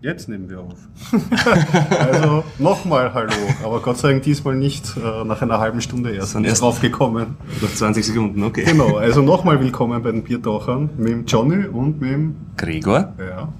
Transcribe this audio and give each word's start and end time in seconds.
Jetzt 0.00 0.28
nehmen 0.28 0.48
wir 0.48 0.60
auf. 0.60 0.76
also 1.98 2.44
nochmal 2.60 3.12
Hallo, 3.14 3.32
aber 3.64 3.80
Gott 3.80 3.98
sei 3.98 4.12
Dank 4.12 4.22
diesmal 4.22 4.54
nicht 4.54 4.96
äh, 4.96 5.24
nach 5.24 5.42
einer 5.42 5.58
halben 5.58 5.80
Stunde 5.80 6.12
erst, 6.12 6.32
Sondern 6.32 6.50
erst 6.50 6.62
drauf 6.62 6.80
gekommen. 6.80 7.36
Nach 7.60 7.74
20 7.74 8.06
Sekunden, 8.06 8.44
okay. 8.44 8.62
Genau, 8.64 8.96
also 8.96 9.22
nochmal 9.22 9.60
willkommen 9.60 10.00
bei 10.00 10.12
den 10.12 10.22
Biertauchern 10.22 10.90
mit 10.96 11.08
dem 11.08 11.26
Johnny 11.26 11.66
und 11.66 12.00
mit 12.00 12.12
dem 12.12 12.36
Gregor. 12.56 13.12
ja, 13.18 13.52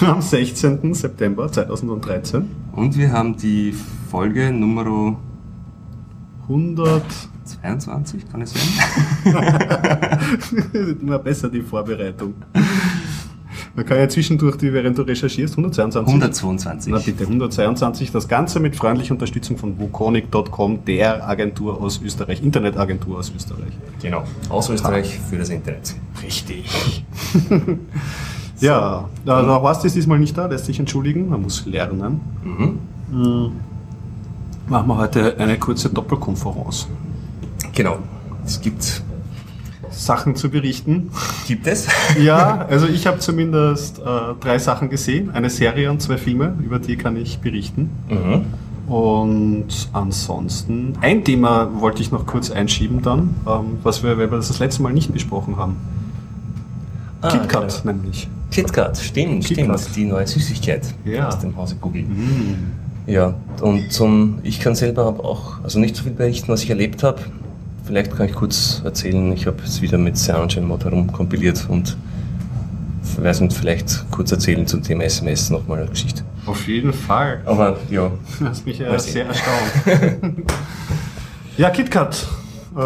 am 0.08 0.20
16. 0.20 0.92
September 0.92 1.52
2013. 1.52 2.50
Und 2.72 2.98
wir 2.98 3.12
haben 3.12 3.36
die 3.36 3.72
Folge 4.10 4.50
Nummer 4.50 5.16
100, 6.48 7.02
22, 7.44 8.28
kann 8.28 8.42
es 8.42 8.54
sein? 8.54 9.32
immer 11.00 11.20
besser 11.20 11.48
die 11.48 11.62
Vorbereitung. 11.62 12.34
Man 13.76 13.84
kann 13.84 13.98
ja 13.98 14.08
zwischendurch, 14.08 14.56
die, 14.56 14.72
während 14.72 14.96
du 14.96 15.02
recherchierst, 15.02 15.52
122. 15.52 16.14
122. 16.14 16.92
Na 16.92 16.98
bitte, 16.98 17.24
122. 17.24 18.10
Das 18.10 18.26
Ganze 18.26 18.58
mit 18.58 18.74
freundlicher 18.74 19.12
Unterstützung 19.12 19.58
von 19.58 19.78
wukonic.com, 19.78 20.86
der 20.86 21.28
Agentur 21.28 21.78
aus 21.78 22.00
Österreich, 22.02 22.42
Internetagentur 22.42 23.18
aus 23.18 23.30
Österreich. 23.36 23.72
Genau. 24.00 24.24
Aus 24.48 24.70
Österreich 24.70 25.20
für 25.28 25.36
das 25.36 25.50
Internet. 25.50 25.94
Richtig. 26.22 27.04
ja, 28.60 29.10
der 29.26 29.42
der 29.42 29.60
Horst 29.60 29.84
ist 29.84 29.94
diesmal 29.94 30.18
nicht 30.18 30.38
da, 30.38 30.46
lässt 30.46 30.64
sich 30.64 30.78
entschuldigen, 30.78 31.28
man 31.28 31.42
muss 31.42 31.66
lernen. 31.66 32.20
Mhm. 32.42 33.52
Machen 34.68 34.88
wir 34.88 34.96
heute 34.96 35.38
eine 35.38 35.58
kurze 35.58 35.90
Doppelkonferenz. 35.90 36.88
Genau. 37.74 37.98
Es 38.46 38.58
gibt, 38.58 39.02
Sachen 39.96 40.36
zu 40.36 40.50
berichten. 40.50 41.10
gibt 41.46 41.66
es? 41.66 41.88
Ja, 42.22 42.66
also 42.68 42.86
ich 42.86 43.06
habe 43.06 43.18
zumindest 43.18 43.98
äh, 43.98 44.02
drei 44.40 44.58
Sachen 44.58 44.90
gesehen, 44.90 45.30
eine 45.30 45.50
Serie 45.50 45.90
und 45.90 46.00
zwei 46.02 46.18
Filme, 46.18 46.54
über 46.62 46.78
die 46.78 46.96
kann 46.96 47.16
ich 47.16 47.38
berichten. 47.38 47.90
Mhm. 48.08 48.92
Und 48.92 49.66
ansonsten, 49.92 50.92
ein 51.00 51.24
Thema 51.24 51.68
wollte 51.80 52.02
ich 52.02 52.12
noch 52.12 52.24
kurz 52.26 52.50
einschieben 52.50 53.02
dann, 53.02 53.34
ähm, 53.46 53.78
was 53.82 54.02
wir, 54.02 54.10
weil 54.18 54.30
wir 54.30 54.36
das 54.36 54.48
das 54.48 54.58
letzte 54.60 54.82
Mal 54.82 54.92
nicht 54.92 55.12
besprochen 55.12 55.56
haben. 55.56 55.76
Ah, 57.22 57.28
KitKat 57.30 57.82
genau. 57.82 57.94
nämlich. 57.96 58.28
KitKat, 58.52 58.96
stimmt, 58.98 59.44
KitKat. 59.44 59.80
stimmt. 59.80 59.96
Die 59.96 60.04
neue 60.04 60.26
Süßigkeit 60.26 60.94
Ja. 61.04 61.28
aus 61.28 61.40
dem 61.40 61.56
Hause 61.56 61.76
Google. 61.80 62.02
Mm. 62.02 62.72
Ja, 63.08 63.34
und 63.60 63.92
zum, 63.92 64.38
ich 64.42 64.60
kann 64.60 64.74
selber 64.74 65.06
auch, 65.06 65.62
also 65.64 65.78
nicht 65.78 65.96
so 65.96 66.04
viel 66.04 66.12
berichten, 66.12 66.48
was 66.48 66.62
ich 66.62 66.70
erlebt 66.70 67.02
habe. 67.02 67.20
Vielleicht 67.86 68.16
kann 68.16 68.26
ich 68.26 68.34
kurz 68.34 68.82
erzählen, 68.84 69.32
ich 69.32 69.46
habe 69.46 69.58
es 69.64 69.80
wieder 69.80 69.96
mit 69.96 70.16
CyanogenMod 70.18 70.84
herumkompiliert 70.84 71.66
und 71.68 71.96
weiß 73.18 73.40
nicht, 73.40 73.56
vielleicht 73.56 74.04
kurz 74.10 74.32
erzählen 74.32 74.66
zum 74.66 74.82
Thema 74.82 75.04
SMS 75.04 75.50
nochmal 75.50 75.78
eine 75.80 75.88
Geschichte. 75.90 76.22
Auf 76.46 76.66
jeden 76.68 76.92
Fall. 76.92 77.40
Aber 77.46 77.76
ja, 77.90 78.10
Du 78.38 78.44
hast 78.46 78.66
mich 78.66 78.78
ja 78.78 78.98
sehen. 78.98 79.12
sehr 79.12 79.26
erstaunt. 79.26 80.34
ja, 81.56 81.70
KitKat. 81.70 82.26
Äh, 82.76 82.80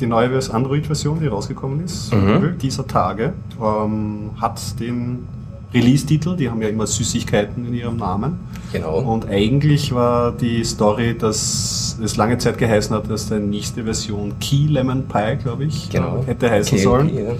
die 0.00 0.06
neue 0.06 0.30
Android-Version, 0.52 1.20
die 1.20 1.26
rausgekommen 1.28 1.84
ist, 1.84 2.12
Mhm. 2.12 2.56
Dieser 2.60 2.86
Tage, 2.86 3.34
ähm, 3.62 4.30
hat 4.40 4.60
den 4.80 5.28
Release-Titel, 5.74 6.36
die 6.36 6.48
haben 6.48 6.62
ja 6.62 6.68
immer 6.68 6.86
Süßigkeiten 6.86 7.66
in 7.66 7.74
ihrem 7.74 7.96
Namen. 7.96 8.38
genau. 8.72 9.00
Und 9.00 9.28
eigentlich 9.28 9.92
war 9.94 10.32
die 10.32 10.64
Story, 10.64 11.16
dass 11.16 11.98
es 12.02 12.16
lange 12.16 12.38
Zeit 12.38 12.56
geheißen 12.58 12.94
hat, 12.96 13.10
dass 13.10 13.28
die 13.28 13.34
nächste 13.34 13.84
Version 13.84 14.34
Key 14.40 14.66
Lemon 14.66 15.04
Pie, 15.08 15.36
glaube 15.42 15.64
ich, 15.64 15.90
Genau. 15.90 16.22
hätte 16.26 16.50
heißen 16.50 16.76
KLP, 16.78 16.82
sollen. 16.84 17.16
ja. 17.16 17.32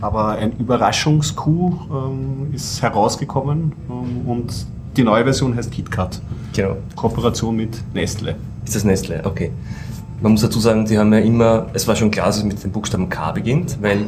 Aber 0.00 0.28
ein 0.30 0.52
Überraschungskuh 0.58 1.72
ähm, 1.90 2.54
ist 2.54 2.82
herausgekommen 2.82 3.72
ähm, 3.90 4.28
und 4.28 4.66
die 4.96 5.02
neue 5.04 5.24
Version 5.24 5.56
heißt 5.56 5.70
KitKat. 5.72 6.20
Genau. 6.54 6.76
Kooperation 6.94 7.56
mit 7.56 7.82
Nestle. 7.94 8.36
Ist 8.64 8.76
das 8.76 8.84
Nestle? 8.84 9.22
Okay. 9.24 9.50
Man 10.20 10.32
muss 10.32 10.42
dazu 10.42 10.60
sagen, 10.60 10.84
die 10.84 10.98
haben 10.98 11.12
ja 11.12 11.18
immer, 11.18 11.66
es 11.72 11.88
war 11.88 11.96
schon 11.96 12.10
klar, 12.12 12.26
dass 12.26 12.36
es 12.36 12.44
mit 12.44 12.62
dem 12.62 12.70
Buchstaben 12.70 13.08
K 13.08 13.32
beginnt, 13.32 13.78
weil 13.82 14.04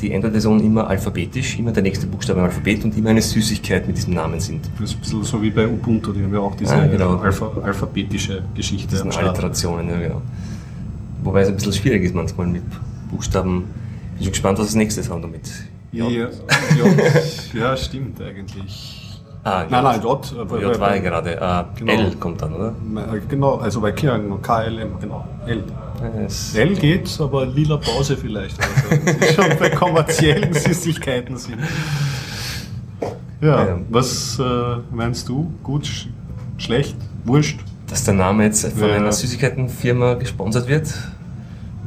die 0.00 0.14
Android-Version 0.14 0.60
immer 0.60 0.86
alphabetisch, 0.88 1.58
immer 1.58 1.72
der 1.72 1.82
nächste 1.82 2.06
Buchstabe 2.06 2.40
im 2.40 2.46
Alphabet 2.46 2.84
und 2.84 2.96
immer 2.96 3.10
eine 3.10 3.22
Süßigkeit 3.22 3.86
mit 3.86 3.96
diesem 3.96 4.14
Namen 4.14 4.40
sind. 4.40 4.68
Das 4.78 4.90
ist 4.90 4.96
ein 4.96 5.00
bisschen 5.00 5.24
so 5.24 5.42
wie 5.42 5.50
bei 5.50 5.66
Ubuntu, 5.66 6.12
die 6.12 6.22
haben 6.22 6.32
ja 6.32 6.40
auch 6.40 6.54
diese 6.54 6.74
Ah, 6.74 6.86
genau. 6.86 7.16
Alpha, 7.16 7.50
alphabetische 7.62 8.42
Geschichte. 8.54 8.90
Das 8.90 9.00
sind. 9.00 9.16
Alliterationen, 9.16 9.88
ja 9.88 9.98
genau. 9.98 10.22
Wobei 11.22 11.42
es 11.42 11.48
ein 11.48 11.56
bisschen 11.56 11.72
schwierig 11.72 12.04
ist 12.04 12.14
manchmal 12.14 12.46
mit 12.46 12.62
Buchstaben. 13.10 13.64
Ich 14.12 14.18
bin 14.18 14.24
schon 14.24 14.32
gespannt, 14.32 14.58
was 14.58 14.66
das 14.66 14.74
nächste 14.74 15.00
ist 15.00 15.10
damit. 15.10 15.50
Ja, 15.92 16.08
ja, 16.08 16.28
ja, 17.54 17.76
stimmt 17.76 18.20
eigentlich. 18.20 18.95
Ah, 19.48 19.64
Nein, 19.70 19.84
nein, 19.84 20.02
J. 20.02 20.32
J 20.60 20.80
war 20.80 20.96
ja 20.96 21.00
gerade. 21.00 21.36
Äh, 21.36 21.64
Genau. 21.78 21.92
L 21.92 22.16
kommt 22.16 22.42
dann, 22.42 22.52
oder? 22.52 22.74
Genau, 23.28 23.58
also 23.58 23.80
bei 23.80 23.92
Kern, 23.92 24.42
KLM, 24.42 24.98
genau. 25.00 25.24
L. 25.46 25.62
Es- 26.26 26.56
L 26.56 26.74
geht, 26.74 27.08
aber 27.20 27.46
lila 27.46 27.76
Pause 27.76 28.16
vielleicht. 28.16 28.58
Also, 28.60 29.34
schon 29.42 29.56
bei 29.58 29.70
kommerziellen 29.70 30.52
Süßigkeiten 30.52 31.36
sind. 31.36 31.58
Ja, 33.40 33.66
Ja. 33.66 33.78
was 33.88 34.36
äh, 34.40 34.42
meinst 34.90 35.28
du? 35.28 35.52
Gut, 35.62 35.86
sch 35.86 36.08
schlecht, 36.58 36.96
wurscht? 37.24 37.60
Dass 37.88 38.02
der 38.02 38.14
Name 38.14 38.44
jetzt 38.46 38.66
von 38.76 38.88
Ja. 38.88 38.96
einer 38.96 39.12
Süßigkeitenfirma 39.12 40.14
gesponsert 40.14 40.66
wird? 40.66 40.92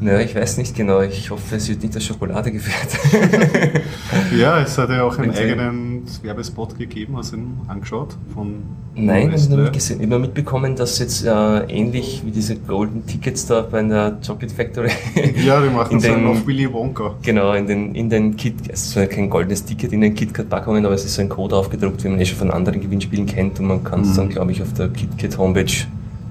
Na, 0.01 0.21
ich 0.21 0.33
weiß 0.33 0.57
nicht 0.57 0.75
genau. 0.75 1.01
Ich 1.01 1.29
hoffe, 1.29 1.55
es 1.57 1.67
wird 1.67 1.83
nicht 1.83 1.93
als 1.95 2.05
Schokolade 2.05 2.51
gefährdet. 2.51 3.81
Ja, 4.37 4.59
es 4.61 4.77
hat 4.77 4.89
ja 4.89 5.03
auch 5.03 5.17
einen 5.17 5.31
eigenen 5.31 6.03
Werbespot 6.23 6.77
gegeben, 6.77 7.17
hast 7.17 7.31
du 7.33 7.37
ihn 7.37 7.57
angeschaut? 7.67 8.15
Von 8.33 8.55
Nein, 8.95 9.33
ich 9.35 9.49
habe. 9.49 9.71
Ich 9.75 9.91
habe 9.91 10.19
mitbekommen, 10.19 10.75
dass 10.75 10.99
jetzt 10.99 11.25
äh, 11.25 11.29
ähnlich 11.67 12.21
wie 12.25 12.31
diese 12.31 12.55
Golden 12.55 13.05
Tickets 13.05 13.45
da 13.47 13.61
bei 13.61 13.81
der 13.83 14.17
Chocolate 14.25 14.53
Factory. 14.53 14.89
Ja, 15.45 15.61
die 15.61 15.69
machen 15.69 15.97
es 15.97 16.03
dann 16.03 16.25
auf 16.27 16.45
Willy 16.45 16.71
Wonka. 16.71 17.16
Genau, 17.21 17.53
in 17.53 17.66
den, 17.67 17.95
in 17.95 18.09
den 18.09 18.35
Kit, 18.35 18.55
es 18.67 18.83
ist 18.83 18.91
zwar 18.91 19.05
kein 19.07 19.29
goldenes 19.29 19.63
Ticket 19.66 19.93
in 19.93 20.01
den 20.01 20.13
KitKat-Packungen, 20.16 20.85
aber 20.85 20.95
es 20.95 21.05
ist 21.05 21.16
so 21.16 21.21
ein 21.21 21.29
Code 21.29 21.55
aufgedruckt, 21.55 22.03
wie 22.03 22.09
man 22.09 22.19
eh 22.19 22.25
schon 22.25 22.37
von 22.37 22.51
anderen 22.51 22.81
Gewinnspielen 22.81 23.25
kennt 23.25 23.59
und 23.59 23.66
man 23.67 23.83
kann 23.83 24.01
es 24.01 24.09
Mhm. 24.09 24.16
dann, 24.17 24.29
glaube 24.29 24.51
ich, 24.51 24.61
auf 24.61 24.73
der 24.73 24.89
KitKat-Homepage 24.89 25.71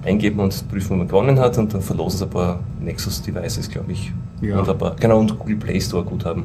eingeben 0.05 0.39
und 0.39 0.69
prüfen, 0.69 0.93
ob 0.93 0.99
man 0.99 1.07
gewonnen 1.07 1.39
hat 1.39 1.57
und 1.57 1.73
dann 1.73 1.81
verlosen 1.81 2.19
sie 2.19 2.23
ein 2.25 2.29
paar 2.29 2.59
Nexus-Devices, 2.79 3.69
glaube 3.69 3.91
ich. 3.91 4.11
Ja. 4.41 4.59
Und 4.59 4.69
ein 4.69 4.77
paar, 4.77 4.95
genau, 4.95 5.19
und 5.19 5.37
Google 5.37 5.57
Play 5.57 5.79
Store 5.81 6.03
Guthaben. 6.03 6.43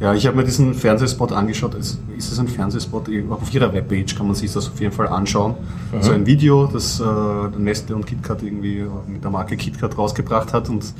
Ja, 0.00 0.14
ich 0.14 0.26
habe 0.28 0.36
mir 0.36 0.44
diesen 0.44 0.74
Fernsehspot 0.74 1.32
angeschaut. 1.32 1.74
Es, 1.74 1.98
ist 2.16 2.30
es 2.30 2.38
ein 2.38 2.46
Fernsehspot? 2.46 3.10
Auf 3.30 3.52
ihrer 3.52 3.72
Webpage 3.72 4.14
kann 4.14 4.26
man 4.26 4.36
sich 4.36 4.52
das 4.52 4.68
auf 4.68 4.80
jeden 4.80 4.92
Fall 4.92 5.08
anschauen. 5.08 5.54
Mhm. 5.92 6.02
So 6.02 6.12
ein 6.12 6.24
Video, 6.24 6.68
das 6.68 7.00
äh, 7.00 7.04
Nestle 7.58 7.96
und 7.96 8.06
KitKat 8.06 8.44
irgendwie 8.44 8.84
mit 9.08 9.24
der 9.24 9.30
Marke 9.32 9.56
KitKat 9.56 9.98
rausgebracht 9.98 10.52
hat. 10.52 10.68
Und 10.68 10.94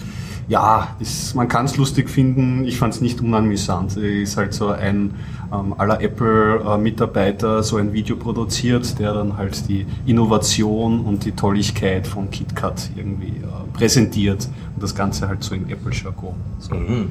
ja, 0.49 0.97
ist, 0.99 1.37
man 1.37 1.47
kann 1.47 1.67
es 1.67 1.77
lustig 1.77 2.11
finden. 2.11 2.65
Ich 2.65 2.77
fand 2.79 2.93
es 2.93 3.01
nicht 3.01 3.21
unamüsant. 3.21 3.97
Ist 3.97 4.37
halt 4.37 4.53
so 4.53 4.69
ein 4.69 5.15
ähm, 5.53 5.75
aller 5.79 6.01
Apple-Mitarbeiter 6.01 7.63
so 7.63 7.77
ein 7.77 7.93
Video 7.93 8.17
produziert, 8.17 8.99
der 8.99 9.15
dann 9.15 9.37
halt 9.37 9.69
die 9.69 9.87
Innovation 10.07 11.01
und 11.01 11.25
die 11.25 11.33
Tolligkeit 11.33 12.07
von 12.07 12.31
KitKat 12.31 12.91
irgendwie 12.97 13.29
äh, 13.29 13.77
präsentiert. 13.77 14.49
Und 14.75 14.83
das 14.83 14.95
Ganze 14.95 15.29
halt 15.29 15.43
so 15.43 15.55
im 15.55 15.69
Apple-Jargon. 15.69 16.35
So. 16.59 16.75
Mhm. 16.75 17.11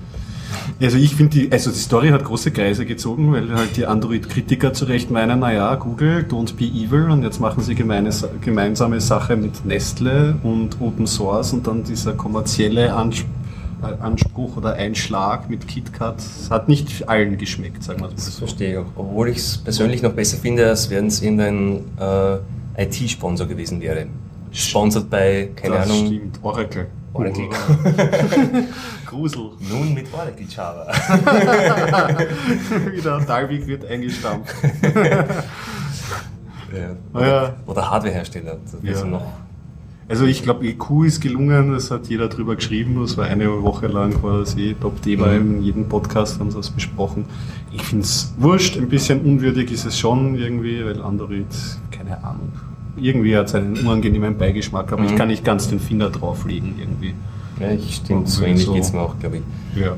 Also 0.81 0.97
ich 0.97 1.13
finde 1.13 1.37
die, 1.37 1.51
also 1.51 1.71
die 1.71 1.77
Story 1.77 2.07
hat 2.07 2.23
große 2.23 2.51
Kreise 2.51 2.85
gezogen, 2.85 3.33
weil 3.33 3.53
halt 3.53 3.75
die 3.75 3.85
Android-Kritiker 3.85 4.71
zu 4.71 4.85
Recht 4.85 5.11
meinen, 5.11 5.39
naja, 5.41 5.75
Google, 5.75 6.25
don't 6.29 6.55
be 6.55 6.63
evil 6.63 7.11
und 7.11 7.21
jetzt 7.23 7.41
machen 7.41 7.61
sie 7.63 7.75
gemeine, 7.75 8.13
Sa- 8.13 8.29
gemeinsame 8.39 9.01
Sache 9.01 9.35
mit 9.35 9.65
Nestle 9.65 10.35
und 10.43 10.79
Open 10.79 11.05
Source 11.05 11.51
und 11.51 11.67
dann 11.67 11.83
dieser 11.83 12.13
kommerzielle 12.13 12.95
Ans 12.95 13.19
äh, 13.19 13.25
Anspruch 13.81 14.57
oder 14.57 14.73
Einschlag 14.73 15.49
mit 15.49 15.67
KitKat 15.67 16.17
das 16.17 16.49
hat 16.49 16.67
nicht 16.67 17.07
allen 17.07 17.37
geschmeckt, 17.37 17.83
sagen 17.83 17.99
wir 17.99 18.07
mal 18.07 18.13
Das 18.15 18.37
verstehe 18.37 18.71
ich 18.73 18.77
auch. 18.77 18.85
Obwohl 18.95 19.29
ich 19.29 19.37
es 19.37 19.57
persönlich 19.59 20.01
noch 20.01 20.13
besser 20.13 20.37
finde, 20.37 20.67
als 20.67 20.89
wenn 20.89 21.07
es 21.07 21.21
irgendein 21.21 21.85
äh, 21.99 22.37
IT-Sponsor 22.83 23.47
gewesen 23.47 23.79
wäre. 23.81 24.07
Sponsert 24.51 25.09
bei, 25.09 25.49
keine 25.55 25.75
das 25.75 25.89
Ahnung, 25.89 26.07
stimmt, 26.07 26.39
Oracle. 26.41 26.87
Oracle. 27.13 27.49
Grusel. 29.05 29.51
Nun 29.69 29.93
mit 29.93 30.07
Oracle 30.13 30.45
Java. 30.47 30.87
Wieder 32.93 33.19
Dalvik 33.21 33.65
wird 33.67 33.85
eingestampft. 33.85 34.55
ja. 35.03 35.25
Ah, 37.13 37.25
ja. 37.25 37.53
Oder 37.65 37.89
Hardwarehersteller. 37.89 38.57
Das 38.63 38.75
Ja. 38.83 38.91
ist 38.91 39.05
noch 39.05 39.23
Also 40.09 40.25
ich 40.25 40.41
glaube, 40.41 40.65
EQ 40.65 41.03
ist 41.05 41.19
gelungen, 41.21 41.71
das 41.73 41.91
hat 41.91 42.07
jeder 42.07 42.29
drüber 42.29 42.55
geschrieben, 42.55 42.97
das 43.01 43.17
war 43.17 43.25
eine 43.25 43.61
Woche 43.61 43.87
lang 43.87 44.13
quasi 44.13 44.73
Top-Thema 44.79 45.27
Mhm. 45.27 45.55
in 45.57 45.63
jedem 45.63 45.89
Podcast, 45.89 46.39
haben 46.39 46.49
sie 46.49 46.55
das 46.57 46.69
besprochen. 46.69 47.25
Ich 47.73 47.81
finde 47.83 48.03
es 48.05 48.33
wurscht, 48.37 48.77
ein 48.77 48.87
bisschen 48.87 49.19
unwürdig 49.21 49.69
ist 49.71 49.85
es 49.85 49.99
schon 49.99 50.35
irgendwie, 50.35 50.83
weil 50.85 51.01
Android, 51.01 51.45
keine 51.91 52.23
Ahnung, 52.23 52.53
irgendwie 52.95 53.35
hat 53.35 53.47
es 53.47 53.55
einen 53.55 53.77
unangenehmen 53.77 54.37
Beigeschmack, 54.37 54.93
aber 54.93 55.03
ich 55.03 55.11
Mhm. 55.11 55.15
kann 55.17 55.27
nicht 55.27 55.43
ganz 55.43 55.67
den 55.67 55.79
Finger 55.81 56.09
drauflegen 56.09 56.75
irgendwie. 56.79 57.13
Ja, 57.59 57.71
ich 57.71 57.95
stimmt, 57.95 58.29
so 58.29 58.39
So- 58.41 58.45
ähnlich 58.45 58.71
geht 58.71 58.83
es 58.83 58.93
mir 58.93 59.01
auch, 59.01 59.19
glaube 59.19 59.37
ich. 59.37 59.81
Ja. 59.81 59.95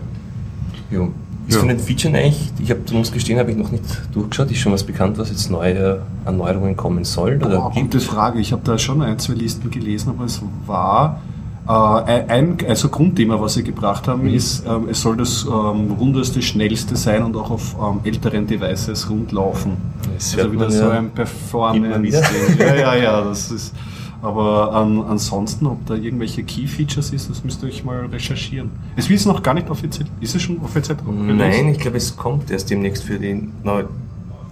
Jo. 0.90 1.14
Ist 1.50 1.56
ja. 1.56 1.62
von 1.62 1.70
den 1.70 1.80
Features 1.80 2.14
eigentlich, 2.14 2.52
ich 2.62 2.70
habe, 2.70 2.82
muss 2.92 3.12
gestehen, 3.12 3.40
habe 3.40 3.50
ich 3.50 3.58
noch 3.58 3.72
nicht 3.72 3.84
durchgeschaut, 4.14 4.52
ist 4.52 4.60
schon 4.60 4.72
was 4.72 4.84
bekannt, 4.84 5.18
was 5.18 5.32
jetzt 5.32 5.50
neue 5.50 6.00
Erneuerungen 6.24 6.78
kommen 6.78 7.04
soll? 7.04 7.38
Oder 7.44 7.66
oh, 7.66 7.70
gute 7.72 8.00
Frage, 8.00 8.40
ich 8.40 8.52
habe 8.52 8.62
da 8.64 8.78
schon 8.78 9.02
ein, 9.02 9.18
zwei 9.18 9.34
Listen 9.34 9.72
gelesen, 9.72 10.10
aber 10.10 10.26
es 10.26 10.44
war 10.68 11.20
äh, 11.68 12.24
ein 12.28 12.56
also 12.68 12.90
Grundthema, 12.90 13.42
was 13.42 13.56
sie 13.56 13.64
gebracht 13.64 14.08
haben, 14.08 14.26
mhm. 14.26 14.36
ist, 14.36 14.64
ähm, 14.68 14.90
es 14.92 15.02
soll 15.02 15.18
das 15.18 15.44
ähm, 15.44 15.92
rundeste, 16.00 16.44
schnellste 16.44 16.96
sein 16.96 17.24
und 17.24 17.36
auch 17.36 17.50
auf 17.50 17.76
ähm, 17.82 18.02
älteren 18.04 18.46
Devices 18.46 19.10
rund 19.10 19.32
laufen. 19.32 19.78
Das 20.14 20.38
also 20.38 20.52
wieder 20.52 20.70
so 20.70 20.88
ein 20.88 21.10
Performance. 21.10 22.22
Ja, 22.60 22.76
ja, 22.76 22.96
ja, 22.96 23.22
das 23.22 23.50
ist. 23.50 23.74
Aber 24.22 24.74
an, 24.74 25.02
ansonsten, 25.02 25.66
ob 25.66 25.86
da 25.86 25.96
irgendwelche 25.96 26.44
Key-Features 26.44 27.12
ist, 27.12 27.30
das 27.30 27.44
müsst 27.46 27.64
ihr 27.64 27.70
euch 27.70 27.86
mal 27.86 28.06
recherchieren. 28.08 28.70
Es 28.98 29.10
ist 29.10 29.26
noch 29.26 29.42
gar 29.42 29.54
nicht 29.54 29.70
offiziell. 29.70 30.08
Ist 30.20 30.36
es 30.36 30.42
schon 30.42 30.60
offiziell? 30.60 30.98
Nein, 31.08 31.70
ich 31.70 31.80
glaube, 31.80 31.98
es 31.98 32.18
kommt 32.18 32.52
erst 32.52 32.70
demnächst 32.70 33.04
für 33.04 33.18
den. 33.18 33.54
No, 33.64 33.84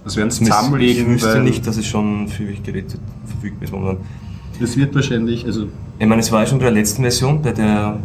das 0.04 0.16
werden 0.16 0.30
sie 0.30 0.44
zusammenlegen. 0.44 1.14
Ich 1.14 1.22
wüsste 1.22 1.40
nicht, 1.40 1.66
dass 1.66 1.76
es 1.76 1.86
schon 1.86 2.28
für 2.28 2.44
Geräte 2.44 2.98
verfügbar 3.26 3.64
ist 3.64 3.72
momentan. 3.72 3.98
Das 4.58 4.76
wird 4.76 4.94
wahrscheinlich, 4.94 5.44
also 5.44 5.66
ich 5.98 6.06
meine, 6.06 6.20
es 6.20 6.32
war 6.32 6.40
ja 6.40 6.46
schon 6.46 6.58
bei 6.58 6.64
der 6.64 6.74
letzten 6.74 7.02
Version, 7.02 7.42
bei 7.42 7.52
der, 7.52 7.98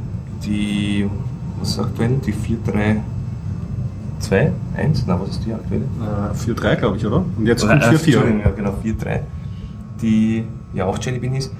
die, 0.45 1.07
was 1.60 1.71
ist 1.71 1.80
aktuell, 1.80 2.19
die 2.25 2.33
4.3.2, 2.33 4.51
1, 4.75 5.04
na, 5.07 5.19
was 5.19 5.30
ist 5.30 5.45
die 5.45 5.54
aktuelle? 5.54 5.83
Äh, 5.83 6.51
4.3, 6.51 6.75
glaube 6.75 6.98
ich, 6.98 7.06
oder? 7.06 7.24
Und 7.38 7.48
jetzt 7.48 7.65
kommt 7.65 7.83
4.4. 7.83 8.42
Ja, 8.42 8.51
genau, 8.51 8.75
4.3, 8.83 9.19
die 10.01 10.44
ja 10.73 10.85
auch 10.85 10.97
Jelly 11.01 11.19
Bean 11.19 11.35
ist. 11.35 11.51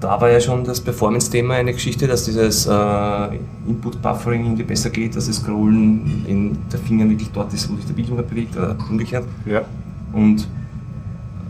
Da 0.00 0.20
war 0.20 0.30
ja 0.30 0.40
schon 0.40 0.62
das 0.64 0.80
Performance-Thema 0.80 1.54
eine 1.54 1.72
Geschichte, 1.72 2.06
dass 2.06 2.24
dieses 2.26 2.66
äh, 2.66 3.28
Input-Buffering 3.66 4.44
irgendwie 4.44 4.64
besser 4.64 4.90
geht, 4.90 5.16
dass 5.16 5.26
das 5.26 5.36
Scrollen 5.36 6.24
in 6.26 6.58
der 6.70 6.78
Finger 6.78 7.08
wirklich 7.08 7.30
dort 7.32 7.52
ist, 7.54 7.70
wo 7.70 7.76
sich 7.76 7.86
der 7.86 7.94
Bildschirm 7.94 8.18
bewegt, 8.18 8.56
oder 8.56 8.76
umgekehrt. 8.90 9.24
Ja. 9.46 9.62
Und 10.12 10.46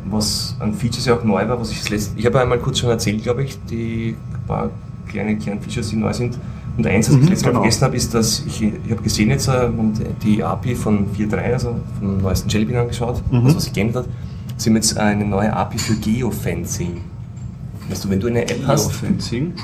was 0.09 0.57
an 0.61 0.73
Features 0.75 1.07
ja 1.07 1.17
auch 1.17 1.25
neu 1.25 1.49
war, 1.49 1.61
was 1.61 1.73
ich 1.73 1.81
das 1.81 1.91
letzte, 1.91 2.19
ich 2.19 2.25
habe 2.25 2.41
einmal 2.41 2.59
kurz 2.59 2.79
schon 2.79 2.91
erzählt, 2.91 3.23
glaube 3.25 3.43
ich, 3.43 3.59
die 3.69 4.15
paar 4.47 4.71
kleine 5.09 5.37
Kernfeatures, 5.37 5.91
die 5.91 5.97
neu 5.97 6.13
sind. 6.13 6.39
Und 6.77 6.87
eins, 6.87 7.09
was 7.09 7.17
mhm, 7.17 7.23
ich 7.23 7.29
letztes 7.31 7.45
Mal 7.45 7.51
genau. 7.51 7.63
vergessen 7.63 7.85
habe, 7.85 7.97
ist, 7.97 8.15
dass 8.15 8.45
ich, 8.47 8.63
ich 8.63 8.91
habe 8.91 9.03
gesehen 9.03 9.31
jetzt 9.31 9.49
äh, 9.49 9.69
die 10.23 10.43
API 10.43 10.75
von 10.75 11.07
4.3, 11.17 11.53
also 11.53 11.77
vom 11.99 12.19
neuesten 12.19 12.49
Jellybean 12.49 12.83
angeschaut, 12.83 13.23
mhm. 13.31 13.45
also 13.45 13.57
was 13.57 13.65
sich 13.65 13.73
geändert 13.73 14.05
hat. 14.05 14.13
Sie 14.57 14.71
haben 14.71 14.77
jetzt 14.77 14.97
eine 14.97 15.25
neue 15.25 15.53
API 15.53 15.79
für 15.79 15.95
Geofencing. 15.97 17.03
Weißt 17.89 18.05
du, 18.05 18.11
wenn 18.11 18.21
du 18.21 18.29
eine 18.29 18.49
App 18.49 18.67
hast. 18.67 18.89
Geofencing? 18.89 19.55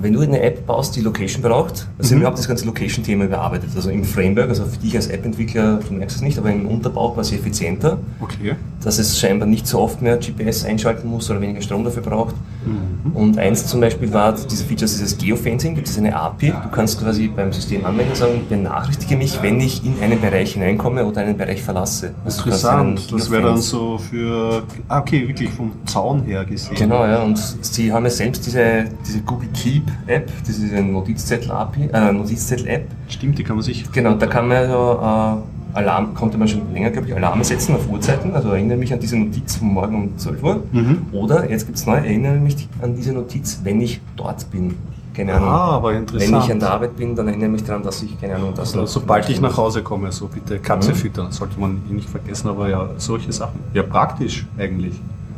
Wenn 0.00 0.12
du 0.12 0.20
eine 0.20 0.40
App 0.40 0.66
baust, 0.66 0.96
die 0.96 1.00
Location 1.00 1.42
braucht, 1.42 1.86
also 1.98 2.14
mhm. 2.14 2.20
wir 2.20 2.26
haben 2.26 2.36
das 2.36 2.48
ganze 2.48 2.66
Location-Thema 2.66 3.24
überarbeitet. 3.24 3.70
Also 3.74 3.90
im 3.90 4.04
Framework, 4.04 4.48
also 4.48 4.64
für 4.64 4.78
dich 4.78 4.94
als 4.96 5.08
App-Entwickler, 5.08 5.80
du 5.86 5.94
merkst 5.94 6.16
es 6.16 6.22
nicht, 6.22 6.38
aber 6.38 6.50
im 6.50 6.66
Unterbau 6.66 7.10
quasi 7.10 7.36
effizienter. 7.36 7.98
Okay. 8.20 8.56
Dass 8.82 8.98
es 8.98 9.18
scheinbar 9.18 9.48
nicht 9.48 9.66
so 9.66 9.80
oft 9.80 10.02
mehr 10.02 10.18
GPS 10.18 10.64
einschalten 10.64 11.08
muss 11.08 11.30
oder 11.30 11.40
weniger 11.40 11.62
Strom 11.62 11.84
dafür 11.84 12.02
braucht. 12.02 12.34
Mhm. 12.66 13.12
Und 13.12 13.38
eins 13.38 13.66
zum 13.66 13.80
Beispiel 13.80 14.12
war, 14.12 14.32
diese 14.32 14.64
Features, 14.64 14.92
dieses 14.98 15.16
Geofencing, 15.16 15.74
gibt 15.74 15.88
es 15.88 15.96
eine 15.96 16.14
API. 16.14 16.50
Du 16.50 16.68
kannst 16.70 17.00
quasi 17.00 17.28
beim 17.28 17.52
System 17.52 17.84
anwenden 17.84 18.14
sagen, 18.14 18.42
benachrichtige 18.48 19.16
mich, 19.16 19.40
wenn 19.42 19.60
ich 19.60 19.84
in 19.84 19.94
einen 20.02 20.20
Bereich 20.20 20.54
hineinkomme 20.54 21.04
oder 21.04 21.22
einen 21.22 21.36
Bereich 21.36 21.62
verlasse. 21.62 22.14
Also 22.24 22.44
Interessant, 22.44 23.12
das 23.12 23.30
wäre 23.30 23.42
dann 23.42 23.58
so 23.58 23.98
für, 23.98 24.62
ah, 24.88 25.00
okay, 25.00 25.28
wirklich 25.28 25.50
vom 25.50 25.72
Zaun 25.86 26.22
her 26.24 26.44
gesehen. 26.44 26.74
Genau, 26.76 27.04
ja, 27.06 27.22
und 27.22 27.38
sie 27.38 27.92
haben 27.92 28.04
ja 28.04 28.10
selbst 28.10 28.46
diese, 28.46 28.86
diese 29.06 29.20
Google 29.20 29.48
Keep 29.54 29.83
App, 30.06 30.30
das 30.46 30.58
ist 30.58 30.72
eine 30.72 30.82
Notizzettel-App. 30.82 31.94
Äh, 31.94 32.12
Notizzettel 32.12 32.86
Stimmt, 33.08 33.38
die 33.38 33.44
kann 33.44 33.56
man 33.56 33.62
sich. 33.62 33.90
Genau, 33.92 34.14
da 34.14 34.26
kann 34.26 34.48
man 34.48 34.68
so 34.68 35.00
äh, 35.02 35.76
Alarm, 35.76 36.14
konnte 36.14 36.38
man 36.38 36.46
schon 36.46 36.72
länger, 36.72 36.90
glaube 36.90 37.08
ich, 37.08 37.14
Alarme 37.14 37.44
setzen 37.44 37.74
auf 37.74 37.88
Uhrzeiten. 37.88 38.34
Also 38.34 38.50
erinnere 38.50 38.78
mich 38.78 38.92
an 38.92 39.00
diese 39.00 39.16
Notiz 39.16 39.56
von 39.56 39.68
morgen 39.68 39.94
um 39.96 40.18
12 40.18 40.42
Uhr. 40.42 40.62
Mhm. 40.72 41.06
Oder, 41.12 41.50
jetzt 41.50 41.66
gibt 41.66 41.78
es 41.78 41.86
neu, 41.86 41.96
erinnere 41.96 42.34
mich 42.34 42.68
an 42.80 42.94
diese 42.94 43.12
Notiz, 43.12 43.60
wenn 43.64 43.80
ich 43.80 44.00
dort 44.16 44.50
bin. 44.50 44.76
Keine 45.14 45.34
Ahnung. 45.34 45.48
Ah, 45.48 45.70
aber 45.72 45.94
interessant. 45.94 46.32
Wenn 46.32 46.40
ich 46.40 46.50
an 46.50 46.60
der 46.60 46.70
Arbeit 46.70 46.96
bin, 46.96 47.14
dann 47.14 47.28
erinnere 47.28 47.46
ich 47.46 47.52
mich 47.52 47.64
daran, 47.64 47.82
dass 47.82 48.02
ich, 48.02 48.20
keine 48.20 48.36
Ahnung, 48.36 48.52
das 48.54 48.76
also, 48.76 48.86
Sobald 48.86 49.28
ich 49.28 49.40
nach 49.40 49.56
Hause 49.56 49.82
komme, 49.82 50.10
so 50.10 50.26
bitte 50.26 50.58
Katze 50.58 50.90
mhm. 50.90 50.96
füttern, 50.96 51.32
sollte 51.32 51.58
man 51.58 51.82
nicht 51.88 52.08
vergessen, 52.08 52.48
aber 52.48 52.68
ja, 52.68 52.90
solche 52.96 53.32
Sachen. 53.32 53.60
Ja, 53.74 53.84
praktisch 53.84 54.46
eigentlich. 54.58 54.94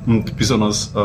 Und 0.06 0.36
besonders 0.36 0.92
äh, 0.94 1.00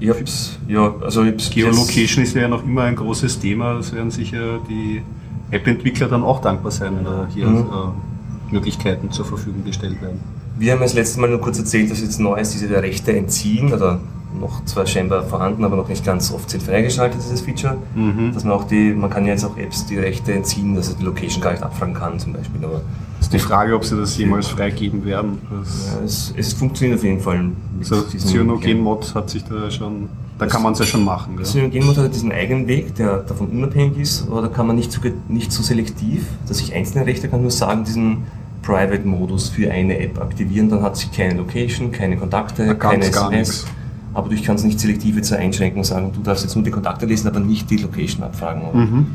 ich 0.00 0.08
hab's, 0.08 0.58
ja, 0.66 0.94
also 1.00 1.22
ich 1.24 1.50
Geolocation 1.50 2.24
ist 2.24 2.34
ja 2.34 2.48
noch 2.48 2.64
immer 2.64 2.84
ein 2.84 2.96
großes 2.96 3.38
Thema. 3.38 3.74
Das 3.74 3.92
werden 3.94 4.10
sicher 4.10 4.58
die 4.68 5.02
App-Entwickler 5.50 6.08
dann 6.08 6.22
auch 6.22 6.40
dankbar 6.40 6.72
sein, 6.72 6.96
wenn 6.96 7.04
da 7.04 7.28
hier 7.32 7.46
mhm. 7.46 7.58
äh, 7.58 8.52
Möglichkeiten 8.54 9.10
zur 9.10 9.26
Verfügung 9.26 9.64
gestellt 9.64 10.00
werden. 10.00 10.20
Wir 10.58 10.72
haben 10.72 10.80
das 10.80 10.94
letzte 10.94 11.20
Mal 11.20 11.30
nur 11.30 11.40
kurz 11.40 11.58
erzählt, 11.58 11.90
dass 11.90 12.00
jetzt 12.00 12.18
neu 12.18 12.38
ist, 12.40 12.54
diese 12.54 12.70
Rechte 12.82 13.16
entziehen 13.16 13.72
oder 13.72 14.00
noch 14.38 14.64
zwar 14.64 14.86
scheinbar 14.86 15.24
vorhanden, 15.24 15.64
aber 15.64 15.76
noch 15.76 15.88
nicht 15.88 16.04
ganz 16.04 16.32
offiziell 16.32 16.60
freigeschaltet, 16.60 17.20
dieses 17.22 17.40
Feature. 17.40 17.78
Mhm. 17.94 18.32
Dass 18.32 18.44
man 18.44 18.52
auch 18.52 18.64
die, 18.64 18.92
man 18.92 19.10
kann 19.10 19.24
ja 19.24 19.32
jetzt 19.32 19.44
auch 19.44 19.56
Apps 19.56 19.86
die 19.86 19.98
Rechte 19.98 20.32
entziehen, 20.32 20.74
dass 20.74 20.90
er 20.90 20.96
die 20.96 21.04
Location 21.04 21.42
gar 21.42 21.52
nicht 21.52 21.62
abfragen 21.62 21.94
kann 21.94 22.18
zum 22.18 22.32
Beispiel. 22.32 22.64
Aber 22.64 22.82
das 23.18 23.26
ist 23.26 23.32
die 23.32 23.38
Frage, 23.38 23.74
ob 23.74 23.84
sie 23.84 23.96
das 23.96 24.16
jemals 24.16 24.48
freigeben 24.48 25.04
werden. 25.04 25.38
Ja, 25.50 26.04
es, 26.04 26.32
es, 26.36 26.52
funktioniert 26.52 26.98
auf 26.98 27.04
jeden 27.04 27.20
Fall. 27.20 27.50
Also 27.78 28.02
Cyanogen-Mod 28.02 29.14
hat 29.14 29.30
sich 29.30 29.44
da 29.44 29.70
schon, 29.70 30.08
da 30.38 30.46
kann 30.46 30.62
man 30.62 30.72
es 30.72 30.78
ja 30.78 30.86
schon 30.86 31.04
machen. 31.04 31.36
Ja. 31.38 31.44
Cyanogen-Mod 31.44 31.98
hat 31.98 32.14
diesen 32.14 32.32
eigenen 32.32 32.66
Weg, 32.66 32.94
der 32.94 33.18
davon 33.18 33.48
unabhängig 33.48 33.98
ist, 33.98 34.26
aber 34.30 34.42
da 34.42 34.48
kann 34.48 34.66
man 34.66 34.76
nicht 34.76 34.92
so, 34.92 35.00
nicht 35.28 35.52
so 35.52 35.62
selektiv, 35.62 36.26
dass 36.48 36.60
ich 36.60 36.74
einzelne 36.74 37.04
Rechte 37.04 37.28
kann 37.28 37.42
nur 37.42 37.50
sagen, 37.50 37.84
diesen 37.84 38.24
Private-Modus 38.62 39.48
für 39.48 39.70
eine 39.70 39.98
App 39.98 40.20
aktivieren, 40.20 40.68
dann 40.68 40.82
hat 40.82 40.96
sie 40.96 41.08
keine 41.08 41.34
Location, 41.34 41.92
keine 41.92 42.16
Kontakte, 42.16 42.74
keine 42.76 43.04
SMS 43.06 43.66
aber 44.14 44.30
ich 44.32 44.42
kann 44.42 44.56
es 44.56 44.64
nicht 44.64 44.80
selektiv 44.80 45.16
jetzt 45.16 45.32
einschränken 45.32 45.78
und 45.78 45.84
sagen, 45.84 46.12
du 46.12 46.20
darfst 46.20 46.44
jetzt 46.44 46.54
nur 46.54 46.64
die 46.64 46.70
Kontakte 46.70 47.06
lesen, 47.06 47.28
aber 47.28 47.40
nicht 47.40 47.70
die 47.70 47.76
Location 47.76 48.22
abfragen. 48.22 48.62
Mhm. 48.72 49.06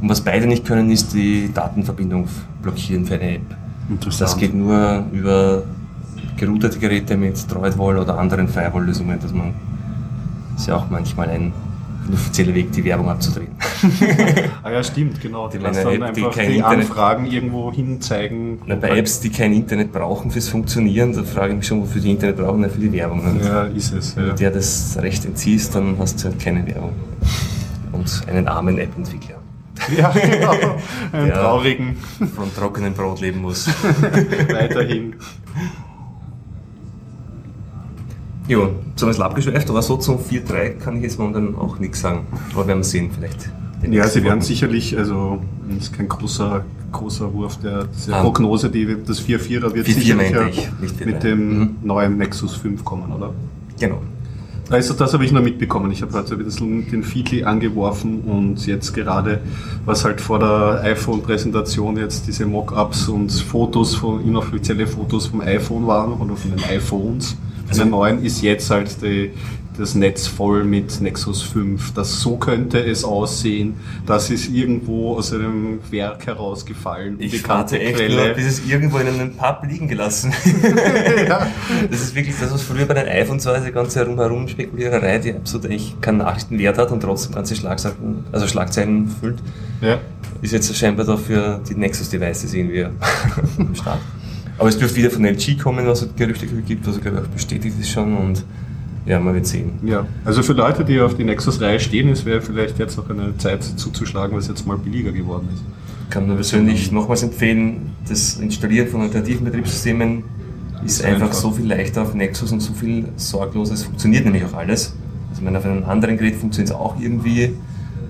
Und 0.00 0.08
was 0.08 0.20
beide 0.20 0.46
nicht 0.46 0.64
können, 0.64 0.90
ist 0.90 1.14
die 1.14 1.50
Datenverbindung 1.52 2.28
blockieren 2.62 3.04
für 3.04 3.14
eine 3.14 3.36
App. 3.36 3.56
Das 4.18 4.36
geht 4.36 4.54
nur 4.54 5.04
über 5.12 5.62
geroutete 6.36 6.78
Geräte 6.78 7.16
mit 7.16 7.50
Droidwall 7.52 7.98
oder 7.98 8.18
anderen 8.18 8.48
Firewall-Lösungen, 8.48 9.18
dass 9.20 9.32
man 9.32 9.54
ist 10.56 10.66
ja 10.66 10.76
auch 10.76 10.88
manchmal 10.88 11.30
ein 11.30 11.52
ein 12.06 12.14
offizieller 12.14 12.54
Weg, 12.54 12.72
die 12.72 12.84
Werbung 12.84 13.08
abzudrehen. 13.08 13.48
ah 14.62 14.70
ja, 14.70 14.82
stimmt, 14.82 15.20
genau. 15.20 15.48
Die, 15.48 15.58
lassen 15.58 15.84
dann 15.84 15.94
App, 15.94 16.02
einfach 16.02 16.34
die, 16.34 16.52
die 16.54 16.62
Anfragen 16.62 17.26
irgendwo 17.26 17.72
hinzeigen. 17.72 18.60
Na, 18.66 18.74
bei 18.76 18.96
Apps, 18.98 19.20
die 19.20 19.30
kein 19.30 19.52
Internet 19.52 19.92
brauchen 19.92 20.30
fürs 20.30 20.48
Funktionieren, 20.48 21.12
da 21.12 21.22
frage 21.22 21.52
ich 21.52 21.56
mich 21.58 21.66
schon, 21.66 21.80
wofür 21.82 22.00
die 22.00 22.10
Internet 22.10 22.36
brauchen, 22.36 22.60
na, 22.60 22.68
für 22.68 22.80
die 22.80 22.92
Werbung. 22.92 23.24
Und 23.24 23.44
ja, 23.44 23.64
ist 23.64 23.92
es. 23.92 24.16
Wenn 24.16 24.26
du 24.26 24.34
dir 24.34 24.50
das 24.50 24.98
Recht 25.00 25.24
entziehst, 25.24 25.74
dann 25.74 25.96
hast 25.98 26.22
du 26.22 26.28
halt 26.28 26.38
keine 26.38 26.66
Werbung. 26.66 26.92
Und 27.92 28.22
einen 28.28 28.48
armen 28.48 28.78
App-Entwickler. 28.78 29.36
Ja, 29.96 30.10
genau. 30.10 30.52
Einen 31.12 31.26
der 31.26 31.34
traurigen. 31.34 31.96
Von 32.34 32.54
trockenem 32.54 32.94
Brot 32.94 33.20
leben 33.20 33.42
muss. 33.42 33.66
Weiterhin. 34.48 35.16
Ja, 38.46 38.68
zum 38.96 39.08
Beispiel 39.08 39.24
abgeschweift, 39.24 39.70
aber 39.70 39.82
so 39.82 39.96
zum 39.96 40.18
4-3 40.18 40.78
kann 40.78 40.96
ich 40.96 41.04
jetzt 41.04 41.18
momentan 41.18 41.54
auch 41.56 41.78
nichts 41.78 42.00
sagen. 42.00 42.26
Aber 42.52 42.66
werden 42.66 42.80
wir 42.80 42.84
sehen, 42.84 43.10
vielleicht. 43.14 43.50
Ja, 43.90 44.06
sie 44.06 44.24
werden 44.24 44.40
sicherlich, 44.40 44.96
also 44.96 45.40
das 45.68 45.84
ist 45.84 45.92
kein 45.92 46.08
großer, 46.08 46.64
großer 46.92 47.32
Wurf 47.32 47.58
der, 47.58 47.86
der 48.06 48.16
ah. 48.16 48.22
Prognose, 48.22 48.70
die, 48.70 48.96
das 49.06 49.22
4-4er 49.22 49.74
wird 49.74 49.86
4 49.86 49.96
-4 49.96 49.98
sicherlich 49.98 50.68
mit 51.04 51.22
dem 51.22 51.58
mhm. 51.58 51.76
neuen 51.82 52.16
Nexus 52.16 52.54
5 52.56 52.84
kommen, 52.84 53.12
oder? 53.12 53.32
Genau. 53.78 54.00
Also 54.70 54.94
das 54.94 55.12
habe 55.12 55.24
ich 55.26 55.32
noch 55.32 55.42
mitbekommen. 55.42 55.90
Ich 55.90 56.00
habe 56.00 56.14
heute 56.14 56.34
ein 56.34 56.44
bisschen 56.44 56.90
den 56.90 57.02
Feedly 57.02 57.44
angeworfen 57.44 58.22
und 58.22 58.66
jetzt 58.66 58.94
gerade, 58.94 59.40
was 59.84 60.04
halt 60.06 60.22
vor 60.22 60.38
der 60.38 60.80
iPhone-Präsentation 60.84 61.98
jetzt 61.98 62.26
diese 62.26 62.46
Mockups 62.46 63.08
und 63.08 63.30
Fotos, 63.30 63.94
von, 63.94 64.24
inoffizielle 64.24 64.86
Fotos 64.86 65.26
vom 65.26 65.42
iPhone 65.42 65.86
waren 65.86 66.14
oder 66.14 66.34
von 66.34 66.50
den 66.50 66.64
iPhones, 66.64 67.36
also 67.74 67.82
der 67.82 67.90
neuen 67.90 68.24
ist 68.24 68.42
jetzt 68.42 68.70
halt 68.70 69.02
die, 69.02 69.30
das 69.76 69.94
Netz 69.94 70.26
voll 70.26 70.64
mit 70.64 71.00
Nexus 71.00 71.42
5. 71.42 71.94
Das, 71.94 72.20
so 72.20 72.36
könnte 72.36 72.78
es 72.78 73.04
aussehen. 73.04 73.74
Das 74.06 74.30
ist 74.30 74.48
irgendwo 74.50 75.16
aus 75.16 75.32
einem 75.32 75.80
Werk 75.90 76.26
herausgefallen. 76.26 77.16
Ich 77.18 77.46
warte 77.48 77.78
echt 77.80 77.96
Quelle. 77.96 78.26
nur, 78.26 78.34
bis 78.34 78.46
es 78.46 78.66
irgendwo 78.66 78.98
in 78.98 79.08
einem 79.08 79.36
Pub 79.36 79.64
liegen 79.68 79.88
gelassen. 79.88 80.32
ja. 81.28 81.48
Das 81.90 82.00
ist 82.00 82.14
wirklich 82.14 82.36
das, 82.38 82.52
was 82.52 82.62
früher 82.62 82.86
bei 82.86 82.94
den 82.94 83.08
iPhones 83.08 83.46
war, 83.46 83.56
diese 83.58 83.72
ganze 83.72 84.00
herumherum 84.00 84.46
Spekuliererei, 84.46 85.18
die 85.18 85.34
absolut 85.34 85.70
echt 85.70 86.00
keinen 86.00 86.18
Nachrichtenwert 86.18 86.78
hat 86.78 86.92
und 86.92 87.00
trotzdem 87.00 87.34
ganze 87.34 87.56
Schlagzeilen, 87.56 88.24
also 88.30 88.46
Schlagzeilen 88.46 89.08
füllt. 89.08 89.38
Ja. 89.80 89.98
Ist 90.40 90.52
jetzt 90.52 90.74
scheinbar 90.76 91.06
dafür 91.06 91.60
die 91.68 91.74
Nexus-Devices 91.74 92.54
irgendwie 92.54 92.84
am 92.84 93.74
Start. 93.74 94.00
Aber 94.58 94.68
es 94.68 94.78
dürfte 94.78 94.96
wieder 94.96 95.10
von 95.10 95.24
LG 95.24 95.58
kommen, 95.58 95.86
was 95.86 96.02
es 96.02 96.14
Gerüchte 96.16 96.46
gibt, 96.46 96.86
was 96.86 97.00
glaube 97.00 97.18
ich 97.18 97.24
auch 97.24 97.28
bestätigt 97.28 97.76
ist 97.80 97.90
schon 97.90 98.16
und 98.16 98.44
ja, 99.06 99.20
man 99.20 99.34
wird 99.34 99.46
sehen. 99.46 99.72
Ja, 99.84 100.06
also 100.24 100.42
für 100.42 100.54
Leute, 100.54 100.84
die 100.84 101.00
auf 101.00 101.14
die 101.16 101.24
Nexus-Reihe 101.24 101.78
stehen, 101.78 102.08
es 102.08 102.24
wäre 102.24 102.40
vielleicht 102.40 102.78
jetzt 102.78 102.96
noch 102.96 103.10
eine 103.10 103.36
Zeit 103.36 103.62
zuzuschlagen, 103.62 104.32
weil 104.32 104.40
es 104.40 104.48
jetzt 104.48 104.66
mal 104.66 104.78
billiger 104.78 105.12
geworden 105.12 105.48
ist. 105.52 105.62
Ich 106.04 106.10
kann 106.10 106.26
nur 106.26 106.36
persönlich 106.36 106.90
nochmals 106.90 107.22
empfehlen, 107.22 107.92
das 108.08 108.36
Installieren 108.36 108.88
von 108.88 109.02
alternativen 109.02 109.44
Betriebssystemen 109.44 110.24
ist, 110.84 111.00
ist 111.00 111.04
einfach, 111.04 111.22
einfach 111.22 111.34
so 111.34 111.50
viel 111.50 111.66
leichter 111.66 112.02
auf 112.02 112.14
Nexus 112.14 112.52
und 112.52 112.60
so 112.60 112.72
viel 112.72 113.06
sorgloser. 113.16 113.74
Es 113.74 113.84
funktioniert 113.84 114.24
nämlich 114.24 114.44
auch 114.44 114.54
alles. 114.54 114.94
Also 115.30 115.42
meine, 115.42 115.58
auf 115.58 115.64
einem 115.64 115.84
anderen 115.84 116.16
Gerät 116.16 116.36
funktioniert 116.36 116.70
es 116.70 116.76
auch 116.76 116.98
irgendwie, 117.00 117.54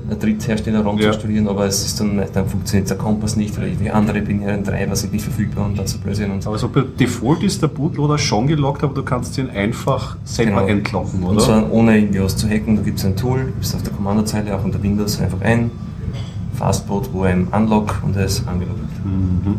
Dritthersteller 0.09 0.83
ROM 0.83 0.97
ja. 0.97 1.03
zu 1.03 1.09
installieren, 1.09 1.49
aber 1.49 1.67
es 1.67 1.85
ist 1.85 1.99
dann, 2.01 2.23
dann 2.33 2.47
funktioniert 2.47 2.91
der 2.91 2.99
Kompass 2.99 3.37
nicht 3.37 3.57
oder 3.57 3.67
irgendwie 3.67 3.91
andere 3.91 4.21
binären 4.21 4.63
Treiber 4.63 4.95
sind 4.97 5.13
nicht 5.13 5.25
verfügbar 5.25 5.67
und 5.67 5.79
dann 5.79 5.87
so 5.87 5.99
Blödsinn. 5.99 6.31
Und 6.31 6.47
aber 6.47 6.59
so 6.59 6.69
per 6.69 6.83
Default 6.83 7.43
ist 7.43 7.63
der 7.63 7.69
Bootloader 7.69 8.19
schon 8.19 8.47
gelockt, 8.47 8.85
aber 8.85 8.95
du 8.95 9.03
kannst 9.03 9.39
ihn 9.39 9.49
einfach 9.51 10.17
selber 10.25 10.63
genau. 10.63 10.79
entlocken, 10.79 11.23
oder? 11.23 11.33
Und 11.33 11.41
zwar 11.41 11.73
ohne 11.73 11.99
irgendwie 11.99 12.21
was 12.21 12.37
zu 12.37 12.49
hacken, 12.49 12.77
da 12.77 12.83
gibt 12.83 12.99
es 12.99 13.05
ein 13.05 13.17
Tool, 13.17 13.53
bist 13.59 13.75
auf 13.75 13.83
der 13.83 13.93
Kommandozeile, 13.93 14.55
auch 14.55 14.65
unter 14.65 14.83
Windows 14.83 15.21
einfach 15.21 15.41
ein, 15.41 15.71
Fastboot, 16.55 17.11
wo 17.13 17.23
ein 17.23 17.49
Unlock 17.49 18.03
und 18.05 18.17
er 18.17 18.27
ist 18.27 18.47
angeloggt. 18.47 18.81
Mhm. 19.05 19.57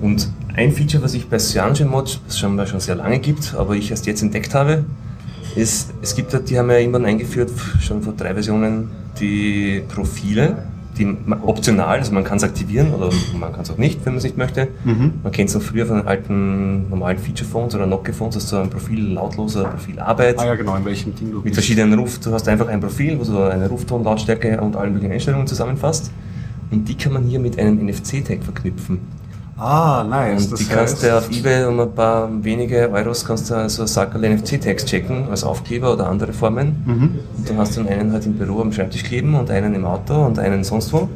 Und 0.00 0.28
ein 0.54 0.72
Feature, 0.72 1.02
was 1.02 1.14
ich 1.14 1.28
bei 1.28 1.38
CyanogenMod 1.38 2.20
schon, 2.30 2.66
schon 2.66 2.80
sehr 2.80 2.96
lange 2.96 3.18
gibt, 3.18 3.54
aber 3.54 3.76
ich 3.76 3.90
erst 3.90 4.06
jetzt 4.06 4.22
entdeckt 4.22 4.54
habe, 4.54 4.84
ist, 5.56 5.92
es 6.02 6.14
gibt, 6.14 6.32
die 6.48 6.58
haben 6.58 6.70
ja 6.70 6.78
irgendwann 6.78 7.04
eingeführt, 7.04 7.50
schon 7.80 8.02
vor 8.02 8.14
drei 8.16 8.32
Versionen, 8.32 8.90
die 9.18 9.82
Profile, 9.88 10.64
die 10.98 11.16
optional, 11.42 11.98
also 11.98 12.12
man 12.12 12.24
kann 12.24 12.36
es 12.36 12.44
aktivieren 12.44 12.92
oder 12.92 13.10
man 13.38 13.52
kann 13.52 13.62
es 13.62 13.70
auch 13.70 13.78
nicht, 13.78 14.04
wenn 14.04 14.12
man 14.12 14.18
es 14.18 14.24
nicht 14.24 14.36
möchte. 14.36 14.68
Mhm. 14.84 15.14
Man 15.22 15.32
kennt 15.32 15.48
es 15.48 15.54
noch 15.54 15.62
früher 15.62 15.86
von 15.86 15.98
den 15.98 16.06
alten 16.06 16.88
normalen 16.90 17.18
Feature-Phones 17.18 17.74
oder 17.74 17.86
Nokia-Phones, 17.86 18.34
dass 18.34 18.50
du 18.50 18.56
ein 18.56 18.70
Profil 18.70 19.12
lautloser, 19.12 19.64
Profil 19.64 19.98
Arbeit. 19.98 20.38
Ah 20.38 20.46
ja, 20.46 20.54
genau, 20.54 20.76
in 20.76 20.84
welchem 20.84 21.14
Ding 21.14 21.30
du 21.30 21.40
Mit 21.40 21.54
verschiedenen 21.54 21.98
Ruf, 21.98 22.18
du 22.18 22.32
hast 22.32 22.48
einfach 22.48 22.68
ein 22.68 22.80
Profil, 22.80 23.18
wo 23.18 23.24
du 23.24 23.42
eine 23.42 23.68
Rufton, 23.68 24.04
Lautstärke 24.04 24.60
und 24.60 24.76
alle 24.76 24.90
möglichen 24.90 25.12
Einstellungen 25.12 25.46
zusammenfasst. 25.46 26.10
Und 26.70 26.88
die 26.88 26.94
kann 26.94 27.12
man 27.12 27.24
hier 27.24 27.40
mit 27.40 27.58
einem 27.58 27.84
NFC-Tag 27.86 28.44
verknüpfen. 28.44 28.98
Ah, 29.60 30.04
nice. 30.08 30.46
Und 30.46 30.58
die 30.58 30.64
kannst 30.64 31.02
du 31.02 31.16
auf 31.16 31.30
Ebay 31.30 31.66
um 31.66 31.80
ein 31.80 31.92
paar 31.92 32.30
wenige 32.42 32.90
Euros 32.90 33.26
kannst 33.26 33.50
du 33.50 33.68
so 33.68 33.84
Sackerl 33.84 34.34
NFC-Tags 34.34 34.86
checken, 34.86 35.28
als 35.28 35.44
Aufkleber 35.44 35.92
oder 35.92 36.08
andere 36.08 36.32
Formen. 36.32 36.82
Mhm. 36.86 37.18
Und 37.36 37.48
du 37.48 37.56
hast 37.58 37.76
dann 37.76 37.86
einen 37.86 38.10
halt 38.12 38.24
im 38.24 38.34
Büro 38.38 38.62
am 38.62 38.72
Schreibtisch 38.72 39.04
kleben 39.04 39.34
und 39.34 39.50
einen 39.50 39.74
im 39.74 39.84
Auto 39.84 40.14
und 40.24 40.38
einen 40.38 40.64
sonst 40.64 40.92
wo 40.94 41.10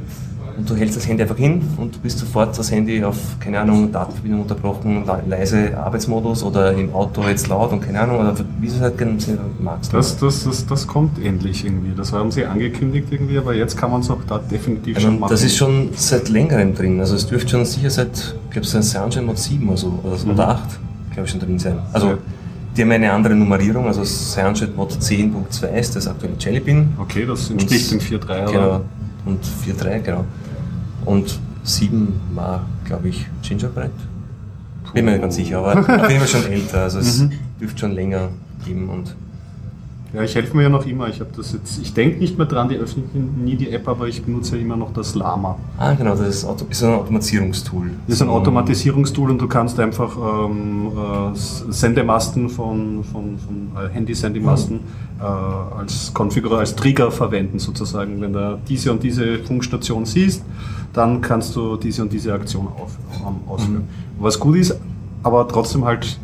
und 0.57 0.69
du 0.69 0.77
hältst 0.77 0.97
das 0.97 1.09
Handy 1.09 1.23
einfach 1.23 1.37
hin 1.37 1.63
und 1.77 1.97
du 1.97 1.99
bist 1.99 2.19
sofort 2.19 2.57
das 2.57 2.71
Handy 2.71 3.03
auf, 3.03 3.17
keine 3.41 3.61
Ahnung, 3.61 3.91
Datenverbindung 3.91 4.43
unterbrochen, 4.43 5.05
leise 5.29 5.77
Arbeitsmodus 5.77 6.43
oder 6.43 6.73
im 6.73 6.95
Auto 6.95 7.23
jetzt 7.23 7.49
laut 7.49 7.73
und 7.73 7.81
keine 7.81 8.01
Ahnung, 8.01 8.21
oder 8.21 8.35
wie 8.61 8.69
du 8.69 8.75
es 8.75 8.81
halt 8.81 8.95
magst. 9.61 9.93
Das, 9.93 10.17
das, 10.19 10.45
das, 10.45 10.67
das 10.67 10.87
kommt 10.87 11.23
endlich 11.25 11.65
irgendwie. 11.65 11.93
Das 11.97 12.13
haben 12.13 12.31
sie 12.31 12.45
angekündigt 12.45 13.09
irgendwie, 13.11 13.39
aber 13.39 13.55
jetzt 13.55 13.77
kann 13.77 13.91
man 13.91 14.01
es 14.01 14.11
auch 14.11 14.23
da 14.27 14.39
definitiv 14.39 14.97
also, 14.97 15.09
schon 15.09 15.21
machen. 15.21 15.31
Das 15.31 15.43
ist 15.43 15.57
schon 15.57 15.91
seit 15.95 16.29
längerem 16.29 16.75
drin. 16.75 17.01
Also 17.01 17.17
es 17.17 17.27
dürfte 17.27 17.51
schon 17.51 17.65
sicher 17.65 17.91
seit, 17.91 18.37
ich 18.47 18.51
glaube, 18.51 18.67
seit 18.67 18.85
Cyanogen 18.85 19.27
Mod 19.27 19.39
7 19.39 19.69
oder 19.69 19.77
so, 19.77 19.99
oder, 20.03 20.17
mhm. 20.25 20.31
oder 20.31 20.49
8, 20.49 20.63
glaube 21.13 21.25
ich, 21.25 21.31
schon 21.31 21.41
drin 21.41 21.59
sein. 21.59 21.79
Also 21.93 22.09
ja. 22.09 22.19
Die 22.77 22.83
haben 22.83 22.91
eine 22.91 23.13
andere 23.13 23.37
Nummerierung, 23.37 23.87
also 23.87 24.03
Cyanogen 24.05 24.75
Mod 24.75 24.93
10.2 24.93 25.67
ist 25.79 25.95
das 25.95 26.09
aktuelle 26.09 26.35
Jellybean. 26.39 26.93
Okay, 26.99 27.25
das 27.25 27.51
entspricht 27.51 27.93
dem 27.93 28.01
4.3 28.01 28.51
Genau, 28.51 28.81
und 29.25 29.45
4.3, 29.45 30.01
genau. 30.01 30.25
Und 31.05 31.39
sieben 31.63 32.21
war, 32.35 32.67
glaube 32.85 33.09
ich, 33.09 33.27
Gingerbread. 33.43 33.91
Bin 34.93 35.07
mir 35.07 35.13
nicht 35.13 35.23
ganz 35.23 35.35
sicher, 35.35 35.59
aber 35.59 35.81
auf 35.81 36.11
jeden 36.11 36.25
Fall 36.25 36.29
schon 36.43 36.53
älter. 36.53 36.83
Also 36.83 37.01
es 37.01 37.21
mhm. 37.21 37.33
dürfte 37.61 37.81
schon 37.81 37.93
länger 37.93 38.29
geben. 38.65 38.89
Und 38.89 39.17
ja, 40.15 40.23
ich 40.23 40.35
helfe 40.35 40.57
mir 40.57 40.65
ja 40.65 40.69
noch 40.69 40.87
immer. 40.87 41.09
Ich 41.09 41.21
habe 41.21 41.31
das 41.37 41.53
jetzt, 41.53 41.81
ich 41.83 41.93
denke 41.93 42.19
nicht 42.19 42.39
mehr 42.39 42.47
dran, 42.47 42.69
die 42.69 42.77
öffnen 42.77 43.45
nie 43.45 43.57
die 43.57 43.71
App, 43.71 43.89
aber 43.89 44.07
ich 44.07 44.23
benutze 44.23 44.57
ja 44.57 44.63
immer 44.63 44.77
noch 44.77 44.93
das 44.93 45.15
Lama. 45.15 45.59
Ah, 45.77 45.95
genau, 45.95 46.15
das 46.15 46.29
ist, 46.29 46.45
Auto, 46.45 46.67
ist 46.71 46.85
ein 46.85 46.95
Automatisierungstool. 46.95 47.91
Das 48.07 48.17
ist 48.17 48.23
ein 48.23 48.29
Automatisierungstool 48.29 49.31
und 49.31 49.41
du 49.41 49.49
kannst 49.49 49.81
einfach 49.81 50.17
ähm, 50.17 50.93
äh, 50.97 51.37
Sendemasten 51.37 52.49
von, 52.49 53.03
von, 53.03 53.39
von 53.39 53.73
äh, 53.77 53.89
Handy-Sendemasten 53.93 54.81
äh, 55.21 55.25
als 55.25 56.15
Konfigurator, 56.15 56.61
als 56.61 56.77
Trigger 56.77 57.11
verwenden 57.11 57.59
sozusagen. 57.59 58.21
Wenn 58.21 58.33
du 58.33 58.59
diese 58.69 58.93
und 58.93 59.03
diese 59.03 59.39
Funkstation 59.41 60.05
siehst, 60.05 60.45
dann 60.93 61.21
kannst 61.21 61.57
du 61.57 61.77
diese 61.77 62.03
und 62.03 62.13
diese 62.13 62.33
Aktion 62.33 62.69
auf, 62.69 62.97
ähm, 63.21 63.49
ausführen. 63.49 63.89
Mhm. 64.19 64.23
Was 64.23 64.39
gut 64.39 64.57
ist, 64.57 64.79
aber 65.25 65.49
trotzdem 65.49 65.85
halt 65.85 66.19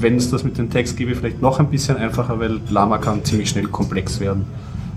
wenn 0.00 0.16
es 0.16 0.30
das 0.30 0.44
mit 0.44 0.58
den 0.58 0.70
Text 0.70 0.96
gäbe, 0.96 1.14
vielleicht 1.14 1.42
noch 1.42 1.60
ein 1.60 1.70
bisschen 1.70 1.96
einfacher, 1.96 2.38
weil 2.38 2.60
Lama 2.70 2.98
kann 2.98 3.24
ziemlich 3.24 3.50
schnell 3.50 3.66
komplex 3.66 4.20
werden. 4.20 4.44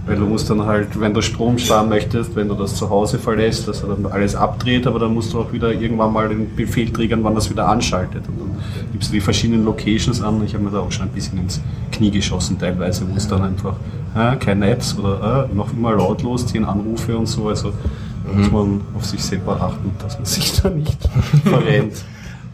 Weil 0.06 0.18
du 0.18 0.26
musst 0.26 0.50
dann 0.50 0.66
halt, 0.66 1.00
wenn 1.00 1.14
du 1.14 1.22
Strom 1.22 1.58
sparen 1.58 1.88
möchtest, 1.88 2.36
wenn 2.36 2.50
du 2.50 2.56
das 2.56 2.76
zu 2.76 2.90
Hause 2.90 3.20
verlässt, 3.20 3.70
dass 3.70 3.84
er 3.84 3.96
dann 3.96 4.06
alles 4.06 4.36
abdreht, 4.36 4.86
aber 4.86 5.00
dann 5.00 5.14
musst 5.14 5.32
du 5.32 5.40
auch 5.40 5.54
wieder 5.54 5.72
irgendwann 5.72 6.12
mal 6.12 6.28
den 6.28 6.54
Befehl 6.56 6.92
triggern, 6.92 7.24
wann 7.24 7.36
das 7.36 7.50
wieder 7.50 7.70
anschaltet. 7.70 8.28
Und 8.28 8.38
dann 8.40 8.58
gibst 8.92 9.10
du 9.10 9.14
die 9.14 9.22
verschiedenen 9.22 9.64
Locations 9.64 10.22
an. 10.22 10.44
Ich 10.44 10.54
habe 10.56 10.66
mir 10.66 10.72
da 10.72 10.80
auch 10.80 10.92
schon 10.92 11.06
ein 11.06 11.14
bisschen 11.14 11.40
ins 11.40 11.62
Knie 11.94 12.12
geschossen 12.12 12.60
teilweise, 12.60 13.10
wo 13.10 13.16
es 13.16 13.30
dann 13.30 13.44
einfach 13.44 13.76
äh, 14.14 14.36
keine 14.36 14.72
Apps 14.72 14.98
oder 14.98 15.48
äh, 15.50 15.56
noch 15.56 15.72
immer 15.72 15.94
lautlos, 15.94 16.48
zehn 16.48 16.66
Anrufe 16.66 17.18
und 17.18 17.28
so. 17.28 17.48
Also 17.48 17.70
mhm. 17.70 18.42
muss 18.42 18.52
man 18.52 18.82
auf 18.98 19.06
sich 19.06 19.24
selber 19.24 19.62
achten, 19.62 19.92
dass 20.00 20.18
man 20.18 20.26
sich 20.26 20.52
da 20.62 20.70
nicht 20.70 20.98
verrennt 21.46 22.04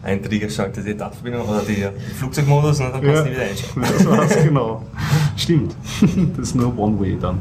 ein 0.02 0.22
Trigger 0.22 0.48
schaltet 0.48 0.86
die 0.86 0.96
Datenverbindung 0.96 1.48
oder 1.48 1.62
die 1.62 1.86
Flugzeugmodus 2.16 2.80
und 2.80 2.92
dann 2.92 3.02
kannst 3.02 3.06
ja, 3.06 3.22
du 3.22 3.30
wieder 3.30 3.42
einschalten. 3.42 3.80
Das 3.82 4.06
war's, 4.06 4.44
genau. 4.44 4.82
Stimmt. 5.36 5.74
Das 6.36 6.48
ist 6.48 6.54
nur 6.54 6.76
One-Way 6.76 7.18
dann. 7.20 7.38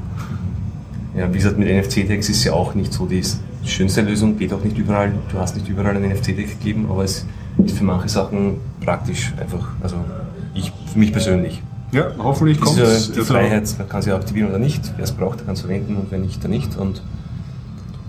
Ja, 1.16 1.32
wie 1.34 1.38
gesagt, 1.38 1.58
mit 1.58 1.70
NFC-Tags 1.70 2.30
ist 2.30 2.44
ja 2.44 2.54
auch 2.54 2.76
nicht 2.76 2.94
so 2.94 3.06
die 3.06 3.24
schönste 3.66 4.02
Lösung, 4.02 4.38
geht 4.38 4.54
auch 4.54 4.64
nicht 4.64 4.78
überall. 4.78 5.14
Du 5.32 5.40
hast 5.40 5.56
nicht 5.56 5.68
überall 5.68 5.96
einen 5.96 6.12
NFC-Tag 6.12 6.60
gegeben, 6.60 6.88
aber 6.90 7.04
es 7.04 7.26
ist 7.66 7.78
für 7.78 7.84
manche 7.84 8.10
Sachen 8.10 8.58
praktisch 8.82 9.34
einfach, 9.40 9.70
also 9.82 9.98
ich, 10.54 10.72
für 10.92 11.00
mich 11.00 11.12
persönlich. 11.12 11.62
Ja, 11.92 12.12
hoffentlich 12.20 12.62
kommt 12.62 12.80
es. 12.80 13.12
Die 13.12 13.20
also 13.20 13.34
Freiheit, 13.34 13.74
man 13.78 13.90
kann 13.90 14.02
sie 14.02 14.12
aktivieren 14.12 14.50
oder 14.50 14.60
nicht. 14.60 14.94
Wer 14.96 15.06
es 15.06 15.12
braucht, 15.12 15.40
der 15.40 15.46
kann 15.48 15.56
es 15.56 15.62
verwenden 15.62 15.96
und 15.96 16.12
wenn 16.12 16.22
nicht, 16.22 16.44
dann 16.44 16.52
nicht. 16.52 16.78
Und 16.78 17.02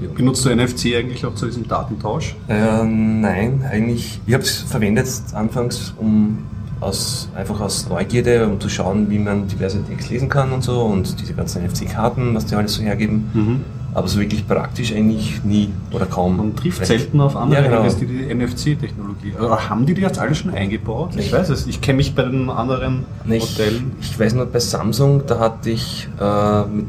Benutzt 0.09 0.45
du 0.45 0.55
NFC 0.55 0.97
eigentlich 0.97 1.25
auch 1.25 1.35
zu 1.35 1.47
diesem 1.47 1.67
Datentausch? 1.67 2.35
Äh, 2.49 2.85
nein, 2.85 3.65
eigentlich. 3.71 4.21
Ich 4.27 4.35
habe 4.35 4.43
es 4.43 4.61
verwendet 4.63 5.09
anfangs, 5.35 5.95
um 5.99 6.39
aus, 6.81 7.29
einfach 7.37 7.61
aus 7.61 7.89
Neugierde, 7.89 8.47
um 8.47 8.59
zu 8.61 8.69
schauen, 8.69 9.11
wie 9.11 9.19
man 9.19 9.47
diverse 9.47 9.83
Text 9.85 10.11
lesen 10.11 10.29
kann 10.29 10.53
und 10.53 10.63
so 10.63 10.83
und 10.83 11.21
diese 11.21 11.35
ganzen 11.35 11.65
NFC-Karten, 11.65 12.35
was 12.35 12.47
die 12.47 12.55
alles 12.55 12.75
so 12.75 12.83
hergeben. 12.83 13.31
Mhm. 13.33 13.61
Aber 13.93 14.07
so 14.07 14.21
wirklich 14.21 14.47
praktisch 14.47 14.93
eigentlich 14.93 15.43
nie 15.43 15.69
oder 15.91 16.07
kaum. 16.07 16.37
Man 16.37 16.55
trifft 16.55 16.77
Vielleicht. 16.77 17.03
selten 17.03 17.21
auf 17.21 17.35
andere 17.35 17.65
ja, 17.65 17.83
genau. 17.83 17.89
die 17.89 18.07
die 18.07 18.35
NFC-Technologie. 18.35 19.35
Haben 19.37 19.85
die 19.85 19.95
die 19.95 20.03
jetzt 20.03 20.21
alle 20.21 20.33
schon 20.37 20.55
eingebaut? 20.55 21.11
Ich, 21.17 21.27
ich 21.27 21.33
weiß 21.33 21.49
es. 21.49 21.67
Ich 21.67 21.81
kenne 21.81 21.97
mich 21.97 22.15
bei 22.15 22.23
den 22.23 22.49
anderen. 22.51 23.05
Modellen. 23.25 23.91
Ich 24.01 24.19
weiß 24.19 24.35
nur, 24.35 24.47
bei 24.47 24.61
Samsung, 24.61 25.23
da 25.27 25.41
hatte 25.41 25.71
ich 25.71 26.09
äh, 26.21 26.67
mit 26.67 26.87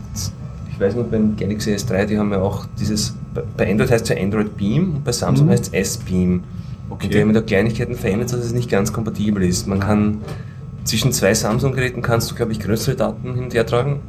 weiß 0.82 0.96
noch, 0.96 1.06
beim 1.06 1.36
Galaxy 1.38 1.72
S3, 1.72 2.06
die 2.06 2.18
haben 2.18 2.32
ja 2.32 2.42
auch 2.42 2.66
dieses, 2.80 3.16
bei 3.56 3.70
Android 3.70 3.92
heißt 3.92 4.10
es 4.10 4.18
ja 4.18 4.24
Android 4.24 4.58
Beam 4.58 4.96
und 4.96 5.04
bei 5.04 5.12
Samsung 5.12 5.48
mhm. 5.48 5.52
heißt 5.52 5.68
es 5.74 5.98
S-Beam. 5.98 6.44
Okay. 6.90 7.06
Und 7.06 7.14
die 7.14 7.22
haben 7.22 7.34
da 7.34 7.42
Kleinigkeiten 7.42 7.96
verändert, 7.96 8.34
dass 8.34 8.40
es 8.40 8.54
nicht 8.54 8.70
ganz 8.70 8.92
kompatibel 8.92 9.44
ist. 9.44 9.68
Man 9.68 9.80
kann 9.80 10.18
zwischen 10.84 11.14
zwei 11.14 11.34
Samsung-Geräten 11.34 12.02
kannst 12.02 12.32
du, 12.32 12.36
glaube 12.36 12.52
ich, 12.52 12.60
größere 12.60 12.96
Daten 12.96 13.34
hin 13.34 13.44
und 13.46 13.54
her 13.54 13.66
tragen. 13.66 14.02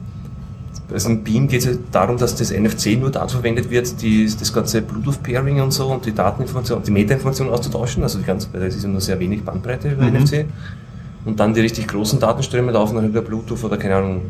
Also 0.92 1.10
im 1.10 1.22
Beam 1.22 1.48
geht 1.48 1.60
es 1.60 1.66
ja 1.66 1.72
darum, 1.90 2.18
dass 2.18 2.34
das 2.34 2.50
NFC 2.50 2.98
nur 2.98 3.10
dazu 3.10 3.36
verwendet 3.36 3.70
wird, 3.70 4.02
die, 4.02 4.26
das 4.26 4.52
ganze 4.52 4.82
Bluetooth-Pairing 4.82 5.60
und 5.60 5.70
so 5.70 5.86
und 5.86 6.04
die 6.04 6.12
Dateninformation, 6.12 6.82
die 6.82 6.90
Meta-Information 6.90 7.48
auszutauschen. 7.50 8.02
Also 8.02 8.18
die 8.18 8.24
ganze, 8.24 8.48
das 8.52 8.74
ist 8.74 8.82
ja 8.82 8.88
nur 8.88 9.00
sehr 9.00 9.18
wenig 9.18 9.44
Bandbreite 9.44 9.90
über 9.90 10.04
mhm. 10.04 10.22
NFC. 10.22 10.46
Und 11.24 11.38
dann 11.38 11.54
die 11.54 11.60
richtig 11.60 11.86
großen 11.86 12.18
Datenströme 12.18 12.72
laufen 12.72 12.96
dann 12.96 13.06
über 13.06 13.22
Bluetooth 13.22 13.62
oder 13.64 13.76
keine 13.76 13.96
Ahnung, 13.96 14.22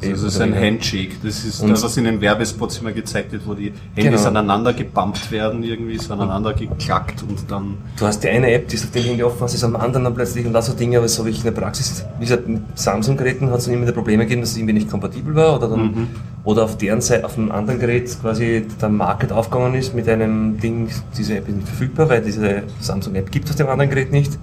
das 0.00 0.22
ist 0.22 0.40
ein 0.40 0.54
Handshake. 0.54 1.16
Das 1.22 1.44
ist 1.44 1.60
und 1.60 1.70
das, 1.70 1.82
was 1.82 1.96
in 1.96 2.04
den 2.04 2.20
Werbespots 2.20 2.78
immer 2.78 2.92
gezeigt 2.92 3.32
wird, 3.32 3.46
wo 3.46 3.54
die 3.54 3.72
Handys 3.94 4.24
genau. 4.24 4.38
aneinander 4.38 4.72
gebumpt 4.72 5.30
werden, 5.30 5.62
irgendwie 5.62 5.98
so 5.98 6.12
aneinander 6.12 6.54
geklackt 6.54 7.22
und 7.22 7.50
dann. 7.50 7.78
Du 7.98 8.06
hast 8.06 8.22
die 8.22 8.28
eine 8.28 8.50
App, 8.52 8.68
die 8.68 8.76
ist 8.76 8.84
auf 8.84 8.90
dem 8.92 9.04
Handy 9.04 9.22
offen, 9.22 9.40
was 9.40 9.54
ist 9.54 9.64
am 9.64 9.76
anderen 9.76 10.04
dann 10.04 10.14
plötzlich 10.14 10.46
und 10.46 10.52
das 10.52 10.66
so 10.66 10.72
Dinge, 10.74 10.98
aber 10.98 11.06
das 11.06 11.18
habe 11.18 11.30
ich 11.30 11.38
in 11.38 11.44
der 11.44 11.52
Praxis, 11.52 12.04
wie 12.18 12.24
gesagt, 12.24 12.48
mit 12.48 12.62
Samsung-Geräten 12.74 13.50
hat 13.50 13.58
es 13.58 13.68
immer 13.68 13.82
wieder 13.82 13.92
Probleme 13.92 14.24
gegeben, 14.24 14.42
dass 14.42 14.52
es 14.52 14.56
irgendwie 14.56 14.74
nicht 14.74 14.90
kompatibel 14.90 15.34
war 15.34 15.56
oder 15.56 15.68
dann, 15.68 15.80
mhm. 15.80 16.06
oder 16.44 16.64
auf 16.64 16.78
deren 16.78 17.00
Seite, 17.00 17.24
auf 17.24 17.36
einem 17.36 17.50
anderen 17.50 17.80
Gerät 17.80 18.16
quasi 18.20 18.66
der 18.80 18.88
Market 18.88 19.32
aufgegangen 19.32 19.74
ist 19.74 19.94
mit 19.94 20.08
einem 20.08 20.58
Ding, 20.60 20.88
diese 21.16 21.36
App 21.36 21.48
ist 21.48 21.56
nicht 21.56 21.68
verfügbar, 21.68 22.08
weil 22.08 22.22
diese 22.22 22.62
Samsung-App 22.80 23.30
gibt 23.30 23.46
es 23.46 23.52
auf 23.52 23.56
dem 23.56 23.68
anderen 23.68 23.90
Gerät 23.90 24.12
nicht. 24.12 24.38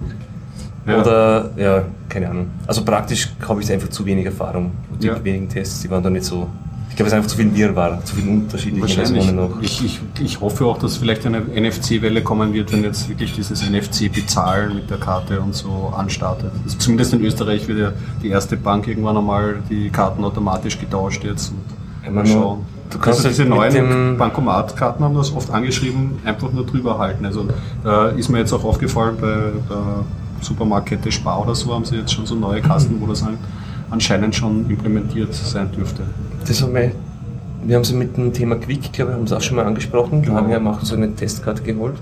Ja. 0.86 1.00
Oder, 1.00 1.50
ja, 1.56 1.82
keine 2.08 2.30
Ahnung. 2.30 2.46
Also 2.66 2.84
praktisch 2.84 3.28
habe 3.46 3.60
ich 3.60 3.72
einfach 3.72 3.88
zu 3.88 4.06
wenig 4.06 4.26
Erfahrung 4.26 4.72
mit 4.90 5.02
ja. 5.04 5.22
wenigen 5.22 5.48
Tests. 5.48 5.82
Die 5.82 5.90
waren 5.90 6.02
da 6.02 6.10
nicht 6.10 6.24
so. 6.24 6.48
Ich 6.88 6.96
glaube, 6.96 7.08
es 7.08 7.12
ist 7.12 7.16
einfach 7.18 7.28
zu 7.28 7.36
viel 7.36 7.54
Wirrwarr, 7.54 8.02
zu 8.04 8.16
viele 8.16 8.30
unterschiedliche 8.30 8.88
Versionen 8.88 9.36
noch. 9.36 9.60
Ich, 9.60 9.84
ich, 9.84 10.00
ich 10.18 10.40
hoffe 10.40 10.64
auch, 10.64 10.78
dass 10.78 10.96
vielleicht 10.96 11.26
eine 11.26 11.40
NFC-Welle 11.40 12.22
kommen 12.22 12.54
wird, 12.54 12.72
wenn 12.72 12.84
jetzt 12.84 13.08
wirklich 13.10 13.34
dieses 13.34 13.68
NFC-Bezahlen 13.68 14.76
mit 14.76 14.88
der 14.88 14.96
Karte 14.96 15.40
und 15.40 15.54
so 15.54 15.92
anstartet. 15.94 16.52
Also 16.64 16.78
zumindest 16.78 17.12
in 17.12 17.22
Österreich 17.22 17.68
wird 17.68 17.78
ja 17.78 17.92
die 18.22 18.28
erste 18.28 18.56
Bank 18.56 18.88
irgendwann 18.88 19.18
einmal 19.18 19.56
die 19.68 19.90
Karten 19.90 20.24
automatisch 20.24 20.78
getauscht 20.78 21.22
jetzt. 21.24 21.52
Mal 22.10 22.24
schauen. 22.24 22.64
Du 22.88 22.98
kannst 22.98 23.26
also 23.26 23.28
diese 23.28 23.44
neuen 23.44 24.16
Bankomatkarten 24.16 25.04
haben 25.04 25.16
das 25.16 25.34
oft 25.34 25.50
angeschrieben, 25.50 26.20
einfach 26.24 26.52
nur 26.52 26.64
drüber 26.64 26.98
halten. 26.98 27.26
Also 27.26 27.46
da 27.82 28.08
ist 28.08 28.28
mir 28.28 28.38
jetzt 28.38 28.52
auch 28.52 28.64
aufgefallen 28.64 29.16
bei 29.20 29.26
der 29.68 30.04
Supermarktkette 30.40 31.10
Spar 31.12 31.42
oder 31.42 31.54
so 31.54 31.72
haben 31.74 31.84
sie 31.84 31.96
jetzt 31.96 32.12
schon 32.12 32.26
so 32.26 32.34
neue 32.34 32.60
Kasten, 32.60 33.00
wo 33.00 33.06
das 33.06 33.24
anscheinend 33.90 34.34
schon 34.34 34.68
implementiert 34.68 35.34
sein 35.34 35.70
dürfte. 35.72 36.02
Das 36.46 36.62
haben 36.62 36.74
wir, 36.74 36.92
wir 37.64 37.76
haben 37.76 37.84
sie 37.84 37.94
mit 37.94 38.16
dem 38.16 38.32
Thema 38.32 38.56
Quick, 38.56 38.92
glaube 38.92 39.12
ich, 39.12 39.16
haben 39.16 39.26
sie 39.26 39.36
auch 39.36 39.42
schon 39.42 39.56
mal 39.56 39.66
angesprochen. 39.66 40.22
Da 40.22 40.32
haben 40.32 40.48
wir 40.48 40.60
auch 40.60 40.80
so 40.82 40.96
eine 40.96 41.14
Testkarte 41.14 41.62
geholt. 41.62 41.96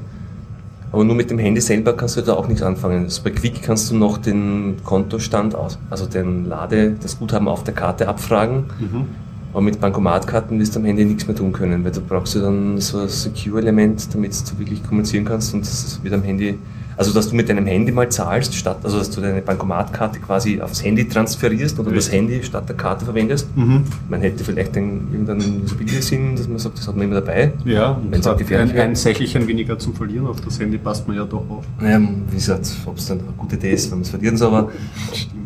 Aber 0.92 1.02
nur 1.02 1.16
mit 1.16 1.28
dem 1.28 1.40
Handy 1.40 1.60
selber 1.60 1.94
kannst 1.94 2.16
du 2.16 2.20
da 2.20 2.34
auch 2.34 2.46
nichts 2.46 2.62
anfangen. 2.62 3.04
Also 3.04 3.22
bei 3.24 3.30
Quick 3.30 3.62
kannst 3.62 3.90
du 3.90 3.96
noch 3.96 4.16
den 4.16 4.76
Kontostand 4.84 5.56
aus, 5.56 5.76
also 5.90 6.06
den 6.06 6.48
Lade, 6.48 6.94
das 7.02 7.18
Guthaben 7.18 7.48
auf 7.48 7.64
der 7.64 7.74
Karte 7.74 8.06
abfragen. 8.06 8.66
Mhm. 8.78 9.04
Aber 9.52 9.62
mit 9.62 9.80
Bankomatkarten 9.80 10.58
wirst 10.58 10.74
du 10.74 10.80
am 10.80 10.84
Handy 10.84 11.04
nichts 11.04 11.26
mehr 11.26 11.36
tun 11.36 11.52
können, 11.52 11.84
weil 11.84 11.92
du 11.92 12.00
brauchst 12.00 12.34
du 12.34 12.40
dann 12.40 12.80
so 12.80 12.98
ein 12.98 13.08
Secure-Element, 13.08 14.14
damit 14.14 14.32
du 14.50 14.58
wirklich 14.58 14.82
kommunizieren 14.82 15.24
kannst 15.24 15.54
und 15.54 15.62
das 15.62 15.98
wird 16.02 16.14
am 16.14 16.22
Handy, 16.22 16.58
also 16.96 17.12
dass 17.12 17.28
du 17.28 17.36
mit 17.36 17.48
deinem 17.48 17.66
Handy 17.66 17.92
mal 17.92 18.08
zahlst, 18.08 18.54
statt, 18.54 18.78
also 18.82 18.98
dass 18.98 19.10
du 19.10 19.20
deine 19.20 19.42
Bankomatkarte 19.42 20.20
quasi 20.20 20.60
aufs 20.60 20.84
Handy 20.84 21.08
transferierst 21.08 21.78
oder 21.78 21.92
das 21.92 22.10
Handy 22.10 22.42
statt 22.42 22.68
der 22.68 22.76
Karte 22.76 23.04
verwendest. 23.04 23.48
Mhm. 23.56 23.84
Man 24.08 24.20
hätte 24.20 24.44
vielleicht 24.44 24.76
einen, 24.76 25.08
irgendeinen 25.12 25.62
Usability-Sinn, 25.64 26.36
dass 26.36 26.48
man 26.48 26.58
sagt, 26.58 26.78
das 26.78 26.88
hat 26.88 26.96
man 26.96 27.06
immer 27.06 27.20
dabei. 27.20 27.52
Ja, 27.64 28.00
wenn 28.10 28.20
es 28.20 28.26
auch 28.26 28.36
gefährlich 28.36 28.72
ein, 28.74 28.80
ein 28.80 28.94
Sächelchen 28.96 29.46
weniger 29.46 29.78
zum 29.78 29.94
Verlieren 29.94 30.26
auf 30.26 30.40
das 30.40 30.58
Handy 30.60 30.78
passt 30.78 31.06
man 31.06 31.16
ja 31.16 31.24
doch 31.24 31.48
auf. 31.48 31.64
Naja, 31.80 32.00
wie 32.30 32.36
gesagt, 32.36 32.70
ob 32.86 32.98
es 32.98 33.06
dann 33.06 33.20
eine 33.20 33.28
gute 33.36 33.56
Idee 33.56 33.72
ist, 33.72 33.90
wenn 33.90 33.98
man 33.98 34.02
es 34.02 34.10
verlieren 34.10 34.36
soll, 34.36 34.48
aber, 34.48 34.70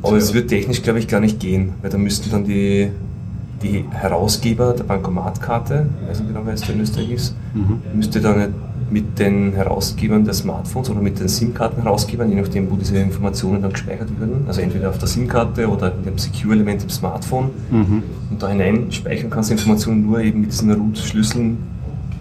aber 0.02 0.16
es 0.16 0.34
wird 0.34 0.48
technisch, 0.48 0.82
glaube 0.82 0.98
ich, 0.98 1.08
gar 1.08 1.20
nicht 1.20 1.40
gehen, 1.40 1.74
weil 1.82 1.90
da 1.90 1.98
müssten 1.98 2.30
dann 2.30 2.44
die 2.44 2.90
die 3.62 3.84
Herausgeber 3.90 4.72
der 4.72 4.84
Bankomatkarte, 4.84 5.86
ich 6.02 6.08
weiß 6.08 6.20
nicht 6.20 6.28
genau, 6.28 6.42
wer 6.44 6.54
es 6.54 6.68
in 6.68 6.80
Österreich 6.80 7.10
ist, 7.10 7.34
mhm. 7.54 7.80
müsste 7.94 8.20
dann 8.20 8.54
mit 8.90 9.18
den 9.18 9.52
Herausgebern 9.52 10.24
der 10.24 10.34
Smartphones 10.34 10.90
oder 10.90 11.00
mit 11.00 11.18
den 11.18 11.28
SIM-Karten-Herausgebern, 11.28 12.30
je 12.30 12.40
nachdem, 12.40 12.70
wo 12.70 12.76
diese 12.76 12.96
Informationen 12.98 13.62
dann 13.62 13.72
gespeichert 13.72 14.08
werden, 14.18 14.44
also 14.46 14.60
entweder 14.60 14.90
auf 14.90 14.98
der 14.98 15.08
SIM-Karte 15.08 15.68
oder 15.68 15.94
in 15.94 16.04
dem 16.04 16.18
Secure-Element 16.18 16.82
im 16.82 16.90
Smartphone. 16.90 17.50
Mhm. 17.70 18.02
Und 18.30 18.42
da 18.42 18.48
hinein 18.48 18.90
speichern 18.90 19.30
kannst 19.30 19.50
du 19.50 19.54
Informationen 19.54 20.06
nur 20.06 20.20
eben 20.20 20.40
mit 20.40 20.52
diesen 20.52 20.72
Root-Schlüsseln 20.72 21.58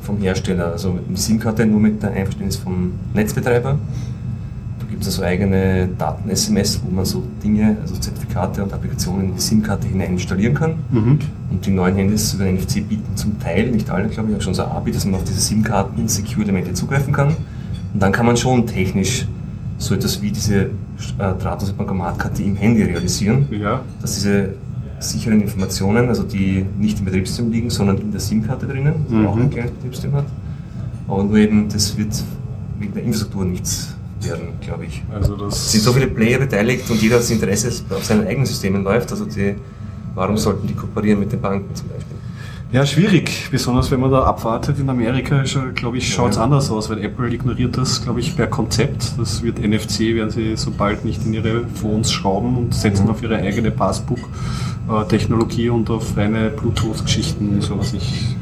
vom 0.02 0.18
Hersteller, 0.20 0.72
also 0.72 0.92
mit 0.92 1.10
der 1.10 1.18
SIM-Karte 1.18 1.66
nur 1.66 1.80
mit 1.80 2.02
der 2.02 2.12
Einverständnis 2.12 2.58
vom 2.58 2.94
Netzbetreiber 3.14 3.78
gibt 4.98 5.06
es 5.06 5.20
also 5.20 5.28
eigene 5.30 5.90
Daten-SMS, 5.96 6.82
wo 6.84 6.90
man 6.90 7.06
so 7.06 7.22
Dinge, 7.44 7.78
also 7.80 7.94
Zertifikate 7.98 8.64
und 8.64 8.74
Applikationen 8.74 9.28
in 9.28 9.36
die 9.36 9.42
SIM-Karte 9.42 9.88
hinein 9.88 10.14
installieren 10.14 10.56
kann. 10.56 10.80
Mhm. 10.90 11.20
Und 11.52 11.64
die 11.64 11.70
neuen 11.70 11.96
Handys 11.96 12.34
über 12.34 12.46
NFC 12.46 12.88
bieten 12.90 13.16
zum 13.16 13.40
Teil, 13.40 13.70
nicht 13.70 13.92
alle, 13.92 14.08
glaube 14.08 14.32
ich, 14.32 14.38
auch 14.38 14.42
schon 14.42 14.56
so 14.56 14.64
API, 14.64 14.92
dass 14.92 15.06
man 15.06 15.14
auf 15.14 15.24
diese 15.24 15.40
SIM-Karten 15.40 16.08
Secure-Elemente 16.08 16.74
zugreifen 16.74 17.14
kann. 17.14 17.28
Und 17.94 18.02
dann 18.02 18.12
kann 18.12 18.26
man 18.26 18.38
schon 18.38 18.66
technisch 18.66 19.28
so 19.78 19.94
etwas 19.94 20.20
wie 20.24 20.32
diese 20.32 20.62
äh, 20.62 20.70
drahtlose 21.40 21.74
Bankomatkarte 21.74 22.42
im 22.42 22.56
Handy 22.56 22.82
realisieren, 22.82 23.48
ja. 23.52 23.82
dass 24.02 24.16
diese 24.16 24.56
sicheren 24.98 25.42
Informationen, 25.42 26.10
also 26.10 26.24
die 26.24 26.66
nicht 26.80 26.98
im 26.98 27.06
Betriebssystem 27.06 27.52
liegen, 27.52 27.70
sondern 27.70 28.00
in 28.00 28.10
der 28.10 28.20
SIM-Karte 28.20 28.66
drinnen, 28.66 29.06
die 29.12 29.14
mhm. 29.14 29.28
auch 29.28 29.38
ein 29.38 29.52
kleines 29.52 29.74
Betriebssystem 29.74 30.14
hat. 30.14 30.26
Aber 31.08 31.24
nur 31.24 31.38
eben, 31.38 31.70
das 31.70 31.96
wird 31.96 32.16
wegen 32.80 32.96
der 32.96 33.04
Infrastruktur 33.04 33.46
nichts 33.46 33.97
werden, 34.22 34.60
glaube 34.62 34.86
ich. 34.86 35.04
Also 35.14 35.36
das 35.36 35.56
es 35.56 35.72
sind 35.72 35.84
so 35.84 35.94
viele 35.94 36.08
Player 36.08 36.40
beteiligt 36.40 36.90
und 36.90 37.02
jeder 37.02 37.16
hat 37.16 37.24
das 37.24 37.32
Interesse, 37.32 37.68
dass 37.68 37.98
auf 37.98 38.06
seinen 38.06 38.28
eigenen 38.28 38.46
Systemen 38.46 38.84
läuft. 38.84 39.12
Also 39.12 39.26
die, 39.26 39.56
warum 40.16 40.38
sollten 40.38 40.68
die 40.68 40.74
kooperieren 40.74 41.20
mit 41.20 41.32
den 41.32 41.42
Banken 41.42 41.74
zum 41.76 41.88
Beispiel? 41.90 42.18
Ja, 42.70 42.86
schwierig, 42.86 43.48
besonders 43.50 43.90
wenn 43.92 44.02
man 44.02 44.12
da 44.12 44.24
abwartet. 44.24 44.78
In 44.78 44.90
Amerika, 44.90 45.42
glaube 45.74 46.00
ich, 46.00 46.14
schaut 46.14 46.32
es 46.32 46.36
ja. 46.36 46.44
anders 46.44 46.70
aus, 46.70 46.90
weil 46.90 47.02
Apple 47.02 47.34
ignoriert 47.34 47.78
das, 47.78 48.04
glaube 48.04 48.20
ich, 48.20 48.36
per 48.36 48.48
Konzept. 48.48 49.14
Das 49.18 49.42
wird 49.42 49.60
NFC, 49.60 50.00
werden 50.16 50.32
sie 50.32 50.58
sobald 50.58 51.06
nicht 51.06 51.26
in 51.26 51.34
ihre 51.34 51.66
Phones 51.66 52.12
schrauben 52.12 52.58
und 52.58 52.76
setzen 52.76 53.06
mhm. 53.06 53.12
auf 53.12 53.24
ihre 53.24 53.38
eigene 53.38 53.72
Passbook-Technologie 53.72 55.70
und 55.70 55.90
auf 55.90 56.18
reine 56.18 56.50
Bluetooth-Geschichten, 56.50 57.62
so 57.62 57.80
was 57.80 57.94
ich 57.94 58.36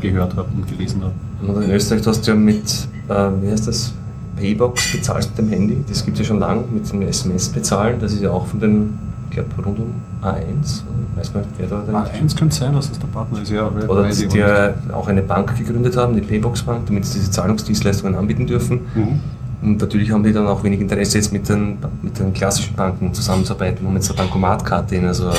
gehört 0.00 0.34
habe 0.34 0.48
und 0.56 0.66
gelesen 0.66 1.02
habe. 1.04 1.14
Und 1.46 1.62
in 1.62 1.70
Österreich 1.70 2.04
hast 2.04 2.26
du 2.26 2.32
ja 2.32 2.36
mit, 2.36 2.88
äh, 3.08 3.30
wie 3.42 3.50
heißt 3.50 3.68
das, 3.68 3.94
Paybox 4.36 4.92
bezahlst 4.92 5.30
mit 5.30 5.38
dem 5.38 5.48
Handy, 5.48 5.84
das 5.88 6.04
gibt 6.04 6.18
es 6.18 6.20
ja 6.20 6.28
schon 6.28 6.40
lange, 6.40 6.64
mit 6.72 6.90
dem 6.90 7.02
SMS 7.02 7.48
bezahlen, 7.48 7.98
das 8.00 8.12
ist 8.12 8.22
ja 8.22 8.30
auch 8.30 8.46
von 8.46 8.60
den, 8.60 8.98
ich 9.28 9.36
glaube, 9.36 9.48
rund 9.64 9.78
um 9.78 9.94
A1, 10.22 10.82
weiß 11.16 11.34
man 11.34 11.44
wer 11.58 11.66
da 11.66 11.80
der 11.80 11.94
A1 11.94 12.36
könnte 12.36 12.54
sein, 12.54 12.74
dass 12.74 12.88
das 12.88 12.98
der 12.98 13.08
Partner 13.08 13.42
ist, 13.42 13.50
ja. 13.50 13.68
Oder 13.68 14.04
dass 14.04 14.26
die 14.26 14.38
ja 14.38 14.74
auch 14.92 15.08
eine 15.08 15.22
Bank 15.22 15.56
gegründet 15.56 15.96
haben, 15.96 16.14
die 16.14 16.22
Paybox 16.22 16.62
Bank, 16.62 16.86
damit 16.86 17.04
sie 17.04 17.18
diese 17.18 17.30
Zahlungsdienstleistungen 17.30 18.16
anbieten 18.16 18.46
dürfen. 18.46 18.80
Mhm. 18.94 19.20
Und 19.62 19.80
natürlich 19.80 20.10
haben 20.10 20.24
die 20.24 20.32
dann 20.32 20.48
auch 20.48 20.64
wenig 20.64 20.80
Interesse, 20.80 21.18
jetzt 21.18 21.32
mit 21.32 21.48
den, 21.48 21.78
mit 22.02 22.18
den 22.18 22.32
klassischen 22.32 22.74
Banken 22.74 23.14
zusammenzuarbeiten, 23.14 23.86
um 23.86 23.94
jetzt 23.94 24.10
eine 24.10 24.18
Bankomatkarte 24.18 24.96
in 24.96 25.06
also 25.06 25.28
ein 25.28 25.36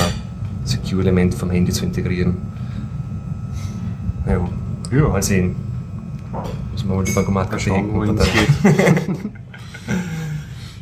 Secure-Element 0.63 1.35
vom 1.35 1.51
Handy 1.51 1.73
zu 1.73 1.83
integrieren. 1.83 2.37
Ja, 4.25 4.39
ja. 4.97 5.09
mal 5.09 5.21
sehen. 5.21 5.55
Müssen 6.73 6.89
wir 6.89 6.95
mal 6.95 7.03
die 7.03 7.11
Bankomatkarte 7.11 7.63
schauen, 7.63 7.93
wohin 7.93 8.17
es 8.17 8.25
geht. 8.33 8.49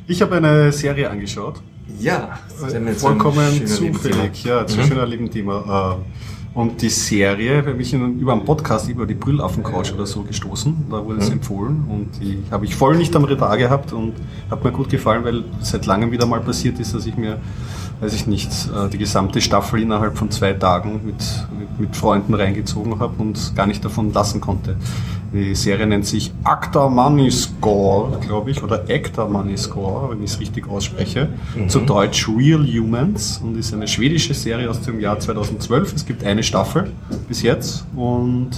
ich 0.08 0.22
habe 0.22 0.38
eine 0.38 0.72
Serie 0.72 1.10
angeschaut. 1.10 1.62
Ja, 2.00 2.40
vollkommen 2.98 3.68
zufällig. 3.68 4.44
Ja, 4.46 4.66
zu 4.66 4.80
mhm. 4.80 4.84
schöner 4.86 5.30
Thema. 5.30 6.00
Äh, 6.00 6.58
und 6.58 6.82
die 6.82 6.90
Serie, 6.90 7.58
habe 7.58 7.82
ich 7.82 7.94
über 7.94 8.32
einen 8.32 8.46
Podcast 8.46 8.90
über 8.90 9.06
die 9.06 9.14
Brüllaffen-Couch 9.14 9.94
oder 9.94 10.06
so 10.06 10.24
gestoßen. 10.24 10.86
Da 10.90 11.06
wurde 11.06 11.20
es 11.20 11.28
mhm. 11.28 11.34
empfohlen 11.34 11.86
und 11.90 12.22
die 12.22 12.44
habe 12.52 12.66
ich 12.66 12.76
voll 12.76 12.96
nicht 12.98 13.16
am 13.16 13.26
Radar 13.26 13.58
gehabt 13.58 13.92
und 13.92 14.14
hat 14.50 14.64
mir 14.64 14.72
gut 14.72 14.90
gefallen, 14.90 15.24
weil 15.26 15.44
seit 15.62 15.86
langem 15.86 16.12
wieder 16.12 16.26
mal 16.26 16.40
passiert 16.40 16.80
ist, 16.80 16.94
dass 16.94 17.06
ich 17.06 17.18
mir 17.18 17.40
weiß 18.02 18.14
ich 18.14 18.28
nicht, 18.28 18.52
äh, 18.76 18.90
die 18.90 18.98
gesamte 18.98 19.40
Staffel 19.40 19.82
innerhalb 19.82 20.18
von 20.18 20.30
zwei 20.32 20.54
Tagen 20.54 21.02
mit, 21.06 21.16
mit, 21.58 21.80
mit 21.80 21.96
Freunden 21.96 22.34
reingezogen 22.34 23.00
habe 23.00 23.22
und 23.22 23.56
gar 23.56 23.68
nicht 23.68 23.86
davon 23.86 24.12
lassen 24.12 24.42
konnte. 24.42 24.76
Die 25.34 25.56
Serie 25.56 25.88
nennt 25.88 26.06
sich 26.06 26.34
Acta 26.44 26.90
Money 26.90 27.32
Score, 27.32 28.20
glaube 28.20 28.52
ich, 28.52 28.62
oder 28.62 28.84
Acta 28.90 29.26
Money 29.28 29.58
Score, 29.58 30.10
wenn 30.10 30.24
ich 30.24 30.32
es 30.32 30.40
richtig 30.42 30.68
ausspreche. 30.68 31.30
Mhm. 31.56 31.70
Zu 31.70 31.80
Deutsch 31.82 32.28
Real 32.28 32.66
Humans 32.66 33.40
und 33.42 33.58
ist 33.58 33.74
eine 33.74 33.88
schwedische 33.88 34.34
Serie 34.34 34.70
aus 34.70 34.82
dem 34.82 35.00
Jahr 35.00 35.20
2012. 35.20 35.94
Es 35.96 36.06
gibt 36.06 36.26
eine 36.26 36.44
Staffel 36.44 36.92
bis 37.30 37.44
jetzt 37.44 37.86
und 37.96 38.50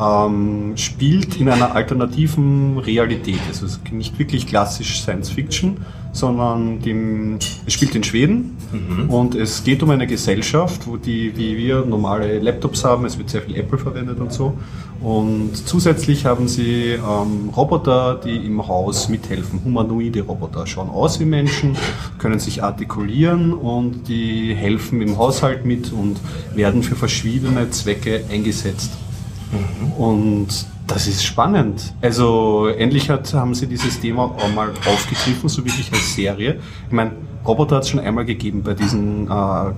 ähm, 0.00 0.72
spielt 0.76 1.36
in 1.36 1.48
einer 1.48 1.74
alternativen 1.74 2.78
Realität. 2.78 3.40
Also 3.48 3.66
es 3.66 3.72
ist 3.72 3.92
nicht 3.92 4.18
wirklich 4.18 4.46
klassisch 4.46 5.00
Science 5.00 5.30
Fiction, 5.30 5.78
sondern 6.12 6.80
dem, 6.80 7.38
es 7.66 7.72
spielt 7.72 7.94
in 7.94 8.04
Schweden 8.04 8.56
mhm. 8.72 9.10
und 9.10 9.34
es 9.34 9.64
geht 9.64 9.82
um 9.82 9.90
eine 9.90 10.06
Gesellschaft, 10.06 10.86
wo 10.86 10.96
die, 10.96 11.36
wie 11.36 11.56
wir 11.56 11.84
normale 11.84 12.38
Laptops 12.38 12.84
haben, 12.84 13.04
es 13.04 13.18
wird 13.18 13.30
sehr 13.30 13.42
viel 13.42 13.56
Apple 13.56 13.78
verwendet 13.78 14.18
und 14.18 14.32
so. 14.32 14.54
Und 15.00 15.52
zusätzlich 15.54 16.26
haben 16.26 16.48
sie 16.48 16.94
ähm, 16.94 17.50
Roboter, 17.56 18.20
die 18.24 18.34
im 18.34 18.66
Haus 18.66 19.08
mithelfen, 19.08 19.60
humanoide 19.64 20.22
Roboter, 20.22 20.66
schauen 20.66 20.90
aus 20.90 21.20
wie 21.20 21.24
Menschen, 21.24 21.76
können 22.18 22.40
sich 22.40 22.64
artikulieren 22.64 23.52
und 23.52 24.08
die 24.08 24.54
helfen 24.54 25.00
im 25.00 25.16
Haushalt 25.16 25.64
mit 25.64 25.92
und 25.92 26.16
werden 26.54 26.82
für 26.82 26.96
verschiedene 26.96 27.70
Zwecke 27.70 28.24
eingesetzt. 28.28 28.90
Mhm. 29.52 29.92
Und 29.92 30.48
das 30.88 31.06
ist 31.06 31.22
spannend. 31.22 31.94
Also 32.02 32.66
endlich 32.66 33.10
hat, 33.10 33.32
haben 33.34 33.54
sie 33.54 33.66
dieses 33.66 34.00
Thema 34.00 34.24
auch 34.24 34.54
mal 34.54 34.70
aufgegriffen, 34.86 35.48
so 35.48 35.64
wirklich 35.64 35.92
als 35.92 36.14
Serie. 36.14 36.58
Ich 36.86 36.92
meine, 36.92 37.12
Roboter 37.46 37.76
hat 37.76 37.84
es 37.84 37.90
schon 37.90 38.00
einmal 38.00 38.24
gegeben 38.24 38.62
bei 38.62 38.74
diesen 38.74 39.30
äh, 39.30 39.30
äh, 39.30 39.72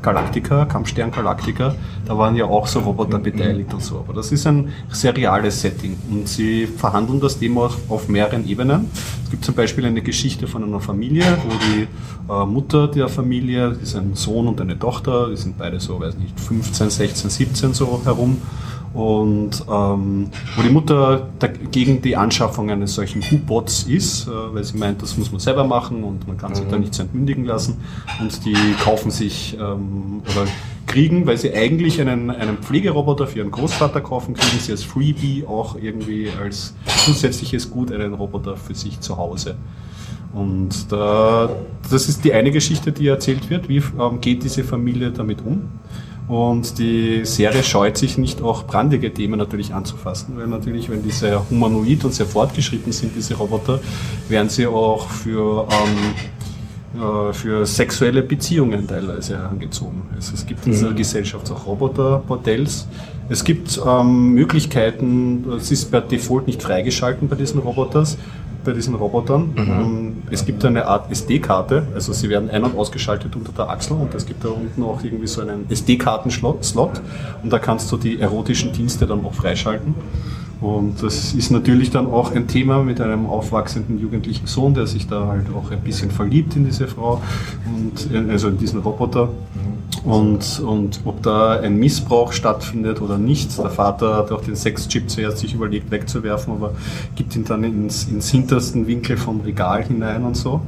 Galactica, 0.00 0.64
Kampfstern 0.66 1.10
Galactica. 1.10 1.74
Da 2.04 2.16
waren 2.16 2.36
ja 2.36 2.44
auch 2.44 2.66
so 2.66 2.80
Roboter 2.80 3.18
beteiligt 3.18 3.72
und 3.74 3.82
so. 3.82 3.98
Aber 3.98 4.12
das 4.12 4.32
ist 4.32 4.46
ein 4.46 4.70
seriales 4.90 5.60
Setting 5.60 5.96
und 6.10 6.28
sie 6.28 6.66
verhandeln 6.66 7.20
das 7.20 7.38
Thema 7.38 7.70
auf 7.88 8.08
mehreren 8.08 8.46
Ebenen. 8.46 8.90
Es 9.24 9.30
gibt 9.30 9.44
zum 9.44 9.54
Beispiel 9.54 9.86
eine 9.86 10.02
Geschichte 10.02 10.46
von 10.46 10.62
einer 10.62 10.80
Familie, 10.80 11.38
wo 11.46 11.56
die 11.66 11.88
äh, 12.32 12.46
Mutter 12.46 12.88
der 12.88 13.08
Familie, 13.08 13.76
ist 13.82 13.96
ein 13.96 14.14
Sohn 14.14 14.46
und 14.46 14.60
eine 14.60 14.78
Tochter, 14.78 15.30
die 15.30 15.36
sind 15.36 15.58
beide 15.58 15.80
so, 15.80 16.00
weiß 16.00 16.16
nicht, 16.16 16.38
15, 16.38 16.90
16, 16.90 17.30
17 17.30 17.74
so 17.74 18.00
herum 18.04 18.38
und 18.94 19.64
ähm, 19.68 20.30
wo 20.54 20.62
die 20.62 20.70
Mutter 20.70 21.28
gegen 21.72 22.00
die 22.00 22.16
Anschaffung 22.16 22.70
eines 22.70 22.94
solchen 22.94 23.24
U-Bots 23.32 23.82
ist, 23.84 24.28
äh, 24.28 24.30
weil 24.30 24.62
sie 24.62 24.78
meint, 24.78 25.02
das 25.02 25.18
muss 25.18 25.32
man 25.32 25.40
selber 25.40 25.64
machen 25.64 26.04
und 26.04 26.28
man 26.28 26.36
kann 26.36 26.52
mhm. 26.52 26.54
sich 26.54 26.66
da 26.68 26.78
nicht 26.78 26.96
entmündigen 27.00 27.44
lassen. 27.44 27.78
Und 28.20 28.44
die 28.44 28.54
kaufen 28.84 29.10
sich 29.10 29.58
ähm, 29.60 30.22
oder 30.30 30.46
kriegen, 30.86 31.26
weil 31.26 31.36
sie 31.36 31.52
eigentlich 31.52 32.00
einen, 32.00 32.30
einen 32.30 32.58
Pflegeroboter 32.58 33.26
für 33.26 33.38
ihren 33.38 33.50
Großvater 33.50 34.00
kaufen, 34.00 34.34
kriegen 34.34 34.60
sie 34.60 34.70
als 34.70 34.84
Freebie 34.84 35.44
auch 35.44 35.76
irgendwie 35.76 36.28
als 36.40 36.74
zusätzliches 37.04 37.70
Gut 37.70 37.90
einen 37.90 38.14
Roboter 38.14 38.56
für 38.56 38.76
sich 38.76 39.00
zu 39.00 39.16
Hause. 39.16 39.56
Und 40.32 40.92
da, 40.92 41.48
das 41.90 42.08
ist 42.08 42.24
die 42.24 42.32
eine 42.32 42.52
Geschichte, 42.52 42.92
die 42.92 43.08
erzählt 43.08 43.50
wird. 43.50 43.68
Wie 43.68 43.78
ähm, 43.78 44.20
geht 44.20 44.44
diese 44.44 44.62
Familie 44.62 45.10
damit 45.10 45.40
um? 45.44 45.68
Und 46.26 46.78
die 46.78 47.24
Serie 47.24 47.62
scheut 47.62 47.98
sich 47.98 48.16
nicht 48.16 48.40
auch 48.40 48.66
brandige 48.66 49.12
Themen 49.12 49.38
natürlich 49.38 49.74
anzufassen, 49.74 50.36
weil 50.36 50.46
natürlich, 50.46 50.88
wenn 50.88 51.02
die 51.02 51.10
sehr 51.10 51.48
humanoid 51.50 52.04
und 52.04 52.14
sehr 52.14 52.24
fortgeschritten 52.24 52.92
sind, 52.92 53.12
diese 53.14 53.34
Roboter, 53.34 53.78
werden 54.28 54.48
sie 54.48 54.66
auch 54.66 55.06
für, 55.06 55.68
ähm, 55.70 57.02
äh, 57.02 57.32
für 57.34 57.66
sexuelle 57.66 58.22
Beziehungen 58.22 58.88
teilweise 58.88 59.36
herangezogen. 59.36 60.02
Also 60.14 60.32
es 60.32 60.46
gibt 60.46 60.64
in 60.64 60.72
dieser 60.72 60.92
mhm. 60.92 60.96
Gesellschaft 60.96 61.50
auch 61.50 61.66
Roboterbordells. 61.66 62.88
Es 63.28 63.44
gibt 63.44 63.78
ähm, 63.86 64.32
Möglichkeiten, 64.32 65.44
es 65.58 65.70
ist 65.70 65.90
per 65.90 66.00
Default 66.00 66.46
nicht 66.46 66.62
freigeschalten 66.62 67.28
bei 67.28 67.36
diesen 67.36 67.60
Roboters, 67.60 68.16
bei 68.64 68.72
diesen 68.72 68.94
Robotern. 68.94 69.52
Mhm. 69.54 69.68
Ähm, 69.68 70.22
es 70.30 70.44
gibt 70.44 70.64
eine 70.64 70.86
Art 70.86 71.10
SD-Karte, 71.10 71.86
also 71.94 72.12
sie 72.12 72.28
werden 72.28 72.50
ein- 72.50 72.64
und 72.64 72.76
ausgeschaltet 72.76 73.36
unter 73.36 73.52
der 73.52 73.68
Achsel 73.68 73.96
und 73.96 74.14
es 74.14 74.26
gibt 74.26 74.44
da 74.44 74.48
unten 74.48 74.82
auch 74.82 75.02
irgendwie 75.04 75.26
so 75.26 75.40
einen 75.40 75.66
SD-Karten-Slot 75.70 77.00
und 77.42 77.52
da 77.52 77.58
kannst 77.58 77.90
du 77.92 77.96
die 77.96 78.20
erotischen 78.20 78.72
Dienste 78.72 79.06
dann 79.06 79.24
auch 79.24 79.34
freischalten. 79.34 79.94
Und 80.64 81.02
das 81.02 81.34
ist 81.34 81.50
natürlich 81.50 81.90
dann 81.90 82.06
auch 82.06 82.32
ein 82.32 82.48
Thema 82.48 82.82
mit 82.82 82.98
einem 82.98 83.26
aufwachsenden 83.26 83.98
jugendlichen 84.00 84.46
Sohn, 84.46 84.72
der 84.72 84.86
sich 84.86 85.06
da 85.06 85.26
halt 85.26 85.48
auch 85.54 85.70
ein 85.70 85.80
bisschen 85.82 86.10
verliebt 86.10 86.56
in 86.56 86.64
diese 86.64 86.88
Frau 86.88 87.20
und 87.66 88.10
äh, 88.10 88.30
also 88.30 88.48
in 88.48 88.56
diesen 88.56 88.80
Roboter. 88.80 89.28
Und, 90.04 90.60
und 90.60 91.00
ob 91.04 91.22
da 91.22 91.60
ein 91.60 91.76
Missbrauch 91.76 92.32
stattfindet 92.32 93.02
oder 93.02 93.18
nicht. 93.18 93.58
Der 93.58 93.68
Vater 93.68 94.16
hat 94.16 94.32
auch 94.32 94.40
den 94.40 94.56
Sexchip 94.56 95.10
zuerst 95.10 95.38
sich 95.38 95.52
überlegt 95.52 95.90
wegzuwerfen, 95.90 96.54
aber 96.54 96.72
gibt 97.14 97.36
ihn 97.36 97.44
dann 97.44 97.62
ins, 97.62 98.04
ins 98.04 98.30
hintersten 98.30 98.86
Winkel 98.86 99.18
vom 99.18 99.42
Regal 99.42 99.84
hinein 99.84 100.24
und 100.24 100.36
so. 100.36 100.62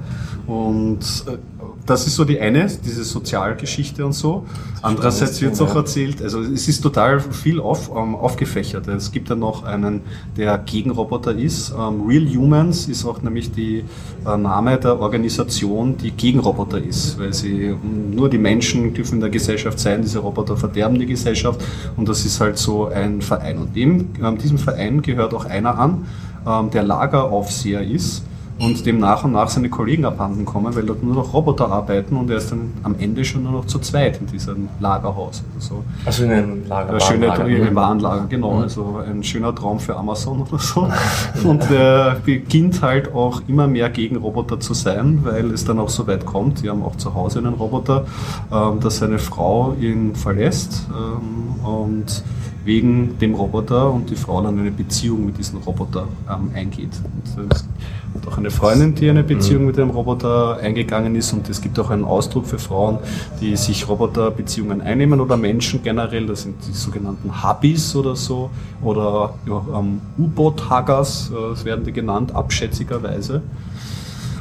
Und 0.46 1.24
äh, 1.26 1.38
das 1.86 2.06
ist 2.06 2.16
so 2.16 2.24
die 2.24 2.40
eine, 2.40 2.66
diese 2.84 3.04
Sozialgeschichte 3.04 4.04
und 4.04 4.12
so. 4.12 4.44
Andererseits 4.82 5.40
wird 5.40 5.54
es 5.54 5.60
auch 5.60 5.74
erzählt, 5.74 6.20
also 6.20 6.40
es 6.40 6.68
ist 6.68 6.80
total 6.80 7.20
viel 7.20 7.60
auf, 7.60 7.90
ähm, 7.96 8.14
aufgefächert. 8.16 8.88
Es 8.88 9.12
gibt 9.12 9.28
ja 9.30 9.36
noch 9.36 9.64
einen, 9.64 10.02
der 10.36 10.58
Gegenroboter 10.58 11.32
ist. 11.32 11.70
Ähm, 11.70 12.02
Real 12.06 12.26
Humans 12.26 12.88
ist 12.88 13.04
auch 13.04 13.22
nämlich 13.22 13.52
die 13.52 13.84
äh, 14.26 14.36
Name 14.36 14.78
der 14.78 15.00
Organisation, 15.00 15.96
die 15.96 16.10
Gegenroboter 16.10 16.78
ist, 16.78 17.18
weil 17.18 17.32
sie 17.32 17.70
um, 17.70 18.10
nur 18.10 18.28
die 18.28 18.38
Menschen 18.38 18.92
dürfen 18.92 19.16
in 19.16 19.20
der 19.20 19.30
Gesellschaft 19.30 19.78
sein, 19.78 20.02
diese 20.02 20.18
Roboter 20.18 20.56
verderben 20.56 20.98
die 20.98 21.06
Gesellschaft 21.06 21.60
und 21.96 22.08
das 22.08 22.24
ist 22.24 22.40
halt 22.40 22.58
so 22.58 22.86
ein 22.86 23.22
Verein. 23.22 23.58
Und 23.58 23.76
dem, 23.76 24.08
ähm, 24.22 24.38
diesem 24.38 24.58
Verein 24.58 25.02
gehört 25.02 25.34
auch 25.34 25.44
einer 25.44 25.78
an, 25.78 26.06
ähm, 26.46 26.70
der 26.70 26.82
Lageraufseher 26.82 27.82
ist 27.82 28.22
und 28.58 28.86
dem 28.86 28.98
nach 28.98 29.24
und 29.24 29.32
nach 29.32 29.48
seine 29.48 29.68
Kollegen 29.68 30.04
abhanden 30.04 30.44
kommen, 30.44 30.74
weil 30.74 30.84
dort 30.84 31.02
nur 31.02 31.14
noch 31.14 31.34
Roboter 31.34 31.70
arbeiten 31.70 32.16
und 32.16 32.30
er 32.30 32.38
ist 32.38 32.50
dann 32.50 32.72
am 32.82 32.94
Ende 32.98 33.24
schon 33.24 33.42
nur 33.42 33.52
noch 33.52 33.66
zu 33.66 33.78
zweit 33.78 34.18
in 34.20 34.26
diesem 34.26 34.68
Lagerhaus. 34.80 35.42
Also, 35.54 35.84
also 36.04 36.24
in 36.24 36.30
einem 36.30 36.66
Lager. 36.66 36.94
Ein 36.94 37.00
schöner 37.00 37.28
Warenlager, 37.28 37.74
Warenlager 37.74 38.26
genau. 38.28 38.54
Mhm. 38.54 38.62
Also 38.62 39.00
ein 39.06 39.22
schöner 39.22 39.54
Traum 39.54 39.78
für 39.78 39.96
Amazon 39.96 40.42
oder 40.42 40.58
so. 40.58 40.88
Und 41.44 41.70
er 41.70 42.16
beginnt 42.24 42.80
halt 42.80 43.14
auch 43.14 43.42
immer 43.46 43.66
mehr 43.66 43.90
gegen 43.90 44.16
Roboter 44.16 44.58
zu 44.58 44.72
sein, 44.72 45.20
weil 45.22 45.50
es 45.52 45.64
dann 45.64 45.78
auch 45.78 45.90
so 45.90 46.06
weit 46.06 46.24
kommt. 46.24 46.62
Die 46.62 46.70
haben 46.70 46.82
auch 46.82 46.96
zu 46.96 47.14
Hause 47.14 47.40
einen 47.40 47.54
Roboter, 47.54 48.06
ähm, 48.50 48.80
dass 48.80 48.98
seine 48.98 49.18
Frau 49.18 49.74
ihn 49.78 50.14
verlässt 50.14 50.86
ähm, 50.90 51.64
und 51.64 52.22
wegen 52.66 53.16
dem 53.20 53.34
Roboter 53.34 53.92
und 53.92 54.10
die 54.10 54.16
Frau 54.16 54.42
dann 54.42 54.58
eine 54.58 54.72
Beziehung 54.72 55.24
mit 55.24 55.38
diesem 55.38 55.60
Roboter 55.60 56.08
ähm, 56.28 56.50
eingeht. 56.52 56.90
Und 57.36 57.52
es 57.52 57.64
gibt 58.12 58.26
auch 58.26 58.38
eine 58.38 58.50
Freundin, 58.50 58.94
die 58.96 59.08
eine 59.08 59.22
Beziehung 59.22 59.62
mhm. 59.62 59.66
mit 59.68 59.76
dem 59.76 59.90
Roboter 59.90 60.58
eingegangen 60.58 61.14
ist 61.14 61.32
und 61.32 61.48
es 61.48 61.60
gibt 61.60 61.78
auch 61.78 61.90
einen 61.90 62.04
Ausdruck 62.04 62.44
für 62.46 62.58
Frauen, 62.58 62.98
die 63.40 63.56
sich 63.56 63.88
Roboterbeziehungen 63.88 64.80
einnehmen 64.80 65.20
oder 65.20 65.36
Menschen 65.36 65.82
generell, 65.84 66.26
das 66.26 66.42
sind 66.42 66.56
die 66.66 66.72
sogenannten 66.72 67.44
Hubbies 67.44 67.94
oder 67.94 68.16
so 68.16 68.50
oder 68.82 69.34
ja, 69.46 69.62
ähm, 69.78 70.00
U-Boot-Huggers, 70.18 71.30
äh, 71.30 71.50
das 71.50 71.64
werden 71.64 71.84
die 71.84 71.92
genannt, 71.92 72.34
abschätzigerweise. 72.34 73.42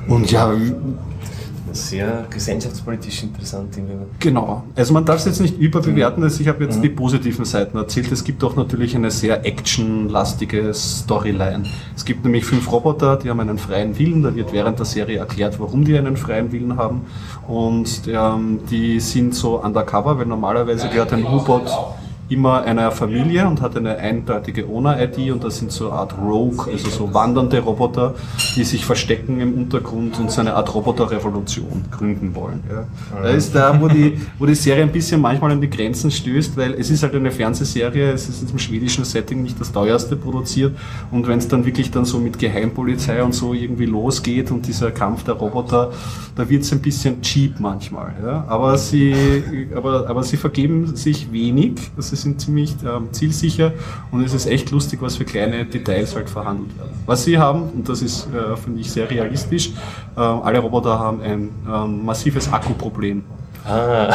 Und 0.08 0.32
ja, 0.32 0.52
sehr 1.74 2.26
gesellschaftspolitisch 2.30 3.24
interessant. 3.24 3.78
Genau. 4.20 4.64
Also 4.76 4.94
man 4.94 5.06
darf 5.06 5.18
es 5.18 5.26
jetzt 5.26 5.42
nicht 5.42 5.58
überbewerten. 5.58 6.24
Also 6.24 6.42
ich 6.42 6.48
habe 6.48 6.64
jetzt 6.64 6.78
mhm. 6.78 6.84
die 6.84 6.90
positiven 6.90 7.46
Seiten 7.46 7.78
erzählt. 7.78 8.12
Es 8.12 8.24
gibt 8.24 8.44
auch 8.44 8.56
natürlich 8.56 8.96
eine 8.96 9.12
sehr 9.12 9.46
actionlastige 9.46 10.74
Storyline. 10.74 11.64
Es 11.96 12.06
gibt 12.06 12.24
nämlich 12.24 12.46
fünf 12.46 12.72
Roboter, 12.72 13.18
die 13.18 13.30
haben 13.30 13.40
einen 13.40 13.58
freien 13.58 13.98
Willen. 13.98 14.24
Da 14.24 14.36
wird 14.36 14.54
während 14.54 14.80
der 14.80 14.86
Serie 14.86 15.20
erklärt, 15.20 15.60
warum 15.60 15.84
die 15.84 15.98
einen 15.98 16.18
freien 16.18 16.52
Willen 16.52 16.78
haben. 16.78 17.02
Und 17.48 18.02
ähm, 18.08 18.60
die 18.70 19.00
sind 19.00 19.36
so 19.36 19.62
undercover, 19.62 20.18
weil 20.18 20.26
normalerweise 20.26 20.90
gehört 20.90 21.14
ein 21.14 21.26
U-Boot 21.26 21.72
immer 22.28 22.64
einer 22.64 22.92
Familie 22.92 23.48
und 23.48 23.62
hat 23.62 23.78
eine 23.78 23.98
eindeutige 23.98 24.68
Owner-ID 24.68 25.32
und 25.32 25.44
das 25.44 25.60
sind 25.60 25.72
so 25.72 25.90
eine 25.90 26.00
Art 26.00 26.16
Rogue, 26.18 26.72
also 26.72 26.90
so 26.90 27.14
wandernde 27.14 27.60
Roboter, 27.60 28.16
die 28.56 28.64
sich 28.64 28.86
verstecken 28.86 29.40
im 29.40 29.54
Untergrund 29.54 30.20
und 30.20 30.32
so 30.32 30.42
eine 30.42 30.56
Art 30.56 30.74
Roboterrevolution 30.74 31.86
gründen 31.92 32.34
wollen. 32.34 32.64
Ja. 32.70 32.88
Da 33.22 33.30
ist 33.30 33.54
da, 33.54 33.80
wo 33.80 33.88
die, 33.88 34.20
wo 34.40 34.46
die 34.46 34.56
Serie 34.56 34.84
ein 34.84 34.92
bisschen 34.92 35.22
manchmal 35.22 35.52
an 35.52 35.62
die 35.62 35.70
Grenzen 35.70 36.10
stößt, 36.10 36.58
weil 36.58 36.74
es 36.74 36.90
ist 36.90 37.04
halt 37.04 37.14
eine 37.14 37.32
Fernsehserie, 37.32 38.12
es 38.12 38.28
ist 38.28 38.50
im 38.50 38.58
schwedischen 38.58 39.06
Setting 39.06 39.44
nicht 39.44 39.60
das 39.60 39.72
teuerste 39.72 40.16
produziert 40.16 40.76
und 41.12 41.28
wenn 41.28 41.38
es 41.38 41.48
dann 41.48 41.66
wirklich 41.66 41.92
dann 41.92 42.06
so 42.06 42.18
mit 42.18 42.40
Geheimpolizei 42.40 43.22
und 43.22 43.34
so 43.34 43.54
irgendwie 43.54 43.86
losgeht 43.86 44.50
und 44.50 44.66
dieser 44.68 44.90
Kampf 44.90 45.24
der 45.24 45.36
Roboter, 45.36 45.92
da 46.36 46.50
wird 46.50 46.64
es 46.64 46.72
ein 46.72 46.82
bisschen 46.82 47.22
cheap 47.22 47.60
manchmal. 47.60 48.14
Ja. 48.24 48.46
Aber, 48.48 48.78
sie, 48.78 49.16
aber, 49.76 50.10
aber 50.10 50.24
sie 50.24 50.38
vergeben 50.38 50.96
sich 50.96 51.32
wenig, 51.32 51.92
das 51.96 52.15
sie 52.16 52.22
sind 52.22 52.42
ziemlich 52.42 52.76
ähm, 52.86 53.10
zielsicher 53.12 53.74
und 54.12 54.24
es 54.24 54.34
ist 54.34 54.46
echt 54.46 54.72
lustig, 54.72 55.02
was 55.02 55.18
für 55.18 55.26
kleine 55.26 55.66
Details 55.66 56.16
halt 56.16 56.30
verhandelt 56.30 56.78
werden. 56.78 56.92
Was 57.06 57.24
sie 57.24 57.38
haben, 57.38 57.70
und 57.70 57.90
das 57.90 58.02
ist, 58.02 58.28
äh, 58.34 58.56
finde 58.58 58.82
ich, 58.82 58.92
sehr 58.92 59.10
realistisch, 59.10 59.72
äh, 60.16 60.20
alle 60.20 60.60
Roboter 60.60 60.98
haben 61.00 61.22
ein 61.22 61.50
ähm, 61.68 62.06
massives 62.06 62.52
Akkuproblem. 62.52 63.24
Ah. 63.68 64.14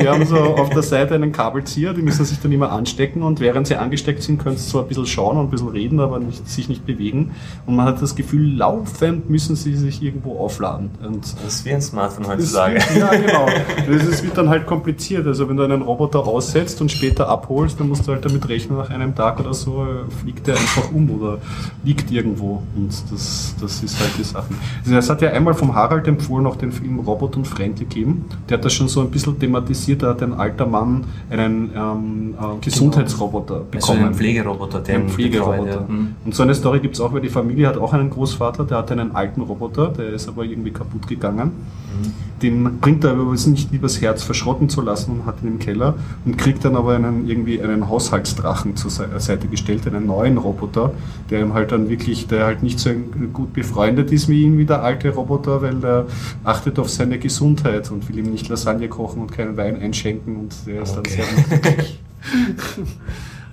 die 0.00 0.08
haben 0.08 0.26
so 0.26 0.36
auf 0.56 0.70
der 0.70 0.82
Seite 0.82 1.14
einen 1.14 1.30
Kabelzieher, 1.30 1.94
die 1.94 2.02
müssen 2.02 2.24
sich 2.24 2.40
dann 2.40 2.50
immer 2.50 2.72
anstecken 2.72 3.22
und 3.22 3.38
während 3.40 3.68
sie 3.68 3.76
angesteckt 3.76 4.22
sind, 4.22 4.38
können 4.42 4.56
sie 4.56 4.68
zwar 4.68 4.82
ein 4.82 4.88
bisschen 4.88 5.06
schauen 5.06 5.36
und 5.36 5.46
ein 5.46 5.50
bisschen 5.50 5.68
reden, 5.68 6.00
aber 6.00 6.18
nicht, 6.18 6.48
sich 6.48 6.68
nicht 6.68 6.84
bewegen. 6.84 7.32
Und 7.66 7.76
man 7.76 7.86
hat 7.86 8.02
das 8.02 8.16
Gefühl, 8.16 8.56
laufend 8.56 9.30
müssen 9.30 9.54
sie 9.54 9.76
sich 9.76 10.02
irgendwo 10.02 10.38
aufladen. 10.38 10.90
Und 11.06 11.24
das 11.44 11.54
ist 11.54 11.64
wie 11.64 11.72
ein 11.72 11.82
Smartphone 11.82 12.26
heutzutage. 12.26 12.76
Ist, 12.78 12.96
ja, 12.96 13.10
genau. 13.14 13.46
Das 13.86 14.22
wird 14.22 14.36
dann 14.36 14.48
halt 14.48 14.66
kompliziert. 14.66 15.26
Also 15.26 15.48
wenn 15.48 15.56
du 15.56 15.62
einen 15.62 15.82
Roboter 15.82 16.26
aussetzt 16.26 16.80
und 16.80 16.90
später 16.90 17.28
abholst, 17.28 17.78
dann 17.78 17.88
musst 17.88 18.08
du 18.08 18.12
halt 18.12 18.24
damit 18.24 18.48
rechnen, 18.48 18.78
nach 18.78 18.90
einem 18.90 19.14
Tag 19.14 19.38
oder 19.38 19.54
so 19.54 19.86
fliegt 20.20 20.46
der 20.46 20.56
einfach 20.56 20.90
um 20.92 21.10
oder 21.10 21.38
liegt 21.84 22.10
irgendwo. 22.10 22.62
Und 22.74 22.92
das, 23.12 23.54
das 23.60 23.82
ist 23.82 24.00
halt 24.00 24.12
die 24.18 24.24
Sache. 24.24 24.48
Also 24.84 24.96
es 24.96 25.08
hat 25.08 25.22
ja 25.22 25.30
einmal 25.30 25.54
vom 25.54 25.74
Harald 25.74 26.08
empfohlen, 26.08 26.46
auch 26.46 26.56
den 26.56 26.72
Film 26.72 26.98
Robot 27.00 27.36
und 27.36 27.46
Friendly 27.46 27.84
gegeben 27.84 28.24
der 28.48 28.58
hat 28.58 28.64
das 28.64 28.72
schon 28.72 28.88
so 28.88 29.00
ein 29.00 29.10
bisschen 29.10 29.38
thematisiert, 29.38 30.02
da 30.02 30.08
hat 30.10 30.22
ein 30.22 30.32
alter 30.32 30.66
Mann 30.66 31.04
einen 31.30 31.70
ähm, 31.74 32.34
äh, 32.38 32.64
Gesundheitsroboter 32.64 33.60
bekommen. 33.60 33.74
Also 33.74 33.92
einen 33.92 34.14
Pflegeroboter, 34.14 34.80
der 34.80 34.94
einen 34.96 35.08
Pflegeroboter. 35.08 35.70
Ja. 35.70 35.86
Mhm. 35.86 36.14
Und 36.24 36.34
so 36.34 36.42
eine 36.42 36.54
Story 36.54 36.80
gibt 36.80 36.94
es 36.94 37.00
auch, 37.00 37.12
weil 37.12 37.20
die 37.20 37.28
Familie 37.28 37.68
hat 37.68 37.76
auch 37.76 37.92
einen 37.92 38.10
Großvater, 38.10 38.64
der 38.64 38.78
hat 38.78 38.90
einen 38.92 39.14
alten 39.14 39.42
Roboter, 39.42 39.88
der 39.88 40.10
ist 40.10 40.28
aber 40.28 40.44
irgendwie 40.44 40.70
kaputt 40.70 41.06
gegangen. 41.06 41.48
Mhm. 41.48 42.28
Den 42.42 42.78
bringt 42.80 43.04
er 43.04 43.12
aber 43.12 43.32
nicht 43.32 43.72
übers 43.72 44.00
Herz 44.00 44.22
verschrotten 44.22 44.68
zu 44.68 44.80
lassen 44.80 45.12
und 45.12 45.26
hat 45.26 45.42
ihn 45.42 45.48
im 45.48 45.58
Keller 45.58 45.94
und 46.24 46.38
kriegt 46.38 46.64
dann 46.64 46.76
aber 46.76 46.94
einen, 46.94 47.28
irgendwie 47.28 47.60
einen 47.60 47.88
Haushaltsdrachen 47.88 48.76
zur 48.76 48.90
Seite 48.90 49.48
gestellt, 49.48 49.86
einen 49.86 50.06
neuen 50.06 50.38
Roboter, 50.38 50.92
der 51.30 51.40
ihm 51.40 51.54
halt 51.54 51.72
dann 51.72 51.88
wirklich, 51.88 52.28
der 52.28 52.44
halt 52.44 52.62
nicht 52.62 52.78
so 52.78 52.90
gut 53.32 53.52
befreundet 53.52 54.12
ist 54.12 54.28
wie 54.28 54.42
ihn 54.42 54.56
wie 54.58 54.66
der 54.66 54.82
alte 54.82 55.10
Roboter, 55.10 55.62
weil 55.62 55.76
der 55.76 56.06
achtet 56.44 56.78
auf 56.78 56.88
seine 56.88 57.18
Gesundheit 57.18 57.90
und 57.90 58.08
will 58.08 58.18
ihm 58.18 58.30
nicht 58.30 58.37
Lasagne 58.46 58.88
kochen 58.88 59.22
und 59.22 59.32
keinen 59.32 59.56
Wein 59.56 59.80
einschenken 59.80 60.36
und 60.36 60.54
der 60.66 60.82
ist 60.82 60.96
okay. 60.96 61.22
dann 61.32 61.46
sehr 61.46 62.84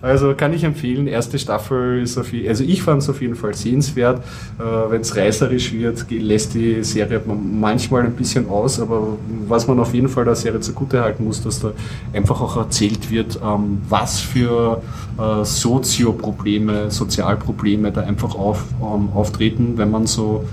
Also 0.06 0.36
kann 0.36 0.54
ich 0.54 0.63
empfehlen, 0.63 1.08
erste 1.08 1.39
Staffel 1.39 2.04
ist 2.04 2.15
auf 2.19 2.32
jeden 2.32 2.48
also 2.48 2.63
ich 2.63 2.84
fand 2.84 3.02
es 3.02 3.10
auf 3.10 3.21
jeden 3.21 3.34
Fall 3.34 3.56
sehenswert. 3.56 4.21
Äh, 4.60 4.91
Wenn 4.91 5.02
es 5.02 5.15
reißerisch 5.15 5.74
wird, 5.74 6.06
lässt 6.12 6.54
die 6.54 6.84
Serie 6.84 7.19
manchmal 7.26 8.04
ein 8.04 8.13
bisschen 8.13 8.48
aus, 8.48 8.80
aber 8.80 9.17
was 9.48 9.67
man 9.67 9.80
auf 9.80 9.95
jeden 9.95 10.08
Fall 10.08 10.26
der 10.26 10.36
Serie 10.36 10.60
zugute 10.60 11.02
halten 11.02 11.24
muss, 11.26 11.41
dass 11.41 11.60
da 11.60 11.71
einfach 12.13 12.39
auch 12.39 12.56
erzählt 12.56 13.10
wird, 13.10 13.39
ähm, 13.43 13.82
was 13.89 14.19
für 14.19 14.84
äh, 15.17 15.43
Sozioprobleme, 15.43 16.91
Sozialprobleme 16.91 17.91
da 17.91 18.02
einfach 18.02 18.36
auf, 18.36 18.63
ähm, 18.82 19.10
auftreten, 19.15 19.74
wenn 19.78 19.89
man 19.89 20.06
so 20.06 20.45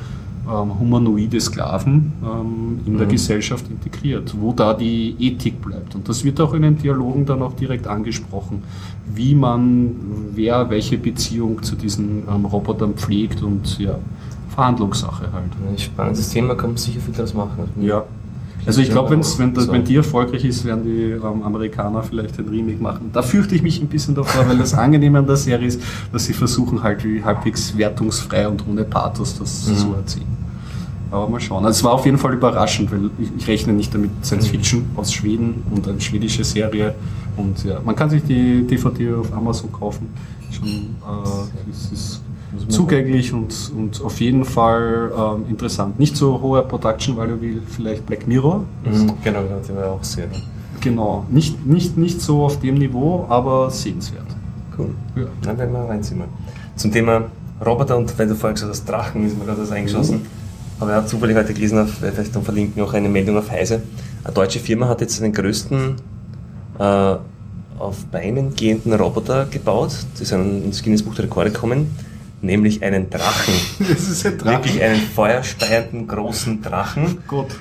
ähm, 0.48 0.78
humanoide 0.78 1.40
Sklaven 1.40 2.12
ähm, 2.22 2.81
in 2.87 2.94
mhm. 2.94 2.98
der 2.98 3.07
Gesellschaft 3.07 3.66
integriert, 3.70 4.35
wo 4.38 4.52
da 4.52 4.74
die 4.74 5.14
Ethik 5.18 5.62
bleibt. 5.62 5.94
Und 5.94 6.09
das 6.09 6.24
wird 6.24 6.40
auch 6.40 6.55
in 6.55 6.62
den 6.62 6.78
Dialogen 6.78 7.26
dann 7.26 7.42
auch 7.42 7.55
direkt 7.55 7.87
angesprochen, 7.87 8.62
wie 9.14 9.35
man, 9.35 9.94
wer 10.35 10.68
welche 10.70 10.98
Beziehung 10.98 11.62
zu 11.62 11.76
diesen 11.76 12.24
ähm, 12.28 12.44
Robotern 12.44 12.94
pflegt 12.94 13.42
und 13.42 13.78
ja, 13.78 13.98
Verhandlungssache 14.55 15.33
halt. 15.33 15.50
Ein 15.70 15.78
spannendes 15.78 16.31
Thema, 16.31 16.55
kann 16.55 16.70
man 16.70 16.76
sicher 16.76 17.00
viel 17.00 17.14
daraus 17.14 17.35
machen. 17.35 17.68
Ja. 17.81 18.05
Also 18.64 18.81
ich 18.81 18.90
glaube, 18.90 19.11
wenn, 19.11 19.22
so. 19.22 19.38
wenn 19.38 19.85
die 19.85 19.96
erfolgreich 19.96 20.44
ist, 20.44 20.64
werden 20.64 20.85
die 20.85 21.11
ähm, 21.11 21.42
Amerikaner 21.42 22.03
vielleicht 22.03 22.38
ein 22.38 22.48
Remake 22.48 22.81
machen. 22.81 23.11
Da 23.12 23.22
fürchte 23.22 23.55
ich 23.55 23.62
mich 23.62 23.81
ein 23.81 23.88
bisschen 23.88 24.14
davor, 24.14 24.48
weil 24.48 24.57
das 24.59 24.75
Angenehme 24.75 25.18
an 25.18 25.27
der 25.27 25.37
Serie 25.37 25.66
ist, 25.66 25.83
dass 26.12 26.27
sie 26.27 26.33
versuchen 26.33 26.83
halt 26.83 27.05
wie 27.05 27.25
halbwegs 27.25 27.77
wertungsfrei 27.77 28.46
und 28.48 28.66
ohne 28.68 28.85
Pathos 28.85 29.38
das 29.38 29.66
mhm. 29.66 29.77
zu 29.77 29.94
erziehen. 29.94 30.42
Aber 31.11 31.29
mal 31.29 31.40
schauen. 31.40 31.64
Also 31.66 31.79
es 31.79 31.85
war 31.85 31.92
auf 31.92 32.07
jeden 32.07 32.18
Fall 32.18 32.35
überraschend, 32.35 32.90
weil 32.92 33.11
ich, 33.18 33.29
ich 33.37 33.48
rechne 33.48 33.72
nicht 33.72 33.92
damit 33.92 34.11
Science 34.25 34.46
mhm. 34.46 34.51
Fiction 34.51 34.90
aus 34.96 35.12
Schweden 35.12 35.62
und 35.70 35.87
eine 35.88 36.01
schwedische 36.01 36.44
Serie. 36.44 36.94
Und 37.37 37.64
ja, 37.64 37.81
man 37.85 37.96
kann 37.96 38.11
sich 38.11 38.22
die 38.22 38.66
DVD 38.66 39.14
auf 39.14 39.33
Amazon 39.33 39.72
kaufen. 39.72 40.09
Schon, 40.51 40.68
äh, 40.68 41.70
es 41.70 41.92
ist 41.92 42.22
zugänglich 42.68 43.32
und, 43.32 43.72
und 43.76 44.02
auf 44.02 44.20
jeden 44.20 44.44
Fall 44.44 45.12
ähm, 45.16 45.44
interessant. 45.48 45.98
Nicht 45.98 46.16
so 46.16 46.40
hoher 46.40 46.62
Production 46.62 47.16
Value 47.16 47.40
wie 47.40 47.60
vielleicht 47.66 48.06
Black 48.06 48.26
Mirror. 48.26 48.64
Mhm, 48.84 49.12
genau, 49.22 49.40
die 49.66 49.74
war 49.74 49.92
auch 49.92 50.04
sehr. 50.04 50.26
Genau, 50.80 51.24
nicht, 51.30 51.64
nicht, 51.66 51.96
nicht 51.96 52.20
so 52.20 52.44
auf 52.44 52.60
dem 52.60 52.74
Niveau, 52.74 53.26
aber 53.28 53.70
sehenswert. 53.70 54.26
Cool. 54.76 54.90
Ja. 55.16 55.24
Dann 55.42 55.58
werden 55.58 55.72
wir 55.72 55.80
reinziehen. 55.80 56.22
Zum 56.76 56.90
Thema 56.90 57.24
Roboter 57.64 57.96
und 57.96 58.18
wenn 58.18 58.28
du 58.28 58.34
vorhin 58.34 58.54
gesagt 58.54 58.72
hast, 58.72 58.84
Drachen, 58.88 59.26
ist 59.26 59.38
mir 59.38 59.44
gerade 59.44 59.60
das 59.60 59.70
eingeschossen. 59.70 60.18
Mhm. 60.18 60.26
Aber 60.80 60.90
er 60.92 60.96
hat 60.98 61.08
zufällig 61.08 61.36
heute 61.36 61.54
gelesen, 61.54 61.78
auf, 61.78 61.90
vielleicht 61.90 62.34
dann 62.34 62.42
verlinken 62.42 62.82
auch 62.82 62.92
eine 62.92 63.08
Meldung 63.08 63.38
auf 63.38 63.50
Heise. 63.50 63.82
Eine 64.24 64.34
deutsche 64.34 64.58
Firma 64.58 64.88
hat 64.88 65.00
jetzt 65.00 65.20
den 65.20 65.32
größten 65.32 65.94
äh, 66.78 67.16
auf 67.78 68.04
Beinen 68.10 68.54
gehenden 68.56 68.92
Roboter 68.92 69.46
gebaut. 69.46 69.94
Das 70.12 70.20
ist 70.20 70.32
ein, 70.32 70.64
ins 70.64 70.82
Guinness 70.82 71.02
Buch 71.02 71.14
der 71.14 71.26
Rekorde 71.26 71.50
gekommen 71.50 71.88
nämlich 72.42 72.83
einen 72.83 73.09
Drachen. 73.09 73.55
Das 73.88 74.09
ist 74.09 74.26
ein 74.26 74.38
Drachen. 74.38 74.64
Wirklich 74.64 74.83
einen 74.83 75.00
feuerspeienden 75.00 76.07
großen 76.07 76.61
Drachen. 76.61 77.18
Gott. 77.26 77.55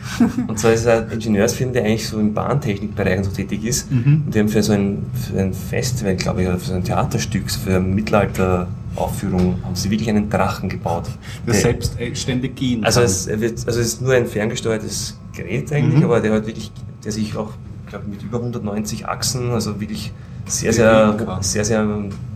Und 0.48 0.60
zwar 0.60 0.74
ist 0.74 0.82
es 0.82 0.88
ein 0.88 1.10
Ingenieursfirma, 1.12 1.74
der 1.74 1.86
eigentlich 1.86 2.08
so 2.08 2.20
im 2.20 2.34
Bahntechnikbereich 2.34 3.24
so 3.24 3.32
tätig 3.32 3.64
ist. 3.64 3.92
Mhm. 3.92 4.24
Und 4.26 4.36
die 4.36 4.40
haben 4.40 4.50
für 4.50 4.64
so 4.64 4.74
ein, 4.74 5.06
für 5.14 5.40
ein 5.40 5.54
Festival, 5.54 6.16
glaube 6.16 6.44
ich, 6.44 6.48
oder 6.48 6.58
für 6.58 6.68
so 6.68 6.74
ein 6.74 6.84
Theaterstück, 6.84 7.50
für 7.50 7.76
eine 7.76 7.80
Mittelalteraufführung, 7.80 9.64
haben 9.64 9.76
sie 9.76 9.90
wirklich 9.90 10.10
einen 10.10 10.30
Drachen 10.30 10.70
gebaut. 10.70 11.06
Der, 11.46 11.54
der 11.54 11.82
selbstständig 11.82 12.56
gehen 12.56 12.84
also 12.84 13.02
es, 13.02 13.28
wird, 13.28 13.66
also 13.68 13.80
es 13.80 13.88
ist 13.88 14.02
nur 14.02 14.14
ein 14.14 14.26
ferngesteuertes 14.26 15.20
Gerät 15.34 15.72
eigentlich, 15.72 16.00
mhm. 16.00 16.06
aber 16.06 16.20
der 16.20 16.34
hat 16.34 16.48
wirklich, 16.48 16.72
der 17.04 17.12
sich 17.12 17.36
auch, 17.36 17.54
glaube 17.88 18.06
mit 18.08 18.24
über 18.24 18.40
190 18.40 19.08
Achsen, 19.08 19.52
also 19.52 19.80
wirklich 19.80 20.12
sehr, 20.46 20.74
sehr, 20.74 21.40
sehr, 21.42 21.66
sehr 21.66 21.88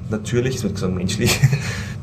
natürlich, 0.10 0.56
ich 0.56 0.64
würde 0.64 0.78
sagen 0.78 0.96
menschlich, 0.96 1.40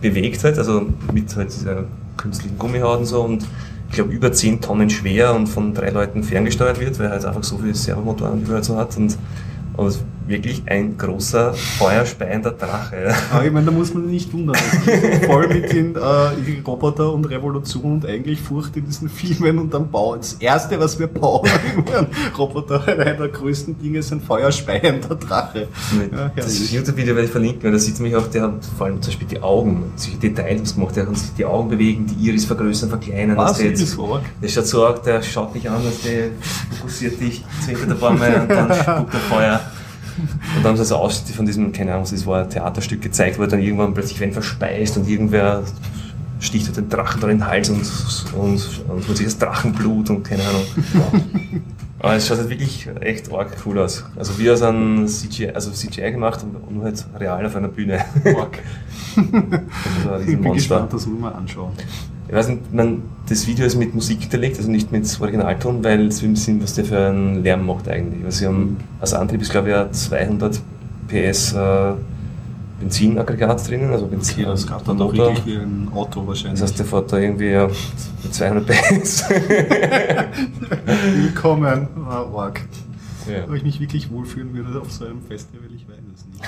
bewegt 0.03 0.45
halt, 0.45 0.59
also 0.59 0.87
mit 1.13 1.35
halt 1.35 1.53
dieser 1.53 1.85
künstlichen 2.17 2.59
Gummihaut 2.59 3.01
und 3.01 3.07
so 3.07 3.23
und 3.23 3.47
ich 3.89 3.95
glaube 3.95 4.13
über 4.13 4.33
10 4.33 4.61
Tonnen 4.61 4.91
schwer 4.91 5.35
und 5.35 5.47
von 5.47 5.75
drei 5.75 5.91
Leuten 5.91 6.23
ferngesteuert 6.23 6.81
wird, 6.81 6.99
weil 6.99 7.07
er 7.07 7.13
halt 7.13 7.25
einfach 7.25 7.45
so 7.45 7.59
viele 7.59 7.75
Servomotoren, 7.75 8.45
die 8.45 8.63
so 8.63 8.77
hat 8.77 8.97
und 8.97 9.17
aber 9.75 9.91
wirklich 10.27 10.63
ein 10.67 10.97
großer, 10.97 11.55
feuerspeiender 11.55 12.53
Drache. 12.53 13.15
Aber 13.33 13.45
ich 13.45 13.53
meine, 13.53 13.67
da 13.67 13.73
muss 13.73 13.93
man 13.95 14.07
nicht 14.07 14.33
wundern. 14.33 14.57
voll 15.27 15.49
mit 15.49 15.73
den 15.73 15.97
äh, 15.97 16.61
Roboter 16.67 17.13
und 17.13 17.25
Revolution 17.27 17.93
und 17.93 18.07
eigentlich 18.07 18.41
Furcht 18.41 18.77
in 18.77 18.87
diesen 18.87 19.09
Filmen 19.09 19.59
und 19.59 19.75
dann 19.75 19.91
bauen. 19.91 20.19
Das 20.21 20.35
erste, 20.35 20.79
was 20.79 20.99
wir 20.99 21.07
bauen, 21.07 21.49
ein 21.97 22.07
Roboter, 22.37 22.87
einer 22.87 23.15
der 23.15 23.29
größten 23.29 23.79
Dinge 23.79 23.99
ist 23.99 24.13
ein 24.13 24.21
feuerspeiender 24.21 25.15
Drache. 25.17 25.69
Ja, 26.13 26.31
das 26.35 26.71
YouTube-Video 26.71 27.15
werde 27.15 27.27
ich 27.27 27.33
verlinken, 27.33 27.63
weil 27.65 27.73
da 27.73 27.79
sieht 27.79 27.95
man 28.01 28.11
mich 28.11 28.17
auch, 28.17 28.27
der 28.29 28.43
hat 28.43 28.65
vor 28.77 28.87
allem 28.87 29.03
zum 29.03 29.13
Beispiel 29.13 29.29
die 29.29 29.43
Augen, 29.43 29.93
solche 29.97 30.19
Details 30.19 30.75
gemacht, 30.75 30.97
der 30.97 31.05
kann 31.05 31.15
sich 31.15 31.33
die 31.37 31.45
Augen 31.45 31.69
bewegen, 31.69 32.07
die 32.07 32.29
Iris 32.29 32.45
vergrößern, 32.45 32.89
verkleinern. 32.89 33.37
Was, 33.37 33.59
der, 33.59 33.69
jetzt, 33.69 33.87
so 33.87 34.21
der 34.41 34.49
schaut 34.49 34.67
so 34.67 34.87
arg, 34.87 35.03
der 35.03 35.23
schaut 35.23 35.55
dich 35.55 35.69
an, 35.69 35.85
dass 35.85 36.03
der 36.03 36.31
fokussiert 36.79 37.21
dich, 37.21 37.45
zwingt 37.65 37.89
der 37.89 37.95
Bäume 37.95 38.43
und 38.43 38.49
dann 38.49 38.75
spuckt 38.75 39.13
der 39.13 39.21
Feuer. 39.21 39.61
Und 40.19 40.57
dann 40.57 40.65
haben 40.65 40.77
sie 40.77 40.83
also 40.83 40.97
Ausschnitte 40.97 41.33
von 41.33 41.47
diesem, 41.47 41.73
keine 41.73 41.93
Ahnung, 41.93 42.05
es 42.05 42.27
war 42.27 42.43
ein 42.43 42.51
Theaterstück 42.51 43.03
gezeigt, 43.03 43.39
wo 43.39 43.47
dann 43.47 43.61
irgendwann 43.61 43.95
plötzlich 43.95 44.21
wen 44.21 44.33
verspeist 44.33 44.97
und 44.97 45.09
irgendwer 45.09 45.63
sticht 46.41 46.67
halt 46.67 46.77
den 46.77 46.89
Drachen 46.89 47.21
da 47.21 47.29
in 47.29 47.39
den 47.39 47.47
Hals 47.47 47.71
und, 47.71 47.83
und, 48.35 48.81
und 48.89 49.09
holt 49.09 49.17
sich 49.17 49.27
das 49.27 49.39
Drachenblut 49.39 50.11
und 50.11 50.25
keine 50.25 50.43
Ahnung. 50.43 50.63
Aber 52.01 52.15
es 52.15 52.27
schaut 52.27 52.39
halt 52.39 52.51
wirklich 52.51 52.89
echt 53.01 53.33
arg 53.33 53.57
cool 53.65 53.79
aus. 53.79 54.05
Also 54.17 54.37
wie 54.39 54.51
aus 54.51 54.61
einem 54.63 55.07
CGI, 55.07 55.51
also 55.51 55.71
CGI 55.71 56.11
gemacht 56.11 56.43
und 56.43 56.75
nur 56.75 56.85
halt 56.85 57.07
real 57.19 57.47
auf 57.47 57.55
einer 57.55 57.69
Bühne. 57.69 58.05
Arg. 58.25 58.59
also 60.11 60.29
ich 60.29 60.41
bin 60.41 60.53
gespannt, 60.53 60.93
das 60.93 61.07
muss 61.07 61.21
man 61.21 61.33
anschauen 61.33 61.73
ich 62.29 62.35
weiß 62.35 62.49
nicht, 62.49 62.73
man, 62.73 63.03
das 63.29 63.47
Video 63.47 63.67
ist 63.67 63.77
mit 63.77 63.95
Musik 63.95 64.23
hinterlegt, 64.23 64.57
also 64.59 64.71
nicht 64.71 64.91
mit 64.93 65.21
Originalton, 65.21 65.85
weil 65.85 66.11
sie 66.13 66.31
wissen, 66.31 66.63
was 66.63 66.75
der 66.75 66.85
für 66.85 67.09
einen 67.09 67.43
Lärm 67.43 67.67
macht 67.67 67.89
eigentlich. 67.89 68.25
Also 68.25 68.39
sie 68.39 68.47
haben 68.47 68.77
als 69.01 69.13
Antrieb 69.15 69.43
ist 69.43 69.51
glaube 69.51 69.71
ich 69.71 69.75
ein 69.75 69.93
200 69.93 70.61
PS 71.09 71.53
äh, 71.53 71.93
Benzinaggregat 72.81 73.69
drinnen, 73.69 73.93
also 73.93 74.07
Benzin. 74.07 74.45
Okay, 74.45 74.51
das 74.51 74.67
gab 74.67 74.85
dann 74.85 74.99
doch 74.99 75.13
wirklich 75.13 75.47
wie 75.47 75.57
ein 75.57 75.89
Auto 75.95 76.27
wahrscheinlich. 76.27 76.61
Das 76.61 76.71
heißt, 76.71 76.81
der 76.81 76.87
fährt 76.87 77.13
da 77.13 77.19
irgendwie 77.19 77.57
mit 78.23 78.35
200 78.35 78.67
PS. 78.67 79.25
Willkommen, 81.15 81.87
oh, 81.97 82.39
arg. 82.39 82.61
Ja. 83.31 83.45
Ob 83.45 83.55
ich 83.55 83.63
mich 83.63 83.79
wirklich 83.79 84.11
wohlfühlen 84.11 84.53
würde 84.53 84.81
auf 84.81 84.91
so 84.91 85.05
einem 85.05 85.23
Festival, 85.23 85.69
ich 85.77 85.87
weiß 85.87 85.95
es 86.13 86.27
nicht. 86.27 86.43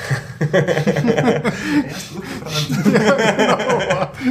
ja, 2.94 3.14
genau. 3.36 3.58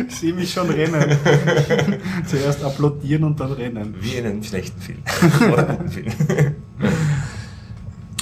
Ich 0.08 0.16
sehe 0.16 0.34
mich 0.34 0.52
schon 0.52 0.70
rennen. 0.70 1.18
Zuerst 2.26 2.64
applaudieren 2.64 3.24
und 3.24 3.40
dann 3.40 3.52
rennen. 3.52 3.96
Wie 4.00 4.16
in 4.16 4.26
einem 4.26 4.44
schlechten 4.44 4.80
Film. 4.80 5.00
Oder 5.54 5.64
guten 5.64 5.90
Film. 5.90 6.12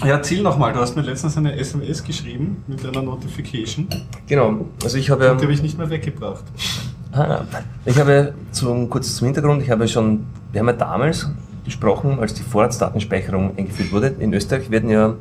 Ja, 0.04 0.15
erzähl 0.15 0.41
nochmal, 0.41 0.74
du 0.74 0.80
hast 0.80 0.95
mir 0.95 1.04
letztens 1.04 1.38
eine 1.38 1.56
SMS 1.56 2.04
geschrieben 2.04 2.63
mit 2.65 2.84
einer 2.84 3.04
Notification. 3.04 3.88
Genau, 4.26 4.65
also 4.84 4.97
ich 4.97 5.12
habe... 5.12 5.36
Die 5.39 5.43
habe 5.43 5.54
ich 5.54 5.62
nicht 5.62 5.78
mehr 5.78 5.91
weggebracht. 5.91 6.43
Ah, 7.12 7.41
ich 7.86 8.00
habe 8.00 8.34
zum, 8.52 8.89
kurz 8.89 9.15
zum 9.15 9.28
Hintergrund, 9.28 9.62
ich 9.62 9.69
habe 9.69 9.88
schon, 9.88 10.26
wir 10.52 10.62
haben 10.62 10.67
ja 10.67 10.74
damals 10.74 11.30
gesprochen, 11.65 12.19
als 12.19 12.34
die 12.34 12.41
Vorratsdatenspeicherung 12.41 13.56
eingeführt 13.58 13.91
wurde. 13.91 14.15
In 14.17 14.34
Österreich 14.34 14.71
werden 14.71 14.89
ja 14.89 15.15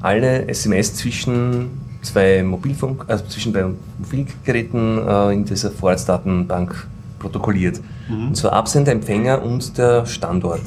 alle 0.00 0.48
SMS 0.48 0.94
zwischen 0.94 1.70
zwei 2.08 2.42
Mobilfunk, 2.42 3.04
also 3.08 3.24
zwischen 3.26 3.52
zwei 3.52 3.66
Mobilgeräten 3.98 5.06
äh, 5.06 5.32
in 5.32 5.44
dieser 5.44 5.70
Vorratsdatenbank 5.70 6.86
protokolliert. 7.18 7.80
Mhm. 8.08 8.28
Und 8.28 8.36
zwar 8.36 8.52
Absender, 8.52 8.92
Empfänger 8.92 9.42
und 9.42 9.76
der 9.78 10.06
Standort. 10.06 10.62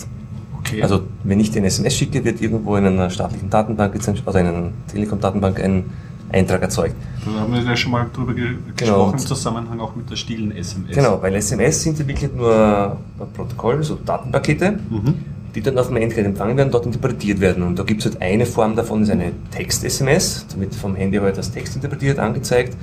Okay. 0.59 0.81
Also 0.81 1.03
wenn 1.23 1.39
ich 1.39 1.51
den 1.51 1.65
SMS 1.65 1.95
schicke, 1.95 2.23
wird 2.23 2.41
irgendwo 2.41 2.75
in 2.75 2.85
einer 2.85 3.09
staatlichen 3.09 3.49
Datenbank, 3.49 3.95
also 3.95 4.39
in 4.39 4.47
einer 4.47 4.69
Telekom-Datenbank 4.91 5.59
ein 5.59 5.85
Eintrag 6.31 6.61
erzeugt. 6.61 6.95
Da 7.25 7.41
haben 7.41 7.53
wir 7.53 7.61
ja 7.61 7.75
schon 7.75 7.91
mal 7.91 8.09
drüber 8.13 8.33
ge 8.33 8.45
genau. 8.45 8.61
gesprochen, 8.75 9.13
im 9.13 9.19
Zusammenhang 9.19 9.79
auch 9.79 9.95
mit 9.95 10.09
der 10.09 10.15
stillen 10.15 10.51
SMS. 10.55 10.95
Genau, 10.95 11.21
weil 11.21 11.35
SMS 11.35 11.83
sind 11.83 11.99
ja 11.99 12.07
wirklich 12.07 12.31
nur 12.33 12.97
Protokolle, 13.33 13.83
so 13.83 13.95
Datenpakete, 13.95 14.79
mhm. 14.89 15.13
Die 15.55 15.61
dann 15.61 15.77
auf 15.77 15.87
dem 15.87 15.97
Endgerät 15.97 16.25
empfangen 16.25 16.57
werden, 16.57 16.71
dort 16.71 16.85
interpretiert 16.85 17.39
werden. 17.39 17.63
Und 17.63 17.77
da 17.77 17.83
gibt 17.83 18.01
es 18.01 18.11
halt 18.11 18.21
eine 18.21 18.45
Form 18.45 18.75
davon, 18.75 19.03
ist 19.03 19.11
eine 19.11 19.31
Text-SMS, 19.51 20.45
damit 20.51 20.73
vom 20.73 20.95
Handy 20.95 21.17
halt 21.17 21.37
als 21.37 21.51
Text 21.51 21.75
interpretiert 21.75 22.19
angezeigt. 22.19 22.75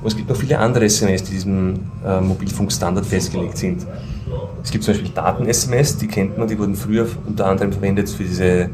Und 0.00 0.08
es 0.08 0.16
gibt 0.16 0.28
noch 0.28 0.36
viele 0.36 0.58
andere 0.58 0.84
SMS, 0.86 1.24
die 1.24 1.32
diesem 1.32 1.80
äh, 2.06 2.20
Mobilfunkstandard 2.20 3.06
festgelegt 3.06 3.56
sind. 3.56 3.86
Es 4.62 4.70
gibt 4.70 4.84
zum 4.84 4.94
Beispiel 4.94 5.10
Daten-SMS, 5.10 5.98
die 5.98 6.06
kennt 6.06 6.38
man, 6.38 6.48
die 6.48 6.58
wurden 6.58 6.74
früher 6.74 7.06
unter 7.26 7.46
anderem 7.46 7.72
verwendet 7.72 8.08
für 8.08 8.24
diese 8.24 8.70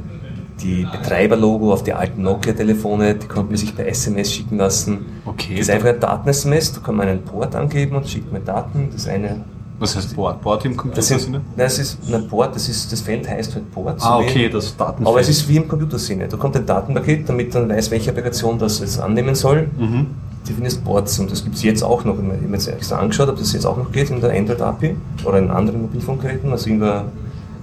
die 0.62 0.86
Betreiberlogo 0.90 1.72
auf 1.72 1.82
die 1.82 1.94
alten 1.94 2.22
Nokia-Telefone, 2.22 3.14
die 3.14 3.26
konnte 3.26 3.50
man 3.50 3.56
sich 3.56 3.74
per 3.74 3.86
SMS 3.86 4.32
schicken 4.32 4.58
lassen. 4.58 5.06
Okay. 5.24 5.54
Das 5.54 5.68
ist 5.68 5.70
einfach 5.70 5.88
ein 5.88 6.00
Daten-SMS, 6.00 6.74
da 6.74 6.80
kann 6.80 6.96
man 6.96 7.08
einen 7.08 7.22
Port 7.22 7.54
angeben 7.54 7.96
und 7.96 8.08
schickt 8.08 8.30
mir 8.32 8.40
Daten. 8.40 8.90
Das 8.92 9.08
eine 9.08 9.42
was 9.80 9.96
heißt 9.96 10.14
Port? 10.14 10.42
Port 10.42 10.64
im 10.66 10.76
Computersinne? 10.76 11.38
Nein, 11.38 11.42
das 11.56 11.78
ist 11.78 11.98
ein 12.12 12.28
Port, 12.28 12.54
das, 12.54 12.68
ist, 12.68 12.92
das 12.92 13.00
Feld 13.00 13.28
heißt 13.28 13.54
halt 13.54 13.72
Port. 13.72 13.96
Ah, 14.00 14.18
okay, 14.18 14.50
das 14.50 14.76
Datenfeld. 14.76 15.08
Aber 15.08 15.20
es 15.20 15.28
ist 15.28 15.48
wie 15.48 15.56
im 15.56 15.66
Computersinne. 15.66 16.28
Da 16.28 16.36
kommt 16.36 16.54
ein 16.56 16.66
Datenpaket, 16.66 17.28
damit 17.28 17.54
man 17.54 17.70
weiß, 17.70 17.90
welche 17.90 18.10
Applikation 18.10 18.58
das 18.58 18.78
jetzt 18.80 19.00
annehmen 19.00 19.34
soll. 19.34 19.68
Mhm. 19.78 20.08
Definierst 20.46 20.84
Ports 20.84 21.18
und 21.18 21.30
das 21.30 21.42
gibt 21.42 21.56
es 21.56 21.62
jetzt 21.62 21.82
auch 21.82 22.04
noch. 22.04 22.14
Ich 22.14 22.24
habe 22.24 22.36
mir 22.36 22.52
jetzt 22.52 22.68
extra 22.68 22.98
angeschaut, 22.98 23.30
ob 23.30 23.38
das 23.38 23.52
jetzt 23.52 23.64
auch 23.64 23.76
noch 23.76 23.90
geht 23.90 24.10
in 24.10 24.20
der 24.20 24.36
Android-API 24.36 24.96
oder 25.24 25.38
in 25.38 25.50
anderen 25.50 25.82
Mobilfunkgeräten. 25.82 26.52
Also 26.52 26.70
der, 26.70 27.06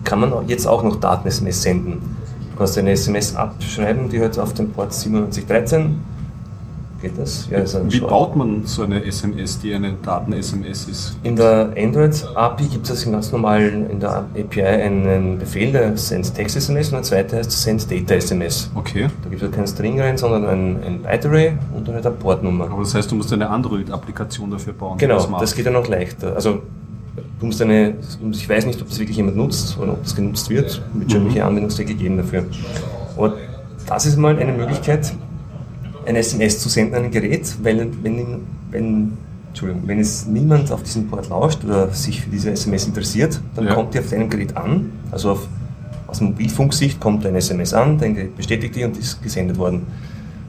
kann 0.04 0.20
man 0.20 0.48
jetzt 0.48 0.66
auch 0.66 0.84
noch 0.84 0.96
Daten-SMS 0.96 1.62
senden. 1.62 2.02
Du 2.52 2.58
kannst 2.58 2.78
eine 2.78 2.92
SMS 2.92 3.36
abschreiben, 3.36 4.10
die 4.10 4.20
halt 4.20 4.40
auf 4.40 4.54
dem 4.54 4.72
Port 4.72 4.90
9713 4.90 6.00
geht 7.02 7.18
das. 7.18 7.48
Ja, 7.50 7.60
das 7.60 7.78
Wie 7.90 8.00
baut 8.00 8.36
man 8.36 8.66
so 8.66 8.84
eine 8.84 9.04
SMS, 9.04 9.60
die 9.60 9.74
eine 9.74 9.94
Daten-SMS 9.94 10.88
ist? 10.88 11.18
In 11.24 11.36
der 11.36 11.74
Android-API 11.78 12.66
gibt 12.66 12.90
es 12.90 13.10
ganz 13.10 13.32
normal 13.32 13.62
in 13.90 14.00
der 14.00 14.26
API 14.36 14.64
einen 14.64 15.38
Befehl, 15.38 15.72
der 15.72 15.96
Send 15.98 16.34
Text-SMS 16.34 16.90
und 16.90 16.96
der 16.96 17.04
zweite 17.04 17.38
heißt 17.38 17.52
Send 17.52 17.90
Data-SMS. 17.90 18.72
Okay. 18.76 19.08
Da 19.24 19.30
gibt 19.30 19.42
es 19.42 19.48
halt 19.48 19.56
keinen 19.56 19.68
String 19.68 20.00
rein, 20.00 20.18
sondern 20.18 20.46
ein, 20.46 20.84
ein 20.84 21.02
Byte-Array 21.02 21.54
und 21.76 21.88
dann 21.88 21.96
halt 21.96 22.06
eine 22.06 22.16
Portnummer. 22.16 22.66
Aber 22.66 22.82
das 22.82 22.96
heißt, 22.96 23.12
du 23.12 23.16
musst 23.16 23.32
eine 23.34 23.50
Android-Applikation 23.50 24.52
dafür 24.52 24.74
bauen? 24.74 24.98
Genau, 24.98 25.16
das, 25.16 25.30
das 25.40 25.56
geht 25.56 25.66
ja 25.66 25.72
noch 25.72 25.88
leichter. 25.88 26.36
Also 26.36 26.62
du 27.40 27.46
musst 27.46 27.62
eine, 27.62 27.96
ich 28.32 28.50
weiß 28.50 28.66
nicht, 28.66 28.82
ob 28.82 28.90
das 28.90 29.00
wirklich 29.00 29.18
jemand 29.18 29.38
nutzt 29.38 29.78
oder 29.80 29.94
ob 29.94 30.04
das 30.04 30.16
genutzt 30.16 30.50
wird, 30.50 30.82
wird 30.94 31.12
schon 31.12 31.26
welche 31.26 31.46
Anwendungszwecke 31.46 31.94
geben 31.94 32.18
dafür. 32.18 32.46
Aber 33.16 33.34
das 33.86 34.06
ist 34.06 34.18
mal 34.18 34.38
eine 34.38 34.52
Möglichkeit, 34.52 35.14
ein 36.08 36.16
SMS 36.16 36.60
zu 36.60 36.70
senden 36.70 36.96
an 36.96 37.04
ein 37.06 37.12
Gerät, 37.12 37.54
weil 37.62 37.88
wenn, 38.02 38.42
wenn, 38.72 39.18
Entschuldigung, 39.50 39.84
wenn 39.88 40.00
es 40.00 40.26
niemand 40.26 40.72
auf 40.72 40.84
diesen 40.84 41.08
Port 41.08 41.30
lauscht 41.30 41.64
oder 41.66 41.90
sich 41.92 42.22
für 42.22 42.30
diese 42.30 42.52
SMS 42.52 42.88
interessiert, 42.88 43.42
dann 43.56 43.66
ja. 43.66 43.74
kommt 43.74 43.94
die 43.94 44.00
auf 44.00 44.10
deinem 44.10 44.30
Gerät 44.30 44.56
an, 44.56 44.92
also 45.12 45.32
auf, 45.32 45.48
aus 46.08 46.22
Mobilfunksicht 46.22 47.00
kommt 47.00 47.26
ein 47.26 47.36
SMS 47.36 47.74
an, 47.74 47.98
dein 47.98 48.16
Gerät 48.16 48.38
bestätigt 48.38 48.76
die 48.76 48.86
und 48.86 48.98
ist 48.98 49.22
gesendet 49.22 49.58
worden. 49.58 49.86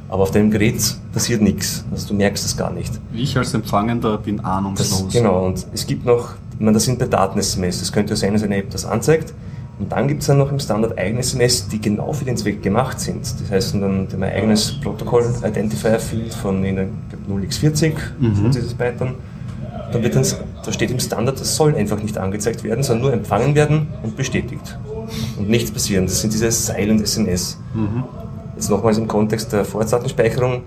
Aber 0.09 0.23
auf 0.23 0.31
deinem 0.31 0.51
Gerät 0.51 0.81
passiert 1.13 1.43
nichts, 1.43 1.85
also 1.91 2.09
du 2.09 2.15
merkst 2.15 2.45
es 2.47 2.57
gar 2.57 2.73
nicht. 2.73 2.99
Ich 3.13 3.37
als 3.37 3.53
Empfangender 3.53 4.17
bin 4.17 4.41
ahnungslos. 4.41 5.05
Das, 5.05 5.13
genau, 5.13 5.47
und 5.47 5.67
es 5.75 5.87
gibt 5.87 6.07
noch, 6.07 6.35
ich 6.55 6.61
meine, 6.61 6.73
das 6.73 6.85
sind 6.85 6.99
bei 6.99 7.07
Daten-SMS, 7.07 7.83
es 7.83 7.93
könnte 7.93 8.15
sein, 8.15 8.33
dass 8.33 8.43
eine 8.45 8.57
App 8.57 8.71
das 8.71 8.87
anzeigt, 8.87 9.35
und 9.79 9.93
dann 9.93 10.09
gibt 10.09 10.23
es 10.23 10.27
dann 10.27 10.39
noch 10.39 10.51
im 10.51 10.59
Standard 10.59 10.99
eigene 10.99 11.21
SMS, 11.21 11.69
die 11.69 11.81
genau 11.81 12.13
für 12.13 12.25
den 12.25 12.37
Zweck 12.37 12.63
gemacht 12.63 12.99
sind. 12.99 13.23
Das 13.41 13.51
heißt, 13.51 13.75
dann 13.75 14.09
mein 14.17 14.33
eigenes 14.33 14.81
Protokoll 14.81 15.25
Identifier 15.45 16.01
Field 16.01 16.35
von 16.35 16.65
in 16.65 16.91
0x40, 17.31 17.93
mhm. 18.19 18.51
dieses 18.51 18.75
Python. 18.75 19.15
Dann 19.93 20.03
wird 20.03 20.17
dann, 20.17 20.27
da 20.65 20.73
steht 20.73 20.91
im 20.91 20.99
Standard, 20.99 21.41
das 21.41 21.55
soll 21.55 21.75
einfach 21.77 22.03
nicht 22.03 22.19
angezeigt 22.19 22.65
werden, 22.65 22.83
sondern 22.83 23.05
nur 23.05 23.13
empfangen 23.13 23.55
werden 23.55 23.87
und 24.03 24.17
bestätigt. 24.17 24.79
Und 25.39 25.49
nichts 25.49 25.71
passieren. 25.71 26.07
Das 26.07 26.21
sind 26.21 26.33
diese 26.33 26.51
Silent 26.51 27.01
SMS. 27.01 27.59
Mhm. 27.73 28.05
Jetzt 28.57 28.71
nochmals 28.71 28.99
im 28.99 29.07
Kontext 29.07 29.53
der 29.53 29.65
Vorratsdatenspeicherung 29.65 30.63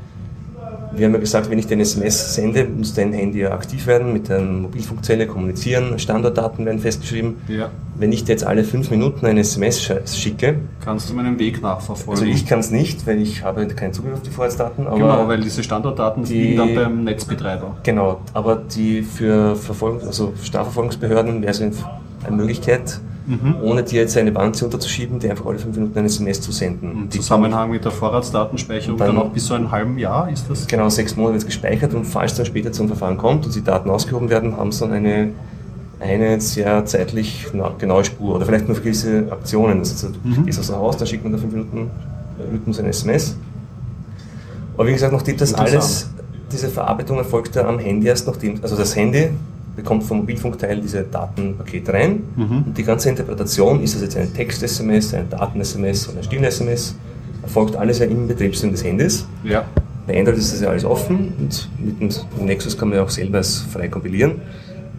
wir 0.93 1.05
haben 1.05 1.13
ja 1.13 1.19
gesagt, 1.19 1.49
wenn 1.49 1.57
ich 1.57 1.67
den 1.67 1.79
SMS 1.79 2.35
sende, 2.35 2.65
muss 2.65 2.93
dein 2.93 3.13
Handy 3.13 3.39
ja 3.39 3.51
aktiv 3.51 3.87
werden, 3.87 4.13
mit 4.13 4.29
der 4.29 4.41
Mobilfunkzelle 4.41 5.27
kommunizieren, 5.27 5.97
Standortdaten 5.99 6.65
werden 6.65 6.79
festgeschrieben. 6.79 7.37
Ja. 7.47 7.69
Wenn 7.95 8.11
ich 8.11 8.23
dir 8.23 8.31
jetzt 8.33 8.43
alle 8.43 8.63
fünf 8.63 8.89
Minuten 8.91 9.25
ein 9.25 9.37
SMS 9.37 9.91
schicke, 10.05 10.55
kannst 10.83 11.09
du 11.09 11.13
meinen 11.13 11.39
Weg 11.39 11.61
nachverfolgen. 11.61 12.23
Also 12.23 12.25
ich 12.25 12.45
kann 12.45 12.59
es 12.59 12.71
nicht, 12.71 13.05
weil 13.07 13.21
ich 13.21 13.43
habe 13.43 13.67
keinen 13.67 13.93
Zugriff 13.93 14.13
auf 14.13 14.21
die 14.21 14.31
Vorratsdaten. 14.31 14.85
genau, 14.85 15.27
weil 15.27 15.39
diese 15.39 15.63
Standortdaten 15.63 16.23
die, 16.23 16.41
liegen 16.41 16.57
dann 16.57 16.75
beim 16.75 17.03
Netzbetreiber. 17.03 17.77
Genau, 17.83 18.21
aber 18.33 18.55
die 18.55 19.01
für 19.01 19.55
Verfolgung, 19.55 20.01
also 20.01 20.33
Strafverfolgungsbehörden 20.41 21.41
wäre 21.41 21.51
es 21.51 21.61
eine 21.61 22.35
Möglichkeit, 22.35 22.99
mhm. 23.31 23.55
ohne 23.61 23.83
dir 23.83 24.01
jetzt 24.01 24.17
eine 24.17 24.33
Wanze 24.35 24.65
unterzuschieben, 24.65 25.19
dir 25.19 25.31
einfach 25.31 25.45
alle 25.45 25.57
fünf 25.57 25.75
Minuten 25.75 25.97
ein 25.97 26.05
SMS 26.05 26.41
zu 26.41 26.51
senden. 26.51 26.91
Im 26.91 27.11
Zusammenhang 27.11 27.71
mit 27.71 27.85
der 27.85 27.91
Vorratsdatenspeicherung 27.91 28.97
dann, 28.97 29.15
dann 29.15 29.17
auch 29.17 29.29
bis 29.29 29.45
zu 29.45 29.53
einem 29.53 29.71
halben 29.71 29.97
Jahr 29.97 30.29
ist 30.29 30.49
das? 30.49 30.67
Genau, 30.67 30.89
sechs 30.89 31.15
Monate 31.15 31.33
wird 31.33 31.43
es 31.43 31.45
gespeichert 31.47 31.93
und 31.93 32.05
falls 32.05 32.35
dann 32.35 32.45
später 32.45 32.71
zum 32.71 32.87
Verfahren 32.87 33.17
kommt 33.17 33.45
und 33.45 33.55
die 33.55 33.63
Daten 33.63 33.89
ausgehoben 33.89 34.29
werden, 34.29 34.57
haben 34.57 34.71
sie 34.71 34.81
dann 34.81 34.93
eine, 34.93 35.29
eine 35.99 36.41
sehr 36.41 36.85
zeitlich 36.85 37.47
genaue 37.77 38.03
Spur 38.03 38.35
oder 38.35 38.45
vielleicht 38.45 38.67
nur 38.67 38.75
für 38.75 38.83
gewisse 38.83 39.31
Aktionen. 39.31 39.79
Das 39.79 40.01
du 40.01 40.09
mhm. 40.23 40.45
gehst 40.45 40.59
aus 40.59 40.67
dem 40.67 40.75
Haus, 40.75 40.97
dann 40.97 41.07
schickt 41.07 41.23
man 41.23 41.31
da 41.31 41.39
fünf 41.39 41.53
Minuten 41.53 41.89
Rhythmus 42.51 42.79
ein 42.79 42.85
SMS. 42.87 43.35
Aber 44.75 44.87
wie 44.87 44.93
gesagt, 44.93 45.13
nachdem 45.13 45.37
das 45.37 45.53
alles, 45.53 46.09
diese 46.51 46.69
Verarbeitung 46.69 47.17
erfolgt 47.17 47.55
ja 47.55 47.65
am 47.67 47.79
Handy 47.79 48.07
erst, 48.07 48.27
nachdem, 48.27 48.59
also 48.61 48.75
das 48.75 48.95
Handy 48.95 49.29
bekommt 49.81 50.03
vom 50.03 50.19
Mobilfunkteil 50.19 50.79
diese 50.79 51.03
Datenpakete 51.03 51.93
rein 51.93 52.23
mhm. 52.35 52.63
und 52.67 52.77
die 52.77 52.83
ganze 52.83 53.09
Interpretation, 53.09 53.81
ist 53.83 53.95
das 53.95 54.01
jetzt 54.03 54.17
ein 54.17 54.33
Text-SMS, 54.33 55.13
ein 55.13 55.29
Daten-SMS 55.29 56.09
oder 56.09 56.19
ein 56.19 56.23
Stimm-SMS, 56.23 56.95
erfolgt 57.41 57.75
alles 57.75 57.99
ja 57.99 58.05
im 58.05 58.27
Betriebssystem 58.27 58.71
des 58.71 58.83
Handys. 58.83 59.25
Ja. 59.43 59.65
Bei 60.07 60.17
Android 60.17 60.37
ist 60.37 60.53
das 60.53 60.61
ja 60.61 60.69
alles 60.69 60.85
offen 60.85 61.33
und 61.39 61.69
mit 61.79 61.99
dem 61.99 62.45
Nexus 62.45 62.77
kann 62.77 62.89
man 62.89 62.97
ja 62.97 63.03
auch 63.03 63.09
selber 63.09 63.43
frei 63.43 63.87
kompilieren 63.87 64.41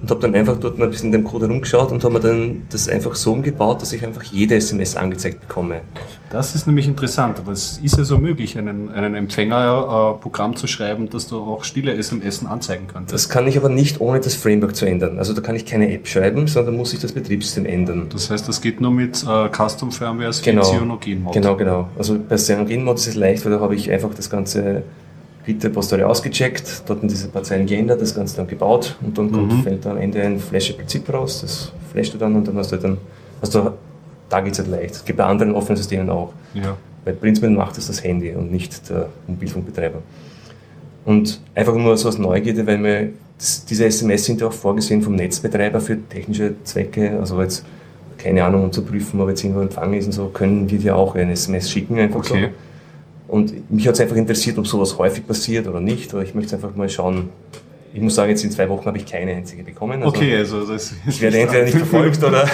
und 0.03 0.11
habe 0.11 0.21
dann 0.21 0.35
einfach 0.35 0.57
dort 0.57 0.79
mal 0.79 0.87
ein 0.87 0.91
bisschen 0.91 1.07
in 1.07 1.12
dem 1.12 1.25
Code 1.25 1.47
herumgeschaut 1.47 1.93
und 1.93 2.03
habe 2.03 2.15
mir 2.15 2.21
dann 2.21 2.62
das 2.71 2.88
einfach 2.88 3.15
so 3.15 3.33
umgebaut, 3.33 3.81
dass 3.81 3.93
ich 3.93 4.05
einfach 4.05 4.25
jede 4.25 4.57
SMS 4.57 4.97
angezeigt 4.97 5.41
bekomme. 5.47 5.83
Das 6.31 6.57
ist 6.57 6.67
nämlich 6.67 6.88
interessant, 6.88 7.38
aber 7.38 7.53
es 7.53 7.79
ist 7.83 7.97
ja 7.97 8.05
so 8.05 8.19
möglich, 8.19 8.59
einen, 8.59 8.91
einen 8.91 9.15
Empfänger 9.15 10.19
äh, 10.25 10.55
zu 10.55 10.67
schreiben, 10.67 11.09
dass 11.09 11.29
du 11.29 11.38
auch 11.38 11.62
stille 11.62 11.95
SMS 11.95 12.45
anzeigen 12.45 12.87
kannst. 12.93 13.12
Das 13.12 13.29
kann 13.29 13.47
ich 13.47 13.57
aber 13.57 13.69
nicht, 13.69 14.01
ohne 14.01 14.19
das 14.19 14.35
Framework 14.35 14.75
zu 14.75 14.87
ändern. 14.87 15.19
Also 15.19 15.35
da 15.35 15.41
kann 15.41 15.55
ich 15.55 15.67
keine 15.67 15.93
App 15.93 16.09
schreiben, 16.09 16.49
sondern 16.49 16.77
muss 16.77 16.93
ich 16.95 17.01
das 17.01 17.12
Betriebssystem 17.12 17.65
ändern. 17.65 18.09
Das 18.11 18.31
heißt, 18.31 18.49
das 18.49 18.61
geht 18.61 18.81
nur 18.81 18.91
mit 18.91 19.23
äh, 19.23 19.49
Custom 19.51 19.93
Firmwares 19.93 20.43
genau. 20.43 20.62
wie 20.62 20.79
Cyanogen-Mod. 20.79 21.35
Genau, 21.35 21.57
genau. 21.57 21.88
Also 21.97 22.19
bei 22.19 22.37
Cyanogen-Mod 22.37 22.97
ist 22.97 23.07
es 23.07 23.15
leicht, 23.15 23.45
weil 23.45 23.53
da 23.53 23.61
habe 23.61 23.77
ich 23.77 23.91
einfach 23.91 24.12
das 24.15 24.31
ganze 24.31 24.83
Git-Repository 25.47 26.05
ausgecheckt, 26.05 26.85
dort 26.87 27.03
diese 27.03 27.29
paar 27.29 27.43
Zeilen 27.43 27.67
geändert, 27.67 28.01
das 28.01 28.15
Ganze 28.15 28.37
dann 28.37 28.47
gebaut 28.47 28.97
und 29.03 29.19
dann 29.19 29.33
kommt, 29.33 29.53
mhm. 29.53 29.63
fällt 29.63 29.87
am 29.87 29.97
Ende 29.97 30.23
ein 30.23 30.39
Flashable-Zip 30.39 31.13
raus, 31.13 31.41
das 31.41 31.73
flashst 31.93 32.15
du 32.15 32.19
dann 32.19 32.35
und 32.37 32.47
dann 32.47 32.57
hast 32.57 32.71
du 32.71 32.73
halt 32.73 32.85
dann, 32.85 32.99
hast 33.41 33.55
du, 33.55 33.73
da 34.29 34.41
geht 34.41 34.53
es 34.53 34.59
halt 34.61 34.69
leicht. 34.69 34.95
Es 34.95 35.05
gibt 35.05 35.19
bei 35.19 35.25
anderen 35.25 35.55
offenen 35.55 35.77
Systemen 35.77 36.09
auch. 36.11 36.33
Ja. 36.55 36.77
Weil 37.05 37.15
prinzipiell 37.15 37.51
macht 37.53 37.77
es 37.79 37.89
das 37.89 38.05
Handy 38.05 38.33
und 38.33 38.53
nicht 38.53 38.89
der 38.89 39.09
Mobilfunkbetreiber. 39.27 39.99
Und 41.05 41.41
einfach 41.55 41.75
nur 41.75 41.97
so 41.97 42.09
aus 42.09 42.19
Neugierde, 42.19 42.65
weil 42.67 42.79
mir 42.79 43.11
diese 43.69 43.85
SMS 43.87 44.25
sind 44.25 44.41
ja 44.41 44.47
auch 44.47 44.53
vorgesehen 44.53 45.03
vom 45.03 45.17
Netzbetreiber 45.17 45.81
für 45.81 45.99
technische 46.09 46.55
Zwecke, 46.63 47.19
also 47.19 47.43
jetzt 47.43 47.65
keine 48.19 48.45
Ahnung, 48.45 48.65
um 48.65 48.73
zu 48.73 48.85
prüfen, 48.85 49.21
ob 49.21 49.29
jetzt 49.29 49.43
irgendwo 49.43 49.63
Empfang 49.63 49.95
ist 49.95 50.07
und 50.07 50.13
so, 50.13 50.29
können 50.29 50.71
wir 50.71 50.79
dir 50.79 50.95
auch 50.95 51.17
eine 51.17 51.33
SMS 51.33 51.69
schicken, 51.69 51.99
einfach 51.99 52.21
okay. 52.21 52.51
so. 52.51 52.72
Und 53.33 53.71
mich 53.71 53.88
hat 53.88 53.95
es 53.95 54.01
einfach 54.01 54.16
interessiert, 54.16 54.59
ob 54.59 54.66
sowas 54.66 54.99
häufig 54.99 55.27
passiert 55.27 55.66
oder 55.66 55.81
nicht. 55.81 56.12
Oder 56.12 56.23
ich 56.23 56.35
möchte 56.35 56.55
einfach 56.55 56.77
mal 56.77 56.90
schauen. 56.90 57.31
Ich 57.95 58.01
muss 58.03 58.14
sagen, 58.14 58.29
jetzt 58.29 58.45
in 58.45 58.51
zwei 58.51 58.68
Wochen 58.68 58.85
habe 58.85 58.99
ich 58.99 59.07
keine 59.07 59.33
einzige 59.33 59.62
bekommen. 59.62 60.03
Also 60.03 60.14
okay, 60.14 60.37
also 60.37 60.66
das 60.66 60.92
ich 61.07 61.18
werde 61.23 61.38
entweder 61.38 61.64
nicht 61.64 61.79
verfolgt 61.79 62.23
oder. 62.23 62.47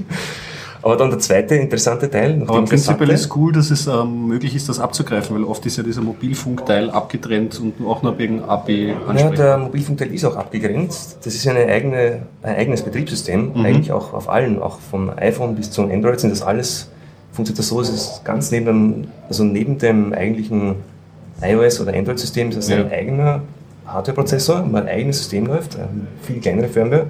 Aber 0.82 0.96
dann 0.96 1.10
der 1.10 1.18
zweite 1.18 1.54
interessante 1.56 2.08
Teil. 2.08 2.42
Aber 2.46 2.64
prinzipiell 2.64 3.10
ist 3.10 3.36
cool, 3.36 3.52
dass 3.52 3.70
es 3.70 3.86
ähm, 3.88 4.28
möglich 4.28 4.56
ist, 4.56 4.70
das 4.70 4.80
abzugreifen, 4.80 5.36
weil 5.36 5.44
oft 5.44 5.66
ist 5.66 5.76
ja 5.76 5.82
dieser 5.82 6.00
Mobilfunkteil 6.00 6.88
abgetrennt 6.88 7.60
und 7.60 7.86
auch 7.86 8.02
nur 8.02 8.16
wegen 8.16 8.42
AP 8.42 8.70
Ja, 8.70 9.28
der 9.28 9.58
Mobilfunkteil 9.58 10.14
ist 10.14 10.24
auch 10.24 10.36
abgegrenzt. 10.36 11.18
Das 11.22 11.34
ist 11.34 11.46
eine 11.46 11.66
eigene, 11.66 12.22
ein 12.42 12.56
eigenes 12.56 12.80
Betriebssystem, 12.80 13.52
mhm. 13.52 13.66
eigentlich 13.66 13.92
auch 13.92 14.14
auf 14.14 14.30
allen, 14.30 14.62
auch 14.62 14.80
vom 14.80 15.10
iPhone 15.10 15.56
bis 15.56 15.70
zum 15.70 15.90
Android 15.90 16.20
sind 16.20 16.30
das 16.30 16.40
alles 16.40 16.88
funktioniert 17.40 17.58
das 17.58 17.68
so, 17.68 17.80
es 17.80 17.88
ist 17.88 18.24
ganz 18.24 18.50
neben 18.50 18.66
dem, 18.66 19.04
also 19.28 19.44
neben 19.44 19.78
dem 19.78 20.12
eigentlichen 20.12 20.76
iOS 21.42 21.80
oder 21.80 21.94
Android-System 21.94 22.50
ist 22.50 22.56
es 22.56 22.68
ja. 22.68 22.76
ein 22.76 22.92
eigener 22.92 23.42
Hardware-Prozessor, 23.86 24.66
wo 24.70 24.76
ein 24.76 24.88
eigenes 24.88 25.18
System 25.18 25.46
läuft, 25.46 25.76
eine 25.76 26.06
viel 26.22 26.40
kleinere 26.40 26.68
Firmware. 26.68 27.06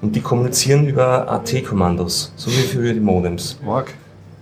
Und 0.00 0.16
die 0.16 0.20
kommunizieren 0.20 0.88
über 0.88 1.30
AT-Kommandos, 1.30 2.32
so 2.34 2.50
wie 2.50 2.54
für 2.54 2.92
die 2.92 2.98
Modems. 2.98 3.60
Org. 3.64 3.94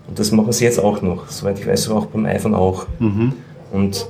Und 0.08 0.18
das 0.18 0.32
machen 0.32 0.52
sie 0.52 0.64
jetzt 0.64 0.80
auch 0.82 1.02
noch, 1.02 1.28
soweit 1.28 1.58
ich 1.58 1.66
weiß, 1.66 1.90
auch 1.90 2.06
beim 2.06 2.24
iPhone 2.24 2.54
auch. 2.54 2.86
Mhm. 2.98 3.34
Und 3.72 4.08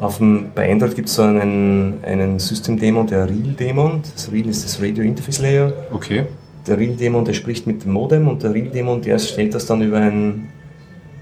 auf 0.00 0.18
dem, 0.18 0.46
bei 0.56 0.70
Android 0.70 0.96
gibt 0.96 1.08
es 1.08 1.14
so 1.14 1.22
einen, 1.22 2.02
einen 2.02 2.40
System-Daemon, 2.40 3.06
der 3.06 3.28
Real-Daemon. 3.28 4.02
Das 4.12 4.32
Real 4.32 4.48
ist 4.48 4.64
das 4.64 4.82
Radio 4.82 5.04
Interface 5.04 5.38
Layer. 5.38 5.72
Okay 5.92 6.24
der 6.68 6.78
Real-Dämon, 6.78 7.24
der 7.24 7.34
spricht 7.34 7.66
mit 7.66 7.84
dem 7.84 7.92
Modem 7.92 8.28
und 8.28 8.42
der 8.42 8.54
Real-Dämon, 8.54 9.02
der 9.02 9.18
stellt 9.18 9.54
das 9.54 9.66
dann 9.66 9.82
über, 9.82 9.98
ein, 9.98 10.48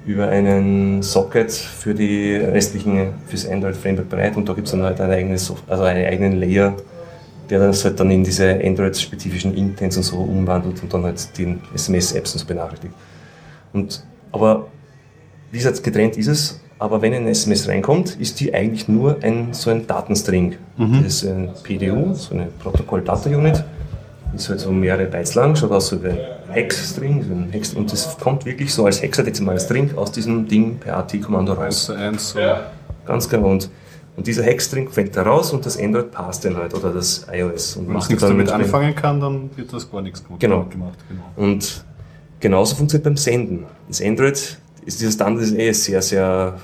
über 0.04 0.28
einen 0.28 1.02
Socket 1.02 1.52
für 1.52 1.94
die 1.94 2.37
restlichen, 2.37 3.14
fürs 3.26 3.48
Android-Framework 3.48 4.09
bereit 4.09 4.37
und 4.37 4.48
da 4.48 4.52
gibt 4.52 4.66
es 4.66 4.72
dann 4.72 4.82
halt 4.82 5.00
eine 5.00 5.14
eigene 5.14 5.35
also 5.35 5.82
einen 5.85 6.06
eigenen 6.06 6.40
Layer, 6.40 6.74
der 7.48 7.61
das 7.61 7.85
halt 7.85 7.98
dann 8.00 8.11
in 8.11 8.24
diese 8.24 8.61
Android-spezifischen 8.62 9.56
Intents 9.56 9.96
und 9.96 10.02
so 10.02 10.16
umwandelt 10.18 10.82
und 10.82 10.92
dann 10.92 11.04
halt 11.04 11.26
die 11.38 11.56
SMS-Apps 11.74 12.35
und 12.35 12.40
so 12.40 12.46
benachrichtigt. 12.46 12.92
Und, 13.72 14.04
aber 14.32 14.66
wie 15.52 15.59
gesagt, 15.59 15.82
getrennt 15.82 16.16
ist 16.16 16.26
es, 16.26 16.61
aber 16.78 17.00
wenn 17.00 17.14
ein 17.14 17.26
SMS 17.26 17.68
reinkommt, 17.68 18.16
ist 18.20 18.40
die 18.40 18.52
eigentlich 18.52 18.88
nur 18.88 19.22
ein, 19.22 19.52
so 19.52 19.70
ein 19.70 19.87
Datenstring. 19.87 20.56
Mhm. 20.76 21.02
Das 21.02 21.22
ist 21.22 21.24
ein 21.24 21.50
PDU, 21.62 22.12
so 22.14 22.35
eine 22.35 22.46
Protocol 22.46 23.02
Ist 24.37 24.49
halt 24.51 24.61
so 24.61 24.70
mehrere 24.70 25.07
Bytes 25.07 25.35
lang, 25.35 25.57
schaut 25.57 25.72
aus 25.72 25.88
so 25.88 26.03
wie 26.03 26.09
ein 26.09 26.18
Hex-String. 26.51 27.51
Und 27.75 27.92
das 27.92 28.18
kommt 28.18 28.44
wirklich 28.44 28.72
so 28.72 28.85
als 28.85 29.03
hexadezimales 29.03 29.64
String 29.64 29.96
aus 29.96 30.12
diesem 30.12 30.46
Ding 30.46 30.79
per 30.79 30.99
AT-Kommando 30.99 31.55
raus. 31.55 31.90
1 31.90 32.01
1, 32.01 32.31
so. 32.31 32.40
Ganz 33.07 33.29
genau. 33.29 33.49
Und, 33.49 33.70
und 34.16 34.27
dieser 34.27 34.42
Hex-String 34.42 34.90
fällt 34.90 35.17
da 35.17 35.23
raus 35.23 35.52
und 35.52 35.65
das 35.65 35.79
Android 35.79 36.10
passt 36.10 36.44
dann 36.44 36.56
halt 36.56 36.75
oder 36.75 36.92
das 36.92 37.27
iOS. 37.33 37.77
Und 37.77 37.88
Wenn 37.88 37.96
es 37.96 38.08
nichts 38.08 38.23
damit 38.23 38.50
anfangen 38.50 38.94
kann, 38.94 39.21
dann 39.21 39.50
wird 39.56 39.73
das 39.73 39.90
gar 39.90 40.02
nichts 40.02 40.23
gemacht. 40.23 40.40
Genau. 40.40 40.65
gemacht. 40.65 40.98
Genau. 41.08 41.23
Und 41.37 41.85
genauso 42.40 42.77
funktioniert 42.77 43.04
beim 43.04 43.17
Senden. 43.17 43.65
Das 43.88 44.02
Android, 44.02 44.58
ist 44.85 45.00
dieser 45.00 45.13
Standard 45.13 45.44
ist 45.44 45.54
eh 45.54 45.73
sehr, 45.73 46.02
sehr 46.02 46.58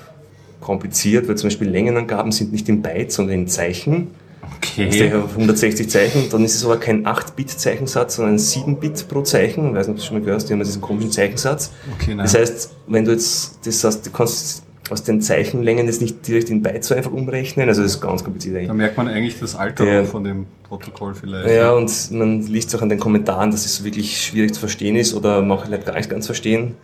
kompliziert, 0.61 1.29
weil 1.29 1.37
zum 1.37 1.49
Beispiel 1.49 1.69
Längenangaben 1.69 2.33
sind 2.33 2.53
nicht 2.53 2.69
in 2.69 2.83
Bytes, 2.83 3.17
sondern 3.17 3.35
in 3.35 3.49
Zeichen. 3.49 4.09
Okay. 4.57 5.11
Also 5.13 5.27
160 5.29 5.89
Zeichen, 5.91 6.29
dann 6.31 6.45
ist 6.45 6.55
es 6.57 6.65
aber 6.65 6.79
kein 6.79 7.07
8-Bit-Zeichensatz, 7.07 8.17
sondern 8.17 8.35
ein 8.35 8.39
7-Bit 8.39 9.09
pro 9.09 9.23
Zeichen. 9.23 9.69
Ich 9.71 9.75
weiß 9.75 9.89
nicht, 9.89 9.95
ob 9.97 10.01
du 10.01 10.07
schon 10.07 10.17
mal 10.19 10.25
gehört 10.25 10.41
hast, 10.41 10.49
die 10.49 10.53
haben 10.55 10.61
diesen 10.61 10.81
komischen 10.83 11.11
Zeichensatz. 11.13 11.71
Okay, 11.99 12.15
nein. 12.15 12.25
Das 12.25 12.35
heißt, 12.35 12.71
wenn 12.87 13.05
du 13.05 13.13
jetzt, 13.13 13.59
das 13.65 13.85
heißt, 13.85 14.07
du 14.07 14.11
kannst 14.11 14.65
aus 14.91 15.05
den 15.05 15.23
Zeichenlängen 15.23 15.87
jetzt 15.87 16.03
nicht 16.03 16.27
direkt 16.27 16.51
in 16.51 16.61
Byte 16.61 16.85
so 16.85 16.95
einfach 16.95 17.13
umrechnen. 17.13 17.69
Also 17.69 17.83
das 17.83 17.93
ist 17.93 18.01
ganz 18.01 18.25
kompliziert 18.25 18.57
eigentlich. 18.57 18.69
Da 18.69 18.75
merkt 18.75 18.97
man 18.97 19.09
eigentlich 19.09 19.39
das 19.39 19.55
Alter 19.55 19.85
Der- 19.85 20.05
von 20.05 20.25
dem 20.25 20.47
Protokoll 20.69 21.15
vielleicht. 21.15 21.51
Ja, 21.55 21.71
und 21.73 22.11
man 22.11 22.43
liest 22.43 22.75
auch 22.75 22.83
an 22.83 22.89
den 22.89 22.99
Kommentaren, 22.99 23.51
dass 23.53 23.65
es 23.65 23.85
wirklich 23.85 24.21
schwierig 24.21 24.53
zu 24.55 24.61
verstehen 24.61 24.97
ist 24.97 25.15
oder 25.15 25.41
manche 25.41 25.71
Leute 25.71 25.85
gar 25.85 25.95
nicht 25.97 26.11
ganz 26.11 26.27
verstehen. 26.27 26.75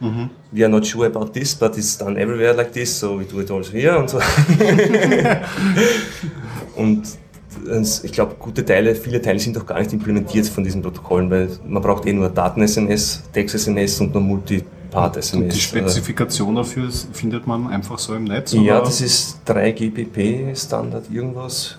We 0.53 0.63
are 0.65 0.71
not 0.71 0.87
sure 0.87 1.07
about 1.07 1.31
this, 1.33 1.55
but 1.55 1.77
it's 1.77 1.99
done 1.99 2.19
everywhere 2.19 2.55
like 2.55 2.73
this, 2.73 2.99
so 3.01 3.19
we 3.19 3.25
do 3.25 3.41
it 3.41 3.51
also 3.51 3.73
here 3.73 3.99
und 3.99 4.09
so. 4.09 4.19
und 6.77 7.03
ich 8.03 8.13
glaube, 8.13 8.35
gute 8.39 8.65
Teile, 8.65 8.95
viele 8.95 9.21
Teile 9.21 9.39
sind 9.39 9.57
auch 9.59 9.67
gar 9.67 9.79
nicht 9.79 9.93
implementiert 9.93 10.47
von 10.47 10.65
diesen 10.65 10.83
Protokollen, 10.83 11.31
weil 11.31 11.49
man 11.67 11.83
braucht 11.83 12.07
eh 12.07 12.13
nur 12.13 12.29
Daten-SMS, 12.29 13.23
Text-SMS 13.33 14.01
und 14.01 14.13
nur 14.15 14.23
Multipart-SMS. 14.23 15.35
Und 15.35 15.53
die 15.53 15.61
Spezifikation 15.61 16.55
dafür 16.57 16.89
findet 17.13 17.47
man 17.47 17.67
einfach 17.69 17.99
so 17.99 18.15
im 18.15 18.25
Netz? 18.25 18.53
Ja, 18.53 18.81
das 18.81 19.01
ist 19.01 19.41
3 19.47 19.73
GBP 19.73 20.57
Standard 20.57 21.05
irgendwas. 21.11 21.79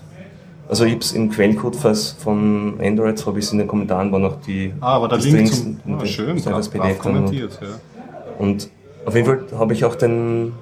Also 0.68 0.84
ich 0.84 0.92
habe 0.92 1.02
es 1.02 1.12
im 1.12 1.30
Quellcode 1.30 1.74
fast 1.74 2.20
von 2.22 2.74
Android, 2.80 3.24
habe 3.26 3.38
ich 3.40 3.44
es 3.44 3.52
in 3.52 3.58
den 3.58 3.66
Kommentaren, 3.66 4.12
war 4.12 4.20
noch 4.20 4.40
die 4.40 4.72
Ah, 4.80 4.94
aber 4.96 5.08
der 5.08 5.18
die 5.18 5.30
Link 5.30 5.48
Strings 5.48 5.62
zum... 5.84 5.94
Ah, 5.94 5.98
den- 5.98 6.06
schön, 6.06 6.42
das 6.44 6.68
PDF 6.68 6.98
kommentiert. 6.98 7.58
Ja. 7.60 7.68
Und 8.38 8.68
auf 9.04 9.14
jeden 9.16 9.26
Fall 9.26 9.40
habe 9.58 9.72
ich 9.72 9.84
auch 9.84 9.96
dann 9.96 10.52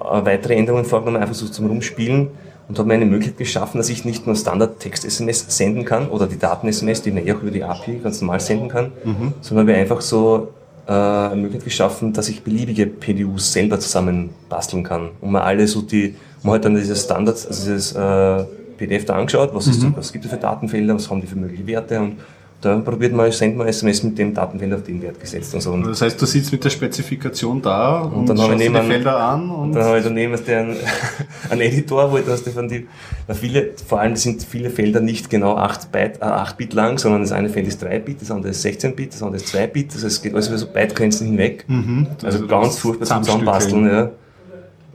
äh, 0.00 0.24
weitere 0.26 0.56
Änderungen 0.56 0.84
vorgenommen, 0.84 1.22
einfach 1.22 1.34
so 1.34 1.48
zum 1.48 1.66
Rumspielen 1.68 2.28
und 2.68 2.78
habe 2.78 2.88
mir 2.88 2.94
eine 2.94 3.06
Möglichkeit 3.06 3.38
geschaffen, 3.38 3.78
dass 3.78 3.88
ich 3.88 4.04
nicht 4.04 4.26
nur 4.26 4.36
Standard-Text-SMS 4.36 5.46
senden 5.48 5.84
kann 5.84 6.08
oder 6.08 6.26
die 6.26 6.38
Daten-SMS, 6.38 7.02
die 7.02 7.10
man 7.10 7.26
eh 7.26 7.32
auch 7.32 7.42
über 7.42 7.50
die 7.50 7.64
API 7.64 8.00
ganz 8.02 8.20
normal 8.20 8.40
senden 8.40 8.68
kann, 8.68 8.92
sondern 9.40 9.66
habe 9.68 9.78
einfach 9.78 10.00
so 10.02 10.48
äh, 10.86 10.92
eine 10.92 11.36
Möglichkeit 11.36 11.64
geschaffen, 11.64 12.12
dass 12.12 12.28
ich 12.28 12.42
beliebige 12.42 12.86
PDUs 12.86 13.52
selber 13.52 13.80
zusammen 13.80 14.30
basteln 14.48 14.84
kann. 14.84 15.10
Und 15.20 15.32
man 15.32 15.42
alle 15.42 15.66
so 15.66 15.82
die, 15.82 16.14
man 16.42 16.54
hat 16.54 16.64
dann 16.64 16.74
dieses 16.74 17.04
Standard, 17.04 17.36
also 17.46 17.64
dieses 17.64 17.92
äh, 17.92 18.44
PDF 18.76 19.06
da 19.06 19.14
angeschaut, 19.14 19.50
was, 19.54 19.66
ist, 19.66 19.84
was 19.96 20.12
gibt 20.12 20.24
es 20.24 20.30
für 20.30 20.36
Datenfelder, 20.36 20.94
was 20.94 21.10
haben 21.10 21.20
die 21.20 21.26
für 21.26 21.36
mögliche 21.36 21.66
Werte 21.66 22.00
und 22.00 22.16
da 22.60 22.76
probiert 22.78 23.12
man, 23.12 23.30
sendet 23.30 23.56
man 23.56 23.68
SMS 23.68 24.02
mit 24.02 24.18
dem 24.18 24.34
Datenfeld 24.34 24.74
auf 24.74 24.82
den 24.82 25.00
Wert 25.00 25.20
gesetzt 25.20 25.54
und 25.54 25.60
so. 25.60 25.70
Und 25.70 25.86
Das 25.86 26.02
heißt, 26.02 26.20
du 26.20 26.26
sitzt 26.26 26.50
mit 26.50 26.64
der 26.64 26.70
Spezifikation 26.70 27.62
da 27.62 28.00
und, 28.00 28.28
dann 28.28 28.36
habe 28.40 28.52
schaust 28.52 28.64
ich 28.64 28.72
dir 28.72 28.80
die 28.80 28.86
Felder 28.86 29.16
an 29.16 29.48
und... 29.48 29.60
Und 29.60 29.72
dann 29.74 29.84
habe 29.84 29.98
ich 29.98 30.04
daneben 30.04 30.34
einen, 30.34 30.76
einen 31.50 31.60
Editor, 31.60 32.10
wo 32.10 32.18
du 32.18 32.30
hast 32.32 32.44
du 32.44 32.50
von 32.50 32.68
die, 32.68 32.88
weil 33.28 33.36
viele, 33.36 33.70
vor 33.86 34.00
allem 34.00 34.16
sind 34.16 34.42
viele 34.42 34.70
Felder 34.70 35.00
nicht 35.00 35.30
genau 35.30 35.54
8 35.54 35.92
Byte, 35.92 36.20
äh, 36.20 36.24
8 36.24 36.56
Bit 36.56 36.74
lang, 36.74 36.98
sondern 36.98 37.22
das 37.22 37.30
eine 37.30 37.48
Feld 37.48 37.68
ist 37.68 37.80
3 37.80 38.00
Bit, 38.00 38.22
das 38.22 38.30
andere 38.32 38.50
ist 38.50 38.62
16 38.62 38.96
Bit, 38.96 39.14
das 39.14 39.22
andere 39.22 39.36
ist 39.36 39.48
2 39.48 39.66
Bit, 39.68 39.94
das 39.94 40.02
heißt, 40.02 40.16
es 40.16 40.22
geht 40.22 40.34
alles 40.34 40.48
über 40.48 40.58
so 40.58 40.66
Bytegrenzen 40.66 41.28
hinweg. 41.28 41.64
Mhm. 41.68 42.08
Also 42.24 42.40
du 42.40 42.48
ganz 42.48 42.78
furchtbar 42.78 43.06
zum. 43.06 43.22
Zusammenbasteln, 43.22 43.86
ja. 43.86 44.10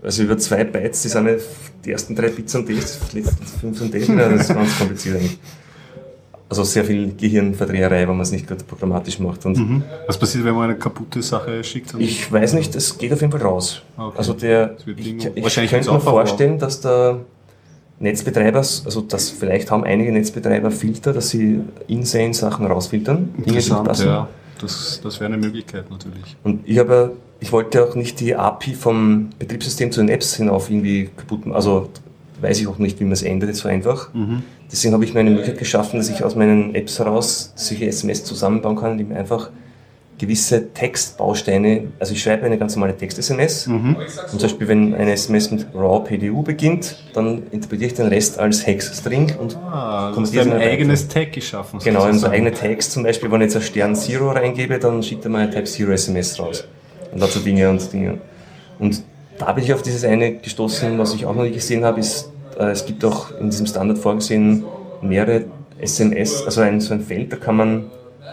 Also 0.04 0.24
über 0.24 0.38
zwei 0.38 0.66
Bytes, 0.66 1.04
die 1.04 1.08
sind 1.08 1.30
die 1.86 1.92
ersten 1.92 2.14
drei 2.14 2.28
Bits 2.28 2.54
und 2.56 2.68
das, 2.70 3.00
die 3.14 3.20
letzten 3.20 3.46
fünf 3.46 3.80
und 3.80 3.94
das, 3.94 4.06
das 4.06 4.50
ist 4.50 4.54
ganz 4.54 4.78
kompliziert 4.78 5.16
eigentlich. 5.16 5.40
Also 6.54 6.64
sehr 6.66 6.86
viel 6.86 7.16
Gehirnverdreherei, 7.16 8.02
wenn 8.02 8.10
man 8.10 8.22
es 8.22 8.32
nicht 8.32 8.46
gerade 8.48 8.64
programmatisch 8.64 9.18
macht. 9.18 9.44
Und 9.48 9.58
Mhm. 9.58 9.82
Was 10.06 10.20
passiert, 10.20 10.46
wenn 10.46 10.54
man 10.54 10.66
eine 10.70 10.76
kaputte 10.78 11.20
Sache 11.24 11.64
schickt? 11.64 11.96
ich 11.98 12.32
weiß 12.32 12.54
nicht, 12.54 12.76
es 12.76 12.96
geht 13.00 13.12
auf 13.12 13.22
jeden 13.22 13.32
Fall 13.32 13.42
raus. 13.42 13.82
Okay. 13.98 14.16
Also 14.20 14.34
der, 14.34 14.68
Das 14.68 14.86
ich, 14.96 15.58
ich 15.58 15.70
könnte 15.72 15.92
mir 15.92 16.00
vorstellen, 16.00 16.60
dass 16.60 16.80
der 16.80 17.22
Netzbetreiber, 18.00 18.60
also 18.60 19.02
dass 19.02 19.32
vielleicht 19.32 19.72
haben 19.72 19.84
einige 19.84 20.12
Netzbetreiber 20.12 20.70
Filter, 20.70 21.12
dass 21.12 21.30
sie 21.30 21.62
insane 21.88 22.36
Sachen 22.36 22.68
rausfiltern. 22.68 23.34
Dinge, 23.34 23.46
die 23.46 23.50
Interessant, 23.50 24.00
ja. 24.06 24.28
Das, 24.62 25.02
das 25.04 25.20
wäre 25.20 25.34
eine 25.34 25.38
Möglichkeit 25.42 25.90
natürlich. 25.90 26.38
Und 26.44 26.68
ich 26.68 26.78
habe, 26.78 27.14
ich 27.40 27.52
wollte 27.52 27.84
auch 27.84 27.96
nicht 27.96 28.20
die 28.20 28.36
API 28.36 28.76
vom 28.76 29.32
Betriebssystem 29.40 29.92
zu 29.92 30.02
den 30.02 30.10
Apps 30.10 30.36
hinauf 30.36 30.70
irgendwie 30.70 31.10
kaputt 31.18 31.48
machen. 31.48 31.56
Also 31.56 31.90
weiß 32.44 32.60
ich 32.60 32.68
auch 32.68 32.78
nicht, 32.78 33.00
wie 33.00 33.06
man 33.06 33.14
es 33.14 33.24
ändert 33.24 33.56
so 33.56 33.68
einfach. 33.68 34.10
Deswegen 34.72 34.94
habe 34.94 35.06
ich 35.06 35.14
mir 35.14 35.22
eine 35.22 35.32
Möglichkeit 35.32 35.60
geschaffen, 35.60 35.98
dass 35.98 36.10
ich 36.10 36.24
aus 36.24 36.36
meinen 36.36 36.76
Apps 36.76 37.00
heraus 37.00 37.54
solche 37.56 37.88
SMS 37.88 38.24
zusammenbauen 38.24 38.76
kann, 38.76 38.92
indem 38.94 39.12
ich 39.12 39.18
einfach 39.18 39.50
gewisse 40.20 40.72
Textbausteine, 40.74 41.86
also 42.00 42.14
ich 42.14 42.22
schreibe 42.22 42.46
eine 42.46 42.58
ganz 42.58 42.76
normale 42.76 42.96
Text-SMS 42.96 43.68
und 43.68 43.98
zum 44.28 44.40
Beispiel, 44.40 44.68
wenn 44.68 44.94
eine 44.94 45.12
SMS 45.12 45.50
mit 45.52 45.66
raw 45.74 46.04
PDU 46.04 46.44
beginnt, 46.44 46.98
dann 47.14 47.44
interpretiere 47.52 47.88
ich 47.90 47.96
den 47.96 48.08
Rest 48.08 48.40
als 48.40 48.66
Hex-String 48.66 49.34
und 49.40 49.58
Ah, 49.58 50.12
konvertiere 50.14 50.56
ein 50.56 50.62
eigenes 50.62 51.08
Tag 51.08 51.34
geschaffen. 51.34 51.80
Genau, 51.84 52.08
in 52.08 52.18
so 52.20 52.28
eigene 52.28 52.54
Tags 52.54 52.92
zum 52.92 53.04
Beispiel, 53.04 53.32
wenn 53.32 53.42
ich 53.42 53.46
jetzt 53.46 53.56
ein 53.56 53.62
Stern 53.64 53.96
Zero 53.96 54.32
reingebe, 54.32 54.78
dann 54.78 55.02
schickt 55.02 55.26
er 55.26 55.32
mir 55.32 55.40
eine 55.40 55.50
Type 55.52 55.66
Zero 55.66 55.92
SMS 55.92 56.40
raus. 56.40 56.64
Und 57.12 57.22
dazu 57.22 57.40
Dinge 57.40 57.70
und 57.70 57.92
Dinge. 57.92 58.20
Und 58.80 59.04
da 59.40 59.52
bin 59.52 59.64
ich 59.64 59.74
auf 59.74 59.82
dieses 59.82 60.04
eine 60.04 60.34
gestoßen, 60.36 60.98
was 61.00 61.14
ich 61.16 61.26
auch 61.26 61.36
noch 61.36 61.44
nicht 61.44 61.56
gesehen 61.56 61.84
habe, 61.84 62.00
ist, 62.00 62.32
es 62.58 62.86
gibt 62.86 63.04
auch 63.06 63.38
in 63.40 63.50
diesem 63.50 63.66
Standard 63.66 63.98
vorgesehen 63.98 64.64
mehrere 65.02 65.46
SMS, 65.80 66.44
also 66.46 66.62
ein, 66.62 66.80
so 66.80 66.94
ein 66.94 67.02
Feld, 67.02 67.32
da 67.32 67.38
kann 67.38 67.58
man 67.58 67.86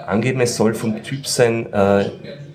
angeben, 0.07 0.41
es 0.41 0.57
soll 0.57 0.75
vom 0.75 1.03
Typ 1.03 1.27
sein 1.27 1.73
äh, 1.73 2.11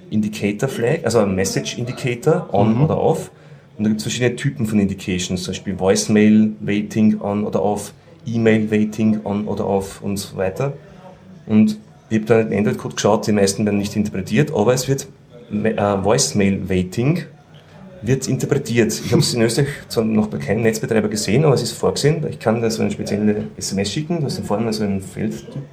Indicator 0.09 0.69
Flag, 0.69 0.99
also 1.03 1.25
Message 1.25 1.77
Indicator, 1.77 2.49
on 2.53 2.81
oder 2.81 3.01
off. 3.01 3.31
Und 3.77 3.83
da 3.83 3.89
gibt 3.89 3.99
es 3.99 4.03
verschiedene 4.03 4.35
Typen 4.35 4.65
von 4.65 4.79
Indications, 4.79 5.43
zum 5.43 5.51
Beispiel 5.51 5.77
Voicemail 5.77 6.53
Waiting 6.61 7.19
on 7.19 7.45
oder 7.45 7.61
off, 7.61 7.93
E-Mail 8.25 8.71
Waiting 8.71 9.19
on 9.25 9.47
oder 9.47 9.67
off 9.67 10.01
und 10.01 10.17
so 10.17 10.37
weiter. 10.37 10.73
Und 11.45 11.77
ich 12.09 12.17
habe 12.19 12.25
da 12.25 12.43
den 12.43 12.57
Android-Code 12.57 12.95
geschaut, 12.95 13.27
die 13.27 13.31
meisten 13.31 13.65
werden 13.65 13.77
nicht 13.77 13.95
interpretiert, 13.95 14.53
aber 14.55 14.73
es 14.73 14.87
wird 14.87 15.07
äh, 15.51 16.03
Voicemail 16.03 16.69
Waiting 16.69 17.23
wird 18.07 18.27
interpretiert. 18.27 18.93
Ich 19.05 19.11
habe 19.11 19.21
es 19.21 19.33
in 19.33 19.41
Österreich 19.41 19.67
zwar 19.87 20.03
noch 20.03 20.27
bei 20.27 20.37
keinem 20.37 20.63
Netzbetreiber 20.63 21.09
gesehen, 21.09 21.45
aber 21.45 21.55
es 21.55 21.63
ist 21.63 21.73
vorgesehen. 21.73 22.25
Ich 22.29 22.39
kann 22.39 22.61
da 22.61 22.69
so 22.69 22.81
eine 22.81 22.91
spezielle 22.91 23.47
SMS 23.57 23.91
schicken, 23.91 24.19
du 24.19 24.25
hast 24.25 24.37
dann 24.37 24.45
vorne 24.45 24.73
so 24.73 24.83
ein 24.83 25.01
Feldding. 25.01 25.63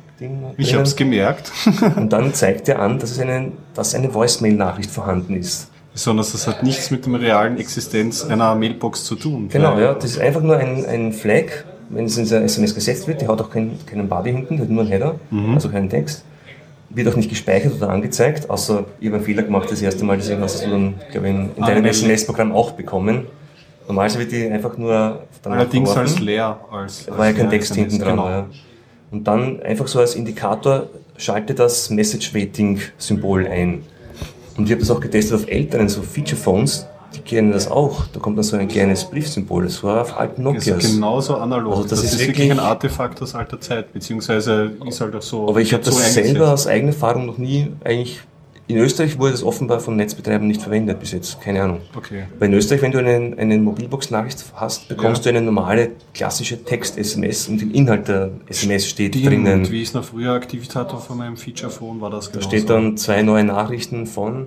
Ich 0.57 0.75
habe 0.75 0.85
es 0.85 0.95
gemerkt. 0.95 1.51
Und 1.97 2.13
dann 2.13 2.33
zeigt 2.35 2.69
er 2.69 2.79
an, 2.79 2.99
dass, 2.99 3.11
es 3.11 3.19
eine, 3.19 3.53
dass 3.75 3.95
eine 3.95 4.13
Voicemail-Nachricht 4.13 4.91
vorhanden 4.91 5.37
ist. 5.37 5.69
Besonders 5.93 6.33
das 6.33 6.47
hat 6.47 6.63
nichts 6.63 6.91
mit 6.91 7.05
der 7.05 7.21
realen 7.21 7.59
Existenz 7.59 8.25
einer 8.25 8.55
Mailbox 8.55 9.05
zu 9.05 9.15
tun. 9.15 9.49
Genau, 9.51 9.79
ja. 9.79 9.95
Das 9.95 10.13
ist 10.13 10.21
einfach 10.21 10.41
nur 10.41 10.57
ein, 10.57 10.87
ein 10.87 11.13
Flag, 11.13 11.45
wenn 11.91 12.07
es 12.07 12.17
in 12.17 12.27
der 12.29 12.43
SMS 12.45 12.75
gesetzt 12.75 13.07
wird. 13.09 13.21
Die 13.21 13.29
hat 13.29 13.41
auch 13.41 13.51
keinen, 13.51 13.79
keinen 13.85 14.09
Body 14.09 14.33
hinten, 14.33 14.57
die 14.57 14.63
hat 14.63 14.71
nur 14.71 14.83
einen 14.83 14.91
Header, 14.91 15.17
also 15.55 15.69
keinen 15.69 15.91
Text. 15.91 16.25
Wird 16.95 17.09
auch 17.09 17.17
nicht 17.17 17.31
gespeichert 17.31 17.75
oder 17.77 17.89
angezeigt, 17.89 18.51
außer 18.51 18.85
ich 19.01 19.07
habe 19.07 19.17
einen 19.17 19.25
Fehler 19.25 19.43
gemacht 19.43 19.71
das 19.71 19.81
erste 19.81 20.05
Mal, 20.05 20.17
deswegen 20.19 20.41
hast 20.43 20.65
du 20.65 20.71
dann, 20.71 20.95
glaube 21.11 21.29
ich, 21.29 21.35
in, 21.35 21.51
in 21.57 21.63
deinem 21.63 21.85
SMS-Programm 21.85 22.53
auch 22.53 22.73
bekommen. 22.73 23.27
Normalerweise 23.89 24.19
wird 24.19 24.33
die 24.33 24.47
einfach 24.49 24.77
nur 24.77 25.23
dann 25.43 25.53
Allerdings 25.55 25.91
verworfen. 25.91 26.13
als 26.15 26.21
leer. 26.21 26.61
Als, 26.71 27.07
Da 27.07 27.19
war 27.19 27.25
ja 27.25 27.31
als 27.31 27.39
kein 27.39 27.51
Text 27.51 27.75
hinten 27.75 27.99
dran. 27.99 28.11
Genau. 28.17 28.29
Ja. 28.29 28.47
Und 29.11 29.25
dann 29.27 29.63
einfach 29.63 29.87
so 29.89 29.99
als 30.01 30.15
Indikator 30.15 30.89
schalte 31.17 31.55
das 31.55 31.91
Message 31.91 32.35
Waiting 32.35 32.81
Symbol 32.99 33.47
ein. 33.47 33.83
Und 34.57 34.67
ich 34.67 34.71
habe 34.71 34.81
das 34.81 34.91
auch 34.91 35.01
getestet 35.01 35.35
auf 35.35 35.49
älteren, 35.49 35.89
so 35.89 36.03
Feature 36.03 36.41
Phones, 36.41 36.87
die 37.15 37.21
kennen 37.21 37.53
das 37.53 37.71
auch. 37.71 38.07
Da 38.13 38.21
kommt 38.21 38.37
dann 38.39 38.45
so 38.45 38.57
ein 38.57 38.69
kleines 38.69 39.05
Briefsymbol, 39.05 39.65
das 39.65 39.83
war 39.83 40.03
auf 40.03 40.19
alten 40.19 40.43
Ist 40.43 40.67
Nokias. 40.69 40.93
genauso 40.95 41.37
analog. 41.37 41.73
Also 41.73 41.83
das 41.83 41.91
das, 41.91 41.99
ist 42.05 42.13
ist, 42.15 42.19
wirklich 42.21 42.39
wirklich- 42.49 42.51
ein 42.53 42.59
Artefakt 42.61 43.21
aus 43.23 43.35
alter 43.35 43.61
Zeit, 43.61 43.93
beziehungsweise 43.93 44.73
ist 44.87 45.01
halt 45.01 45.15
auch 45.15 45.23
so. 45.23 45.49
Aber 45.49 45.61
ich 45.61 45.73
habe 45.73 45.85
so 45.85 45.91
das 45.91 46.15
selber 46.15 46.53
aus 46.53 46.67
eigener 46.67 46.93
Erfahrung 46.93 47.27
noch 47.27 47.39
nie 47.39 47.69
eigentlich. 47.85 48.21
In 48.69 48.79
Österreich 48.79 49.19
wurde 49.19 49.33
das 49.33 49.43
offenbar 49.43 49.81
von 49.81 49.97
Netzbetreibern 49.97 50.47
nicht 50.47 50.63
verwendet 50.63 50.99
bis 51.01 51.11
jetzt, 51.11 51.41
keine 51.43 51.63
Ahnung. 51.63 51.81
Okay. 51.97 52.23
Weil 52.39 52.49
in 52.49 52.55
Österreich, 52.55 52.81
wenn 52.81 52.93
du 52.93 52.99
eine, 53.01 53.37
eine 53.37 53.59
Mobilbox-Nachricht 53.59 54.43
hast, 54.55 54.89
bekommst 54.89 55.27
Ja. 55.27 55.33
du 55.33 55.37
eine 55.37 55.45
normale 55.47 55.91
klassische 56.15 56.63
Text-SMS 56.65 57.49
und 57.49 57.61
im 57.61 57.73
Inhalt 57.75 58.07
der 58.09 58.31
SMS 58.49 58.87
steht 58.87 59.15
Stimmt, 59.17 59.27
drinnen. 59.47 59.71
wie 59.71 59.83
ich 59.83 59.89
es 59.89 59.95
noch 59.95 60.05
früher 60.05 60.33
aktiviert 60.33 60.75
hatte 60.77 60.97
von 60.97 61.19
meinem 61.19 61.37
Feature-Phone, 61.37 62.01
war 62.01 62.09
das 62.11 62.27
Da 62.31 62.39
genau 62.39 62.49
steht 62.49 62.71
dann 62.71 62.97
zwei 62.97 63.23
neue 63.23 63.45
Nachrichten 63.45 64.07
von. 64.07 64.47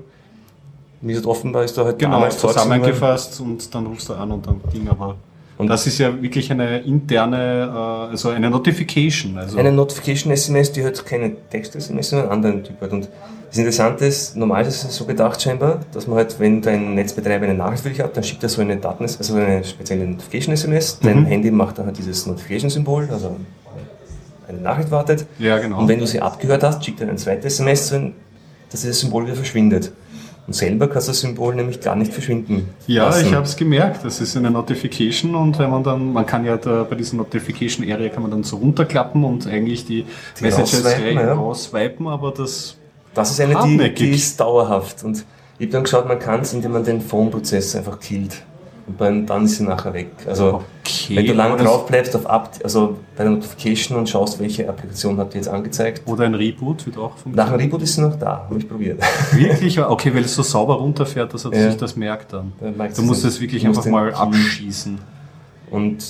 Wie 1.05 1.11
gesagt, 1.11 1.27
offenbar 1.27 1.63
ist 1.63 1.77
da 1.77 1.85
halt 1.85 1.99
Genau, 1.99 2.27
zusammengefasst 2.29 3.39
und 3.39 3.73
dann 3.73 3.85
rufst 3.85 4.09
du 4.09 4.13
an 4.15 4.31
und 4.31 4.45
dann 4.47 4.59
Ding, 4.73 4.87
aber 4.89 5.15
Und- 5.57 5.67
das 5.67 5.85
ist 5.85 5.99
ja 5.99 6.19
wirklich 6.21 6.51
eine 6.51 6.79
interne, 6.79 7.71
äh, 8.07 8.11
also 8.11 8.29
eine 8.29 8.49
Notification. 8.49 9.37
Also 9.37 9.57
Eine 9.59 9.71
Notification-SMS, 9.71 10.71
die 10.71 10.83
hat 10.83 11.05
keine 11.05 11.35
Text-SMS, 11.49 12.09
sondern 12.09 12.29
einen 12.29 12.35
anderen 12.43 12.63
Typ 12.63 12.81
hat. 12.81 12.91
Und 12.91 13.07
das 13.49 13.57
Interessante 13.59 14.05
ist, 14.05 14.35
normal 14.35 14.65
ist 14.65 14.83
es 14.83 14.95
so 14.95 15.05
gedacht 15.05 15.39
scheinbar, 15.41 15.81
dass 15.93 16.07
man 16.07 16.17
halt, 16.17 16.39
wenn 16.39 16.61
dein 16.63 16.95
Netzbetreiber 16.95 17.45
eine 17.45 17.53
Nachricht 17.53 17.83
für 17.83 17.89
dich 17.89 18.01
hat, 18.01 18.17
dann 18.17 18.23
schickt 18.23 18.41
er 18.43 18.49
so 18.49 18.61
eine 18.61 18.75
Daten, 18.77 19.03
also 19.03 19.35
eine 19.35 19.63
spezielle 19.63 20.05
Notification-SMS. 20.07 20.99
Dein 21.01 21.21
Mhm. 21.21 21.25
Handy 21.25 21.51
macht 21.51 21.77
dann 21.77 21.85
halt 21.85 21.97
dieses 21.99 22.25
Notification-Symbol, 22.25 23.07
also 23.11 23.35
eine 24.47 24.59
Nachricht 24.59 24.89
wartet. 24.91 25.25
Ja, 25.39 25.59
genau. 25.59 25.79
Und 25.79 25.87
wenn 25.87 25.99
du 25.99 26.07
sie 26.07 26.19
abgehört 26.19 26.63
hast, 26.63 26.83
schickt 26.83 26.99
er 27.01 27.09
ein 27.09 27.17
zweites 27.17 27.59
SMS, 27.59 27.89
dass 28.71 28.81
dieses 28.81 28.99
Symbol 28.99 29.25
wieder 29.25 29.35
verschwindet. 29.35 29.91
Und 30.47 30.53
selber 30.53 30.87
kannst 30.87 31.07
du 31.07 31.11
das 31.11 31.21
Symbol 31.21 31.55
nämlich 31.55 31.81
gar 31.81 31.95
nicht 31.95 32.13
verschwinden. 32.13 32.69
Ja, 32.85 33.05
lassen. 33.05 33.25
ich 33.25 33.33
habe 33.33 33.45
es 33.45 33.55
gemerkt. 33.55 34.05
Das 34.05 34.21
ist 34.21 34.37
eine 34.37 34.51
Notification 34.51 35.33
und 35.33 35.57
wenn 35.57 35.71
man 35.71 35.83
dann, 35.83 36.13
man 36.13 36.25
kann 36.25 36.45
ja 36.45 36.57
da, 36.57 36.83
bei 36.83 36.95
dieser 36.95 37.17
Notification 37.17 37.89
Area 37.89 38.09
kann 38.09 38.21
man 38.21 38.31
dann 38.31 38.43
so 38.43 38.57
runterklappen 38.57 39.23
und 39.23 39.47
eigentlich 39.47 39.85
die, 39.85 40.05
Messages 40.41 40.85
rausswipen, 40.85 41.15
ja. 41.15 41.33
rausswipen, 41.33 42.07
aber 42.07 42.31
das 42.31 42.77
Das 43.15 43.31
ist 43.31 43.41
eine, 43.41 43.55
die, 43.63 43.93
die 43.93 44.11
ist 44.11 44.39
dauerhaft. 44.39 45.03
Und 45.03 45.25
Ich 45.57 45.65
habe 45.65 45.71
dann 45.71 45.83
geschaut, 45.83 46.07
man 46.07 46.19
kann 46.19 46.41
es, 46.41 46.53
indem 46.53 46.73
man 46.73 46.83
den 46.83 47.01
Phone-Prozess 47.01 47.75
einfach 47.75 47.99
killt. 47.99 48.43
Und 48.87 49.01
dann, 49.01 49.25
dann 49.25 49.45
ist 49.45 49.57
sie 49.57 49.63
nachher 49.63 49.93
weg. 49.93 50.11
Also 50.27 50.61
Okay, 50.83 51.15
wenn 51.15 51.25
du 51.25 51.33
lange 51.33 51.57
drauf 51.57 51.87
bleibst 51.87 52.15
auf 52.15 52.27
Up, 52.27 52.51
also 52.63 52.97
bei 53.17 53.23
der 53.23 53.33
Notification 53.33 53.97
und 53.97 54.07
schaust, 54.07 54.39
welche 54.39 54.69
Applikation 54.69 55.17
hat 55.17 55.33
die 55.33 55.37
jetzt 55.37 55.47
angezeigt. 55.47 56.03
Oder 56.07 56.25
ein 56.25 56.35
Reboot 56.35 56.85
wird 56.85 56.97
auch 56.97 57.09
Nach 57.15 57.17
funktionieren. 57.17 57.57
dem 57.57 57.61
Reboot 57.65 57.81
ist 57.81 57.95
sie 57.95 58.01
noch 58.01 58.15
da, 58.19 58.45
habe 58.47 58.57
ich 58.59 58.69
probiert. 58.69 59.01
Wirklich? 59.31 59.79
Okay, 59.79 60.13
weil 60.13 60.21
es 60.23 60.35
so 60.35 60.43
sauber 60.43 60.75
runterfährt, 60.75 61.33
dass 61.33 61.45
er 61.45 61.53
Ja. 61.55 61.69
sich 61.71 61.77
das 61.77 61.95
merkt 61.95 62.33
dann. 62.33 62.53
Da 62.59 62.69
merkst 62.69 62.97
Du 62.99 63.01
musst 63.01 63.25
es 63.25 63.41
wirklich 63.41 63.65
einfach 63.65 63.85
mal 63.87 64.13
abschießen. 64.13 64.99
Und 65.71 66.03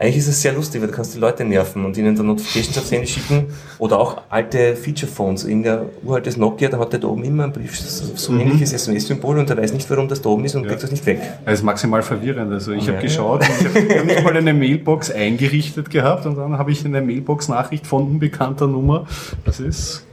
eigentlich 0.00 0.18
ist 0.18 0.28
es 0.28 0.40
sehr 0.42 0.52
lustig, 0.52 0.80
weil 0.80 0.88
du 0.88 0.94
kannst 0.94 1.14
die 1.14 1.18
Leute 1.18 1.44
nerven 1.44 1.84
und 1.84 1.96
ihnen 1.96 2.14
dann 2.14 2.26
Notifications 2.26 2.78
aufs 2.78 2.92
Handy 2.92 3.06
schicken 3.08 3.46
oder 3.78 3.98
auch 3.98 4.22
alte 4.28 4.76
Feature-Phones. 4.76 5.44
Irgendein 5.44 5.80
uraltes 6.04 6.36
Nokia, 6.36 6.68
da 6.68 6.78
hat 6.78 6.92
der 6.92 7.00
da 7.00 7.08
oben 7.08 7.24
immer 7.24 7.44
ein 7.44 7.52
Brief, 7.52 7.76
so 7.78 8.32
ein 8.32 8.40
ähnliches 8.40 8.72
SMS-Symbol 8.72 9.38
und 9.38 9.48
der 9.48 9.56
weiß 9.56 9.72
nicht, 9.72 9.90
warum 9.90 10.06
das 10.06 10.22
da 10.22 10.28
oben 10.30 10.44
ist 10.44 10.54
und 10.54 10.66
kriegt 10.66 10.82
das 10.82 10.90
nicht 10.92 11.04
weg. 11.04 11.20
Das 11.44 11.54
ist 11.54 11.64
maximal 11.64 12.02
verwirrend. 12.02 12.52
Also 12.52 12.72
ich 12.72 12.86
Ja. 12.86 12.92
habe 12.92 13.02
geschaut, 13.02 13.40
und 13.40 13.50
ich 13.60 13.66
habe 13.88 13.98
hab 13.98 14.04
nicht 14.06 14.22
mal 14.24 14.36
eine 14.36 14.54
Mailbox 14.54 15.10
eingerichtet 15.10 15.90
gehabt 15.90 16.26
und 16.26 16.36
dann 16.36 16.58
habe 16.58 16.70
ich 16.70 16.84
eine 16.84 17.02
Mailbox-Nachricht 17.02 17.86
von 17.86 18.02
unbekannter 18.04 18.68
Nummer. 18.68 19.06
Das 19.44 19.58
ist 19.58 20.04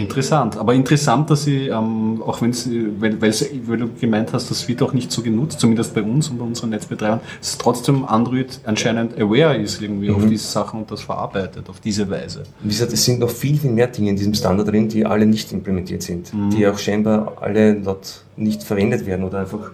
interessant. 0.00 0.56
Aber 0.56 0.74
interessant, 0.74 1.30
dass 1.30 1.44
sie, 1.44 1.68
ähm, 1.68 2.22
auch 2.24 2.40
wenn 2.42 2.52
sie, 2.52 2.88
weil, 3.00 3.20
weil, 3.20 3.78
du 3.78 3.90
gemeint 4.00 4.32
hast, 4.32 4.50
das 4.50 4.66
wird 4.68 4.82
auch 4.82 4.92
nicht 4.92 5.12
so 5.12 5.22
genutzt, 5.22 5.60
zumindest 5.60 5.94
bei 5.94 6.02
uns 6.02 6.28
und 6.28 6.38
bei 6.38 6.44
unseren 6.44 6.70
Netzbetreibern, 6.70 7.20
dass 7.40 7.58
trotzdem 7.58 8.04
Android 8.04 8.60
anscheinend 8.64 9.20
aware 9.20 9.56
ist 9.56 9.80
irgendwie 9.80 10.10
auf 10.10 10.26
diese 10.26 10.46
Sachen 10.46 10.80
und 10.80 10.90
das 10.90 11.02
verarbeitet 11.02 11.68
auf 11.68 11.80
diese 11.80 12.08
Weise. 12.10 12.44
Wie 12.62 12.68
gesagt, 12.68 12.92
es 12.92 13.04
sind 13.04 13.20
noch 13.20 13.30
viel, 13.30 13.58
viel 13.58 13.70
mehr 13.70 13.86
Dinge 13.86 14.10
in 14.10 14.16
diesem 14.16 14.34
Standard 14.34 14.68
drin, 14.68 14.88
die 14.88 15.06
alle 15.06 15.26
nicht 15.26 15.52
implementiert 15.52 16.02
sind, 16.02 16.32
die 16.52 16.66
auch 16.66 16.78
scheinbar 16.78 17.36
alle 17.40 17.74
dort 17.74 18.24
nicht 18.36 18.62
verwendet 18.62 19.06
werden 19.06 19.24
oder 19.24 19.40
einfach 19.40 19.70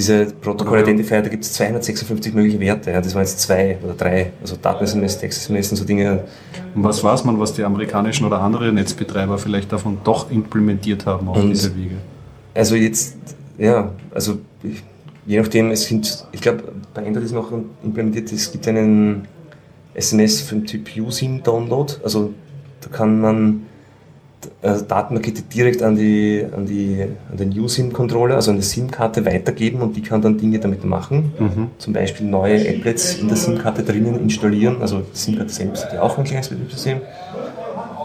diese 0.00 0.24
Protocol 0.26 0.80
Identifier, 0.80 1.20
da 1.20 1.28
gibt 1.28 1.44
es 1.44 1.52
256 1.52 2.32
mögliche 2.32 2.58
Werte. 2.58 2.90
Ja, 2.90 3.02
das 3.02 3.14
waren 3.14 3.22
jetzt 3.22 3.38
zwei 3.40 3.76
oder 3.84 3.92
drei, 3.92 4.32
also 4.40 4.56
Daten-SMS, 4.56 5.18
Text-SMS 5.18 5.72
und 5.72 5.76
so 5.76 5.84
Dinge. 5.84 6.24
Und 6.74 6.84
was 6.84 7.04
weiß 7.04 7.24
man, 7.24 7.38
was 7.38 7.52
die 7.52 7.62
amerikanischen 7.62 8.24
oder 8.26 8.40
andere 8.40 8.72
Netzbetreiber 8.72 9.36
vielleicht 9.36 9.70
davon 9.70 9.98
doch 10.02 10.30
implementiert 10.30 11.04
haben 11.04 11.28
auf 11.28 11.36
Und- 11.36 11.50
diese 11.50 11.76
Wege? 11.76 11.96
Also 12.54 12.76
jetzt, 12.76 13.16
ja, 13.58 13.90
also 14.14 14.38
ich- 14.62 14.82
je 15.26 15.38
nachdem, 15.38 15.70
es 15.70 15.84
sind, 15.84 16.24
ich 16.32 16.40
glaube, 16.40 16.64
bei 16.94 17.06
Android 17.06 17.26
ist 17.26 17.32
noch 17.34 17.52
implementiert, 17.84 18.32
es 18.32 18.50
gibt 18.50 18.66
einen 18.68 19.28
SMS 19.94 20.40
vom 20.40 20.64
Typ 20.64 20.88
USIM-Download, 20.96 21.92
also 22.02 22.32
da 22.80 22.88
kann 22.88 23.20
man 23.20 23.66
also 24.62 24.84
Datenpakete 24.84 25.42
direkt 25.42 25.82
an, 25.82 25.96
die, 25.96 26.44
an, 26.56 26.66
die, 26.66 27.04
an 27.30 27.36
den 27.36 27.58
USIM-Controller, 27.58 28.36
also 28.36 28.50
an 28.50 28.56
die 28.56 28.62
SIM-Karte 28.62 29.24
weitergeben 29.26 29.82
und 29.82 29.96
die 29.96 30.02
kann 30.02 30.22
dann 30.22 30.38
Dinge 30.38 30.58
damit 30.58 30.84
machen. 30.84 31.32
Zum 31.78 31.92
Beispiel 31.92 32.26
neue 32.26 32.60
Applets 32.68 33.16
in 33.16 33.28
der 33.28 33.36
SIM-Karte 33.36 33.82
drinnen 33.82 34.18
installieren, 34.20 34.76
also 34.80 35.00
die 35.00 35.18
SIM-Karte 35.18 35.52
selbst 35.52 35.84
hat 35.84 35.94
ja 35.94 36.02
auch 36.02 36.16
ein 36.16 36.24
kleines 36.24 36.48
Betriebssystem 36.48 37.00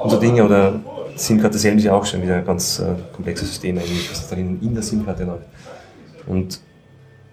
und 0.04 0.10
so 0.10 0.20
Dinge 0.20 0.44
oder 0.44 0.82
SIM-Karte 1.16 1.58
selbst 1.58 1.78
ist 1.80 1.86
ja 1.86 1.94
auch 1.94 2.06
schon 2.06 2.22
wieder 2.22 2.36
ein 2.36 2.46
ganz 2.46 2.80
äh, 2.80 2.96
komplexes 3.14 3.48
System 3.48 3.78
eigentlich, 3.78 4.12
was 4.12 4.30
drinnen 4.30 4.60
in 4.62 4.74
der 4.74 4.84
SIM-Karte 4.84 5.24
läuft. 5.24 5.46
Und, 6.28 6.60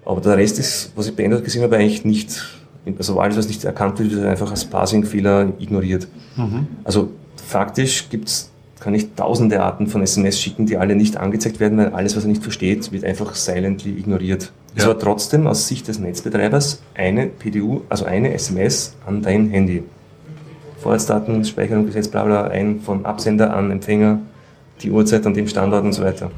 aber 0.04 0.20
der 0.20 0.36
Rest 0.36 0.60
ist, 0.60 0.92
was 0.94 1.08
ich 1.08 1.18
Android 1.18 1.44
gesehen 1.44 1.62
habe, 1.62 1.76
eigentlich 1.76 2.04
nicht, 2.04 2.60
also 2.96 3.18
alles, 3.18 3.36
was 3.36 3.48
nicht 3.48 3.64
erkannt 3.64 3.98
wird, 3.98 4.12
wird 4.12 4.24
einfach 4.24 4.50
als 4.50 4.64
Parsing-Fehler 4.64 5.54
ignoriert. 5.58 6.06
Also 6.84 7.10
faktisch 7.44 8.08
gibt's 8.08 8.51
kann 8.82 8.94
ich 8.94 9.14
tausende 9.14 9.62
Arten 9.62 9.86
von 9.86 10.02
SMS 10.02 10.40
schicken, 10.40 10.66
die 10.66 10.76
alle 10.76 10.96
nicht 10.96 11.16
angezeigt 11.16 11.60
werden, 11.60 11.78
weil 11.78 11.90
alles, 11.90 12.16
was 12.16 12.24
er 12.24 12.30
nicht 12.30 12.42
versteht, 12.42 12.90
wird 12.90 13.04
einfach 13.04 13.36
silently 13.36 13.92
ignoriert. 13.96 14.50
Es 14.74 14.82
Ja. 14.82 14.88
war 14.88 14.98
trotzdem 14.98 15.46
aus 15.46 15.68
Sicht 15.68 15.86
des 15.86 16.00
Netzbetreibers 16.00 16.82
eine 16.94 17.26
PDU, 17.28 17.82
also 17.88 18.06
eine 18.06 18.34
SMS 18.34 18.96
an 19.06 19.22
dein 19.22 19.50
Handy. 19.50 19.84
Vorratsdaten, 20.78 21.44
Speicherung, 21.44 21.86
Gesetz, 21.86 22.08
bla 22.08 22.24
bla, 22.24 22.48
ein 22.48 22.80
von 22.80 23.06
Absender 23.06 23.54
an 23.54 23.70
Empfänger, 23.70 24.18
die 24.82 24.90
Uhrzeit 24.90 25.24
an 25.26 25.34
dem 25.34 25.46
Standort 25.46 25.84
und 25.84 25.92
so 25.92 26.02
weiter. 26.02 26.32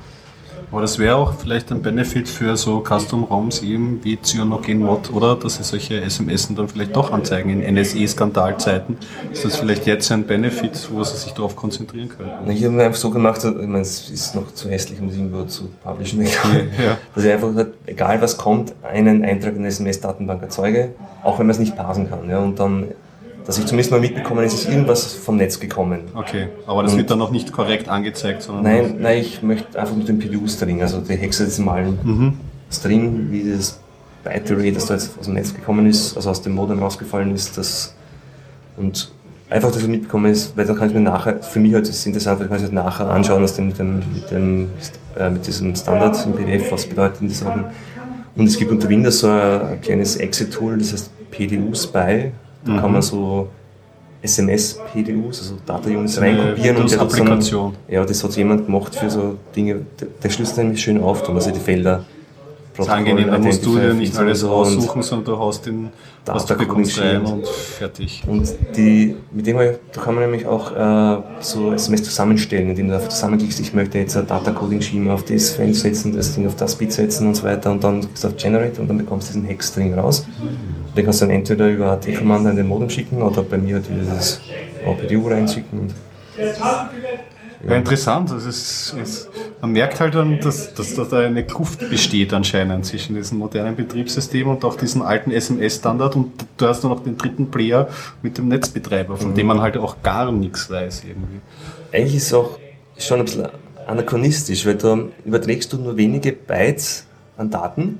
Aber 0.74 0.80
das 0.80 0.98
wäre 0.98 1.14
auch 1.14 1.34
vielleicht 1.34 1.70
ein 1.70 1.82
Benefit 1.82 2.28
für 2.28 2.56
so 2.56 2.82
Custom-ROMs 2.82 3.62
eben 3.62 4.00
wie 4.02 4.20
CyanogenMod, 4.20 5.12
oder? 5.12 5.36
Dass 5.36 5.54
sie 5.54 5.62
solche 5.62 6.00
SMS 6.00 6.52
dann 6.52 6.66
vielleicht 6.66 6.96
doch 6.96 7.12
anzeigen 7.12 7.62
in 7.62 7.76
NSE-Skandalzeiten. 7.76 8.96
Ist 9.32 9.44
das 9.44 9.54
vielleicht 9.54 9.86
jetzt 9.86 10.10
ein 10.10 10.26
Benefit, 10.26 10.88
wo 10.90 11.04
sie 11.04 11.16
sich 11.16 11.30
darauf 11.32 11.54
konzentrieren 11.54 12.08
können? 12.08 12.50
Ich 12.50 12.64
habe 12.64 12.74
mir 12.74 12.86
einfach 12.86 12.98
so 12.98 13.10
gemacht, 13.10 13.44
ich 13.44 13.54
meine, 13.54 13.82
es 13.82 14.10
ist 14.10 14.34
noch 14.34 14.52
zu 14.52 14.68
hässlich, 14.68 15.00
um 15.00 15.06
das 15.06 15.16
irgendwo 15.16 15.44
zu 15.44 15.68
publishen, 15.84 16.22
Ja. 16.24 16.98
dass 17.14 17.22
ich 17.24 17.30
einfach, 17.30 17.50
gesagt, 17.50 17.74
egal 17.86 18.20
was 18.20 18.36
kommt, 18.36 18.74
einen 18.82 19.24
Eintrag 19.24 19.54
in 19.54 19.62
der 19.62 19.68
SMS-Datenbank 19.68 20.42
erzeuge, 20.42 20.88
auch 21.22 21.38
wenn 21.38 21.46
man 21.46 21.52
es 21.54 21.60
nicht 21.60 21.76
parsen 21.76 22.10
kann. 22.10 22.28
Ja, 22.28 22.40
und 22.40 22.58
dann, 22.58 22.88
dass 23.46 23.58
ich 23.58 23.66
zumindest 23.66 23.90
mal 23.90 24.00
mitbekomme, 24.00 24.42
es 24.44 24.54
ist 24.54 24.68
irgendwas 24.68 25.12
vom 25.12 25.36
Netz 25.36 25.60
gekommen. 25.60 26.00
Okay, 26.14 26.48
aber 26.66 26.82
das 26.82 26.92
Und- 26.92 26.98
wird 26.98 27.10
dann 27.10 27.18
noch 27.18 27.30
nicht 27.30 27.52
korrekt 27.52 27.88
angezeigt, 27.88 28.42
sondern 28.42 28.64
Nein, 28.64 28.96
nein, 29.00 29.18
ich 29.18 29.42
möchte 29.42 29.78
einfach 29.78 29.94
mit 29.96 30.08
dem 30.08 30.18
PDU-String, 30.18 30.80
also 30.82 31.00
die 31.00 31.14
hexadezimalen 31.14 31.98
Mhm. 32.02 32.32
String, 32.70 33.28
wie 33.30 33.50
das 33.52 33.78
Byte-Array, 34.24 34.72
das 34.72 34.86
da 34.86 34.94
jetzt 34.94 35.18
aus 35.18 35.26
dem 35.26 35.34
Netz 35.34 35.54
gekommen 35.54 35.86
ist, 35.86 36.16
also 36.16 36.30
aus 36.30 36.40
dem 36.42 36.54
Modem 36.54 36.78
rausgefallen 36.78 37.34
ist, 37.34 37.58
das 37.58 37.94
und 38.76 39.12
einfach, 39.50 39.70
dass 39.70 39.82
ich 39.82 39.88
mitbekommen 39.88 40.32
ist, 40.32 40.56
weil 40.56 40.64
dann 40.64 40.76
kann 40.76 40.88
ich 40.88 40.94
mir 40.94 41.00
nachher, 41.00 41.42
für 41.42 41.60
mich 41.60 41.74
halt 41.74 41.86
ist 41.86 41.96
es 41.96 42.06
interessant, 42.06 42.38
weil 42.40 42.46
ich 42.46 42.50
kann 42.50 42.56
es 42.56 42.62
halt 42.64 42.72
nachher 42.72 43.08
anschauen, 43.10 43.42
was 43.42 43.54
denn 43.54 43.68
mit 43.68 43.78
dem, 43.78 43.96
mit 43.98 44.30
dem, 44.30 44.70
äh, 45.18 45.28
mit 45.30 45.46
diesem 45.46 45.76
Standard 45.76 46.16
im 46.26 46.32
PDF, 46.32 46.72
was 46.72 46.86
bedeuten 46.86 47.28
die 47.28 47.34
Sachen. 47.34 47.66
Und 48.34 48.46
es 48.46 48.56
gibt 48.58 48.72
unter 48.72 48.88
Windows 48.88 49.20
so 49.20 49.28
ein 49.28 49.80
kleines 49.82 50.16
Exit-Tool, 50.16 50.78
das 50.78 50.92
heißt 50.94 51.10
PDU 51.30 51.74
Da 52.66 52.80
kann 52.80 52.92
man 52.92 53.02
so 53.02 53.48
SMS-PDUs, 54.24 55.40
also 55.40 55.56
Data 55.66 55.88
Units 55.88 56.18
Eine 56.18 56.38
reinkopieren 56.38 56.76
und 56.78 56.90
der 56.90 57.00
hat 57.00 57.42
so 57.42 57.72
ja, 57.88 58.04
das 58.04 58.24
hat 58.24 58.36
jemand 58.36 58.66
gemacht 58.66 58.94
für 58.94 59.10
so 59.10 59.36
Dinge. 59.54 59.82
Der, 60.22 60.30
schlüsselt 60.30 60.58
nämlich 60.58 60.82
schön 60.82 61.02
auf, 61.02 61.22
dann 61.22 61.34
also 61.36 61.50
die 61.50 61.60
Felder. 61.60 62.04
Das 62.76 62.86
ist 62.86 62.92
angenehm, 62.92 63.30
da 63.30 63.38
musst 63.38 63.64
du 63.64 63.78
dir 63.78 63.94
nicht 63.94 64.16
alles 64.16 64.42
und, 64.42 64.50
aussuchen, 64.50 65.02
sondern 65.02 65.26
du 65.26 65.38
haust 65.38 65.64
den, 65.64 65.90
was 66.26 66.44
du 66.44 66.56
bekommst 66.56 67.00
rein 67.00 67.24
und 67.24 67.46
fertig. 67.46 68.24
und 68.26 68.52
die, 68.76 69.14
mit 69.30 69.46
dem, 69.46 69.58
da 69.58 70.00
kann 70.00 70.16
man 70.16 70.24
nämlich 70.24 70.44
auch 70.44 70.72
äh, 70.72 71.22
so 71.38 71.72
SMS 71.72 72.02
zusammenstellen, 72.02 72.70
indem 72.70 72.88
du 72.88 72.96
einfach 72.96 73.10
zusammenklickst, 73.10 73.60
ich 73.60 73.74
möchte 73.74 73.98
jetzt 73.98 74.16
ein 74.16 74.26
Data 74.26 74.50
Coding 74.50 74.80
Scheme 74.80 75.12
auf 75.12 75.24
das 75.24 75.50
Feld 75.50 75.76
setzen, 75.76 76.16
das 76.16 76.34
Ding 76.34 76.48
auf 76.48 76.56
das 76.56 76.74
Bit 76.74 76.92
setzen 76.92 77.28
und 77.28 77.36
so 77.36 77.44
weiter 77.44 77.70
und 77.70 77.84
dann 77.84 78.00
klickst 78.00 78.24
du 78.24 78.28
auf 78.28 78.36
Generate 78.36 78.80
und 78.80 78.88
dann 78.88 78.98
bekommst 78.98 79.28
du 79.28 79.34
diesen 79.34 79.46
Hex-String 79.46 79.94
raus. 79.94 80.26
Den 80.96 81.04
kannst 81.04 81.20
du 81.20 81.26
dann 81.26 81.34
entweder 81.34 81.68
über 81.68 81.86
AT-Kommando 81.92 82.50
in 82.50 82.56
den 82.56 82.68
Modem 82.68 82.90
schicken 82.90 83.22
oder 83.22 83.42
bei 83.42 83.58
mir 83.58 83.76
halt 83.76 83.86
dieses 83.88 84.40
OPDU 84.86 85.28
reinschicken. 85.28 85.92
Ja, 87.68 87.76
interessant. 87.76 88.30
Also 88.30 88.48
es, 88.48 88.94
es, 89.00 89.28
man 89.60 89.72
merkt 89.72 89.98
halt 89.98 90.14
dann, 90.14 90.38
dass, 90.40 90.74
dass, 90.74 90.94
dass 90.94 91.08
da 91.08 91.20
eine 91.20 91.44
Kluft 91.44 91.88
besteht 91.88 92.32
anscheinend 92.34 92.84
zwischen 92.84 93.14
diesem 93.14 93.38
modernen 93.38 93.74
Betriebssystem 93.74 94.48
und 94.48 94.64
auch 94.64 94.76
diesem 94.76 95.02
alten 95.02 95.30
SMS-Standard 95.30 96.16
und 96.16 96.32
du 96.56 96.66
hast 96.66 96.84
dann 96.84 96.90
noch 96.90 97.02
den 97.02 97.16
dritten 97.16 97.50
Player 97.50 97.88
mit 98.22 98.36
dem 98.36 98.48
Netzbetreiber, 98.48 99.16
von 99.16 99.34
dem 99.34 99.46
man 99.46 99.60
halt 99.60 99.76
auch 99.78 100.02
gar 100.02 100.30
nichts 100.30 100.70
weiß 100.70 101.04
irgendwie. 101.04 101.40
eigentlich 101.92 102.16
ist 102.16 102.26
es 102.26 102.34
auch 102.34 102.58
schon 102.98 103.20
ein 103.20 103.24
bisschen 103.24 103.48
anachronistisch, 103.86 104.66
weil 104.66 104.74
da 104.74 104.98
überträgst 105.24 105.72
du 105.72 105.78
nur 105.78 105.96
wenige 105.96 106.32
Bytes 106.32 107.06
an 107.36 107.50
Daten, 107.50 107.98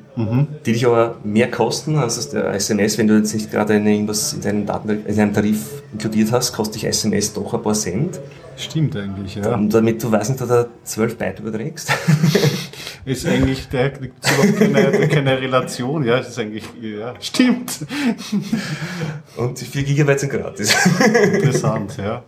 die 0.64 0.72
dich 0.72 0.87
aber 0.87 1.16
mehr 1.24 1.51
kosten 1.51 1.97
als 1.97 2.28
der 2.28 2.55
SMS, 2.55 2.99
wenn 2.99 3.09
du 3.09 3.16
jetzt 3.16 3.35
nicht 3.35 3.51
gerade 3.51 3.74
irgendwas 3.74 4.32
in 4.32 4.41
deinem, 4.43 4.66
Daten, 4.66 5.05
in 5.05 5.16
deinem 5.16 5.35
Tarif 5.35 5.82
inkludiert 5.93 6.30
hast, 6.30 6.53
kostet 6.53 6.76
dich 6.76 6.87
SMS 6.87 7.32
doch 7.32 7.53
ein 7.53 7.62
paar 7.62 7.74
Cent. 7.74 8.20
Stimmt 8.57 8.97
eigentlich, 8.97 9.35
ja. 9.35 9.55
Und 9.55 9.74
damit 9.74 10.03
du, 10.03 10.12
weiß 10.12 10.28
nicht, 10.28 10.41
da 10.41 10.66
12 10.85 11.16
Byte 11.18 11.41
überträgst. 11.41 11.93
Ist 13.05 13.26
eigentlich, 13.26 13.68
da 13.68 13.89
gibt 13.89 14.24
es 14.24 14.30
überhaupt 14.32 14.59
keine, 14.59 15.09
keine 15.09 15.39
Relation, 15.39 16.05
ja, 16.05 16.16
ist 16.16 16.39
eigentlich, 16.39 16.64
ja, 16.80 17.12
stimmt. 17.20 17.85
Und 19.37 19.61
die 19.61 19.64
4 19.66 19.82
Gigabyte 19.82 20.20
sind 20.20 20.32
gratis. 20.32 20.74
Interessant, 21.35 21.99
ja. 21.99 22.22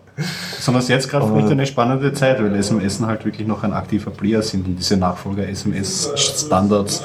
Sondern 0.59 0.83
jetzt 0.87 1.11
gerade 1.11 1.27
vielleicht 1.27 1.51
eine 1.51 1.67
spannende 1.67 2.11
Zeit, 2.13 2.43
weil 2.43 2.55
SMS 2.55 3.01
halt 3.01 3.25
wirklich 3.27 3.47
noch 3.47 3.63
ein 3.65 3.75
aktiver 3.75 4.11
Player 4.11 4.41
sind 4.41 4.67
und 4.67 4.77
diese 4.77 4.97
Nachfolger-SMS-Standards 4.97 7.03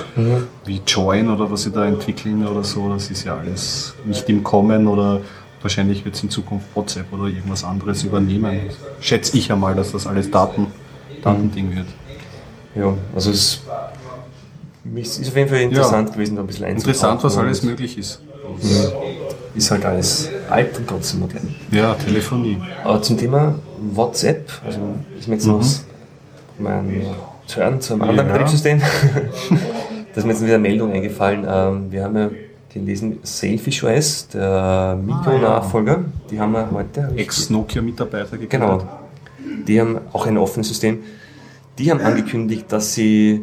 wie 0.65 0.81
Join 0.87 1.29
oder 1.29 1.51
was 1.51 1.63
sie 1.63 1.71
da 1.71 1.85
entwickeln 1.85 2.47
oder 2.47 2.63
so, 2.63 2.87
das 2.89 3.11
ist 3.11 3.25
ja 3.25 3.35
alles 3.37 3.95
nicht 4.05 4.29
im 4.29 4.43
Kommen 4.43 4.87
oder 4.87 5.19
wahrscheinlich 5.61 6.05
wird 6.05 6.15
es 6.15 6.23
in 6.23 6.29
Zukunft 6.29 6.67
WhatsApp 6.73 7.11
oder 7.11 7.25
irgendwas 7.25 7.65
anderes 7.65 8.03
übernehmen. 8.03 8.61
Schätze 9.01 9.37
ich 9.37 9.51
einmal, 9.51 9.75
dass 9.75 9.91
das 9.91 10.07
alles 10.07 10.31
Daten, 10.31 10.67
Datending 11.21 11.75
wird. 11.75 11.87
ja, 12.75 12.93
also 13.13 13.31
es 13.31 13.59
ist 14.95 15.29
auf 15.29 15.35
jeden 15.35 15.49
Fall 15.49 15.61
interessant 15.61 16.13
gewesen, 16.13 16.37
da 16.37 16.41
ein 16.41 16.47
bisschen 16.47 16.65
einzutauchen. 16.65 16.93
Interessant, 16.93 17.23
was 17.23 17.37
alles 17.37 17.63
möglich 17.63 17.97
ist. 17.97 18.21
Ist 19.53 19.69
halt 19.71 19.85
alles 19.85 20.29
alt 20.49 20.77
und 20.77 20.87
trotzdem 20.87 21.19
modern. 21.21 21.53
Ja, 21.71 21.93
Telefonie. 21.95 22.57
Aber 22.83 23.01
zum 23.01 23.17
Thema 23.17 23.55
WhatsApp, 23.93 24.49
also 24.65 24.79
ist 25.19 25.27
mir 25.27 25.35
jetzt 25.35 25.45
Mhm. 25.47 25.53
aus 25.55 25.85
meinem 26.57 27.01
turn 27.53 27.81
zu 27.81 27.93
einem 27.93 28.03
anderen 28.03 28.27
Ja. 28.27 28.33
Betriebssystem. 28.33 28.79
da 30.13 30.15
ist 30.15 30.23
mir 30.25 30.31
jetzt 30.31 30.41
wieder 30.43 30.53
eine 30.55 30.61
Meldung 30.61 30.91
eingefallen. 30.93 31.45
Ähm, 31.49 31.91
wir 31.91 32.03
haben 32.05 32.15
ja 32.17 32.29
gelesen, 32.73 33.19
Sailfish 33.23 33.83
OS, 33.83 34.29
der 34.29 34.97
Mikro-Nachfolger, 35.05 36.05
die 36.29 36.39
haben 36.39 36.53
wir 36.53 36.69
heute. 36.71 37.11
ich- 37.15 37.21
Ex-Nokia-Mitarbeiter 37.23 38.37
gegründet. 38.37 38.49
Genau. 38.49 38.83
Die 39.67 39.81
haben 39.81 39.97
auch 40.13 40.25
ein 40.27 40.37
offenes 40.37 40.69
System. 40.69 40.99
Die 41.77 41.91
haben 41.91 41.99
angekündigt, 41.99 42.65
dass 42.69 42.93
sie, 42.93 43.41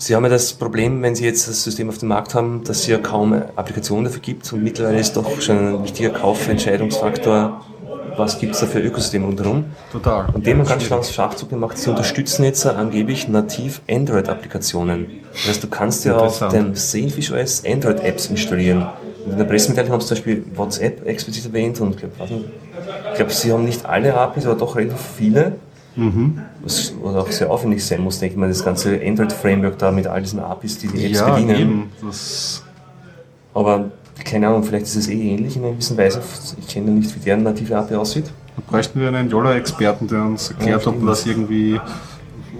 sie 0.00 0.16
haben 0.16 0.24
ja 0.24 0.30
das 0.30 0.54
Problem, 0.54 1.02
wenn 1.02 1.14
sie 1.14 1.24
jetzt 1.24 1.46
das 1.48 1.62
System 1.62 1.88
auf 1.88 1.98
dem 1.98 2.08
Markt 2.08 2.34
haben, 2.34 2.64
dass 2.64 2.78
es 2.78 2.86
ja 2.86 2.98
kaum 2.98 3.34
Applikationen 3.56 4.04
dafür 4.04 4.20
gibt 4.20 4.50
und 4.52 4.62
mittlerweile 4.62 4.98
ist 4.98 5.16
doch 5.16 5.40
schon 5.40 5.58
ein 5.58 5.84
wichtiger 5.84 6.10
Kaufentscheidungsfaktor, 6.10 7.64
was 8.16 8.38
gibt 8.38 8.54
es 8.54 8.60
da 8.60 8.66
für 8.66 8.80
Ökosysteme 8.80 9.26
rundherum. 9.26 9.66
Total. 9.92 10.26
Und 10.32 10.46
dem 10.46 10.58
haben 10.58 10.66
ganz 10.66 10.84
schlau 10.84 11.02
Schachzug 11.02 11.50
gemacht, 11.50 11.76
sie 11.76 11.90
unterstützen 11.90 12.44
jetzt 12.44 12.66
angeblich 12.66 13.28
nativ 13.28 13.82
Android-Applikationen. 13.88 15.06
Das 15.32 15.48
heißt, 15.48 15.62
du 15.62 15.68
kannst 15.68 16.04
ja 16.04 16.16
auf 16.16 16.48
dem 16.48 16.74
Sailfish 16.74 17.30
OS 17.30 17.62
Android-Apps 17.64 18.26
installieren. 18.26 18.86
Und 19.24 19.32
in 19.32 19.38
der 19.38 19.44
Pressemitteilung 19.44 19.92
haben 19.92 20.00
sie 20.00 20.08
zum 20.08 20.16
Beispiel 20.16 20.44
WhatsApp 20.54 21.06
explizit 21.06 21.44
erwähnt 21.44 21.78
und 21.80 21.90
ich 21.90 21.96
glaube, 21.98 22.14
ich 23.10 23.16
glaube, 23.16 23.32
sie 23.32 23.52
haben 23.52 23.64
nicht 23.64 23.84
alle 23.84 24.14
APIs, 24.14 24.46
aber 24.46 24.54
doch 24.54 24.76
relativ 24.76 24.98
viele. 25.18 25.56
Was 26.62 26.94
oder 27.02 27.20
auch 27.20 27.30
sehr 27.30 27.50
aufwendig 27.50 27.84
sein 27.84 28.00
muss, 28.02 28.18
denke 28.20 28.34
ich 28.34 28.38
mal, 28.38 28.48
das 28.48 28.64
ganze 28.64 29.00
Android-Framework 29.04 29.78
da 29.78 29.90
mit 29.90 30.06
all 30.06 30.22
diesen 30.22 30.40
APIs, 30.40 30.78
die 30.78 30.88
die 30.88 31.06
Apps 31.06 31.18
Ja, 31.18 31.30
bedienen. 31.34 31.56
eben. 31.56 31.90
Das, 32.02 32.62
Aber 33.54 33.90
keine 34.24 34.48
Ahnung, 34.48 34.62
vielleicht 34.62 34.86
ist 34.86 34.96
es 34.96 35.08
eh 35.08 35.14
ähnlich 35.34 35.56
in 35.56 35.62
einer 35.62 35.72
gewissen 35.72 35.96
Weise. 35.96 36.20
Ich 36.60 36.68
kenne 36.68 36.90
nicht, 36.92 37.14
wie 37.16 37.20
deren 37.20 37.42
native 37.42 37.76
API 37.76 37.96
aussieht. 37.96 38.26
da 38.56 38.62
bräuchten 38.70 39.00
wir 39.00 39.08
einen 39.08 39.28
Yola-Experten, 39.30 40.06
der 40.08 40.22
uns 40.22 40.50
erklärt, 40.50 40.84
Ja, 40.84 40.88
ob 40.92 41.04
das 41.06 41.26
irgendwie, 41.26 41.80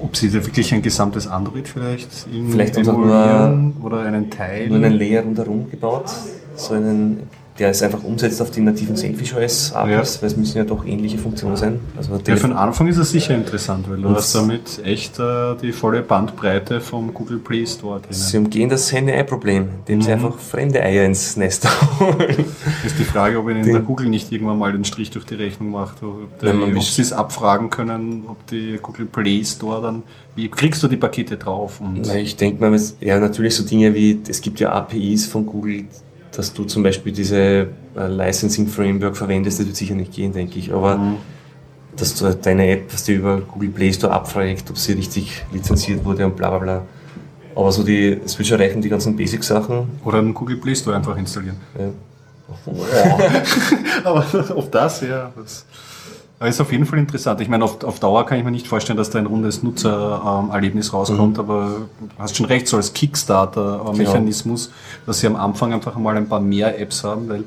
ob 0.03 0.16
sie 0.16 0.28
da 0.31 0.35
wirklich 0.45 0.72
ein 0.74 0.83
gesamtes 0.83 1.26
Android 1.28 1.68
vielleicht 1.68 2.26
in 2.33 2.51
Vielleicht 2.51 2.76
emulieren 2.78 3.74
oder 3.83 4.01
einen 4.01 4.31
Teil. 4.31 4.68
Nur 4.68 4.78
einen 4.78 4.95
Layer 4.99 5.22
rundherum 5.22 5.70
gebaut, 5.70 6.11
so 6.57 6.74
einen, 6.74 7.20
der 7.61 7.70
es 7.70 7.82
einfach 7.82 8.02
umsetzt 8.02 8.40
auf 8.42 8.50
die 8.50 8.61
nativen 8.62 8.96
Sailfish 8.96 9.34
OS 9.34 9.72
APIs, 9.72 10.16
Ja. 10.16 10.22
weil 10.22 10.26
es 10.28 10.36
müssen 10.36 10.58
ja 10.58 10.64
doch 10.64 10.84
ähnliche 10.86 11.18
Funktionen 11.18 11.56
sein. 11.56 11.78
Also 11.96 12.12
Ja, 12.26 12.36
für 12.36 12.48
den 12.48 12.56
Anfang 12.56 12.88
ist 12.88 12.96
es 12.96 13.11
sicher 13.11 13.34
interessant, 13.34 13.88
weil 13.88 13.98
du 13.98 14.08
hast 14.11 14.34
damit 14.34 14.80
echt 14.84 15.18
äh, 15.18 15.54
die 15.61 15.72
volle 15.72 16.00
Bandbreite 16.02 16.80
vom 16.80 17.12
Google 17.14 17.38
Play 17.38 17.66
Store 17.66 18.00
Sie 18.08 18.32
drin. 18.32 18.44
umgehen 18.46 18.68
das 18.70 18.90
Henne-Ei-Problem, 18.92 19.68
indem 19.80 19.98
Mhm. 19.98 20.02
sie 20.02 20.12
einfach 20.12 20.38
fremde 20.38 20.82
Eier 20.82 21.04
ins 21.04 21.36
Nest 21.36 21.68
holen. 22.00 22.44
Ist 22.84 22.98
die 22.98 23.04
Frage, 23.04 23.38
ob 23.38 23.48
ihnen 23.50 23.62
Den- 23.62 23.72
der 23.74 23.82
Google 23.82 24.08
nicht 24.08 24.32
irgendwann 24.32 24.58
mal 24.58 24.72
den 24.72 24.84
Strich 24.84 25.11
durch 25.11 25.26
die 25.26 25.34
Rechnung 25.34 25.70
macht, 25.70 26.02
ob, 26.02 26.42
Nein, 26.42 26.74
ob 26.76 26.82
sie 26.82 27.02
es 27.02 27.12
abfragen 27.12 27.68
können, 27.70 28.24
ob 28.26 28.46
die 28.46 28.78
Google 28.80 29.06
Play 29.06 29.44
Store 29.44 29.82
dann, 29.82 30.02
wie 30.34 30.48
kriegst 30.48 30.82
du 30.82 30.88
die 30.88 30.96
Pakete 30.96 31.36
drauf? 31.36 31.80
Und 31.80 32.02
Na, 32.06 32.14
ich 32.16 32.36
denke 32.36 32.61
mal, 32.68 32.80
ja, 33.00 33.20
natürlich 33.20 33.54
so 33.54 33.64
Dinge 33.64 33.94
wie, 33.94 34.18
es 34.28 34.40
gibt 34.40 34.61
ja 34.61 34.72
APIs 34.72 35.26
von 35.26 35.44
Google, 35.44 35.84
dass 36.37 36.53
du 36.53 36.64
zum 36.64 36.83
Beispiel 36.83 37.12
diese 37.12 37.39
äh, 37.39 37.68
Licensing 38.09 38.66
Framework 38.68 39.16
verwendest, 39.16 39.59
das 39.61 39.66
wird 39.66 39.76
sicher 39.76 39.95
nicht 39.95 40.12
gehen, 40.12 40.33
denke 40.33 40.59
ich, 40.59 40.72
aber 40.72 40.97
Mhm. 40.97 41.16
dass 41.97 42.14
du 42.14 42.33
deine 42.35 42.68
App, 42.70 42.93
was 42.93 43.05
dir 43.05 43.16
über 43.16 43.41
Google 43.41 43.70
Play 43.70 43.93
Store 43.93 44.12
abfragt, 44.12 44.70
ob 44.70 44.78
sie 44.78 44.93
richtig 44.93 45.45
lizenziert 45.53 46.05
wurde 46.05 46.24
und 46.26 46.37
bla 46.37 46.51
bla 46.51 46.59
bla. 46.59 46.83
Aber 47.57 47.72
so 47.72 47.83
die, 47.83 48.18
es 48.24 48.39
wird 48.39 48.47
schon 48.49 48.59
reichen, 48.61 48.81
die 48.81 48.89
ganzen 48.89 49.16
Basic-Sachen. 49.16 49.89
oder 50.05 50.18
einen 50.18 50.33
Google 50.33 50.57
Play 50.57 50.74
Store 50.74 50.97
einfach 50.97 51.16
installieren. 51.16 51.57
Ja. 51.78 51.91
Aber 54.05 54.24
auf 54.57 54.70
das, 54.70 55.01
ja. 55.03 55.33
Das 55.37 55.64
aber 56.41 56.49
ist 56.49 56.59
auf 56.61 56.72
jeden 56.72 56.86
Fall 56.86 56.99
interessant. 56.99 57.41
Ich 57.43 57.49
meine, 57.51 57.62
auf, 57.64 57.84
auf 57.84 58.01
Dauer 58.01 58.24
kann 58.24 58.38
ich 58.38 58.45
mir 58.45 58.51
nicht 58.51 58.66
vorstellen, 58.66 58.97
dass 58.97 59.11
da 59.11 59.18
ein 59.18 59.26
rundes 59.26 59.62
Nutzererlebnis 59.62 60.93
rauskommt, 60.95 61.34
Mhm. 61.34 61.41
aber 61.41 61.68
du 62.01 62.09
hast 62.18 62.34
schon 62.34 62.47
recht, 62.47 62.66
so 62.66 62.78
als 62.78 62.95
Kickstarter-Mechanismus, 62.95 64.72
dass 65.05 65.20
sie 65.20 65.26
am 65.26 65.36
Anfang 65.36 65.72
einfach 65.74 65.97
mal 65.97 66.16
ein 66.16 66.28
paar 66.28 66.41
mehr 66.41 66.80
Apps 66.80 67.05
haben, 67.05 67.28
weil 67.28 67.45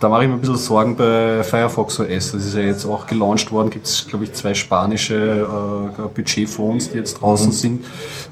da 0.00 0.08
mache 0.08 0.22
ich 0.22 0.28
mir 0.28 0.34
ein 0.34 0.40
bisschen 0.40 0.56
Sorgen 0.56 0.96
bei 0.96 1.42
Firefox 1.42 1.98
OS. 1.98 2.32
Das 2.32 2.34
ist 2.44 2.54
ja 2.54 2.60
jetzt 2.60 2.84
auch 2.86 3.06
gelauncht 3.06 3.50
worden, 3.50 3.70
gibt 3.70 3.86
es, 3.86 4.06
glaube 4.06 4.24
ich, 4.24 4.32
zwei 4.32 4.54
spanische 4.54 5.46
äh, 5.96 6.08
Budgetphones, 6.14 6.90
die 6.90 6.98
jetzt 6.98 7.20
draußen 7.20 7.48
Mhm. 7.48 7.52
sind, 7.52 7.84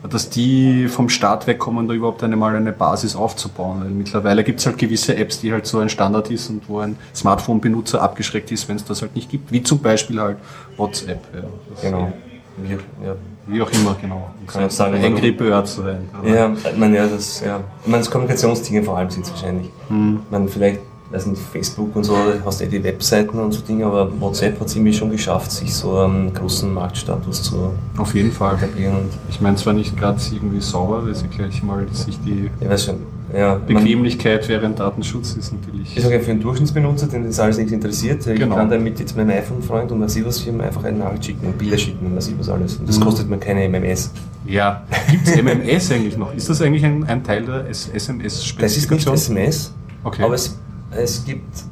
dass 0.08 0.30
die 0.30 0.86
vom 0.88 1.08
Start 1.08 1.46
wegkommen, 1.46 1.88
da 1.88 1.94
überhaupt 1.94 2.22
einmal 2.22 2.54
eine 2.54 2.72
Basis 2.72 3.16
aufzubauen. 3.16 3.80
Weil 3.82 3.90
mittlerweile 3.90 4.44
gibt 4.44 4.60
es 4.60 4.66
halt 4.66 4.78
gewisse 4.78 5.16
Apps, 5.16 5.40
die 5.40 5.52
halt 5.52 5.66
so 5.66 5.78
ein 5.78 5.88
Standard 5.88 6.30
ist 6.30 6.48
und 6.50 6.68
wo 6.68 6.78
ein 6.78 6.96
Smartphone-Benutzer 7.14 8.00
abgeschreckt 8.00 8.52
ist, 8.52 8.68
wenn 8.68 8.76
es 8.76 8.84
das 8.84 9.02
halt 9.02 9.16
nicht 9.16 9.28
gibt. 9.30 9.50
Wie 9.50 9.62
zum 9.62 9.80
Beispiel 9.80 10.20
halt 10.20 10.36
WhatsApp. 10.76 11.20
Ja. 11.34 11.42
Genau. 11.82 12.12
Wie, 12.58 12.72
ja. 12.72 13.14
Wie 13.48 13.62
auch 13.62 13.70
immer, 13.70 13.96
genau. 14.00 14.30
Kann 14.46 14.62
man 14.62 14.70
sagen, 14.70 15.04
Angry 15.04 15.30
Bird 15.30 15.68
sein. 15.68 16.08
Ja, 16.24 16.52
ich 16.52 16.76
meine, 16.76 16.96
ja, 16.96 17.06
das, 17.06 17.40
ja. 17.44 17.60
Ich 17.82 17.86
meine, 17.86 18.02
das 18.02 18.10
Kommunikationsdinge 18.10 18.82
vor 18.82 18.96
allem 18.98 19.10
sind 19.10 19.24
es 19.24 19.30
wahrscheinlich. 19.30 19.68
Hm. 19.88 20.20
Ich 20.24 20.30
meine, 20.32 20.48
vielleicht, 20.48 20.80
nicht, 21.24 21.40
Facebook 21.40 21.96
und 21.96 22.04
so, 22.04 22.14
hast 22.44 22.60
du 22.60 22.64
eh 22.64 22.68
die 22.68 22.84
Webseiten 22.84 23.38
und 23.38 23.52
so 23.52 23.60
Dinge, 23.62 23.86
aber 23.86 24.10
WhatsApp 24.20 24.60
hat 24.60 24.66
es 24.66 24.74
irgendwie 24.76 24.92
schon 24.92 25.10
geschafft, 25.10 25.50
sich 25.50 25.72
so 25.74 25.96
einen 25.98 26.34
großen 26.34 26.74
Marktstatus 26.74 27.42
zu 27.44 27.70
Auf 27.96 28.14
jeden 28.14 28.32
Fall. 28.32 28.56
etablieren. 28.56 28.96
Ich 29.30 29.40
meine 29.40 29.56
zwar 29.56 29.72
nicht 29.72 29.96
gerade 29.96 30.20
irgendwie 30.32 30.60
sauber, 30.60 31.06
weil 31.06 31.14
sie 31.14 31.28
gleich 31.28 31.62
mal 31.62 31.86
sich 31.92 32.18
die 32.26 32.50
ich 32.60 32.92
ja. 33.34 33.54
man- 33.56 33.66
Bequemlichkeit 33.66 34.48
während 34.48 34.78
Datenschutz 34.78 35.34
ist 35.34 35.52
natürlich. 35.52 35.96
Ich 35.96 36.02
sage 36.02 36.20
für 36.20 36.30
einen 36.30 36.40
Durchschnittsbenutzer, 36.40 37.06
den 37.08 37.24
das 37.24 37.40
alles 37.40 37.56
nichts 37.58 37.72
interessiert, 37.72 38.24
ich 38.26 38.38
Genau. 38.38 38.54
kann 38.56 38.70
damit 38.70 39.00
jetzt 39.00 39.16
meinem 39.16 39.30
iPhone-Freund 39.30 39.90
und 39.92 40.00
ich 40.16 40.24
was 40.24 40.38
Firmen 40.40 40.60
einfach 40.60 40.84
eine 40.84 40.98
Nachricht 40.98 41.24
schicken 41.26 41.46
und 41.46 41.58
Bilder 41.58 41.78
schicken 41.78 42.06
und 42.06 42.14
ich 42.28 42.38
was 42.38 42.48
alles. 42.48 42.76
Und 42.76 42.88
das 42.88 42.98
Mhm. 42.98 43.04
kostet 43.04 43.28
mir 43.30 43.38
keine 43.38 43.64
MMS. 43.68 44.10
Ja. 44.46 44.84
Gibt 45.10 45.26
es 45.26 45.34
MMS 45.36 45.90
eigentlich 45.90 46.16
noch? 46.16 46.32
Ist 46.34 46.48
das 46.48 46.62
eigentlich 46.62 46.84
ein, 46.84 47.02
ein 47.04 47.24
Teil 47.24 47.44
der 47.44 47.64
Das 47.64 47.86
ist 47.86 47.88
nicht 47.88 47.96
SMS-Spezifikation? 47.96 49.14
SMS, 49.14 49.72
Okay. 50.04 50.22
aber 50.22 50.34
es, 50.34 50.56
es 50.98 51.24
gibt, 51.24 51.64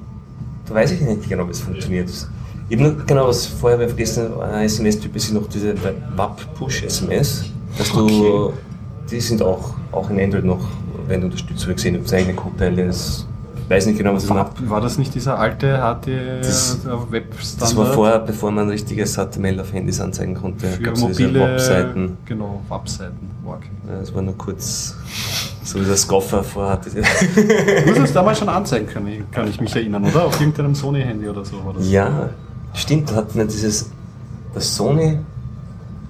da 0.67 0.75
weiß 0.75 0.93
ich 0.93 1.01
nicht 1.01 1.29
genau, 1.29 1.47
wie 1.47 1.51
es 1.53 1.61
funktioniert. 1.61 2.09
Ich 2.69 2.79
habe 2.79 2.91
nur 2.91 3.05
genau 3.07 3.29
was 3.29 3.47
vorher 3.47 3.79
bei 3.79 3.87
vergessen, 3.89 4.29
ein 4.41 4.65
SMS-Typ 4.65 5.15
ist 5.17 5.33
noch 5.33 5.47
diese 5.49 5.75
WAP-Push-SMS, 6.17 7.45
dass 7.77 7.93
du, 7.93 8.07
Okay. 8.47 8.55
die 9.11 9.21
sind 9.21 9.43
auch, 9.43 9.75
auch 9.93 10.09
in 10.11 10.21
Android 10.21 10.45
noch, 10.45 10.67
wenn 11.07 11.21
du 11.21 11.27
unterstützt, 11.27 11.67
ich 11.69 11.75
gesehen, 11.77 11.97
ob 11.97 12.07
es 12.07 12.13
eigene 12.15 12.35
Codeteile 12.35 12.85
ist. 12.87 13.27
Ich 13.65 13.71
weiß 13.71 13.87
nicht 13.87 13.97
genau, 13.99 14.13
was 14.15 14.25
das 14.27 14.35
macht. 14.35 14.69
War 14.71 14.81
das 14.83 14.99
nicht 14.99 15.15
dieser 15.15 15.39
alte 15.39 15.69
Das- 16.43 16.79
HT-Web-Standard? 16.83 17.61
Das 17.63 17.77
war 17.77 17.87
vorher, 17.93 18.19
bevor 18.19 18.51
man 18.51 18.69
richtiges 18.69 19.15
HTML 19.17 19.59
auf 19.61 19.73
Handys 19.73 20.01
anzeigen 20.01 20.35
konnte, 20.35 20.67
für 20.67 20.83
gab 20.83 20.95
es 20.95 21.07
diese 21.07 21.23
mobile 21.29 21.41
Webseiten. 21.41 22.17
Genau, 22.27 22.61
Webseiten. 22.69 23.31
Okay. 23.47 23.69
Ja, 23.89 24.01
Das 24.01 24.15
war 24.15 24.21
nur 24.23 24.37
kurz, 24.37 24.95
so 25.65 25.81
wie 25.81 25.85
der 25.85 25.97
Scoffer 25.97 26.45
vorher 26.45 26.75
hatte. 26.75 26.91
Du 26.91 27.03
hast 27.03 27.99
es 27.99 28.13
damals 28.13 28.39
schon 28.39 28.49
anzeigen 28.49 28.87
können, 28.87 29.25
kann 29.33 29.49
ich 29.49 29.61
mich 29.61 29.75
erinnern, 29.75 30.05
oder? 30.05 30.27
Auf 30.27 30.39
irgendeinem 30.39 30.75
Sony-Handy 30.75 31.29
oder 31.29 31.45
so 31.45 31.57
das. 31.77 31.89
Ja, 31.91 32.29
stimmt, 32.75 33.11
da 33.11 33.17
hatten 33.17 33.35
wir 33.39 33.47
dieses, 33.47 33.91
das 34.55 34.77
Sony 34.77 35.19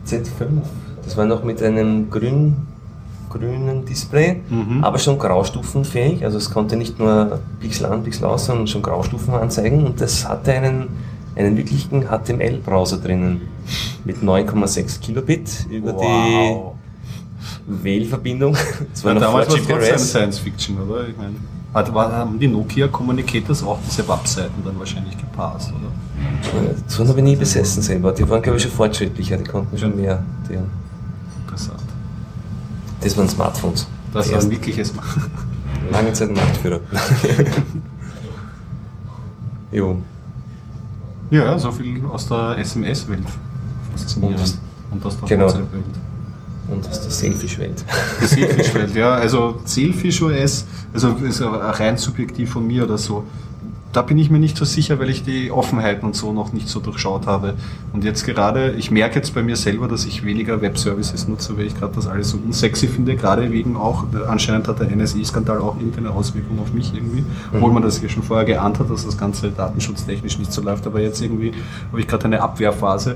Z5, 0.07 0.47
das 1.05 1.17
war 1.17 1.25
noch 1.27 1.45
mit 1.45 1.63
einem 1.63 2.11
grün, 2.11 2.57
grünen 3.31 3.85
Display, 3.85 4.41
Mhm. 4.51 4.85
aber 4.85 4.99
schon 4.99 5.19
graustufenfähig, 5.19 6.25
also 6.25 6.37
es 6.39 6.51
konnte 6.51 6.77
nicht 6.77 6.99
nur 6.99 7.39
Pixel 7.61 7.87
an, 7.87 8.03
Pixel 8.03 8.25
aus, 8.27 8.47
sondern 8.47 8.67
schon 8.67 8.83
Graustufen 8.83 9.35
anzeigen 9.35 9.87
und 9.87 10.01
das 10.01 10.29
hatte 10.29 10.53
einen, 10.53 10.89
einen 11.37 11.57
wirklichen 11.57 12.03
HTML-Browser 12.09 12.99
drinnen 12.99 13.43
mit 14.05 14.19
9,6 14.23 15.01
Kilobit 15.01 15.67
über 15.71 15.95
Wow. 15.95 16.74
Die 17.67 17.85
WLAN-Verbindung. 17.85 18.57
Das 18.93 19.05
war 19.05 19.15
Ja, 19.15 19.21
damals 19.21 19.49
war 19.49 19.57
es 19.57 19.67
trotzdem. 19.67 19.99
Science 19.99 20.39
Fiction, 20.39 20.79
oder? 20.81 21.09
Ich 21.09 21.17
meine, 21.17 21.35
haben 22.17 22.39
die 22.39 22.47
Nokia 22.49 22.87
Communicators 22.89 23.63
auch 23.65 23.79
diese 23.89 24.07
Webseiten 24.09 24.63
dann 24.65 24.79
wahrscheinlich 24.79 25.17
gepasst, 25.19 25.73
oder? 25.73 25.91
So 26.87 27.07
habe 27.09 27.19
ich 27.19 27.25
nie 27.25 27.37
besessen 27.37 27.83
selber. 27.83 28.13
Die 28.13 28.29
waren, 28.29 28.43
glaube 28.43 28.59
ich, 28.59 28.63
schon 28.63 28.73
fortschrittlicher, 28.73 29.37
die 29.39 29.45
konnten 29.45 29.77
schon 29.77 29.97
mehr. 29.97 30.23
Die, 30.49 30.55
Interessant. 31.43 31.81
das 33.01 33.17
waren 33.17 33.29
Smartphones. 33.29 33.87
Das 34.13 34.31
war 34.31 34.41
ein 34.41 34.51
wirkliches 34.51 34.95
Lange 35.91 36.13
Zeit 36.13 36.33
Marktführer. 36.35 36.81
jo. 39.73 39.99
Ja, 41.31 41.59
so 41.59 41.73
viel 41.73 42.05
aus 42.07 42.29
der 42.29 42.59
SMS-Welt. 42.59 43.25
Und- 44.21 44.59
Und 44.93 45.05
aus 45.05 45.19
der 45.19 45.29
genau. 45.29 45.47
WhatsApp-Welt. 45.47 45.85
Und 46.69 46.89
aus 46.89 47.03
der 47.03 47.11
Selfish-Welt. 47.11 47.85
Die 48.21 48.27
Sailfish-Welt, 48.27 48.95
ja. 48.95 49.15
Also 49.15 49.61
Sailfish 49.65 50.23
OS, 50.23 50.65
also 50.93 51.11
ist 51.11 51.43
rein 51.43 51.97
subjektiv 51.99 52.51
von 52.51 52.67
mir 52.67 52.85
oder 52.85 52.99
so. 52.99 53.25
Da 53.93 54.03
bin 54.03 54.19
ich 54.19 54.29
mir 54.29 54.41
nicht 54.41 54.57
so 54.57 54.65
sicher, 54.65 54.99
weil 54.99 55.09
ich 55.09 55.23
die 55.23 55.53
Offenheiten 55.53 56.05
und 56.05 56.17
so 56.17 56.33
noch 56.33 56.53
nicht 56.53 56.69
so 56.69 56.81
durchschaut 56.81 57.29
habe. 57.29 57.55
Und 57.93 58.03
jetzt 58.03 58.25
gerade, 58.27 58.73
ich 58.73 58.91
merke 58.91 59.15
jetzt 59.15 59.35
bei 59.35 59.43
mir 59.45 59.55
selber, 59.55 59.87
dass 59.87 60.05
ich 60.05 60.25
weniger 60.25 60.61
Web-Services 60.61 61.29
nutze, 61.29 61.57
weil 61.57 61.67
ich 61.67 61.79
gerade 61.79 61.95
das 61.95 62.09
alles 62.09 62.31
so 62.31 62.39
unsexy 62.45 62.89
finde, 62.89 63.15
gerade 63.15 63.53
wegen 63.53 63.77
auch, 63.77 64.07
anscheinend 64.27 64.67
hat 64.67 64.81
der 64.81 64.91
NSI-Skandal 64.91 65.59
auch 65.59 65.77
irgendeine 65.77 66.11
Auswirkung 66.11 66.59
auf 66.59 66.73
mich 66.73 66.93
irgendwie, 66.93 67.25
obwohl 67.55 67.73
man 67.73 67.85
das 67.85 68.03
ja 68.03 68.09
schon 68.09 68.25
vorher 68.25 68.45
geahnt 68.45 68.81
hat, 68.81 68.91
dass 68.91 69.05
das 69.05 69.17
Ganze 69.17 69.53
datenschutztechnisch 69.53 70.41
nicht 70.41 70.53
so 70.53 70.61
läuft, 70.61 70.89
aber 70.89 71.01
jetzt 71.01 71.23
irgendwie 71.23 71.53
habe 71.93 72.01
ich 72.01 72.09
gerade 72.09 72.25
eine 72.25 72.43
Abwehrphase 72.43 73.15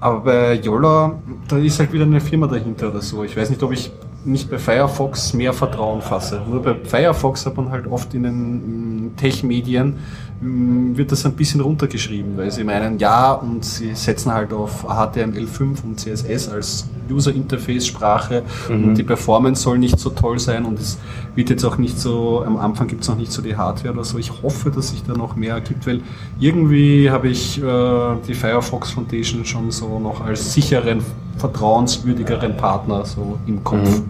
Aber 0.00 0.20
bei 0.20 0.54
Yola, 0.54 1.18
da 1.48 1.58
ist 1.58 1.78
halt 1.80 1.92
wieder 1.92 2.04
eine 2.04 2.20
Firma 2.20 2.46
dahinter 2.46 2.88
oder 2.88 3.00
so. 3.00 3.24
Ich 3.24 3.36
weiß 3.36 3.50
nicht, 3.50 3.62
ob 3.62 3.72
ich 3.72 3.90
nicht 4.24 4.50
bei 4.50 4.58
Firefox 4.58 5.32
mehr 5.34 5.52
Vertrauen 5.52 6.02
fasse. 6.02 6.40
Nur 6.48 6.62
bei 6.62 6.74
Firefox 6.74 7.46
hat 7.46 7.56
man 7.56 7.70
halt 7.70 7.86
oft 7.86 8.14
in 8.14 8.22
den 8.22 9.12
Tech-Medien 9.16 9.96
wird 10.40 11.10
das 11.10 11.26
ein 11.26 11.32
bisschen 11.32 11.60
runtergeschrieben, 11.60 12.36
weil 12.36 12.50
sie 12.52 12.62
meinen, 12.62 12.98
ja, 12.98 13.32
und 13.32 13.64
sie 13.64 13.94
setzen 13.94 14.32
halt 14.32 14.52
auf 14.52 14.84
HTML5 14.84 15.82
und 15.82 15.98
CSS 15.98 16.48
als 16.48 16.88
User-Interface-Sprache 17.10 18.44
mhm. 18.68 18.84
und 18.84 18.94
die 18.94 19.02
Performance 19.02 19.62
soll 19.62 19.78
nicht 19.78 19.98
so 19.98 20.10
toll 20.10 20.38
sein 20.38 20.64
und 20.64 20.78
es 20.78 20.98
wird 21.34 21.50
jetzt 21.50 21.64
auch 21.64 21.78
nicht 21.78 21.98
so, 21.98 22.44
am 22.46 22.56
Anfang 22.56 22.86
gibt 22.86 23.02
es 23.02 23.08
noch 23.08 23.16
nicht 23.16 23.32
so 23.32 23.42
die 23.42 23.56
Hardware 23.56 23.94
oder 23.94 24.04
so. 24.04 24.18
Ich 24.18 24.30
hoffe, 24.42 24.70
dass 24.70 24.90
sich 24.90 25.02
da 25.02 25.14
noch 25.14 25.34
mehr 25.34 25.54
ergibt, 25.54 25.86
weil 25.86 26.02
irgendwie 26.38 27.10
habe 27.10 27.28
ich 27.28 27.60
äh, 27.60 28.16
die 28.28 28.34
Firefox 28.34 28.90
Foundation 28.90 29.44
schon 29.44 29.72
so 29.72 29.98
noch 29.98 30.20
als 30.20 30.52
sicheren, 30.52 31.00
vertrauenswürdigeren 31.36 32.56
Partner 32.56 33.04
so 33.04 33.38
im 33.46 33.64
Kopf. 33.64 33.88
Mhm. 33.88 34.04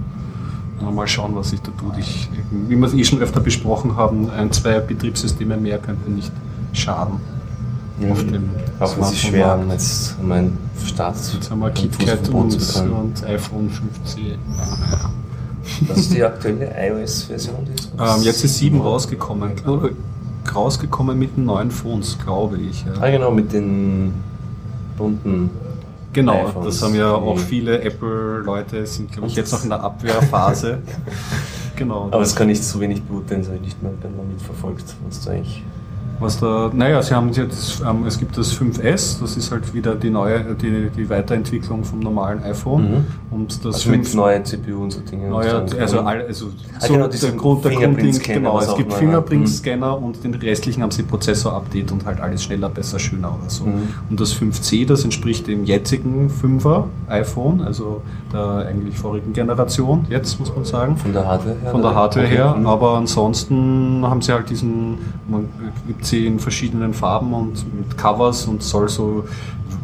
Mal 0.80 1.06
schauen, 1.06 1.34
was 1.34 1.50
sich 1.50 1.60
da 1.60 1.70
tut. 1.72 1.98
Ich, 1.98 2.28
wie 2.50 2.76
wir 2.76 2.86
es 2.86 2.94
eh 2.94 3.04
schon 3.04 3.20
öfter 3.20 3.40
besprochen 3.40 3.96
haben, 3.96 4.30
ein, 4.30 4.50
zwei 4.52 4.80
Betriebssysteme 4.80 5.56
mehr 5.56 5.78
könnten 5.78 6.14
nicht 6.14 6.32
schaden. 6.72 7.20
Ja, 8.00 8.12
auf 8.12 8.24
dem 8.24 8.50
auch 8.78 8.96
wenn 8.96 9.04
es 9.04 9.18
schwer 9.18 9.58
jetzt 9.70 10.16
mein 10.22 10.56
Start 10.84 11.16
Jetzt 11.34 11.50
haben 11.50 11.58
wir 11.58 11.70
KitKat 11.70 12.28
und, 12.28 12.54
und 12.54 13.24
iPhone 13.24 13.68
5C. 13.70 14.36
Was 15.88 15.98
ist 15.98 16.14
die 16.14 16.22
aktuelle 16.22 16.72
iOS-Version? 16.78 17.56
Ähm, 17.98 18.22
jetzt 18.22 18.44
ist 18.44 18.58
7 18.58 18.80
rausgekommen. 18.80 19.52
Rausgekommen 20.54 21.18
mit 21.18 21.36
den 21.36 21.44
neuen 21.44 21.70
Phones, 21.70 22.16
glaube 22.24 22.56
ich. 22.58 22.84
Ja. 22.84 22.92
Ah, 23.00 23.10
genau, 23.10 23.30
mit 23.30 23.52
den 23.52 24.14
bunten 24.96 25.50
Genau, 26.18 26.48
iPhones. 26.48 26.66
das 26.66 26.82
haben 26.82 26.96
ja 26.96 27.12
auch 27.12 27.38
viele 27.38 27.80
Apple-Leute, 27.80 28.84
sind 28.86 29.12
glaube 29.12 29.28
ich 29.28 29.36
jetzt 29.36 29.52
noch 29.52 29.62
in 29.62 29.68
der 29.68 29.82
Abwehrphase. 29.82 30.78
genau. 31.76 32.08
Aber 32.10 32.22
es 32.22 32.34
kann 32.34 32.48
nicht 32.48 32.64
so 32.64 32.80
wenig 32.80 33.02
Blut, 33.02 33.30
denn 33.30 33.42
ich 33.42 33.48
nicht 33.60 33.82
mehr 33.82 33.92
mitverfolgt, 34.28 34.96
was 35.06 35.24
da 35.24 35.30
eigentlich 35.30 35.62
was 36.20 36.40
da, 36.40 36.70
naja, 36.72 37.02
sie 37.02 37.14
haben 37.14 37.32
jetzt, 37.32 37.82
ähm, 37.88 38.04
es 38.06 38.18
gibt 38.18 38.36
das 38.36 38.52
5S, 38.52 39.20
das 39.20 39.36
ist 39.36 39.52
halt 39.52 39.72
wieder 39.74 39.94
die 39.94 40.10
neue, 40.10 40.54
die, 40.54 40.90
die 40.90 41.08
Weiterentwicklung 41.08 41.84
vom 41.84 42.00
normalen 42.00 42.42
iPhone. 42.42 42.90
Mhm. 42.90 43.06
Und 43.30 43.64
das 43.64 43.76
also 43.76 43.90
5, 43.90 44.08
mit 44.08 44.14
neuen 44.14 44.44
CPU 44.44 44.82
und 44.82 44.90
so 44.90 45.00
Dinge. 45.00 45.28
Neue, 45.28 45.66
also, 45.78 46.00
all, 46.00 46.22
also 46.22 46.46
ah, 46.76 46.80
so 46.80 46.94
genau, 46.94 47.06
der 47.08 47.30
Grund, 47.32 47.64
der 47.64 47.72
Grundding, 47.72 48.18
genau, 48.18 48.58
es 48.60 48.74
gibt 48.74 48.92
Fingerprint-Scanner 48.92 49.98
mhm. 49.98 50.04
und 50.04 50.24
den 50.24 50.34
restlichen 50.34 50.82
haben 50.82 50.90
sie 50.90 51.02
Prozessor-Update 51.02 51.92
und 51.92 52.04
halt 52.04 52.20
alles 52.20 52.42
schneller, 52.42 52.68
besser, 52.68 52.98
schöner 52.98 53.36
oder 53.40 53.50
so. 53.50 53.64
Mhm. 53.64 53.88
Und 54.10 54.20
das 54.20 54.34
5C, 54.34 54.86
das 54.86 55.04
entspricht 55.04 55.46
dem 55.46 55.64
jetzigen 55.64 56.30
5er 56.30 56.84
iPhone, 57.08 57.60
also 57.60 58.02
der 58.32 58.66
eigentlich 58.68 58.96
vorigen 58.98 59.32
Generation, 59.32 60.06
jetzt 60.10 60.38
muss 60.40 60.54
man 60.54 60.64
sagen. 60.64 60.96
Von 60.96 61.12
der 61.12 61.26
Hardware 61.26 61.56
her? 61.62 61.70
Von 61.70 61.82
der 61.82 61.94
Hardware 61.94 62.26
her, 62.26 62.54
mhm. 62.58 62.66
aber 62.66 62.96
ansonsten 62.96 64.04
haben 64.04 64.20
sie 64.20 64.32
halt 64.32 64.50
diesen, 64.50 64.98
man 65.28 65.48
gibt 65.86 66.04
sie 66.08 66.26
in 66.26 66.38
verschiedenen 66.38 66.94
Farben 66.94 67.32
und 67.32 67.64
mit 67.76 67.96
Covers 67.96 68.46
und 68.46 68.62
soll 68.62 68.88
so, 68.88 69.24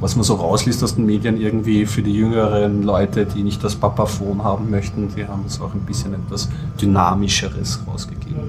was 0.00 0.16
man 0.16 0.24
so 0.24 0.34
rausliest 0.34 0.82
aus 0.82 0.96
den 0.96 1.06
Medien, 1.06 1.40
irgendwie 1.40 1.86
für 1.86 2.02
die 2.02 2.12
jüngeren 2.12 2.82
Leute, 2.82 3.26
die 3.26 3.42
nicht 3.42 3.62
das 3.62 3.76
Papaphone 3.76 4.42
haben 4.42 4.70
möchten, 4.70 5.08
die 5.14 5.26
haben 5.26 5.44
es 5.46 5.60
auch 5.60 5.74
ein 5.74 5.80
bisschen 5.80 6.14
etwas 6.14 6.48
Dynamischeres 6.80 7.80
rausgegeben. 7.86 8.42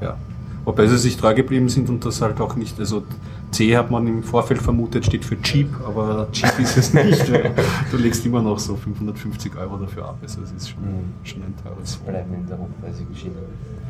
Ja. 0.00 0.16
Wobei 0.64 0.86
sie 0.86 0.98
sich 0.98 1.16
treu 1.16 1.34
geblieben 1.34 1.68
sind 1.68 1.88
und 1.88 2.04
das 2.04 2.20
halt 2.20 2.40
auch 2.40 2.54
nicht, 2.54 2.78
also 2.78 3.02
C 3.50 3.76
hat 3.76 3.90
man 3.90 4.06
im 4.06 4.22
Vorfeld 4.22 4.62
vermutet, 4.62 5.06
steht 5.06 5.24
für 5.24 5.40
cheap, 5.40 5.68
aber 5.86 6.28
cheap 6.32 6.58
ist 6.60 6.76
es 6.76 6.94
nicht. 6.94 7.28
du 7.90 7.96
legst 7.96 8.24
immer 8.24 8.42
noch 8.42 8.58
so 8.58 8.76
550 8.76 9.56
Euro 9.56 9.76
dafür 9.78 10.04
ab, 10.04 10.18
also 10.22 10.40
es 10.42 10.52
ist 10.52 10.70
schon, 10.70 10.82
mhm. 10.82 11.12
schon 11.24 11.42
ein 11.42 11.54
teures 11.62 11.96
Bleiben 11.96 12.34
in 12.34 12.46
der 12.46 12.58
Hochpreise 12.58 13.04
geschieden. 13.04 13.36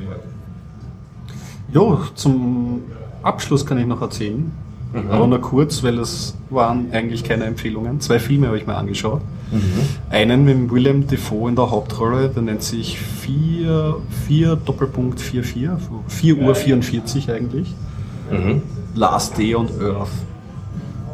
Ja. 0.01 0.17
Jo, 1.73 2.01
zum 2.15 2.83
Abschluss 3.23 3.65
kann 3.65 3.79
ich 3.79 3.87
noch 3.87 4.03
erzählen. 4.03 4.51
Mhm. 4.93 5.11
Aber 5.11 5.27
nur 5.27 5.41
kurz, 5.41 5.83
weil 5.83 5.97
das 5.97 6.35
waren 6.51 6.93
eigentlich 6.93 7.23
keine 7.23 7.45
Empfehlungen. 7.45 8.01
Zwei 8.01 8.19
Filme 8.19 8.49
habe 8.49 8.59
ich 8.59 8.67
mir 8.67 8.75
angeschaut. 8.75 9.21
Mhm. 9.53 9.61
Einen 10.11 10.45
mit 10.45 10.71
William 10.71 11.07
Defoe 11.07 11.49
in 11.49 11.57
der 11.57 11.71
Hauptrolle, 11.71 12.29
der 12.29 12.43
nennt 12.43 12.63
sich 12.63 12.99
4, 12.99 13.97
4 14.27 14.57
Doppelpunkt 14.57 15.21
44, 15.21 15.89
4 16.09 16.39
Uhr 16.39 16.55
44 16.55 17.31
eigentlich. 17.31 17.75
Mhm. 18.31 18.63
Last 18.95 19.39
Day 19.39 19.55
on 19.55 19.69
Earth. 19.81 20.09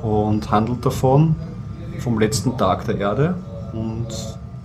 Und 0.02 0.50
handelt 0.50 0.84
davon, 0.84 1.34
vom 1.98 2.18
letzten 2.18 2.56
Tag 2.56 2.86
der 2.86 2.98
Erde. 2.98 3.34
Und 3.72 4.06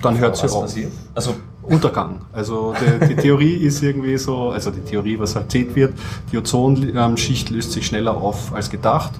dann 0.01 0.17
hört 0.19 0.37
sie 0.37 0.45
auf. 0.45 0.61
Passiert? 0.61 0.91
Also 1.15 1.33
Untergang. 1.63 2.21
Also 2.33 2.73
die, 2.79 3.07
die 3.07 3.15
Theorie 3.15 3.53
ist 3.53 3.83
irgendwie 3.83 4.17
so, 4.17 4.49
also 4.49 4.71
die 4.71 4.81
Theorie, 4.81 5.19
was 5.19 5.35
erzählt 5.35 5.75
wird, 5.75 5.93
die 6.31 6.37
Ozonschicht 6.37 7.49
löst 7.49 7.71
sich 7.71 7.85
schneller 7.85 8.15
auf 8.15 8.53
als 8.53 8.69
gedacht. 8.69 9.11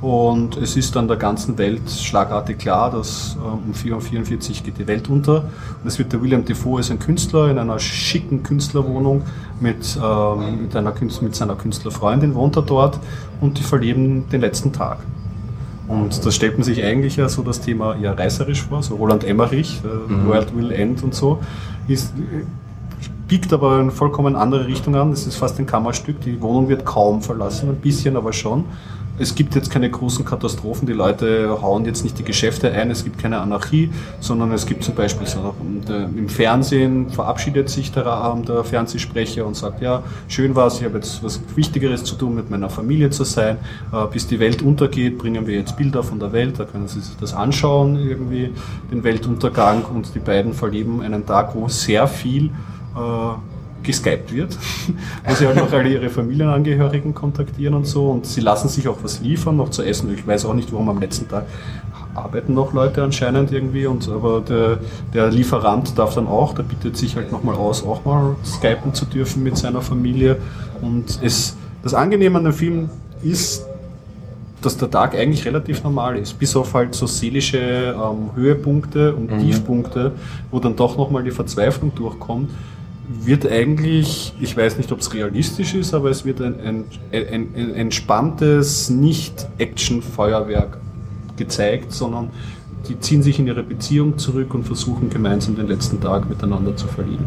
Und 0.00 0.56
es 0.56 0.76
ist 0.76 0.94
dann 0.94 1.08
der 1.08 1.16
ganzen 1.16 1.58
Welt 1.58 1.90
schlagartig 1.90 2.58
klar, 2.58 2.92
dass 2.92 3.36
ähm, 3.36 3.60
um 3.66 3.72
4.44 3.72 4.58
Uhr 4.58 4.64
geht 4.64 4.78
die 4.78 4.86
Welt 4.86 5.08
unter. 5.08 5.38
Und 5.82 5.88
es 5.88 5.98
wird 5.98 6.12
der 6.12 6.22
William 6.22 6.44
Defoe 6.44 6.78
ist 6.78 6.92
ein 6.92 7.00
Künstler 7.00 7.50
in 7.50 7.58
einer 7.58 7.80
schicken 7.80 8.44
Künstlerwohnung 8.44 9.22
mit, 9.60 9.98
ähm, 10.00 10.62
mit, 10.62 10.76
einer 10.76 10.92
Künstler, 10.92 11.24
mit 11.24 11.34
seiner 11.34 11.56
Künstlerfreundin, 11.56 12.36
wohnt 12.36 12.54
er 12.54 12.62
dort 12.62 13.00
und 13.40 13.58
die 13.58 13.64
verleben 13.64 14.28
den 14.28 14.40
letzten 14.40 14.72
Tag. 14.72 14.98
Und 15.88 16.24
da 16.24 16.30
stellt 16.30 16.58
man 16.58 16.64
sich 16.64 16.84
eigentlich 16.84 17.16
ja 17.16 17.28
so 17.28 17.42
das 17.42 17.60
Thema 17.60 17.96
eher 17.96 18.16
reißerisch 18.16 18.62
vor, 18.62 18.82
so 18.82 18.96
Roland 18.96 19.24
Emmerich, 19.24 19.80
äh, 19.82 20.12
mhm. 20.12 20.28
World 20.28 20.54
Will 20.54 20.70
End 20.70 21.02
und 21.02 21.14
so, 21.14 21.40
ist, 21.88 22.12
biegt 23.26 23.52
aber 23.52 23.80
in 23.80 23.90
vollkommen 23.90 24.36
andere 24.36 24.66
Richtung 24.66 24.94
an. 24.94 25.10
Das 25.10 25.26
ist 25.26 25.36
fast 25.36 25.58
ein 25.58 25.66
Kammerstück. 25.66 26.20
Die 26.22 26.40
Wohnung 26.40 26.68
wird 26.68 26.84
kaum 26.84 27.22
verlassen, 27.22 27.68
ein 27.68 27.76
bisschen 27.76 28.16
aber 28.16 28.32
schon 28.32 28.64
es 29.18 29.34
gibt 29.34 29.54
jetzt 29.54 29.70
keine 29.70 29.90
großen 29.90 30.24
Katastrophen, 30.24 30.86
die 30.86 30.92
Leute 30.92 31.58
hauen 31.62 31.84
jetzt 31.84 32.04
nicht 32.04 32.18
die 32.18 32.24
Geschäfte 32.24 32.70
ein, 32.72 32.90
es 32.90 33.04
gibt 33.04 33.18
keine 33.18 33.38
Anarchie, 33.38 33.90
sondern 34.20 34.52
es 34.52 34.66
gibt 34.66 34.84
zum 34.84 34.94
Beispiel 34.94 35.26
so, 35.26 35.54
im 35.88 36.28
Fernsehen 36.28 37.10
verabschiedet 37.10 37.68
sich 37.68 37.92
der, 37.92 38.36
der 38.46 38.64
Fernsehsprecher 38.64 39.46
und 39.46 39.56
sagt, 39.56 39.82
ja, 39.82 40.02
schön 40.28 40.54
war 40.54 40.68
es, 40.68 40.78
ich 40.78 40.84
habe 40.84 40.96
jetzt 40.96 41.22
was 41.22 41.40
Wichtigeres 41.54 42.04
zu 42.04 42.14
tun, 42.14 42.34
mit 42.34 42.50
meiner 42.50 42.70
Familie 42.70 43.10
zu 43.10 43.24
sein, 43.24 43.58
äh, 43.92 44.06
bis 44.12 44.26
die 44.26 44.38
Welt 44.38 44.62
untergeht, 44.62 45.18
bringen 45.18 45.46
wir 45.46 45.54
jetzt 45.54 45.76
Bilder 45.76 46.02
von 46.02 46.18
der 46.18 46.32
Welt, 46.32 46.58
da 46.58 46.64
können 46.64 46.88
Sie 46.88 47.00
sich 47.00 47.16
das 47.16 47.34
anschauen, 47.34 47.96
irgendwie, 47.96 48.52
den 48.90 49.04
Weltuntergang. 49.04 49.84
Und 49.84 50.14
die 50.14 50.18
beiden 50.18 50.52
verleben 50.52 51.02
einen 51.02 51.26
Tag, 51.26 51.54
wo 51.54 51.68
sehr 51.68 52.06
viel 52.06 52.46
äh, 52.96 53.57
geskypt 53.88 54.34
wird, 54.34 54.56
wo 55.26 55.34
sie 55.34 55.46
halt 55.46 55.56
noch 55.56 55.72
alle 55.72 55.88
ihre 55.88 56.10
Familienangehörigen 56.10 57.14
kontaktieren 57.14 57.72
und 57.72 57.86
so. 57.86 58.10
Und 58.10 58.26
sie 58.26 58.42
lassen 58.42 58.68
sich 58.68 58.86
auch 58.86 58.98
was 59.02 59.20
liefern, 59.20 59.56
noch 59.56 59.70
zu 59.70 59.82
essen. 59.82 60.12
Ich 60.12 60.26
weiß 60.26 60.44
auch 60.44 60.52
nicht, 60.52 60.70
warum 60.72 60.90
am 60.90 61.00
letzten 61.00 61.26
Tag 61.26 61.46
arbeiten 62.14 62.52
noch 62.52 62.74
Leute 62.74 63.02
anscheinend 63.02 63.50
irgendwie. 63.50 63.86
Und 63.86 64.06
aber 64.10 64.42
der, 64.42 64.78
der 65.14 65.30
Lieferant 65.30 65.98
darf 65.98 66.14
dann 66.14 66.26
auch, 66.26 66.54
der 66.54 66.64
bietet 66.64 66.98
sich 66.98 67.16
halt 67.16 67.32
nochmal 67.32 67.54
aus, 67.54 67.82
auch 67.82 68.04
mal 68.04 68.36
skypen 68.44 68.92
zu 68.92 69.06
dürfen 69.06 69.42
mit 69.42 69.56
seiner 69.56 69.80
Familie. 69.80 70.36
Und 70.82 71.18
es, 71.22 71.56
das 71.82 71.94
Angenehme 71.94 72.36
an 72.36 72.44
dem 72.44 72.52
Film 72.52 72.90
ist, 73.22 73.64
dass 74.60 74.76
der 74.76 74.90
Tag 74.90 75.14
eigentlich 75.14 75.46
relativ 75.46 75.82
normal 75.82 76.18
ist, 76.18 76.38
bis 76.38 76.54
auf 76.56 76.74
halt 76.74 76.94
so 76.94 77.06
seelische 77.06 77.58
ähm, 77.58 78.30
Höhepunkte 78.34 79.14
und 79.14 79.30
mhm. 79.30 79.38
Tiefpunkte, 79.38 80.12
wo 80.50 80.58
dann 80.58 80.76
doch 80.76 80.98
nochmal 80.98 81.22
die 81.22 81.30
Verzweiflung 81.30 81.94
durchkommt 81.94 82.50
wird 83.08 83.50
eigentlich, 83.50 84.34
ich 84.40 84.56
weiß 84.56 84.76
nicht, 84.76 84.92
ob 84.92 85.00
es 85.00 85.12
realistisch 85.14 85.74
ist, 85.74 85.94
aber 85.94 86.10
es 86.10 86.24
wird 86.24 86.40
ein, 86.42 86.60
ein, 86.60 86.84
ein, 87.12 87.48
ein 87.54 87.74
entspanntes 87.74 88.90
Nicht-Action-Feuerwerk 88.90 90.78
gezeigt, 91.36 91.92
sondern 91.92 92.30
die 92.88 93.00
ziehen 93.00 93.22
sich 93.22 93.38
in 93.38 93.46
ihre 93.46 93.62
Beziehung 93.62 94.18
zurück 94.18 94.54
und 94.54 94.64
versuchen 94.64 95.10
gemeinsam 95.10 95.56
den 95.56 95.68
letzten 95.68 96.00
Tag 96.00 96.28
miteinander 96.28 96.76
zu 96.76 96.86
verlieren. 96.86 97.26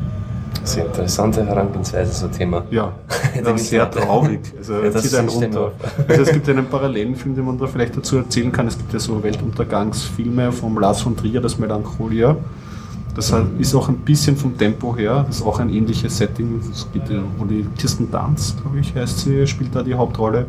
Sehr 0.63 0.85
interessante 0.85 1.43
Herangehensweise, 1.45 2.13
so 2.13 2.27
Thema. 2.27 2.63
Ja, 2.69 2.93
ja 3.43 3.57
sehr 3.57 3.89
traurig. 3.89 4.41
Also, 4.57 4.83
ja, 4.83 4.91
zieht 4.91 5.15
einen 5.15 5.29
runter. 5.29 5.71
Also 6.07 6.21
es 6.21 6.31
gibt 6.31 6.47
einen 6.49 6.65
parallelen 6.67 7.15
Film, 7.15 7.35
den 7.35 7.45
man 7.45 7.57
da 7.57 7.65
vielleicht 7.65 7.97
dazu 7.97 8.17
erzählen 8.17 8.51
kann. 8.51 8.67
Es 8.67 8.77
gibt 8.77 8.93
ja 8.93 8.99
so 8.99 9.23
Weltuntergangsfilme 9.23 10.51
vom 10.51 10.77
Lars 10.77 11.01
von 11.01 11.17
Trier, 11.17 11.41
das 11.41 11.57
Melancholia. 11.57 12.37
Das 13.15 13.33
ist 13.59 13.75
auch 13.75 13.89
ein 13.89 13.97
bisschen 13.97 14.37
vom 14.37 14.57
Tempo 14.57 14.95
her, 14.95 15.25
das 15.27 15.37
ist 15.37 15.45
auch 15.45 15.59
ein 15.59 15.69
ähnliches 15.69 16.17
Setting. 16.17 16.61
Es 16.71 16.87
geht 16.93 17.03
um 17.37 17.47
die 17.47 17.65
Kirsten 17.77 18.09
Danz, 18.09 18.55
glaube 18.61 18.79
ich, 18.79 18.95
heißt 18.95 19.19
sie, 19.19 19.45
spielt 19.47 19.75
da 19.75 19.83
die 19.83 19.95
Hauptrolle. 19.95 20.45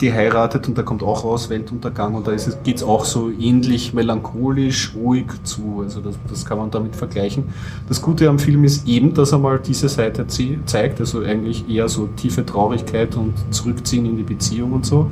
Die 0.00 0.12
heiratet 0.12 0.68
und 0.68 0.78
da 0.78 0.82
kommt 0.82 1.02
auch 1.02 1.24
raus 1.24 1.50
Weltuntergang 1.50 2.14
und 2.14 2.24
da 2.28 2.30
geht 2.62 2.76
es 2.76 2.82
auch 2.84 3.04
so 3.04 3.30
ähnlich 3.30 3.94
melancholisch, 3.94 4.92
ruhig 4.94 5.26
zu. 5.42 5.80
Also 5.82 6.00
das, 6.00 6.14
das 6.30 6.44
kann 6.44 6.58
man 6.58 6.70
damit 6.70 6.94
vergleichen. 6.94 7.44
Das 7.88 8.00
Gute 8.00 8.28
am 8.28 8.38
Film 8.38 8.62
ist 8.62 8.86
eben, 8.86 9.12
dass 9.12 9.32
er 9.32 9.38
mal 9.38 9.58
diese 9.58 9.88
Seite 9.88 10.24
zeigt, 10.28 11.00
also 11.00 11.22
eigentlich 11.22 11.68
eher 11.68 11.88
so 11.88 12.06
tiefe 12.14 12.46
Traurigkeit 12.46 13.16
und 13.16 13.34
Zurückziehen 13.50 14.06
in 14.06 14.16
die 14.16 14.22
Beziehung 14.22 14.72
und 14.72 14.86
so 14.86 15.10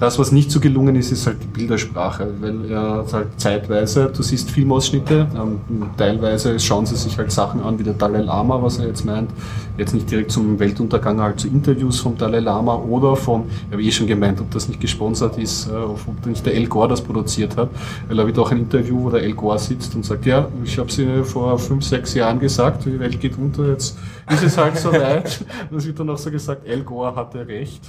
Das, 0.00 0.18
was 0.18 0.32
nicht 0.32 0.50
so 0.50 0.60
gelungen 0.60 0.96
ist, 0.96 1.12
ist 1.12 1.26
halt 1.26 1.42
die 1.42 1.46
Bildersprache, 1.46 2.26
weil 2.40 2.70
er 2.70 3.04
halt 3.12 3.28
zeitweise, 3.36 4.10
du 4.16 4.22
siehst 4.22 4.50
Filmausschnitte, 4.50 5.26
ähm, 5.36 5.60
teilweise 5.98 6.58
schauen 6.58 6.86
sie 6.86 6.96
sich 6.96 7.18
halt 7.18 7.30
Sachen 7.30 7.62
an, 7.62 7.78
wie 7.78 7.82
der 7.82 7.92
Dalai 7.92 8.22
Lama, 8.22 8.62
was 8.62 8.78
er 8.78 8.86
jetzt 8.86 9.04
meint, 9.04 9.28
jetzt 9.76 9.92
nicht 9.92 10.10
direkt 10.10 10.32
zum 10.32 10.58
Weltuntergang, 10.58 11.20
halt 11.20 11.38
zu 11.38 11.48
Interviews 11.48 12.00
vom 12.00 12.16
Dalai 12.16 12.38
Lama 12.38 12.76
oder 12.76 13.14
vom, 13.14 13.44
ich 13.66 13.72
habe 13.72 13.82
eh 13.82 13.92
schon 13.92 14.06
gemeint, 14.06 14.40
ob 14.40 14.50
das 14.52 14.68
nicht 14.68 14.80
gesponsert 14.80 15.36
ist, 15.36 15.68
äh, 15.68 15.72
ob 15.72 16.24
nicht 16.24 16.46
der 16.46 16.54
El 16.54 16.66
Gore 16.66 16.88
das 16.88 17.02
produziert 17.02 17.58
hat, 17.58 17.68
weil 18.08 18.18
er 18.18 18.26
wird 18.26 18.38
auch 18.38 18.50
ein 18.52 18.56
Interview, 18.56 19.02
wo 19.02 19.10
der 19.10 19.22
El 19.22 19.34
Gore 19.34 19.58
sitzt 19.58 19.94
und 19.94 20.06
sagt, 20.06 20.24
ja, 20.24 20.48
ich 20.64 20.78
habe 20.78 20.90
sie 20.90 21.22
vor 21.24 21.58
fünf, 21.58 21.84
sechs 21.84 22.14
Jahren 22.14 22.40
gesagt, 22.40 22.86
die 22.86 22.98
Welt 22.98 23.20
geht 23.20 23.36
unter, 23.36 23.68
jetzt 23.68 23.98
ist 24.30 24.42
es 24.42 24.56
halt 24.56 24.76
so 24.76 24.92
weit. 24.92 25.44
Das 25.70 25.86
wird 25.86 25.98
dann 25.98 26.10
auch 26.10 26.18
so 26.18 26.30
gesagt, 26.30 26.66
El 26.66 26.82
Gore 26.82 27.14
hatte 27.14 27.46
recht. 27.46 27.80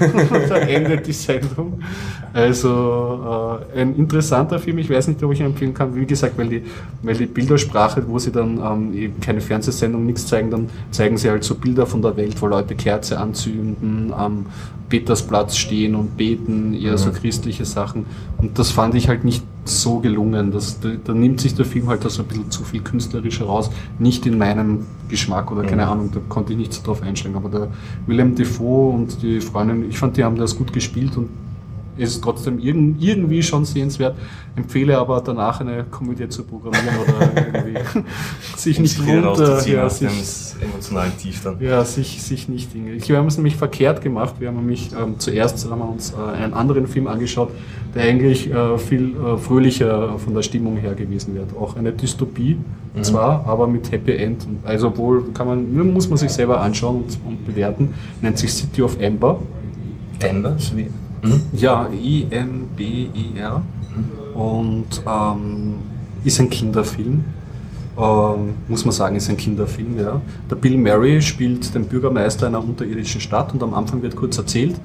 und 0.00 0.50
dann 0.50 0.62
endet 0.62 1.06
die 1.06 1.12
Sendung. 1.12 1.80
Also 2.32 3.60
äh, 3.74 3.80
ein 3.80 3.96
interessanter 3.96 4.58
Film, 4.58 4.78
ich 4.78 4.90
weiß 4.90 5.08
nicht, 5.08 5.22
ob 5.22 5.32
ich 5.32 5.40
ihn 5.40 5.46
empfehlen 5.46 5.74
kann, 5.74 5.94
wie 5.94 6.06
gesagt, 6.06 6.36
weil 6.38 6.48
die, 6.48 6.62
weil 7.02 7.16
die 7.16 7.26
Bildersprache, 7.26 8.02
wo 8.06 8.18
sie 8.18 8.32
dann 8.32 8.58
ähm, 8.58 8.94
eben 8.94 9.20
keine 9.20 9.40
Fernsehsendung, 9.40 10.04
nichts 10.04 10.26
zeigen, 10.26 10.50
dann 10.50 10.68
zeigen 10.90 11.16
sie 11.16 11.30
halt 11.30 11.44
so 11.44 11.54
Bilder 11.54 11.86
von 11.86 12.02
der 12.02 12.16
Welt, 12.16 12.40
wo 12.40 12.46
Leute 12.46 12.74
Kerze 12.74 13.18
anzünden, 13.18 14.12
am 14.12 14.46
Petersplatz 14.88 15.56
stehen 15.56 15.94
und 15.94 16.16
beten, 16.16 16.74
eher 16.74 16.92
mhm. 16.92 16.98
so 16.98 17.10
christliche 17.10 17.64
Sachen. 17.64 18.06
Und 18.38 18.58
das 18.58 18.70
fand 18.70 18.94
ich 18.94 19.08
halt 19.08 19.24
nicht 19.24 19.42
so 19.64 19.98
gelungen. 19.98 20.52
Das, 20.52 20.80
da, 20.80 20.90
da, 21.02 21.12
nimmt 21.12 21.40
sich 21.40 21.54
der 21.54 21.64
Film 21.64 21.88
halt 21.88 22.04
also 22.04 22.22
ein 22.22 22.28
bisschen 22.28 22.50
zu 22.50 22.64
viel 22.64 22.80
künstlerisch 22.82 23.40
heraus, 23.40 23.70
nicht 23.98 24.26
in 24.26 24.38
meinem 24.38 24.86
Geschmack 25.08 25.50
oder 25.50 25.62
keine 25.62 25.84
mhm. 25.86 25.90
Ahnung, 25.90 26.10
da 26.12 26.20
konnte 26.28 26.52
ich 26.52 26.58
nicht 26.58 26.72
so 26.72 26.82
drauf 26.84 27.02
einsteigen. 27.02 27.36
Aber 27.36 27.48
der 27.48 27.68
Willem 28.06 28.34
Defoe 28.34 28.94
und 28.94 29.22
die 29.22 29.40
Freundin, 29.40 29.88
ich 29.88 29.98
fand, 29.98 30.16
die 30.16 30.24
haben 30.24 30.36
das 30.36 30.56
gut 30.56 30.72
gespielt 30.72 31.16
und 31.16 31.28
ist 31.96 32.22
trotzdem 32.22 32.58
irgendwie 32.58 33.42
schon 33.42 33.64
sehenswert. 33.64 34.16
Empfehle 34.56 34.98
aber 34.98 35.20
danach 35.20 35.60
eine 35.60 35.84
Komödie 35.84 36.28
zu 36.28 36.44
programmieren 36.44 36.96
oder 37.02 37.30
irgendwie 37.36 37.78
sich 38.56 38.78
nicht 38.80 38.98
runter, 39.00 39.66
ja, 39.66 39.88
sich, 39.88 40.08
emotionalen 40.60 41.16
Tief 41.18 41.42
dann. 41.42 41.60
Ja, 41.60 41.84
sich, 41.84 42.22
sich 42.22 42.48
nicht. 42.48 42.70
Wir 42.74 43.18
haben 43.18 43.26
es 43.26 43.36
nämlich 43.36 43.56
verkehrt 43.56 44.00
gemacht. 44.00 44.36
Wir 44.38 44.48
haben 44.48 44.56
nämlich 44.56 44.90
ähm, 44.92 45.18
zuerst 45.18 45.70
haben 45.70 45.78
wir 45.78 45.88
uns 45.88 46.12
äh, 46.12 46.36
einen 46.36 46.54
anderen 46.54 46.86
Film 46.86 47.06
angeschaut, 47.06 47.50
der 47.94 48.04
eigentlich 48.04 48.50
äh, 48.50 48.78
viel 48.78 49.14
äh, 49.16 49.36
fröhlicher 49.36 50.18
von 50.18 50.34
der 50.34 50.42
Stimmung 50.42 50.76
her 50.78 50.94
gewesen 50.94 51.34
wäre. 51.34 51.46
Auch 51.58 51.76
eine 51.76 51.92
Dystopie 51.92 52.56
mhm. 52.94 53.04
zwar, 53.04 53.46
aber 53.46 53.66
mit 53.66 53.92
Happy 53.92 54.12
End. 54.16 54.46
Also 54.64 54.96
wohl 54.96 55.32
kann 55.34 55.46
man, 55.46 55.92
muss 55.92 56.08
man 56.08 56.16
sich 56.16 56.30
selber 56.30 56.60
anschauen 56.60 56.96
und, 56.96 57.18
und 57.26 57.46
bewerten. 57.46 57.94
Nennt 58.22 58.38
sich 58.38 58.52
City 58.52 58.82
of 58.82 58.98
Amber. 59.00 59.38
Amber, 60.22 60.56
Mhm. 61.26 61.40
Ja, 61.52 61.88
I-M-B-I-R. 61.92 63.62
Und 64.34 65.02
ähm, 65.06 65.74
ist 66.24 66.40
ein 66.40 66.50
Kinderfilm. 66.50 67.24
Ähm, 67.98 68.54
muss 68.68 68.84
man 68.84 68.92
sagen, 68.92 69.16
ist 69.16 69.30
ein 69.30 69.38
Kinderfilm. 69.38 69.98
Ja. 69.98 70.20
Der 70.50 70.56
Bill 70.56 70.76
Murray 70.76 71.22
spielt 71.22 71.74
den 71.74 71.86
Bürgermeister 71.86 72.46
einer 72.46 72.62
unterirdischen 72.62 73.20
Stadt 73.20 73.54
und 73.54 73.62
am 73.62 73.72
Anfang 73.72 74.02
wird 74.02 74.16
kurz 74.16 74.36
erzählt, 74.36 74.76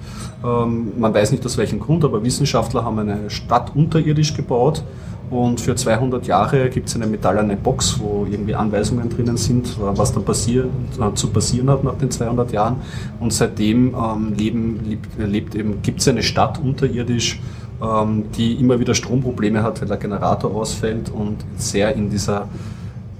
ähm, 0.45 0.93
man 0.97 1.13
weiß 1.13 1.31
nicht 1.31 1.45
aus 1.45 1.57
welchem 1.57 1.79
Grund, 1.79 2.05
aber 2.05 2.23
Wissenschaftler 2.23 2.85
haben 2.85 2.99
eine 2.99 3.29
Stadt 3.29 3.75
unterirdisch 3.75 4.33
gebaut 4.33 4.83
und 5.31 5.61
für 5.61 5.75
200 5.75 6.27
Jahre 6.27 6.69
gibt 6.69 6.89
es 6.89 6.95
eine 6.95 7.07
metallene 7.07 7.55
Box, 7.55 7.97
wo 7.99 8.27
irgendwie 8.29 8.53
Anweisungen 8.53 9.09
drinnen 9.09 9.37
sind, 9.37 9.77
was 9.79 10.11
dann 10.11 10.25
passiert, 10.25 10.67
äh, 10.99 11.13
zu 11.15 11.29
passieren 11.29 11.69
hat 11.69 11.85
nach 11.85 11.95
den 11.95 12.11
200 12.11 12.51
Jahren. 12.51 12.75
Und 13.21 13.31
seitdem 13.31 13.95
ähm, 13.95 14.33
leben, 14.37 14.81
lebt, 14.85 15.07
lebt 15.17 15.55
eben, 15.55 15.81
gibt 15.81 16.01
es 16.01 16.07
eine 16.09 16.21
Stadt 16.21 16.59
unterirdisch, 16.61 17.39
ähm, 17.81 18.25
die 18.35 18.55
immer 18.55 18.77
wieder 18.81 18.93
Stromprobleme 18.93 19.63
hat, 19.63 19.79
weil 19.79 19.87
der 19.87 19.97
Generator 19.97 20.53
ausfällt 20.53 21.09
und 21.09 21.37
sehr 21.55 21.95
in 21.95 22.09
dieser 22.09 22.49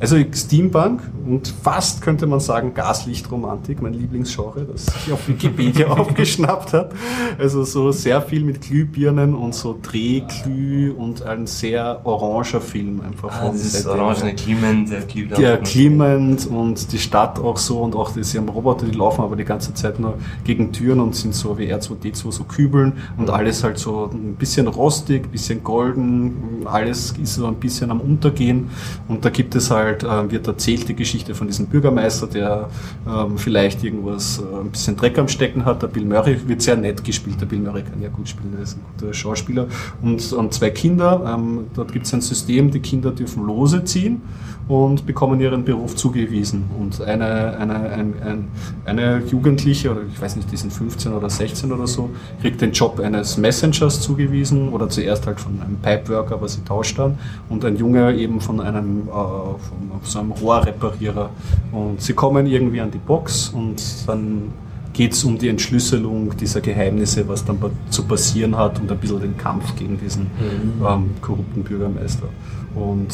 also 0.02 0.18
Steampunk 0.34 1.04
und 1.28 1.54
fast 1.62 2.02
könnte 2.02 2.26
man 2.26 2.40
sagen 2.40 2.74
Gaslichtromantik, 2.74 3.84
mein 3.84 3.94
Lieblingsgenre, 3.94 4.66
das 4.66 4.88
sich 4.88 5.14
auf 5.14 5.28
Wikipedia 5.28 5.88
aufgeschnappt 5.92 6.74
hat. 6.74 6.92
Also 7.38 7.64
so 7.64 7.92
sehr 7.92 8.20
viel 8.24 8.44
mit 8.44 8.62
Glühbirnen 8.62 9.36
und 9.36 9.54
so 9.54 9.78
Drehglüh 9.80 10.92
und 10.92 11.22
ein 11.22 11.46
sehr 11.46 12.02
oranger 12.04 12.62
Film 12.62 13.02
einfach. 13.02 13.32
Ah, 13.32 13.50
das 13.50 13.64
ist 13.64 13.86
orangene 13.86 14.34
Clement, 14.34 14.90
der 14.90 15.02
Cleveland. 15.02 15.40
Ja, 15.40 15.58
Clement 15.58 16.48
und 16.48 16.92
die 16.92 17.00
Stadt 17.00 17.38
auch 17.38 17.58
so 17.58 17.82
und 17.82 17.96
auch 17.96 18.10
sie 18.20 18.38
haben 18.40 18.50
Roboter, 18.50 18.88
die 18.88 18.98
laufen 18.98 19.22
aber 19.22 19.36
die 19.36 19.46
ganze 19.46 19.76
Zeit 19.76 20.00
nur 20.00 20.16
gegen 20.44 20.72
Türen 20.72 21.00
und 21.00 21.16
sind 21.16 21.36
so 21.36 21.60
wie 21.60 21.72
R2D2 21.72 22.32
so 22.32 22.44
Kübeln 22.46 22.94
und 23.18 23.30
alles 23.30 23.64
halt 23.64 23.78
so 23.78 24.10
ein 24.12 24.34
bisschen 24.34 24.68
rostig, 24.68 25.26
ein 25.26 25.32
bisschen 25.32 25.64
golden, 25.64 26.66
alles 26.66 27.14
ist 27.22 27.36
so 27.36 27.46
ein 27.46 27.56
bisschen 27.56 27.92
am 27.92 28.02
Untergehen 28.02 28.72
und 29.08 29.24
da 29.24 29.30
gibt 29.30 29.54
es 29.54 29.70
halt 29.70 29.91
halt 29.92 30.04
äh, 30.04 30.32
wird 30.32 30.48
erzählt 30.48 30.88
die 30.88 30.96
Geschichte 30.96 31.36
von 31.36 31.48
diesem 31.48 31.68
Bürgermeister, 31.68 32.28
der 32.28 32.70
ähm, 33.08 33.38
vielleicht 33.38 33.84
irgendwas 33.84 34.40
äh, 34.40 34.62
ein 34.62 34.72
bisschen 34.72 34.96
Dreck 34.96 35.18
am 35.18 35.28
Stecken 35.28 35.66
hat. 35.66 35.82
Der 35.82 35.88
Bill 35.88 36.06
Murray 36.06 36.38
wird 36.48 36.62
sehr 36.62 36.78
nett 36.78 37.04
gespielt. 37.04 37.40
Der 37.42 37.46
Bill 37.46 37.60
Murray 37.60 37.84
kann 37.84 38.02
ja 38.02 38.10
gut 38.10 38.28
spielen, 38.28 38.54
er 38.58 38.64
ist 38.64 38.78
ein 38.78 38.82
guter 38.98 39.14
Schauspieler. 39.14 39.68
Und, 40.02 40.34
und 40.34 40.54
zwei 40.54 40.70
Kinder, 40.70 41.36
ähm, 41.36 41.66
dort 41.74 41.92
gibt 41.92 42.06
es 42.06 42.14
ein 42.14 42.22
System, 42.22 42.72
die 42.72 42.80
Kinder 42.80 43.12
dürfen 43.12 43.46
Lose 43.46 43.84
ziehen 43.84 44.22
und 44.68 45.06
bekommen 45.06 45.40
ihren 45.42 45.66
Beruf 45.66 45.96
zugewiesen. 45.96 46.66
Und 46.80 47.02
eine, 47.02 47.58
eine, 47.58 47.76
ein, 47.76 48.14
ein, 48.24 48.48
eine 48.86 49.24
Jugendliche, 49.26 49.92
oder 49.92 50.02
ich 50.12 50.22
weiß 50.22 50.36
nicht, 50.36 50.52
die 50.52 50.58
sind 50.58 50.72
15 50.72 51.14
oder 51.14 51.30
16 51.30 51.72
oder 51.72 51.88
so, 51.88 52.10
kriegt 52.42 52.62
den 52.62 52.72
Job 52.72 53.00
eines 53.00 53.38
Messengers 53.38 54.02
zugewiesen 54.02 54.70
oder 54.70 54.90
zuerst 54.90 55.28
halt 55.28 55.40
von 55.40 55.60
einem 55.62 55.78
Pipeworker, 55.78 56.36
aber 56.36 56.48
sie 56.48 56.64
tauscht 56.64 56.98
dann, 57.00 57.18
und 57.50 57.66
ein 57.66 57.76
Junge 57.76 58.16
eben 58.16 58.40
von 58.40 58.62
einem 58.62 59.08
äh, 59.08 59.12
von 59.12 60.02
so 60.04 60.20
einem 60.20 60.32
Rohrreparierer. 60.32 61.30
Und 61.72 62.02
sie 62.02 62.14
kommen 62.14 62.46
irgendwie 62.46 62.82
an 62.82 62.92
die 62.92 62.98
Box 62.98 63.50
und 63.50 63.82
dann 64.08 64.54
geht 64.94 65.14
es 65.14 65.24
um 65.24 65.38
die 65.38 65.48
Entschlüsselung 65.48 66.36
dieser 66.38 66.62
Geheimnisse, 66.62 67.28
was 67.28 67.46
dann 67.46 67.58
zu 67.90 68.04
passieren 68.04 68.58
hat 68.58 68.80
und 68.80 68.92
ein 68.92 68.98
bisschen 68.98 69.22
den 69.22 69.38
Kampf 69.38 69.76
gegen 69.76 69.98
diesen 69.98 70.24
mhm. 70.24 70.86
ähm, 70.86 71.10
korrupten 71.22 71.64
Bürgermeister. 71.64 72.28
Und 72.76 73.08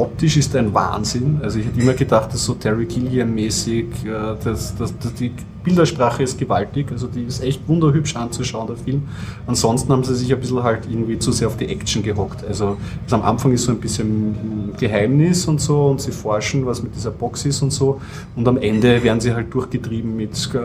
optisch 0.00 0.36
ist 0.36 0.56
ein 0.56 0.72
Wahnsinn. 0.72 1.40
Also 1.42 1.58
ich 1.58 1.66
hätte 1.66 1.80
immer 1.80 1.94
gedacht, 1.94 2.32
dass 2.32 2.44
so 2.44 2.54
Terry 2.54 2.86
Gilliam-mäßig, 2.86 3.86
äh, 4.04 4.36
das, 4.42 4.74
das, 4.76 4.94
das, 4.98 5.14
die 5.14 5.32
Bildersprache 5.62 6.22
ist 6.22 6.38
gewaltig, 6.38 6.90
also 6.90 7.06
die 7.06 7.24
ist 7.24 7.42
echt 7.42 7.66
wunderhübsch 7.68 8.16
anzuschauen, 8.16 8.66
der 8.66 8.76
Film. 8.76 9.02
Ansonsten 9.46 9.92
haben 9.92 10.04
sie 10.04 10.14
sich 10.14 10.32
ein 10.32 10.40
bisschen 10.40 10.62
halt 10.62 10.86
irgendwie 10.90 11.18
zu 11.18 11.32
sehr 11.32 11.48
auf 11.48 11.56
die 11.56 11.66
Action 11.66 12.02
gehockt. 12.02 12.44
Also, 12.46 12.76
also 13.04 13.16
am 13.16 13.22
Anfang 13.22 13.52
ist 13.52 13.64
so 13.64 13.72
ein 13.72 13.80
bisschen 13.80 14.72
Geheimnis 14.78 15.46
und 15.46 15.60
so 15.60 15.86
und 15.86 16.00
sie 16.00 16.12
forschen, 16.12 16.64
was 16.66 16.82
mit 16.82 16.94
dieser 16.94 17.10
Box 17.10 17.44
ist 17.44 17.62
und 17.62 17.72
so. 17.72 18.00
Und 18.36 18.48
am 18.48 18.56
Ende 18.56 19.02
werden 19.02 19.20
sie 19.20 19.34
halt 19.34 19.52
durchgetrieben 19.52 20.16
mit, 20.16 20.50
äh, 20.54 20.58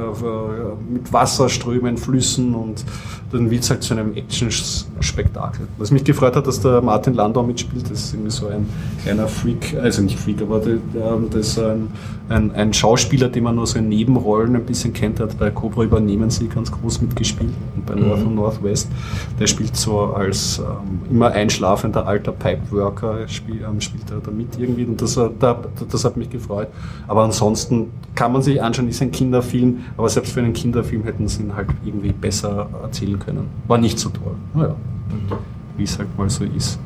mit 0.92 1.12
Wasserströmen, 1.12 1.98
Flüssen 1.98 2.56
und 2.56 2.86
dann 3.32 3.52
wird 3.52 3.64
es 3.64 3.70
halt 3.70 3.84
zu 3.84 3.94
einem 3.94 4.16
Action-Spektakel. 4.16 5.68
Was 5.78 5.92
mich 5.92 6.04
gefreut 6.04 6.36
hat, 6.36 6.48
dass 6.48 6.62
der 6.62 6.82
Martin 6.82 7.16
Landau 7.16 7.44
mitspielt, 7.44 7.90
das 7.90 8.06
ist 8.06 8.14
irgendwie 8.14 8.32
so 8.32 8.48
ein 8.48 8.68
kleiner 9.04 9.28
Freak, 9.28 9.76
also 9.82 10.02
nicht 10.02 10.18
Freak, 10.18 10.42
aber 10.42 10.62
das 11.32 11.48
ist 11.48 11.60
ein, 11.60 11.90
ein, 12.30 12.52
ein 12.52 12.74
Schauspieler, 12.74 13.30
den 13.30 13.44
man 13.44 13.56
nur 13.56 13.68
so 13.68 13.78
in 13.78 13.90
Nebenrollen 13.90 14.56
ein 14.56 14.66
bisschen 14.66 14.85
bisschen 14.86 14.94
kennt, 14.94 15.20
hat 15.20 15.38
bei 15.38 15.50
Cobra 15.50 15.84
übernehmen 15.84 16.30
sie 16.30 16.48
ganz 16.48 16.72
groß 16.72 17.02
mitgespielt 17.02 17.54
und 17.76 17.86
bei 17.86 17.96
North 17.96 18.22
mhm. 18.22 18.28
und 18.28 18.36
Northwest. 18.36 18.90
Der 19.40 19.48
spielt 19.48 19.76
so 19.76 20.00
als 20.00 20.60
ähm, 20.60 21.02
immer 21.10 21.32
einschlafender 21.32 22.06
alter 22.08 22.32
Pipeworker, 22.32 23.28
spiel, 23.28 23.62
ähm, 23.68 23.82
spielt 23.82 24.10
er 24.12 24.20
da 24.20 24.32
mit 24.32 24.60
irgendwie 24.60 24.86
und 24.86 25.02
das, 25.02 25.16
da, 25.16 25.64
das 25.90 26.06
hat 26.06 26.18
mich 26.18 26.30
gefreut. 26.30 26.68
Aber 27.08 27.24
ansonsten 27.24 27.92
kann 28.14 28.34
man 28.34 28.42
sich 28.42 28.62
anschauen, 28.62 28.88
ist 28.88 29.02
ein 29.02 29.12
Kinderfilm, 29.12 29.80
aber 29.98 30.10
selbst 30.10 30.34
für 30.34 30.42
einen 30.42 30.54
Kinderfilm 30.54 31.04
hätten 31.04 31.28
sie 31.28 31.44
ihn 31.44 31.56
halt 31.56 31.70
irgendwie 31.84 32.12
besser 32.12 32.68
erzählen 32.84 33.20
können. 33.20 33.48
War 33.68 33.78
nicht 33.78 34.00
so 34.00 34.10
toll. 34.10 34.36
Naja, 34.54 34.76
mhm. 35.10 35.36
wie 35.78 35.84
es 35.84 35.98
halt 35.98 36.16
mal 36.18 36.30
so 36.30 36.44
ist. 36.44 36.80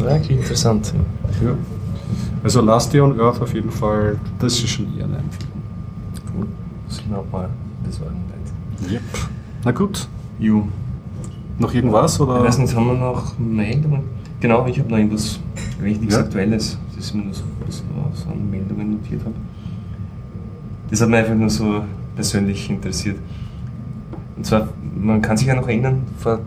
Ja, 0.00 0.14
interessant. 0.16 0.94
Ja. 1.42 1.54
Also 2.44 2.60
Last 2.60 2.94
Day 2.94 3.00
on 3.00 3.20
Earth 3.20 3.42
auf 3.42 3.52
jeden 3.52 3.70
Fall, 3.70 4.16
das 4.38 4.54
ist 4.54 4.68
schon 4.68 4.86
eher 4.96 5.06
ein 5.06 5.10
Film. 5.10 5.47
Muss 6.88 7.00
ich 7.00 7.06
mir 7.06 7.18
auch 7.18 7.30
mal 7.30 7.50
besorgen. 7.84 8.16
Yep. 8.90 9.02
Na 9.62 9.72
gut. 9.72 10.08
Ju. 10.38 10.64
Noch 11.58 11.74
irgendwas? 11.74 12.18
Oder? 12.18 12.38
Ich 12.38 12.44
weiß 12.44 12.58
nicht, 12.58 12.74
haben 12.74 12.86
wir 12.86 12.94
noch 12.94 13.38
Meldungen? 13.38 14.04
Genau, 14.40 14.66
ich 14.66 14.78
habe 14.78 14.88
noch 14.88 14.96
irgendwas 14.96 15.38
richtig 15.82 16.12
ja. 16.12 16.20
Aktuelles, 16.20 16.78
das 16.96 17.08
ich 17.08 17.14
mir 17.14 17.24
nur 17.24 17.34
so, 17.34 17.42
so 17.68 18.30
an 18.30 18.50
Meldungen 18.50 18.92
notiert 18.92 19.20
habe. 19.20 19.34
Das 20.88 21.02
hat 21.02 21.10
mich 21.10 21.18
einfach 21.18 21.34
nur 21.34 21.50
so 21.50 21.82
persönlich 22.14 22.70
interessiert. 22.70 23.16
Und 24.36 24.46
zwar, 24.46 24.68
man 24.98 25.20
kann 25.20 25.36
sich 25.36 25.48
ja 25.48 25.54
noch 25.54 25.68
erinnern, 25.68 26.02
vor 26.16 26.38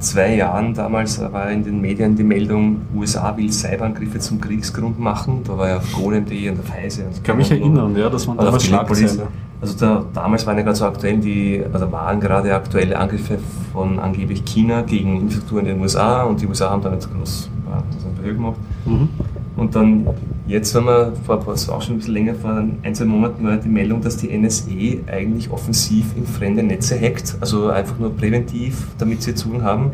zwei 0.00 0.34
Jahren 0.34 0.74
damals 0.74 1.20
war 1.20 1.50
in 1.52 1.62
den 1.62 1.80
Medien 1.80 2.16
die 2.16 2.24
Meldung, 2.24 2.80
USA 2.96 3.36
will 3.36 3.52
Cyberangriffe 3.52 4.18
zum 4.18 4.40
Kriegsgrund 4.40 4.98
machen. 4.98 5.42
Da 5.44 5.56
war 5.56 5.68
ja 5.68 5.76
auf 5.76 5.92
Golem.de 5.92 6.50
und 6.50 6.58
auf 6.58 6.72
Heise. 6.72 7.04
ich 7.12 7.22
kann 7.22 7.36
mich 7.36 7.50
erinnern, 7.52 7.94
ja, 7.96 8.08
dass 8.08 8.26
man 8.26 8.38
damals 8.38 8.64
Schlagzeile 8.64 9.28
Also 9.60 9.76
da, 9.76 10.04
damals 10.14 10.46
waren 10.46 10.56
ja 10.56 10.62
gerade 10.62 10.76
so 10.76 10.84
aktuell 10.84 11.18
die, 11.18 11.64
also 11.72 11.90
waren 11.90 12.20
gerade 12.20 12.54
aktuelle 12.54 12.96
Angriffe 12.96 13.38
von 13.72 13.98
angeblich 13.98 14.44
China 14.44 14.82
gegen 14.82 15.16
Infrastruktur 15.16 15.60
in 15.60 15.66
den 15.66 15.80
USA 15.80 16.22
und 16.22 16.40
die 16.40 16.46
USA 16.46 16.70
haben 16.70 16.82
da 16.82 16.92
jetzt 16.92 17.12
groß 17.12 17.50
ja, 17.68 17.82
das 17.92 18.04
ein 18.04 18.14
Behör 18.14 18.34
gemacht. 18.34 18.56
Mhm. 18.86 19.08
Und 19.56 19.74
dann 19.74 20.06
jetzt 20.48 20.74
wenn 20.74 20.84
wir 20.84 21.12
vor 21.24 21.40
das 21.44 21.68
auch 21.68 21.82
schon 21.82 21.94
ein 21.94 21.98
bisschen 21.98 22.14
länger, 22.14 22.34
vor 22.34 22.50
ein, 22.82 22.94
zwei 22.94 23.04
Monaten 23.04 23.44
war 23.44 23.56
die 23.56 23.68
Meldung, 23.68 24.00
dass 24.00 24.16
die 24.16 24.36
NSE 24.36 25.00
eigentlich 25.06 25.50
offensiv 25.50 26.06
in 26.16 26.26
fremde 26.26 26.62
Netze 26.62 26.98
hackt, 26.98 27.36
also 27.40 27.68
einfach 27.68 27.98
nur 27.98 28.16
präventiv, 28.16 28.86
damit 28.98 29.22
sie 29.22 29.34
Zugang 29.34 29.62
haben. 29.62 29.92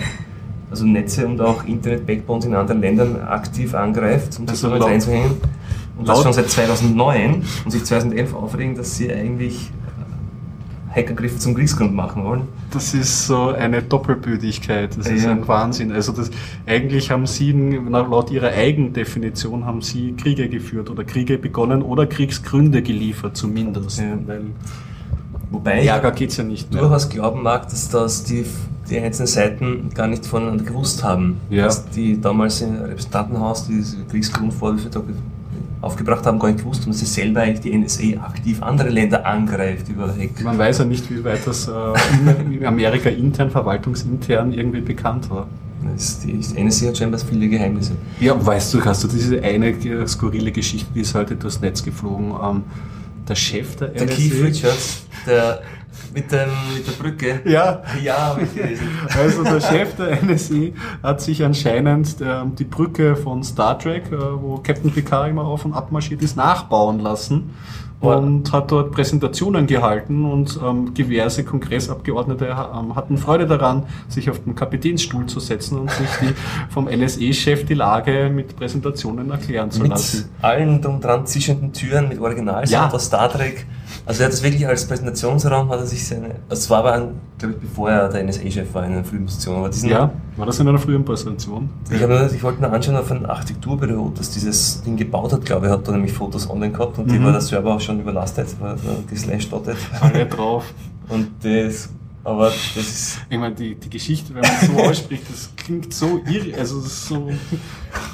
Also 0.71 0.87
Netze 0.87 1.27
und 1.27 1.41
auch 1.41 1.65
Internet-Backbones 1.65 2.47
in 2.47 2.55
anderen 2.55 2.81
Ländern 2.81 3.21
aktiv 3.21 3.75
angreift, 3.75 4.39
um 4.41 4.49
sich 4.49 4.65
also 4.65 4.85
einzuhängen. 4.85 5.33
Und 5.97 6.09
das 6.09 6.23
schon 6.23 6.33
seit 6.33 6.51
2009 6.51 7.43
und 7.65 7.71
sich 7.71 7.85
2011 7.85 8.35
aufregen, 8.35 8.75
dass 8.75 8.97
sie 8.97 9.13
eigentlich 9.13 9.71
Hackergriffe 10.95 11.39
zum 11.39 11.55
Kriegsgrund 11.55 11.95
machen 11.95 12.25
wollen. 12.25 12.43
Das 12.71 12.95
ist 12.95 13.27
so 13.27 13.49
eine 13.49 13.83
Doppelbödigkeit, 13.83 14.97
das 14.97 15.09
ist 15.09 15.25
ja. 15.25 15.33
ein 15.33 15.47
Wahnsinn. 15.47 15.93
Also 15.93 16.13
das, 16.13 16.31
eigentlich 16.67 17.11
haben 17.11 17.27
sie, 17.27 17.53
laut 17.53 18.31
ihrer 18.31 18.49
Eigendefinition, 18.49 19.65
haben 19.65 19.83
sie 19.83 20.15
Kriege 20.17 20.49
geführt 20.49 20.91
oder 20.91 21.05
Kriege 21.05 21.39
begonnen 21.39 21.83
oder 21.83 22.07
Kriegsgründe 22.07 22.83
geliefert 22.83 23.37
zumindest. 23.37 24.01
Ja. 24.01 24.19
Weil 24.27 24.43
Wobei 25.51 25.85
Ärger 25.85 26.11
geht's 26.11 26.37
ja 26.37 26.45
nicht 26.45 26.73
mehr. 26.73 26.83
durchaus 26.83 27.09
glauben 27.09 27.43
mag, 27.43 27.69
dass 27.69 27.89
das 27.89 28.25
die, 28.25 28.45
die 28.91 28.99
einzelnen 28.99 29.29
Seiten 29.29 29.91
gar 29.95 30.09
nicht 30.09 30.27
voneinander 30.27 30.65
gewusst 30.65 31.05
haben. 31.05 31.41
Ja. 31.51 31.65
Dass 31.67 31.89
die 31.91 32.21
damals 32.21 32.61
im 32.61 32.77
Repräsentantenhaus 32.77 33.67
diese 33.67 33.99
Kriegsgrundvorwürfe 34.05 34.91
aufgebracht 35.85 36.27
haben, 36.27 36.39
gar 36.39 36.49
nicht 36.49 36.61
gewusst 36.61 36.83
haben, 36.83 36.93
dass 36.93 37.01
sie 37.01 37.07
selber 37.07 37.41
eigentlich 37.43 37.61
die 37.61 37.77
NSA 37.77 38.25
aktiv 38.25 38.63
andere 38.63 38.89
Länder 38.89 39.27
angreift 39.27 39.89
über 39.89 40.09
Hack. 40.09 40.43
Man 40.43 40.59
weiß 40.59 40.79
ja 40.79 40.85
nicht, 40.85 41.11
wie 41.11 41.23
weit 41.25 41.47
das 41.47 41.69
äh, 41.69 41.73
in 42.51 42.65
Amerika 42.65 43.11
intern, 43.11 43.51
verwaltungsintern 43.51 44.53
irgendwie 44.53 44.81
bekannt 44.81 45.31
war. 45.31 45.47
Die 46.25 46.63
NSA 46.63 46.89
hat 46.89 46.99
scheinbar 46.99 47.21
viele 47.21 47.49
Geheimnisse. 47.49 47.93
Ja, 48.19 48.35
weißt 48.45 48.73
du, 48.73 48.85
hast 48.85 49.05
du 49.05 49.09
diese 49.09 49.43
eine 49.43 49.75
skurrile 50.09 50.51
Geschichte, 50.51 50.89
die 50.95 51.01
ist 51.01 51.15
heute 51.15 51.37
durchs 51.37 51.61
Netz 51.61 51.83
geflogen. 51.83 52.33
Ähm, 52.43 52.63
der 53.29 53.35
Chef 53.35 53.77
der, 53.77 53.89
der 53.89 54.07
NSA. 54.07 54.15
Keith 54.15 54.43
Richards, 54.43 55.07
der 55.27 55.63
mit, 56.15 56.31
dem, 56.31 56.49
mit 56.75 56.87
der 56.87 56.93
Brücke? 56.93 57.41
Ja. 57.45 57.83
Ja, 58.03 58.29
habe 58.29 58.43
ich 58.43 58.55
gelesen. 58.55 58.87
Also 59.19 59.43
der 59.43 59.61
Chef 59.61 59.97
der 59.97 60.23
NSE 60.23 60.73
hat 61.03 61.21
sich 61.21 61.45
anscheinend 61.45 62.21
äh, 62.21 62.43
die 62.59 62.65
Brücke 62.65 63.17
von 63.17 63.43
Star 63.43 63.79
Trek, 63.79 64.05
äh, 64.13 64.17
wo 64.17 64.59
Captain 64.59 64.91
Picard 64.91 65.31
immer 65.31 65.45
auf 65.45 65.65
und 65.65 65.75
ab 65.75 65.91
marschiert 65.93 66.23
ist, 66.23 66.37
nachbauen 66.37 67.01
lassen 67.01 67.51
und 68.05 68.53
hat 68.53 68.71
dort 68.71 68.93
Präsentationen 68.93 69.67
gehalten 69.67 70.25
und 70.25 70.59
ähm, 70.63 70.95
diverse 70.95 71.45
Kongressabgeordnete 71.45 72.47
ähm, 72.47 72.95
hatten 72.95 73.17
Freude 73.17 73.47
daran, 73.47 73.85
sich 74.09 74.31
auf 74.31 74.43
den 74.45 74.55
Kapitänsstuhl 74.55 75.27
zu 75.27 75.41
setzen 75.41 75.79
und 75.79 75.91
sich 75.91 76.09
die, 76.21 76.35
vom 76.69 76.87
NSE-Chef 76.87 77.65
die 77.65 77.75
Lage 77.75 78.31
mit 78.33 78.57
Präsentationen 78.57 79.31
erklären 79.31 79.71
zu 79.71 79.81
mit 79.81 79.91
lassen. 79.91 80.31
Mit 80.35 80.45
allen 80.45 80.81
dran 80.83 81.27
zischenden 81.27 81.73
Türen 81.73 82.09
mit 82.09 82.21
Original 82.21 82.69
ja. 82.69 82.91
aus 82.91 83.07
Star 83.07 83.31
Trek 83.31 83.67
also 84.07 84.23
er 84.23 84.27
hat 84.27 84.33
das 84.33 84.43
wirklich 84.43 84.67
als 84.67 84.87
Präsentationsraum, 84.87 85.69
hat 85.69 85.81
er 85.81 85.87
sich 85.87 86.07
seine, 86.07 86.37
also 86.49 86.61
es 86.63 86.71
war 86.71 86.79
aber, 86.79 87.13
glaube 87.39 87.55
ich, 87.55 87.61
bevor 87.61 87.91
er 87.91 88.09
der 88.09 88.25
NSA-Chef 88.25 88.73
war 88.75 88.85
in 88.85 88.93
einer 88.93 89.05
frühen 89.05 89.25
Position. 89.25 89.71
Diesen, 89.71 89.89
ja, 89.89 90.11
war 90.37 90.47
das 90.47 90.59
in 90.61 90.69
einer 90.69 90.79
frühen 90.79 91.05
Präsentation? 91.05 91.69
Ich, 91.91 92.03
hab, 92.03 92.33
ich 92.33 92.43
wollte 92.43 92.61
mir 92.61 92.71
anschauen 92.71 92.97
auf 92.97 93.11
ein 93.11 93.27
Architekturbüro, 93.27 94.13
das 94.17 94.31
dieses 94.31 94.83
Ding 94.83 94.97
gebaut 94.97 95.33
hat, 95.33 95.45
glaube 95.45 95.67
ich, 95.67 95.73
hat 95.73 95.87
da 95.87 95.93
nämlich 95.93 96.13
Fotos 96.13 96.49
online 96.49 96.73
gehabt 96.73 96.99
und 96.99 97.07
mhm. 97.07 97.13
die 97.13 97.25
war 97.25 97.33
der 97.33 97.41
Server 97.41 97.75
auch 97.75 97.81
schon 97.81 98.01
überlastet, 98.01 98.49
war 98.61 98.77
geslashdottet. 99.09 99.77
Alle 100.01 100.27
drauf. 100.27 100.73
Und 101.09 101.29
das 101.43 101.91
aber 102.25 102.47
das 102.47 102.77
ist. 102.77 103.21
Ich 103.29 103.39
meine, 103.39 103.55
die, 103.55 103.75
die 103.75 103.91
Geschichte, 103.91 104.35
wenn 104.35 104.41
man 104.41 104.51
es 104.51 104.67
so 104.67 104.73
ausspricht, 104.83 105.25
das 105.31 105.51
klingt 105.57 105.93
so 105.93 106.21
irre. 106.27 106.59
Also 106.59 106.81
so. 106.81 107.31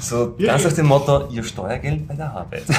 So 0.01 0.35
irre. 0.37 0.47
ganz 0.47 0.65
nach 0.65 0.73
dem 0.73 0.87
Motto, 0.87 1.29
ihr 1.29 1.43
Steuergeld 1.43 2.07
bei 2.07 2.15
der 2.15 2.31
Arbeit. 2.31 2.63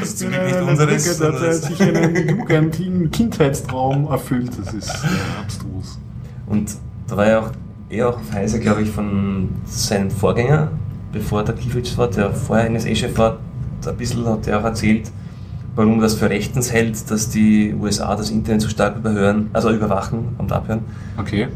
das 0.00 0.08
ist 0.08 0.18
zum 0.20 0.30
Glück 0.30 0.44
nicht 0.44 0.60
unseres. 0.60 1.18
Da 1.18 1.32
hat 1.32 1.54
sich 1.54 1.82
einen 1.82 2.28
Jugend, 2.28 3.12
Kindheitstraum 3.12 4.06
erfüllt. 4.06 4.52
Das 4.56 4.72
ist 4.72 4.86
sehr 4.86 5.10
abstrus. 5.40 5.98
Und 6.46 6.76
da 7.08 7.16
war 7.16 7.26
ja 7.26 7.40
auch 7.40 7.50
eher 7.90 8.08
auch 8.08 8.16
auf 8.16 8.32
Heise, 8.32 8.60
glaube 8.60 8.82
ich, 8.82 8.88
von 8.88 9.48
seinem 9.66 10.10
Vorgänger, 10.10 10.70
bevor 11.12 11.44
der 11.44 11.54
Kiewicz 11.54 11.98
war, 11.98 12.08
der 12.08 12.32
vorher 12.32 12.70
NSA-Chef 12.70 13.18
war, 13.18 13.38
ein 13.86 13.96
bisschen 13.96 14.24
hat 14.26 14.46
er 14.46 14.60
auch 14.60 14.64
erzählt, 14.64 15.10
warum 15.74 16.00
das 16.00 16.14
für 16.14 16.28
rechtens 16.28 16.72
hält, 16.72 17.10
dass 17.10 17.28
die 17.28 17.74
USA 17.74 18.14
das 18.14 18.30
Internet 18.30 18.62
so 18.62 18.68
stark 18.68 18.96
überhören, 18.96 19.50
also 19.52 19.70
überwachen 19.70 20.28
und 20.38 20.52
abhören. 20.52 20.80
Okay. 21.18 21.48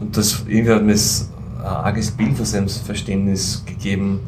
Und 0.00 0.16
das 0.16 0.44
irgendwie 0.46 0.72
hat 0.72 0.82
mir 0.82 0.92
das 0.92 1.30
ein 1.58 1.66
arges 1.66 2.10
Bild 2.10 2.36
von 2.36 2.44
seinem 2.44 2.68
Verständnis 2.68 3.62
gegeben, 3.64 4.20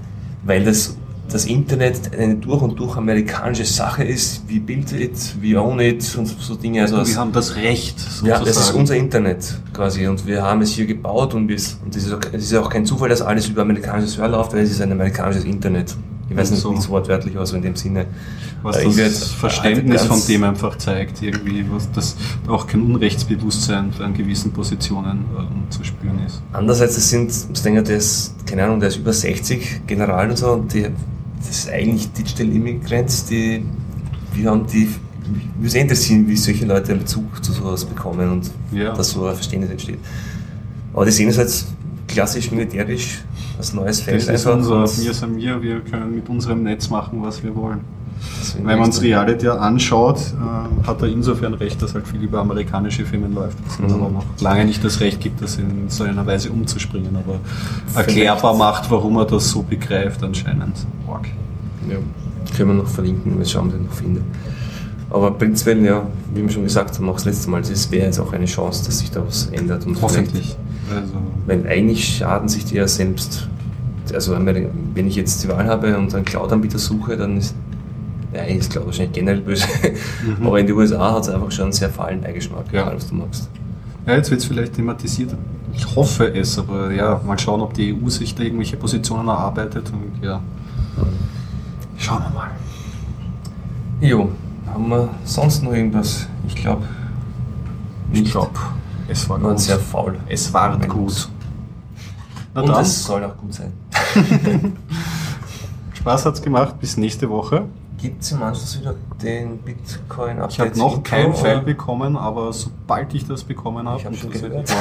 weil 0.44 0.64
das, 0.64 0.96
das 1.30 1.44
Internet 1.46 2.16
eine 2.16 2.36
durch 2.36 2.62
und 2.62 2.78
durch 2.78 2.96
amerikanische 2.96 3.64
Sache 3.64 4.04
ist, 4.04 4.48
wie 4.48 4.60
build 4.60 4.92
it, 4.92 5.34
wie 5.40 5.56
own 5.56 5.80
it 5.80 6.16
und 6.16 6.26
so 6.26 6.54
Dinge. 6.54 6.82
Also 6.82 7.04
wir 7.06 7.16
haben 7.16 7.32
das 7.32 7.56
Recht. 7.56 7.98
Sozusagen. 7.98 8.28
Ja, 8.28 8.38
das 8.38 8.56
ist 8.56 8.70
unser 8.70 8.96
Internet 8.96 9.60
quasi 9.74 10.06
und 10.06 10.26
wir 10.26 10.42
haben 10.42 10.62
es 10.62 10.70
hier 10.70 10.86
gebaut 10.86 11.34
und 11.34 11.50
es 11.50 11.76
ist, 11.94 12.12
auch, 12.12 12.20
es 12.32 12.44
ist 12.44 12.54
auch 12.54 12.70
kein 12.70 12.86
Zufall, 12.86 13.08
dass 13.08 13.20
alles 13.20 13.48
über 13.48 13.62
amerikanisches 13.62 14.14
Server 14.14 14.28
läuft, 14.28 14.52
weil 14.52 14.62
es 14.62 14.70
ist 14.70 14.80
ein 14.80 14.92
amerikanisches 14.92 15.44
Internet. 15.44 15.94
Ich 16.30 16.36
weiß 16.36 16.50
nicht, 16.50 16.60
so. 16.60 16.70
nicht 16.70 16.82
so 16.82 16.90
wortwörtlich, 16.90 17.36
aber 17.36 17.46
so 17.46 17.56
in 17.56 17.62
dem 17.62 17.74
Sinne. 17.76 18.06
Was 18.62 18.76
das 18.82 19.30
Verständnis 19.30 20.02
von 20.02 20.20
dem 20.26 20.44
einfach 20.44 20.76
zeigt, 20.76 21.22
irgendwie, 21.22 21.64
was 21.70 21.90
das 21.92 22.16
auch 22.46 22.66
kein 22.66 22.82
Unrechtsbewusstsein 22.82 23.92
an 24.00 24.14
gewissen 24.14 24.52
Positionen 24.52 25.24
äh, 25.36 25.70
zu 25.70 25.84
spüren 25.84 26.20
ist. 26.26 26.42
Andererseits, 26.52 26.96
es 26.96 27.08
sind, 27.08 27.32
ich 27.52 27.62
denke, 27.62 27.82
der 27.82 27.96
ist, 27.96 28.34
keine 28.46 28.64
Ahnung, 28.64 28.80
der 28.80 28.90
ist 28.90 28.96
über 28.96 29.12
60 29.12 29.86
General 29.86 30.28
und 30.28 30.36
so, 30.36 30.52
und 30.52 30.74
die, 30.74 30.86
das 31.38 31.50
ist 31.50 31.70
eigentlich 31.70 32.12
Digital 32.12 32.48
Immigrants, 32.48 33.24
die, 33.26 33.64
wir 34.34 34.50
haben 34.50 34.66
die, 34.66 34.88
wir 35.58 35.70
sehen 35.70 35.88
das 35.88 36.08
wie 36.10 36.36
solche 36.36 36.66
Leute 36.66 36.92
einen 36.92 37.00
Bezug 37.00 37.42
zu 37.42 37.52
sowas 37.52 37.84
bekommen 37.84 38.30
und 38.30 38.50
ja. 38.72 38.92
dass 38.92 39.10
so 39.10 39.26
ein 39.26 39.34
Verständnis 39.34 39.70
entsteht. 39.70 39.98
Aber 40.92 41.04
die 41.04 41.12
sehen 41.12 41.28
es 41.28 41.38
halt 41.38 41.64
klassisch 42.08 42.50
militärisch 42.50 43.22
als 43.56 43.72
neues 43.72 44.00
Feld. 44.00 44.28
Das 44.28 44.40
ist 44.40 44.46
unser 44.46 44.82
Wir 44.82 45.14
sind 45.14 45.36
wir, 45.36 45.62
wir 45.62 45.80
können 45.80 46.14
mit 46.14 46.28
unserem 46.28 46.62
Netz 46.62 46.90
machen, 46.90 47.22
was 47.22 47.42
wir 47.42 47.54
wollen. 47.54 47.80
Wenn 48.62 48.78
man 48.78 48.90
es 48.90 49.00
Reality 49.00 49.48
anschaut, 49.48 50.18
äh, 50.18 50.86
hat 50.86 51.02
er 51.02 51.08
insofern 51.08 51.54
recht, 51.54 51.80
dass 51.80 51.94
halt 51.94 52.06
viel 52.06 52.20
über 52.20 52.40
amerikanische 52.40 53.04
Firmen 53.04 53.32
läuft. 53.32 53.56
Es 53.68 53.78
mhm. 53.78 53.92
aber 53.92 54.10
noch 54.10 54.24
lange 54.40 54.64
nicht 54.64 54.82
das 54.84 55.00
Recht 55.00 55.20
gibt, 55.20 55.40
das 55.40 55.56
in 55.56 55.88
so 55.88 56.04
einer 56.04 56.26
Weise 56.26 56.50
umzuspringen, 56.50 57.16
aber 57.16 57.38
erklärbar 57.94 58.54
macht, 58.54 58.90
warum 58.90 59.16
er 59.18 59.24
das 59.24 59.50
so 59.50 59.62
begreift 59.62 60.22
anscheinend. 60.22 60.84
Org. 61.06 61.26
Ja, 61.88 61.96
können 62.56 62.70
wir 62.70 62.82
noch 62.82 62.88
verlinken, 62.88 63.32
wenn 63.32 63.38
wir 63.38 63.46
schauen, 63.46 63.68
ob 63.68 63.74
ich 63.74 63.86
noch 63.86 63.92
finde. 63.92 64.22
Aber 65.10 65.30
prinzipiell, 65.30 65.84
ja, 65.84 66.06
wie 66.34 66.42
wir 66.42 66.50
schon 66.50 66.64
gesagt 66.64 66.98
haben, 66.98 67.08
auch 67.08 67.14
das 67.14 67.24
letzte 67.24 67.50
Mal, 67.50 67.60
es 67.60 67.90
wäre 67.90 68.06
jetzt 68.06 68.18
auch 68.18 68.32
eine 68.32 68.44
Chance, 68.44 68.84
dass 68.84 68.98
sich 68.98 69.10
da 69.10 69.24
was 69.26 69.46
ändert. 69.46 69.86
Und 69.86 70.00
Hoffentlich. 70.02 70.56
Also. 70.94 71.14
Weil 71.46 71.66
eigentlich 71.66 72.18
schaden 72.18 72.48
sich 72.48 72.64
die 72.64 72.76
ja 72.76 72.88
selbst. 72.88 73.48
Also 74.12 74.34
wenn 74.34 75.06
ich 75.06 75.16
jetzt 75.16 75.44
die 75.44 75.48
Wahl 75.48 75.66
habe 75.66 75.96
und 75.96 76.14
einen 76.14 76.24
Cloud-Anbieter 76.24 76.78
suche, 76.78 77.16
dann 77.16 77.36
ist 77.36 77.54
ja, 78.32 78.42
ist 78.42 78.70
glaube 78.70 78.86
wahrscheinlich 78.88 79.12
generell 79.12 79.40
böse. 79.40 79.66
Mhm. 80.38 80.46
Aber 80.46 80.60
in 80.60 80.66
den 80.66 80.76
USA 80.76 81.12
hat 81.14 81.22
es 81.22 81.28
einfach 81.28 81.50
schon 81.50 81.64
einen 81.64 81.72
sehr 81.72 81.88
fahlen 81.88 82.20
Beigeschmack, 82.20 82.66
ja. 82.72 82.92
was 82.94 83.08
du 83.08 83.14
magst. 83.14 83.48
Ja, 84.06 84.16
jetzt 84.16 84.30
wird 84.30 84.40
es 84.40 84.46
vielleicht 84.46 84.74
thematisiert. 84.74 85.34
Ich 85.74 85.94
hoffe 85.94 86.26
es, 86.34 86.58
aber 86.58 86.92
ja, 86.92 87.20
mal 87.24 87.38
schauen, 87.38 87.60
ob 87.60 87.74
die 87.74 87.94
EU 87.94 88.08
sich 88.08 88.34
da 88.34 88.42
irgendwelche 88.42 88.76
Positionen 88.76 89.28
erarbeitet 89.28 89.90
und 89.92 90.24
ja. 90.24 90.40
Schauen 91.96 92.22
wir 92.22 92.30
mal. 92.30 92.50
Jo, 94.00 94.30
haben 94.72 94.88
wir 94.88 95.08
sonst 95.24 95.62
noch 95.62 95.72
irgendwas? 95.72 96.26
Ich 96.46 96.54
glaube. 96.54 96.84
Ich 98.12 98.30
glaube, 98.30 98.58
es 99.08 99.28
war 99.28 99.38
gut. 99.38 99.58
sehr 99.58 99.78
faul. 99.78 100.18
Es 100.28 100.52
war 100.52 100.78
gut. 100.78 101.28
Na 102.54 102.60
und 102.60 102.68
dann. 102.68 102.82
es 102.82 103.04
soll 103.04 103.24
auch 103.24 103.36
gut 103.36 103.54
sein. 103.54 103.72
Spaß 105.94 106.26
hat's 106.26 106.42
gemacht. 106.42 106.78
Bis 106.78 106.96
nächste 106.96 107.28
Woche. 107.28 107.64
Gibt 107.96 108.22
es 108.22 108.30
im 108.30 108.42
Anschluss 108.42 108.78
wieder 108.78 108.94
den 109.20 109.58
bitcoin 109.58 110.38
update 110.38 110.52
Ich 110.52 110.60
habe 110.60 110.78
noch 110.78 111.02
kein 111.02 111.34
File 111.34 111.62
bekommen, 111.62 112.16
aber 112.16 112.52
sobald 112.52 113.12
ich 113.12 113.26
das 113.26 113.42
bekommen 113.42 113.88
habe, 113.88 114.02
gehört. 114.02 114.72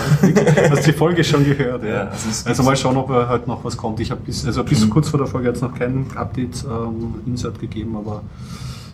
hast 0.69 0.85
die 0.85 0.93
Folge 0.93 1.23
schon 1.23 1.43
gehört. 1.43 1.83
Ja. 1.83 1.89
ja 1.89 2.01
also, 2.09 2.47
also, 2.47 2.63
mal 2.63 2.77
schauen, 2.77 2.95
ob 2.95 3.09
heute 3.09 3.27
halt 3.27 3.47
noch 3.47 3.63
was 3.63 3.75
kommt. 3.75 3.99
Ich 4.01 4.11
habe 4.11 4.21
bis, 4.21 4.45
also 4.45 4.63
bis 4.63 4.85
mhm. 4.85 4.91
kurz 4.91 5.09
vor 5.09 5.17
der 5.17 5.27
Folge 5.27 5.47
jetzt 5.47 5.63
noch 5.63 5.73
kein 5.73 6.05
Update-Insert 6.15 7.55
ähm, 7.55 7.59
gegeben, 7.59 7.97
aber 7.97 8.21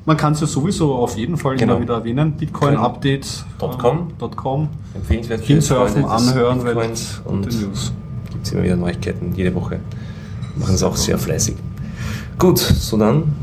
man 0.06 0.18
kann 0.18 0.34
es 0.34 0.42
ja 0.42 0.48
sowieso 0.48 0.96
auf 0.96 1.18
jeden 1.18 1.38
Fall 1.38 1.56
genau. 1.56 1.74
immer 1.74 1.82
wieder 1.82 1.94
erwähnen. 1.96 2.34
Bitcoinupdate.com. 2.34 4.10
Ähm, 4.20 4.68
Empfehlenswert. 4.96 5.42
Hinsurfen, 5.42 6.06
anhören, 6.06 6.64
weil 6.64 6.78
und, 6.78 7.22
und 7.26 7.62
News. 7.62 7.94
Gibt 8.32 8.46
es 8.46 8.52
immer 8.52 8.64
wieder 8.64 8.76
Neuigkeiten, 8.76 9.34
jede 9.36 9.54
Woche. 9.56 9.80
Machen 10.56 10.76
es 10.76 10.84
auch 10.84 10.96
sehr 10.96 11.18
fleißig. 11.18 11.56
Gut, 12.38 12.60
so 12.60 12.98
dann 12.98 13.34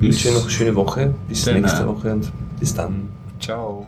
wünsche 0.00 0.32
noch 0.32 0.42
eine 0.42 0.50
schöne 0.50 0.74
Woche. 0.74 1.14
Bis 1.28 1.44
Genau. 1.44 1.60
nächste 1.60 1.86
Woche 1.86 2.12
und 2.12 2.32
bis 2.58 2.74
dann. 2.74 3.08
Ciao. 3.38 3.86